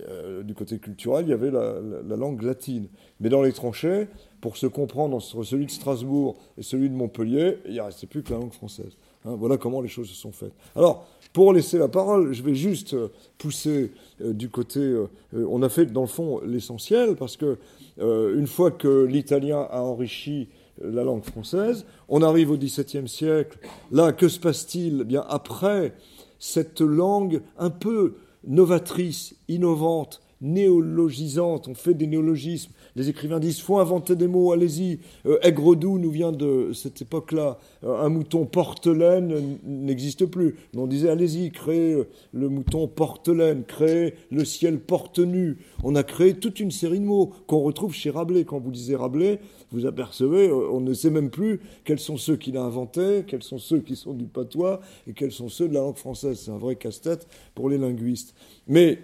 euh, 0.07 0.43
du 0.43 0.53
côté 0.53 0.79
culturel, 0.79 1.25
il 1.25 1.29
y 1.29 1.33
avait 1.33 1.51
la, 1.51 2.15
langue 2.15 2.41
latine. 2.41 2.87
Mais 3.19 3.29
dans 3.29 3.41
les 3.41 3.51
tranchées, 3.51 4.07
pour 4.39 4.55
se 4.55 4.67
comprendre 4.67 5.15
entre 5.15 5.43
celui 5.43 5.65
de 5.65 5.71
Strasbourg 5.71 6.37
et 6.57 6.63
celui 6.63 6.89
de 6.89 6.95
Montpellier, 6.95 7.57
il 7.65 7.73
n'y 7.73 7.81
restait 7.81 8.07
plus 8.07 8.23
que 8.23 8.31
la 8.31 8.39
langue 8.39 8.53
française. 8.53 8.97
Hein, 9.25 9.35
voilà 9.37 9.57
comment 9.57 9.81
les 9.81 9.87
choses 9.87 10.09
se 10.09 10.15
sont 10.15 10.31
faites. 10.31 10.53
Alors, 10.75 11.07
pour 11.31 11.53
laisser 11.53 11.77
la 11.77 11.87
parole, 11.87 12.33
je 12.33 12.43
vais 12.43 12.55
juste 12.55 12.93
euh, 12.93 13.09
pousser 13.37 13.91
du 14.19 14.49
côté. 14.49 14.95
on 15.33 15.61
a 15.63 15.69
fait, 15.69 15.87
dans 15.87 16.01
le 16.01 16.07
fond, 16.07 16.39
l'essentiel, 16.45 17.15
parce 17.15 17.37
que 17.37 17.57
euh, 17.99 18.37
une 18.37 18.47
fois 18.47 18.71
que 18.71 19.05
l'italien 19.05 19.67
a 19.69 19.81
enrichi 19.81 20.49
la 20.81 21.03
langue 21.03 21.23
française, 21.23 21.85
on 22.09 22.21
arrive 22.21 22.51
au 22.51 22.57
XVIIe 22.57 23.07
siècle. 23.07 23.59
Là, 23.91 24.11
que 24.11 24.27
se 24.27 24.39
passe-t-il? 24.39 24.99
Eh 25.01 25.03
Bien 25.03 25.25
après 25.29 25.93
cette 26.39 26.81
langue 26.81 27.41
un 27.57 27.69
peu 27.69 28.15
novatrice, 28.45 29.35
innovante, 29.47 30.21
néologisante, 30.43 31.69
on 31.69 31.73
fait 31.73 31.93
des 31.93 32.05
néologismes. 32.05 32.71
Les 32.95 33.09
écrivains 33.09 33.39
disent 33.39 33.61
faut 33.61 33.79
inventer 33.79 34.15
des 34.15 34.27
mots, 34.27 34.51
allez-y. 34.51 34.99
Euh, 35.25 35.39
Aigre-doux 35.41 35.97
nous 35.97 36.11
vient 36.11 36.33
de 36.33 36.71
cette 36.73 37.01
époque-là. 37.01 37.57
Euh, 37.83 38.03
un 38.03 38.09
mouton 38.09 38.45
porte-laine 38.45 39.57
n'existe 39.63 40.25
plus. 40.25 40.55
Mais 40.73 40.81
on 40.81 40.87
disait 40.87 41.09
allez-y, 41.09 41.49
créez 41.51 41.93
euh, 41.93 42.07
le 42.33 42.49
mouton 42.49 42.87
porte-laine, 42.87 43.63
créez 43.63 44.15
le 44.31 44.43
ciel 44.43 44.79
porte-nu. 44.79 45.57
On 45.83 45.95
a 45.95 46.03
créé 46.03 46.33
toute 46.33 46.59
une 46.59 46.71
série 46.71 46.99
de 46.99 47.05
mots 47.05 47.31
qu'on 47.47 47.61
retrouve 47.61 47.93
chez 47.93 48.09
Rabelais. 48.09 48.43
Quand 48.43 48.59
vous 48.59 48.71
lisez 48.71 48.97
Rabelais, 48.97 49.39
vous 49.71 49.85
apercevez, 49.85 50.51
on 50.51 50.81
ne 50.81 50.93
sait 50.93 51.09
même 51.09 51.29
plus 51.29 51.61
quels 51.85 51.99
sont 51.99 52.17
ceux 52.17 52.35
qu'il 52.35 52.57
a 52.57 52.63
inventés, 52.63 53.23
quels 53.25 53.43
sont 53.43 53.57
ceux 53.57 53.79
qui 53.79 53.95
sont 53.95 54.13
du 54.13 54.25
patois 54.25 54.81
et 55.07 55.13
quels 55.13 55.31
sont 55.31 55.49
ceux 55.49 55.69
de 55.69 55.73
la 55.73 55.79
langue 55.79 55.95
française. 55.95 56.41
C'est 56.43 56.51
un 56.51 56.57
vrai 56.57 56.75
casse-tête 56.75 57.27
pour 57.55 57.69
les 57.69 57.77
linguistes. 57.77 58.35
Mais 58.67 58.99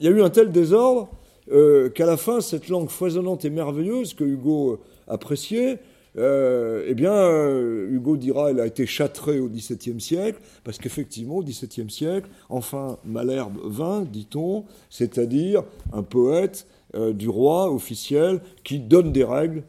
y 0.00 0.08
a 0.08 0.10
eu 0.10 0.22
un 0.22 0.30
tel 0.30 0.52
désordre 0.52 1.08
euh, 1.52 1.88
qu'à 1.90 2.06
la 2.06 2.16
fin, 2.16 2.40
cette 2.40 2.68
langue 2.68 2.88
foisonnante 2.88 3.44
et 3.44 3.50
merveilleuse 3.50 4.14
que 4.14 4.24
Hugo 4.24 4.72
euh, 4.72 4.78
appréciait, 5.06 5.78
euh, 6.18 6.84
eh 6.88 6.94
bien, 6.94 7.30
Hugo 7.90 8.16
dira, 8.16 8.50
elle 8.50 8.60
a 8.60 8.66
été 8.66 8.86
châtrée 8.86 9.38
au 9.38 9.48
XVIIe 9.48 10.00
siècle, 10.00 10.40
parce 10.64 10.78
qu'effectivement, 10.78 11.36
au 11.36 11.42
XVIIe 11.42 11.90
siècle, 11.90 12.28
enfin, 12.48 12.96
Malherbe 13.04 13.58
vint, 13.64 14.02
dit-on, 14.02 14.64
c'est-à-dire 14.88 15.62
un 15.92 16.02
poète 16.02 16.66
du 17.12 17.28
roi 17.28 17.70
officiel 17.70 18.40
qui 18.64 18.78
donne 18.78 19.12
des 19.12 19.24
règles. 19.24 19.64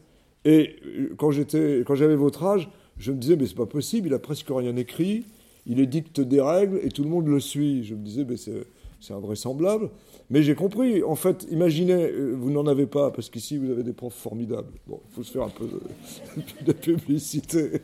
Et 0.46 0.76
quand 1.18 1.30
j'étais, 1.30 1.82
quand 1.86 1.94
j'avais 1.94 2.16
votre 2.16 2.42
âge, 2.44 2.70
je 2.96 3.12
me 3.12 3.18
disais, 3.18 3.36
mais 3.36 3.46
c'est 3.46 3.54
pas 3.54 3.66
possible, 3.66 4.08
il 4.08 4.14
a 4.14 4.18
presque 4.18 4.46
rien 4.48 4.74
écrit, 4.76 5.26
il 5.66 5.80
édicte 5.80 6.20
des 6.22 6.40
règles 6.40 6.80
et 6.82 6.88
tout 6.88 7.04
le 7.04 7.10
monde 7.10 7.26
le 7.28 7.40
suit. 7.40 7.84
Je 7.84 7.94
me 7.94 8.02
disais, 8.02 8.24
mais 8.26 8.36
c'est 8.36 9.12
invraisemblable. 9.12 9.90
Mais 10.30 10.42
j'ai 10.42 10.54
compris. 10.54 11.02
En 11.02 11.14
fait, 11.14 11.46
imaginez, 11.50 11.94
euh, 11.94 12.34
vous 12.38 12.50
n'en 12.50 12.66
avez 12.66 12.86
pas, 12.86 13.10
parce 13.10 13.30
qu'ici, 13.30 13.56
vous 13.56 13.70
avez 13.70 13.82
des 13.82 13.92
profs 13.92 14.14
formidables. 14.14 14.72
Bon, 14.86 15.00
il 15.08 15.14
faut 15.14 15.22
se 15.22 15.32
faire 15.32 15.42
un 15.42 15.48
peu 15.48 15.66
de, 16.66 16.72
publicité. 16.72 17.82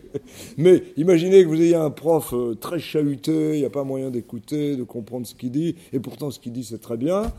Mais 0.58 0.82
imaginez 0.96 1.42
que 1.42 1.48
vous 1.48 1.60
ayez 1.60 1.74
un 1.74 1.90
prof 1.90 2.34
euh, 2.34 2.54
très 2.54 2.78
chahuté, 2.78 3.54
il 3.54 3.60
n'y 3.60 3.64
a 3.64 3.70
pas 3.70 3.84
moyen 3.84 4.10
d'écouter, 4.10 4.76
de 4.76 4.82
comprendre 4.82 5.26
ce 5.26 5.34
qu'il 5.34 5.52
dit, 5.52 5.76
et 5.92 6.00
pourtant, 6.00 6.30
ce 6.30 6.38
qu'il 6.38 6.52
dit, 6.52 6.64
c'est 6.64 6.80
très 6.80 6.98
bien. 6.98 7.32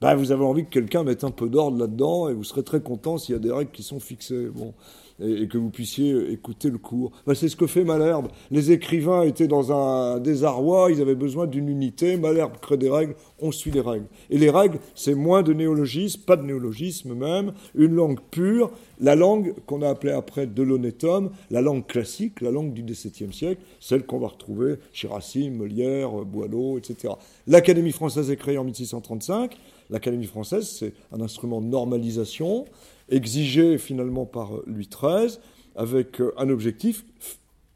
Ben, 0.00 0.14
vous 0.14 0.32
avez 0.32 0.44
envie 0.44 0.64
que 0.64 0.70
quelqu'un 0.70 1.04
mette 1.04 1.24
un 1.24 1.30
peu 1.30 1.48
d'ordre 1.48 1.78
là-dedans, 1.78 2.28
et 2.28 2.34
vous 2.34 2.44
serez 2.44 2.62
très 2.62 2.80
content 2.80 3.18
s'il 3.18 3.34
y 3.34 3.36
a 3.36 3.40
des 3.40 3.52
règles 3.52 3.70
qui 3.70 3.82
sont 3.82 4.00
fixées. 4.00 4.48
Bon 4.48 4.72
et, 5.20 5.48
que 5.48 5.58
vous 5.58 5.70
puissiez 5.70 6.30
écouter 6.32 6.70
le 6.70 6.78
cours. 6.78 7.12
Ben, 7.26 7.34
c'est 7.34 7.48
ce 7.48 7.56
que 7.56 7.66
fait 7.66 7.84
Malherbe. 7.84 8.28
Les 8.50 8.72
écrivains 8.72 9.22
étaient 9.22 9.48
dans 9.48 9.72
un 9.72 10.18
désarroi, 10.18 10.90
ils 10.90 11.00
avaient 11.00 11.14
besoin 11.14 11.46
d'une 11.46 11.68
unité. 11.68 12.16
Malherbe 12.16 12.58
crée 12.60 12.76
des 12.76 12.90
règles, 12.90 13.14
on 13.40 13.52
suit 13.52 13.70
les 13.70 13.80
règles. 13.80 14.06
Et 14.30 14.38
les 14.38 14.50
règles, 14.50 14.78
c'est 14.94 15.14
moins 15.14 15.42
de 15.42 15.52
néologisme, 15.52 16.22
pas 16.22 16.36
de 16.36 16.42
néologisme 16.42 17.14
même, 17.14 17.52
une 17.74 17.94
langue 17.94 18.20
pure, 18.30 18.70
la 19.00 19.14
langue 19.14 19.54
qu'on 19.66 19.82
a 19.82 19.88
appelée 19.88 20.12
après 20.12 20.46
de 20.46 20.62
l'honnête 20.62 21.04
homme, 21.04 21.30
la 21.50 21.60
langue 21.60 21.86
classique, 21.86 22.40
la 22.40 22.50
langue 22.50 22.72
du 22.72 22.82
XVIIe 22.82 23.32
siècle, 23.32 23.62
celle 23.80 24.04
qu'on 24.04 24.18
va 24.18 24.28
retrouver 24.28 24.76
chez 24.92 25.08
Racine, 25.08 25.54
Molière, 25.54 26.10
Boileau, 26.24 26.78
etc. 26.78 27.14
L'Académie 27.46 27.92
française 27.92 28.30
est 28.30 28.36
créée 28.36 28.58
en 28.58 28.64
1635. 28.64 29.56
L'Académie 29.90 30.26
française, 30.26 30.68
c'est 30.68 30.94
un 31.12 31.20
instrument 31.20 31.60
de 31.60 31.66
normalisation 31.66 32.64
exigé 33.08 33.78
finalement 33.78 34.26
par 34.26 34.52
Louis 34.66 34.88
XIII, 34.88 35.38
avec 35.74 36.20
euh, 36.20 36.32
un 36.36 36.48
objectif 36.48 37.04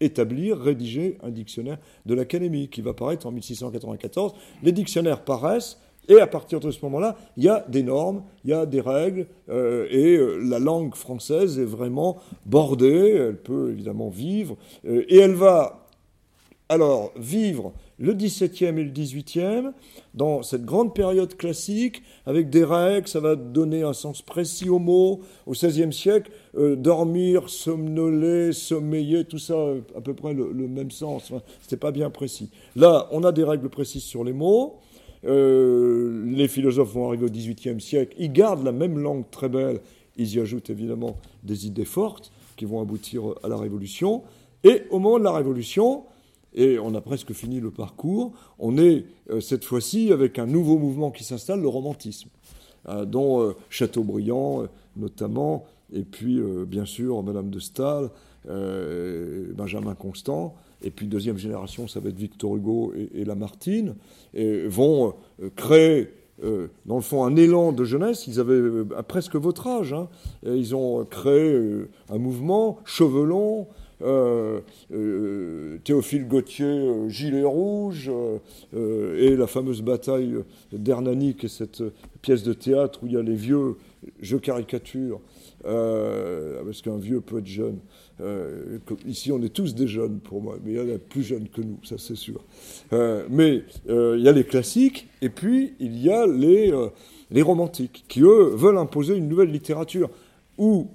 établir, 0.00 0.58
rédiger 0.58 1.18
un 1.22 1.30
dictionnaire 1.30 1.78
de 2.06 2.14
l'Académie 2.14 2.68
qui 2.68 2.80
va 2.80 2.94
paraître 2.94 3.26
en 3.26 3.32
1694. 3.32 4.32
Les 4.62 4.72
dictionnaires 4.72 5.22
paraissent 5.22 5.78
et 6.08 6.18
à 6.18 6.26
partir 6.26 6.58
de 6.58 6.70
ce 6.70 6.78
moment-là, 6.86 7.16
il 7.36 7.44
y 7.44 7.48
a 7.48 7.64
des 7.68 7.82
normes, 7.82 8.22
il 8.44 8.50
y 8.50 8.54
a 8.54 8.66
des 8.66 8.80
règles, 8.80 9.26
euh, 9.50 9.86
et 9.90 10.16
euh, 10.16 10.38
la 10.38 10.58
langue 10.58 10.94
française 10.94 11.58
est 11.58 11.64
vraiment 11.64 12.16
bordée, 12.46 13.10
elle 13.10 13.36
peut 13.36 13.70
évidemment 13.70 14.08
vivre, 14.08 14.56
et 14.84 15.18
elle 15.18 15.34
va 15.34 15.86
alors 16.70 17.12
vivre 17.16 17.72
le 18.00 18.14
XVIIe 18.14 18.68
et 18.68 18.84
le 18.84 18.90
XVIIIe, 18.90 19.70
dans 20.14 20.42
cette 20.42 20.64
grande 20.64 20.94
période 20.94 21.36
classique, 21.36 22.02
avec 22.24 22.48
des 22.48 22.64
règles, 22.64 23.06
ça 23.06 23.20
va 23.20 23.36
donner 23.36 23.82
un 23.82 23.92
sens 23.92 24.22
précis 24.22 24.70
aux 24.70 24.78
mots. 24.78 25.20
Au 25.46 25.52
XVIe 25.52 25.92
siècle, 25.92 26.32
euh, 26.56 26.76
dormir, 26.76 27.50
somnoler, 27.50 28.52
sommeiller, 28.52 29.26
tout 29.26 29.38
ça, 29.38 29.54
euh, 29.54 29.82
à 29.94 30.00
peu 30.00 30.14
près 30.14 30.32
le, 30.32 30.52
même 30.66 30.90
sens. 30.90 31.30
Enfin, 31.30 31.42
C'était 31.60 31.76
pas 31.76 31.92
bien 31.92 32.08
précis. 32.08 32.50
Là, 32.74 33.06
on 33.12 33.22
a 33.22 33.32
des 33.32 33.44
règles 33.44 33.68
précises 33.68 34.02
sur 34.02 34.24
les 34.24 34.32
mots. 34.32 34.78
Euh, 35.26 36.24
les 36.26 36.48
philosophes 36.48 36.94
vont 36.94 37.08
arriver 37.08 37.26
au 37.26 37.30
XVIIIe 37.30 37.80
siècle, 37.82 38.16
ils 38.18 38.32
gardent 38.32 38.64
la 38.64 38.72
même 38.72 38.98
langue 38.98 39.24
très 39.30 39.50
belle, 39.50 39.80
ils 40.16 40.36
y 40.36 40.40
ajoutent 40.40 40.70
évidemment 40.70 41.18
des 41.42 41.66
idées 41.66 41.84
fortes 41.84 42.32
qui 42.56 42.64
vont 42.64 42.80
aboutir 42.80 43.34
à 43.42 43.48
la 43.48 43.58
Révolution. 43.58 44.22
Et 44.64 44.84
au 44.88 44.98
moment 44.98 45.18
de 45.18 45.24
la 45.24 45.32
Révolution, 45.32 46.04
et 46.54 46.78
on 46.78 46.94
a 46.94 47.00
presque 47.00 47.32
fini 47.32 47.60
le 47.60 47.70
parcours. 47.70 48.32
On 48.58 48.76
est 48.76 49.04
euh, 49.30 49.40
cette 49.40 49.64
fois-ci 49.64 50.12
avec 50.12 50.38
un 50.38 50.46
nouveau 50.46 50.78
mouvement 50.78 51.10
qui 51.10 51.24
s'installe, 51.24 51.60
le 51.60 51.68
romantisme, 51.68 52.28
euh, 52.88 53.04
dont 53.04 53.40
euh, 53.40 53.52
Chateaubriand 53.68 54.66
notamment, 54.96 55.64
et 55.92 56.02
puis 56.02 56.40
bien 56.66 56.84
sûr 56.84 57.22
Madame 57.22 57.50
de 57.50 57.60
Staël, 57.60 58.08
Benjamin 58.44 59.94
Constant, 59.94 60.56
et 60.82 60.90
puis 60.90 61.06
deuxième 61.06 61.38
génération, 61.38 61.86
ça 61.86 62.00
va 62.00 62.08
être 62.08 62.18
Victor 62.18 62.56
Hugo 62.56 62.92
et, 63.14 63.24
Lamartine, 63.24 63.94
vont 64.66 65.14
créer 65.54 66.08
dans 66.86 66.96
le 66.96 67.02
fond, 67.02 67.24
un 67.24 67.36
élan 67.36 67.72
de 67.72 67.84
jeunesse. 67.84 68.26
Ils 68.26 68.40
avaient 68.40 68.84
presque 69.06 69.36
votre 69.36 69.68
âge. 69.68 69.92
Hein. 69.92 70.08
ils 70.44 70.74
ont 70.74 71.04
créé 71.04 71.86
un 72.08 72.18
mouvement, 72.18 72.78
Chevelon, 72.84 73.68
Théophile 75.84 76.26
Gautier, 76.26 76.66
euh, 76.66 77.08
Gilet 77.08 77.44
rouge, 77.44 78.10
et 78.74 79.36
la 79.36 79.46
fameuse 79.46 79.82
bataille 79.82 80.36
d'Hernani, 80.72 81.34
qui 81.34 81.46
est 81.46 81.50
cette 81.50 81.82
pièce 82.22 82.42
de 82.42 82.52
théâtre 82.52 83.00
où 83.02 83.06
il 83.06 83.12
y 83.12 83.16
a 83.16 83.22
les 83.22 83.34
vieux, 83.34 83.76
je 84.20 84.36
caricature, 84.36 85.20
parce 85.62 86.82
qu'un 86.82 86.96
vieux 86.96 87.20
peut 87.20 87.38
être 87.38 87.46
jeune. 87.46 87.78
ici, 89.06 89.32
on 89.32 89.42
est 89.42 89.52
tous 89.52 89.74
des 89.74 89.86
jeunes 89.86 90.20
pour 90.20 90.40
moi, 90.42 90.56
mais 90.64 90.72
il 90.72 90.76
y 90.76 90.80
en 90.80 90.94
a 90.94 90.98
plus 90.98 91.22
jeunes 91.22 91.48
que 91.48 91.60
nous, 91.60 91.78
ça 91.84 91.96
c'est 91.98 92.16
sûr. 92.16 92.44
mais 92.92 93.64
il 93.88 94.20
y 94.20 94.28
a 94.28 94.32
les 94.32 94.44
classiques, 94.44 95.08
et 95.20 95.28
puis 95.28 95.74
il 95.80 96.00
y 96.00 96.10
a 96.10 96.26
les, 96.26 96.72
les 97.30 97.42
romantiques, 97.42 98.04
qui 98.08 98.22
eux 98.22 98.50
veulent 98.54 98.78
imposer 98.78 99.16
une 99.16 99.28
nouvelle 99.28 99.50
littérature 99.50 100.10
où 100.58 100.88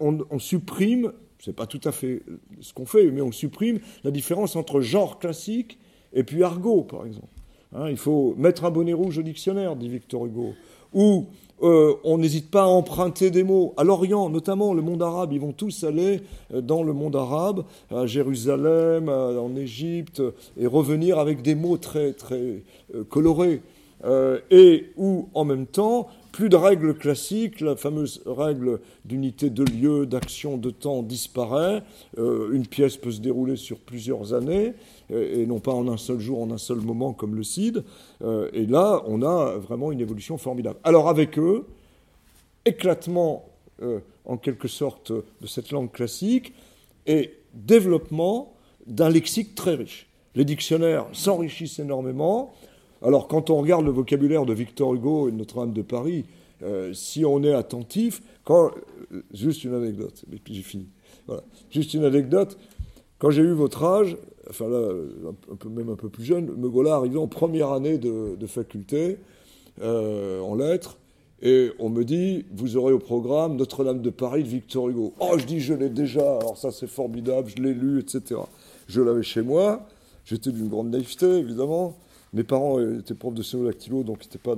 on 0.00 0.38
supprime 0.38 1.12
c'est 1.46 1.54
pas 1.54 1.66
tout 1.66 1.80
à 1.84 1.92
fait 1.92 2.22
ce 2.60 2.74
qu'on 2.74 2.86
fait, 2.86 3.08
mais 3.12 3.20
on 3.20 3.30
supprime 3.30 3.78
la 4.02 4.10
différence 4.10 4.56
entre 4.56 4.80
genre 4.80 5.20
classique 5.20 5.78
et 6.12 6.24
puis 6.24 6.42
argot, 6.42 6.82
par 6.82 7.06
exemple. 7.06 7.28
Hein, 7.72 7.88
il 7.88 7.96
faut 7.96 8.34
mettre 8.36 8.64
un 8.64 8.72
bonnet 8.72 8.92
rouge 8.92 9.18
au 9.18 9.22
dictionnaire, 9.22 9.76
dit 9.76 9.88
Victor 9.88 10.26
Hugo. 10.26 10.54
Ou 10.92 11.26
euh, 11.62 11.94
on 12.02 12.18
n'hésite 12.18 12.50
pas 12.50 12.62
à 12.62 12.66
emprunter 12.66 13.30
des 13.30 13.44
mots. 13.44 13.74
À 13.76 13.84
l'Orient, 13.84 14.28
notamment 14.28 14.74
le 14.74 14.82
monde 14.82 15.04
arabe, 15.04 15.32
ils 15.32 15.40
vont 15.40 15.52
tous 15.52 15.84
aller 15.84 16.22
euh, 16.52 16.60
dans 16.60 16.82
le 16.82 16.92
monde 16.92 17.14
arabe, 17.14 17.64
à 17.90 18.06
Jérusalem, 18.06 19.08
en 19.08 19.54
Égypte, 19.54 20.20
et 20.58 20.66
revenir 20.66 21.20
avec 21.20 21.42
des 21.42 21.54
mots 21.54 21.78
très, 21.78 22.12
très 22.12 22.64
euh, 22.92 23.04
colorés. 23.08 23.62
et 24.50 24.86
où, 24.96 25.28
en 25.32 25.44
même 25.44 25.66
temps, 25.66 26.08
plus 26.36 26.50
de 26.50 26.56
règles 26.56 26.92
classiques, 26.92 27.62
la 27.62 27.76
fameuse 27.76 28.22
règle 28.26 28.80
d'unité 29.06 29.48
de 29.48 29.64
lieu, 29.64 30.04
d'action, 30.04 30.58
de 30.58 30.68
temps 30.68 31.02
disparaît. 31.02 31.82
Euh, 32.18 32.52
une 32.52 32.66
pièce 32.66 32.98
peut 32.98 33.10
se 33.10 33.22
dérouler 33.22 33.56
sur 33.56 33.78
plusieurs 33.78 34.34
années, 34.34 34.74
euh, 35.12 35.40
et 35.40 35.46
non 35.46 35.60
pas 35.60 35.72
en 35.72 35.88
un 35.88 35.96
seul 35.96 36.20
jour, 36.20 36.42
en 36.42 36.50
un 36.50 36.58
seul 36.58 36.82
moment 36.82 37.14
comme 37.14 37.36
le 37.36 37.42
CID. 37.42 37.82
Euh, 38.20 38.50
et 38.52 38.66
là, 38.66 39.02
on 39.06 39.22
a 39.22 39.56
vraiment 39.56 39.92
une 39.92 40.00
évolution 40.02 40.36
formidable. 40.36 40.78
Alors 40.84 41.08
avec 41.08 41.38
eux, 41.38 41.64
éclatement 42.66 43.48
en 44.26 44.36
quelque 44.36 44.68
sorte 44.68 45.12
de 45.12 45.46
cette 45.46 45.70
langue 45.70 45.90
classique 45.90 46.52
et 47.06 47.32
développement 47.54 48.54
d'un 48.86 49.08
lexique 49.08 49.54
très 49.54 49.74
riche. 49.74 50.06
Les 50.34 50.44
dictionnaires 50.44 51.06
s'enrichissent 51.12 51.78
énormément. 51.78 52.52
Alors 53.02 53.28
quand 53.28 53.50
on 53.50 53.60
regarde 53.60 53.84
le 53.84 53.90
vocabulaire 53.90 54.46
de 54.46 54.54
Victor 54.54 54.94
Hugo 54.94 55.28
et 55.28 55.32
de 55.32 55.36
Notre-Dame 55.36 55.72
de 55.72 55.82
Paris, 55.82 56.24
euh, 56.62 56.92
si 56.94 57.24
on 57.24 57.42
est 57.42 57.52
attentif, 57.52 58.22
quand, 58.44 58.70
euh, 59.12 59.22
juste 59.32 59.64
une 59.64 59.74
anecdote, 59.74 60.24
et 60.32 60.38
puis 60.38 60.54
j'ai 60.54 60.62
fini. 60.62 60.88
Voilà. 61.26 61.42
Juste 61.70 61.92
une 61.94 62.04
anecdote. 62.04 62.56
Quand 63.18 63.30
j'ai 63.30 63.42
eu 63.42 63.52
votre 63.52 63.84
âge, 63.84 64.16
enfin 64.48 64.68
là, 64.68 64.92
même 65.68 65.90
un 65.90 65.96
peu 65.96 66.08
plus 66.08 66.24
jeune, 66.24 66.46
me 66.56 66.68
voilà 66.68 66.94
arrivé 66.94 67.18
en 67.18 67.26
première 67.26 67.72
année 67.72 67.98
de, 67.98 68.46
faculté 68.46 69.18
euh, 69.82 70.40
en 70.40 70.54
lettres, 70.54 70.98
et 71.42 71.70
on 71.78 71.90
me 71.90 72.04
dit, 72.04 72.46
vous 72.54 72.78
aurez 72.78 72.94
au 72.94 72.98
programme 72.98 73.56
Notre-Dame 73.56 74.00
de 74.00 74.10
Paris 74.10 74.42
de 74.42 74.48
Victor 74.48 74.88
Hugo. 74.88 75.12
Oh, 75.20 75.36
je 75.36 75.44
dis, 75.44 75.60
je 75.60 75.74
l'ai 75.74 75.90
déjà, 75.90 76.38
alors 76.38 76.56
ça 76.56 76.70
c'est 76.72 76.86
formidable, 76.86 77.50
je 77.54 77.62
l'ai 77.62 77.74
lu, 77.74 78.00
etc. 78.00 78.40
Je 78.86 79.02
l'avais 79.02 79.22
chez 79.22 79.42
moi, 79.42 79.86
j'étais 80.24 80.50
d'une 80.50 80.68
grande 80.68 80.90
naïveté, 80.90 81.26
évidemment. 81.26 81.94
Mes 82.36 82.44
parents 82.44 82.78
étaient 82.98 83.14
profs 83.14 83.32
de 83.32 83.42
sono-lactylo, 83.42 84.02
donc 84.02 84.18
ils 84.20 84.26
n'étaient 84.26 84.38
pas 84.38 84.54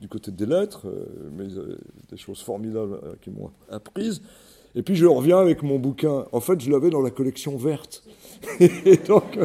du, 0.00 0.06
côté 0.06 0.30
des 0.30 0.46
lettres, 0.46 0.86
euh, 0.86 1.06
mais 1.36 1.46
avaient 1.58 1.74
des 2.08 2.16
choses 2.16 2.40
formidables 2.40 3.00
euh, 3.02 3.14
qui 3.20 3.30
m'ont 3.30 3.50
apprises. 3.68 4.22
Et 4.76 4.82
puis 4.82 4.94
je 4.94 5.06
reviens 5.06 5.38
avec 5.38 5.64
mon 5.64 5.80
bouquin. 5.80 6.26
En 6.30 6.38
fait, 6.38 6.60
je 6.60 6.70
l'avais 6.70 6.88
dans 6.88 7.00
la 7.00 7.10
collection 7.10 7.56
verte. 7.56 8.04
Et 8.60 8.96
donc, 8.98 9.40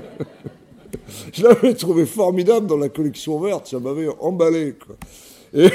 je 1.33 1.41
l'avais 1.41 1.73
trouvé 1.73 2.05
formidable 2.05 2.67
dans 2.67 2.77
la 2.77 2.89
collection 2.89 3.39
verte. 3.39 3.65
Ça 3.65 3.79
m'avait 3.79 4.09
emballé. 4.19 4.75
Et, 5.55 5.69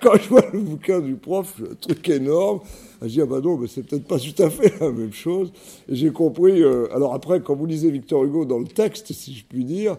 quand 0.00 0.14
je 0.14 0.28
vois 0.30 0.46
le 0.50 0.60
bouquin 0.60 1.00
du 1.00 1.16
prof, 1.16 1.60
un 1.60 1.74
truc 1.74 2.08
énorme, 2.08 2.60
je 3.02 3.08
dis, 3.08 3.20
ah 3.20 3.26
bah 3.26 3.40
non, 3.42 3.58
mais 3.58 3.68
c'est 3.68 3.82
peut-être 3.82 4.06
pas 4.06 4.18
tout 4.18 4.42
à 4.42 4.48
fait 4.48 4.80
la 4.80 4.90
même 4.92 5.12
chose. 5.12 5.52
Et 5.90 5.94
j'ai 5.94 6.10
compris. 6.10 6.62
Euh, 6.62 6.86
alors 6.94 7.12
après, 7.12 7.42
quand 7.42 7.54
vous 7.54 7.66
lisez 7.66 7.90
Victor 7.90 8.24
Hugo 8.24 8.46
dans 8.46 8.58
le 8.58 8.66
texte, 8.66 9.12
si 9.12 9.34
je 9.34 9.44
puis 9.44 9.64
dire, 9.64 9.98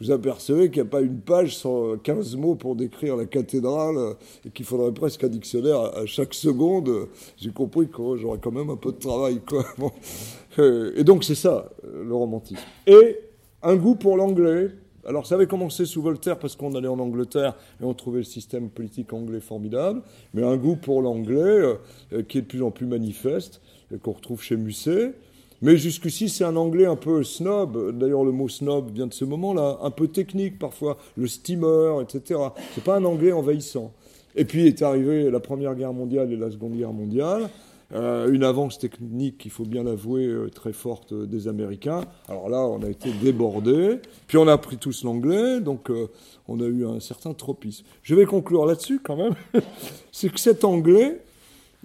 vous 0.00 0.10
apercevez 0.10 0.70
qu'il 0.70 0.82
n'y 0.82 0.88
a 0.88 0.90
pas 0.90 1.02
une 1.02 1.20
page 1.20 1.56
sans 1.56 1.96
15 1.98 2.36
mots 2.36 2.54
pour 2.54 2.74
décrire 2.74 3.16
la 3.16 3.26
cathédrale 3.26 3.96
euh, 3.96 4.14
et 4.46 4.50
qu'il 4.50 4.64
faudrait 4.64 4.92
presque 4.92 5.22
un 5.24 5.28
dictionnaire 5.28 5.80
à, 5.96 6.06
chaque 6.06 6.32
seconde. 6.32 7.08
J'ai 7.36 7.50
compris 7.50 7.88
que 7.88 8.16
j'aurais 8.16 8.38
quand 8.38 8.52
même 8.52 8.70
un 8.70 8.76
peu 8.76 8.92
de 8.92 8.98
travail. 8.98 9.40
Euh, 10.58 10.92
et 10.96 11.04
donc 11.04 11.22
c'est 11.22 11.36
ça, 11.36 11.70
euh, 11.84 12.04
le 12.04 12.12
romantisme. 12.12 12.60
Et 12.84 13.20
un 13.62 13.76
goût 13.76 13.94
pour 13.94 14.16
l'anglais. 14.16 14.70
Alors 15.06 15.24
ça 15.24 15.36
avait 15.36 15.46
commencé 15.46 15.86
sous 15.86 16.02
Voltaire 16.02 16.40
parce 16.40 16.56
qu'on 16.56 16.74
allait 16.74 16.88
en 16.88 16.98
Angleterre 16.98 17.54
et 17.80 17.84
on 17.84 17.94
trouvait 17.94 18.18
le 18.18 18.24
système 18.24 18.68
politique 18.68 19.12
anglais 19.12 19.38
formidable, 19.38 20.02
mais 20.34 20.42
un 20.42 20.56
goût 20.56 20.74
pour 20.74 21.02
l'anglais 21.02 21.62
qui 22.28 22.38
est 22.38 22.42
de 22.42 22.46
plus 22.48 22.62
en 22.64 22.72
plus 22.72 22.84
manifeste, 22.84 23.62
qu'on 24.02 24.10
retrouve 24.10 24.42
chez 24.42 24.56
Musset. 24.56 25.14
Mais 25.62 25.76
jusqu'ici, 25.76 26.28
c'est 26.28 26.44
un 26.44 26.56
anglais 26.56 26.86
un 26.86 26.96
peu 26.96 27.22
snob. 27.22 27.98
D'ailleurs, 27.98 28.24
le 28.24 28.32
mot 28.32 28.48
snob 28.48 28.90
vient 28.92 29.06
de 29.06 29.14
ce 29.14 29.24
moment-là, 29.26 29.78
un 29.82 29.90
peu 29.90 30.08
technique 30.08 30.58
parfois, 30.58 30.96
le 31.16 31.26
steamer, 31.26 32.00
etc. 32.00 32.40
C'est 32.74 32.84
pas 32.84 32.96
un 32.96 33.04
anglais 33.04 33.32
envahissant. 33.32 33.92
Et 34.36 34.44
puis 34.44 34.66
est 34.66 34.80
arrivée 34.82 35.30
la 35.30 35.40
Première 35.40 35.74
Guerre 35.74 35.92
mondiale 35.92 36.32
et 36.32 36.36
la 36.36 36.50
Seconde 36.50 36.76
Guerre 36.76 36.92
mondiale. 36.92 37.50
Euh, 37.92 38.30
une 38.32 38.44
avance 38.44 38.78
technique, 38.78 39.44
il 39.44 39.50
faut 39.50 39.64
bien 39.64 39.82
l'avouer, 39.82 40.24
euh, 40.24 40.48
très 40.48 40.72
forte 40.72 41.12
des 41.12 41.48
Américains. 41.48 42.04
Alors 42.28 42.48
là, 42.48 42.58
on 42.58 42.82
a 42.82 42.88
été 42.88 43.10
débordés. 43.20 43.98
Puis 44.28 44.38
on 44.38 44.46
a 44.46 44.52
appris 44.52 44.76
tous 44.76 45.02
l'anglais, 45.02 45.60
donc 45.60 45.90
euh, 45.90 46.06
on 46.46 46.60
a 46.60 46.64
eu 46.66 46.86
un 46.86 47.00
certain 47.00 47.34
tropisme. 47.34 47.84
Je 48.02 48.14
vais 48.14 48.26
conclure 48.26 48.64
là-dessus 48.64 49.00
quand 49.02 49.16
même. 49.16 49.34
C'est 50.12 50.32
que 50.32 50.38
cet 50.38 50.64
anglais 50.64 51.20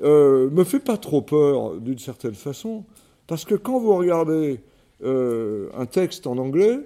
me 0.02 0.64
fait 0.66 0.82
pas 0.82 0.98
trop 0.98 1.22
peur 1.22 1.78
d'une 1.78 1.98
certaine 1.98 2.36
façon. 2.36 2.84
Parce 3.28 3.46
que 3.46 3.56
quand 3.56 3.80
vous 3.80 3.96
regardez 3.96 4.62
euh, 5.04 5.70
un 5.78 5.86
texte 5.86 6.28
en 6.28 6.38
anglais, 6.38 6.80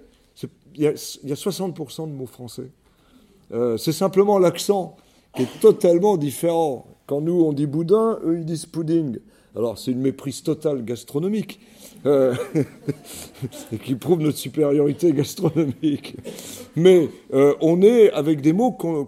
il 0.75 0.83
y, 0.83 0.87
a 0.87 0.93
60% 0.93 2.07
de 2.07 2.13
mots 2.13 2.25
français. 2.25 2.69
Euh, 3.51 3.75
c'est 3.77 3.91
simplement 3.91 4.39
l'accent 4.39 4.95
qui 5.35 5.43
est 5.43 5.59
totalement 5.59 6.15
différent. 6.15 6.87
Quand 7.09 7.21
nous, 7.21 7.41
on 7.41 7.53
dit 7.53 7.65
boudin, 7.65 8.19
eux, 8.23 8.37
ils 8.37 8.45
disent 8.45 8.67
pudding. 8.67 9.17
Alors, 9.55 9.79
c'est 9.79 9.89
une 9.89 10.01
méprise 10.01 10.43
totale 10.43 10.85
gastronomique. 10.85 11.59
Euh, 12.05 12.33
qui 13.83 13.95
prouve 13.95 14.21
notre 14.21 14.37
supériorité 14.37 15.11
gastronomique. 15.11 16.15
Mais 16.77 17.09
euh, 17.33 17.55
on 17.59 17.81
est 17.81 18.09
avec 18.11 18.39
des 18.39 18.53
mots 18.53 18.71
qu'on 18.71 19.05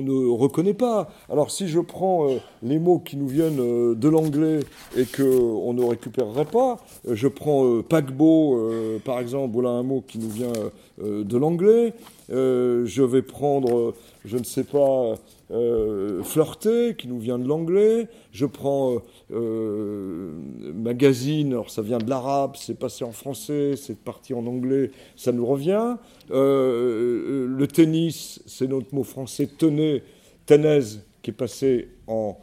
ne 0.00 0.30
reconnaît 0.30 0.72
pas. 0.72 1.10
Alors 1.28 1.50
si 1.50 1.68
je 1.68 1.78
prends 1.78 2.30
euh, 2.30 2.36
les 2.62 2.78
mots 2.78 3.00
qui 3.00 3.18
nous 3.18 3.28
viennent 3.28 3.94
de 3.94 4.08
l'anglais 4.08 4.60
et 4.96 5.04
qu'on 5.04 5.74
ne 5.74 5.84
récupérerait 5.84 6.46
pas, 6.46 6.78
je 7.06 7.28
prends 7.28 7.82
paquebot, 7.82 8.70
par 9.04 9.20
exemple, 9.20 9.52
voilà 9.52 9.70
un 9.70 9.82
mot 9.82 10.02
qui 10.06 10.18
nous 10.18 10.30
vient 10.30 10.52
de 10.98 11.36
l'anglais. 11.36 11.92
je 12.30 13.02
vais 13.02 13.22
prendre, 13.22 13.94
je 14.24 14.38
ne 14.38 14.44
sais 14.44 14.64
pas, 14.64 15.16
euh, 15.52 16.24
flirter, 16.24 16.96
qui 16.96 17.06
nous 17.06 17.20
vient 17.20 17.38
de 17.38 17.46
l'anglais. 17.46 18.08
Je 18.32 18.46
prends 18.46 18.94
euh, 18.94 18.98
euh, 19.30 20.32
magazine, 20.74 21.52
alors 21.52 21.70
ça 21.70 21.82
vient 21.82 21.98
de 21.98 22.10
l'arabe, 22.10 22.56
c'est 22.56 22.76
passé 22.76 23.04
en 23.04 23.12
français, 23.12 23.74
c'est 23.76 23.96
parti 23.96 24.34
en 24.34 24.44
anglais, 24.46 24.90
ça 25.14 25.30
nous 25.30 25.46
revient. 25.46 25.96
le 26.30 27.66
tennis, 27.66 28.42
c'est 28.46 28.66
notre 28.66 28.92
mot 28.92 29.04
français 29.04 29.48
tenez, 29.56 30.02
tenez, 30.46 30.80
qui 31.22 31.30
est 31.30 31.34
passé 31.34 31.90
en, 32.08 32.36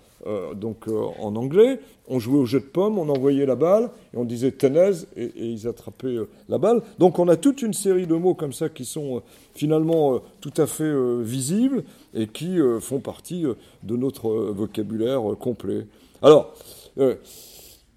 donc, 0.56 0.88
en 0.88 1.36
anglais. 1.36 1.80
On 2.08 2.20
jouait 2.20 2.40
au 2.40 2.46
jeu 2.46 2.60
de 2.60 2.66
pommes, 2.66 3.00
on 3.00 3.08
envoyait 3.10 3.46
la 3.46 3.56
balle, 3.56 3.90
et 4.14 4.18
on 4.18 4.26
disait 4.26 4.52
tenez, 4.52 4.92
et, 5.16 5.32
ils 5.36 5.68
attrapaient 5.68 6.18
la 6.50 6.58
balle. 6.58 6.82
Donc 7.00 7.20
on 7.20 7.28
a 7.28 7.38
toute 7.38 7.62
une 7.62 7.74
série 7.74 8.08
de 8.08 8.16
mots 8.16 8.34
comme 8.34 8.54
ça 8.54 8.68
qui 8.70 8.84
sont 8.86 9.22
finalement 9.54 10.22
tout 10.42 10.54
à 10.58 10.68
fait 10.68 10.94
visibles 11.22 11.84
et 12.14 12.28
qui 12.28 12.60
euh, 12.60 12.80
font 12.80 13.00
partie 13.00 13.46
euh, 13.46 13.56
de 13.84 13.96
notre 13.96 14.30
euh, 14.30 14.52
vocabulaire 14.56 15.22
complet. 15.40 15.88
Alors, 16.22 16.54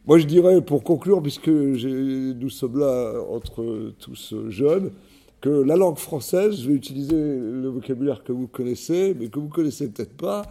moi 0.07 0.19
je 0.19 0.25
dirais, 0.25 0.61
pour 0.63 0.83
conclure, 0.83 1.23
puisque 1.23 1.49
nous 1.49 2.51
sommes 2.51 2.79
là 2.79 3.15
entre 3.31 3.93
tous 4.01 4.35
jeunes, 4.49 4.91
que 5.41 5.51
la 5.51 5.77
langue 5.77 5.99
française, 5.99 6.61
je 6.61 6.69
vais 6.69 6.75
utiliser 6.75 7.15
le 7.17 7.69
vocabulaire 7.69 8.25
que 8.25 8.33
vous 8.33 8.47
connaissez, 8.47 9.15
mais 9.19 9.29
que 9.29 9.39
vous 9.39 9.49
connaissez 9.49 9.89
peut-être 9.89 10.17
pas, 10.17 10.43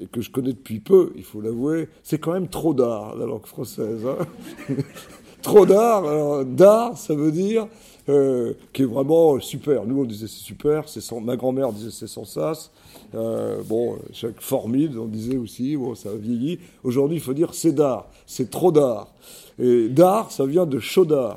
et 0.00 0.06
que 0.06 0.20
je 0.20 0.30
connais 0.30 0.52
depuis 0.52 0.80
peu, 0.80 1.12
il 1.16 1.24
faut 1.24 1.40
l'avouer, 1.40 1.88
c'est 2.02 2.18
quand 2.18 2.32
même 2.32 2.48
trop 2.48 2.74
d'art, 2.74 3.16
la 3.16 3.26
langue 3.26 3.46
française. 3.46 4.00
Hein 4.06 4.74
trop 5.42 5.66
d'art. 5.66 6.44
D'art, 6.44 6.96
ça 6.96 7.14
veut 7.14 7.32
dire 7.32 7.66
euh, 8.08 8.54
qui 8.72 8.82
est 8.82 8.86
vraiment 8.86 9.38
super. 9.40 9.84
Nous, 9.84 10.00
on 10.00 10.04
disait 10.04 10.26
c'est 10.26 10.42
super. 10.42 10.88
Sans, 10.88 11.20
ma 11.20 11.36
grand-mère 11.36 11.72
disait 11.72 11.90
c'est 11.90 12.06
sans 12.06 12.24
sas. 12.24 12.70
Euh, 13.14 13.62
bon, 13.64 13.98
chaque 14.12 14.40
formide, 14.40 14.96
on 14.96 15.06
disait 15.06 15.36
aussi, 15.36 15.76
bon, 15.76 15.94
ça 15.94 16.10
a 16.10 16.14
vieilli. 16.14 16.58
Aujourd'hui, 16.82 17.18
il 17.18 17.22
faut 17.22 17.34
dire 17.34 17.54
c'est 17.54 17.72
d'art. 17.72 18.08
C'est 18.26 18.50
trop 18.50 18.72
d'art. 18.72 19.12
Et 19.58 19.88
d'art, 19.88 20.30
ça 20.32 20.46
vient 20.46 20.66
de 20.66 20.78
chaudard. 20.78 21.34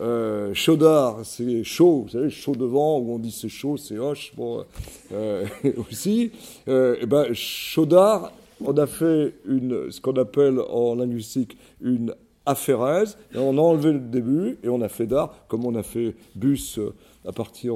Euh, 0.00 0.52
chaudard, 0.54 1.24
c'est 1.24 1.62
chaud, 1.62 2.02
vous 2.02 2.08
savez, 2.08 2.30
chaud 2.30 2.56
devant, 2.56 2.98
où 2.98 3.14
on 3.14 3.18
dit 3.18 3.30
c'est 3.30 3.48
chaud, 3.48 3.76
c'est 3.76 3.98
hoche, 3.98 4.32
bon, 4.36 4.64
euh, 5.12 5.46
aussi. 5.88 6.32
Euh, 6.68 6.96
et 7.00 7.06
ben, 7.06 7.32
chaudard, 7.32 8.32
on 8.64 8.76
a 8.76 8.86
fait 8.86 9.34
une, 9.46 9.90
ce 9.92 10.00
qu'on 10.00 10.16
appelle 10.16 10.58
en 10.58 10.96
linguistique 10.96 11.56
une 11.80 12.14
aphérèse, 12.44 13.16
et 13.34 13.38
on 13.38 13.56
a 13.56 13.60
enlevé 13.60 13.92
le 13.92 14.00
début, 14.00 14.58
et 14.64 14.68
on 14.68 14.80
a 14.80 14.88
fait 14.88 15.06
d'art, 15.06 15.34
comme 15.48 15.64
on 15.64 15.74
a 15.76 15.82
fait 15.82 16.14
bus 16.34 16.80
à 17.26 17.32
partir 17.32 17.74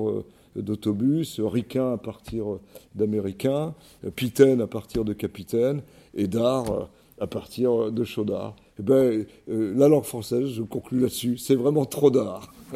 d'autobus, 0.56 1.40
ricain 1.40 1.92
à 1.92 1.96
partir 1.98 2.58
d'américain, 2.94 3.74
pitaine 4.16 4.60
à 4.60 4.66
partir 4.66 5.04
de 5.04 5.12
capitaine, 5.12 5.82
et 6.14 6.26
d'art 6.26 6.88
à 7.20 7.26
partir 7.26 7.90
de 7.92 8.04
chaudard. 8.04 8.56
Eh 8.78 8.82
ben, 8.82 9.26
euh, 9.48 9.74
la 9.76 9.88
langue 9.88 10.04
française, 10.04 10.50
je 10.50 10.62
conclue 10.62 11.00
là-dessus, 11.00 11.36
c'est 11.36 11.56
vraiment 11.56 11.84
trop 11.84 12.10
d'art. 12.10 12.52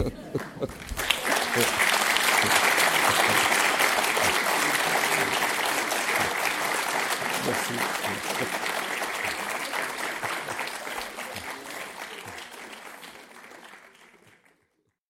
Merci. 7.47 8.02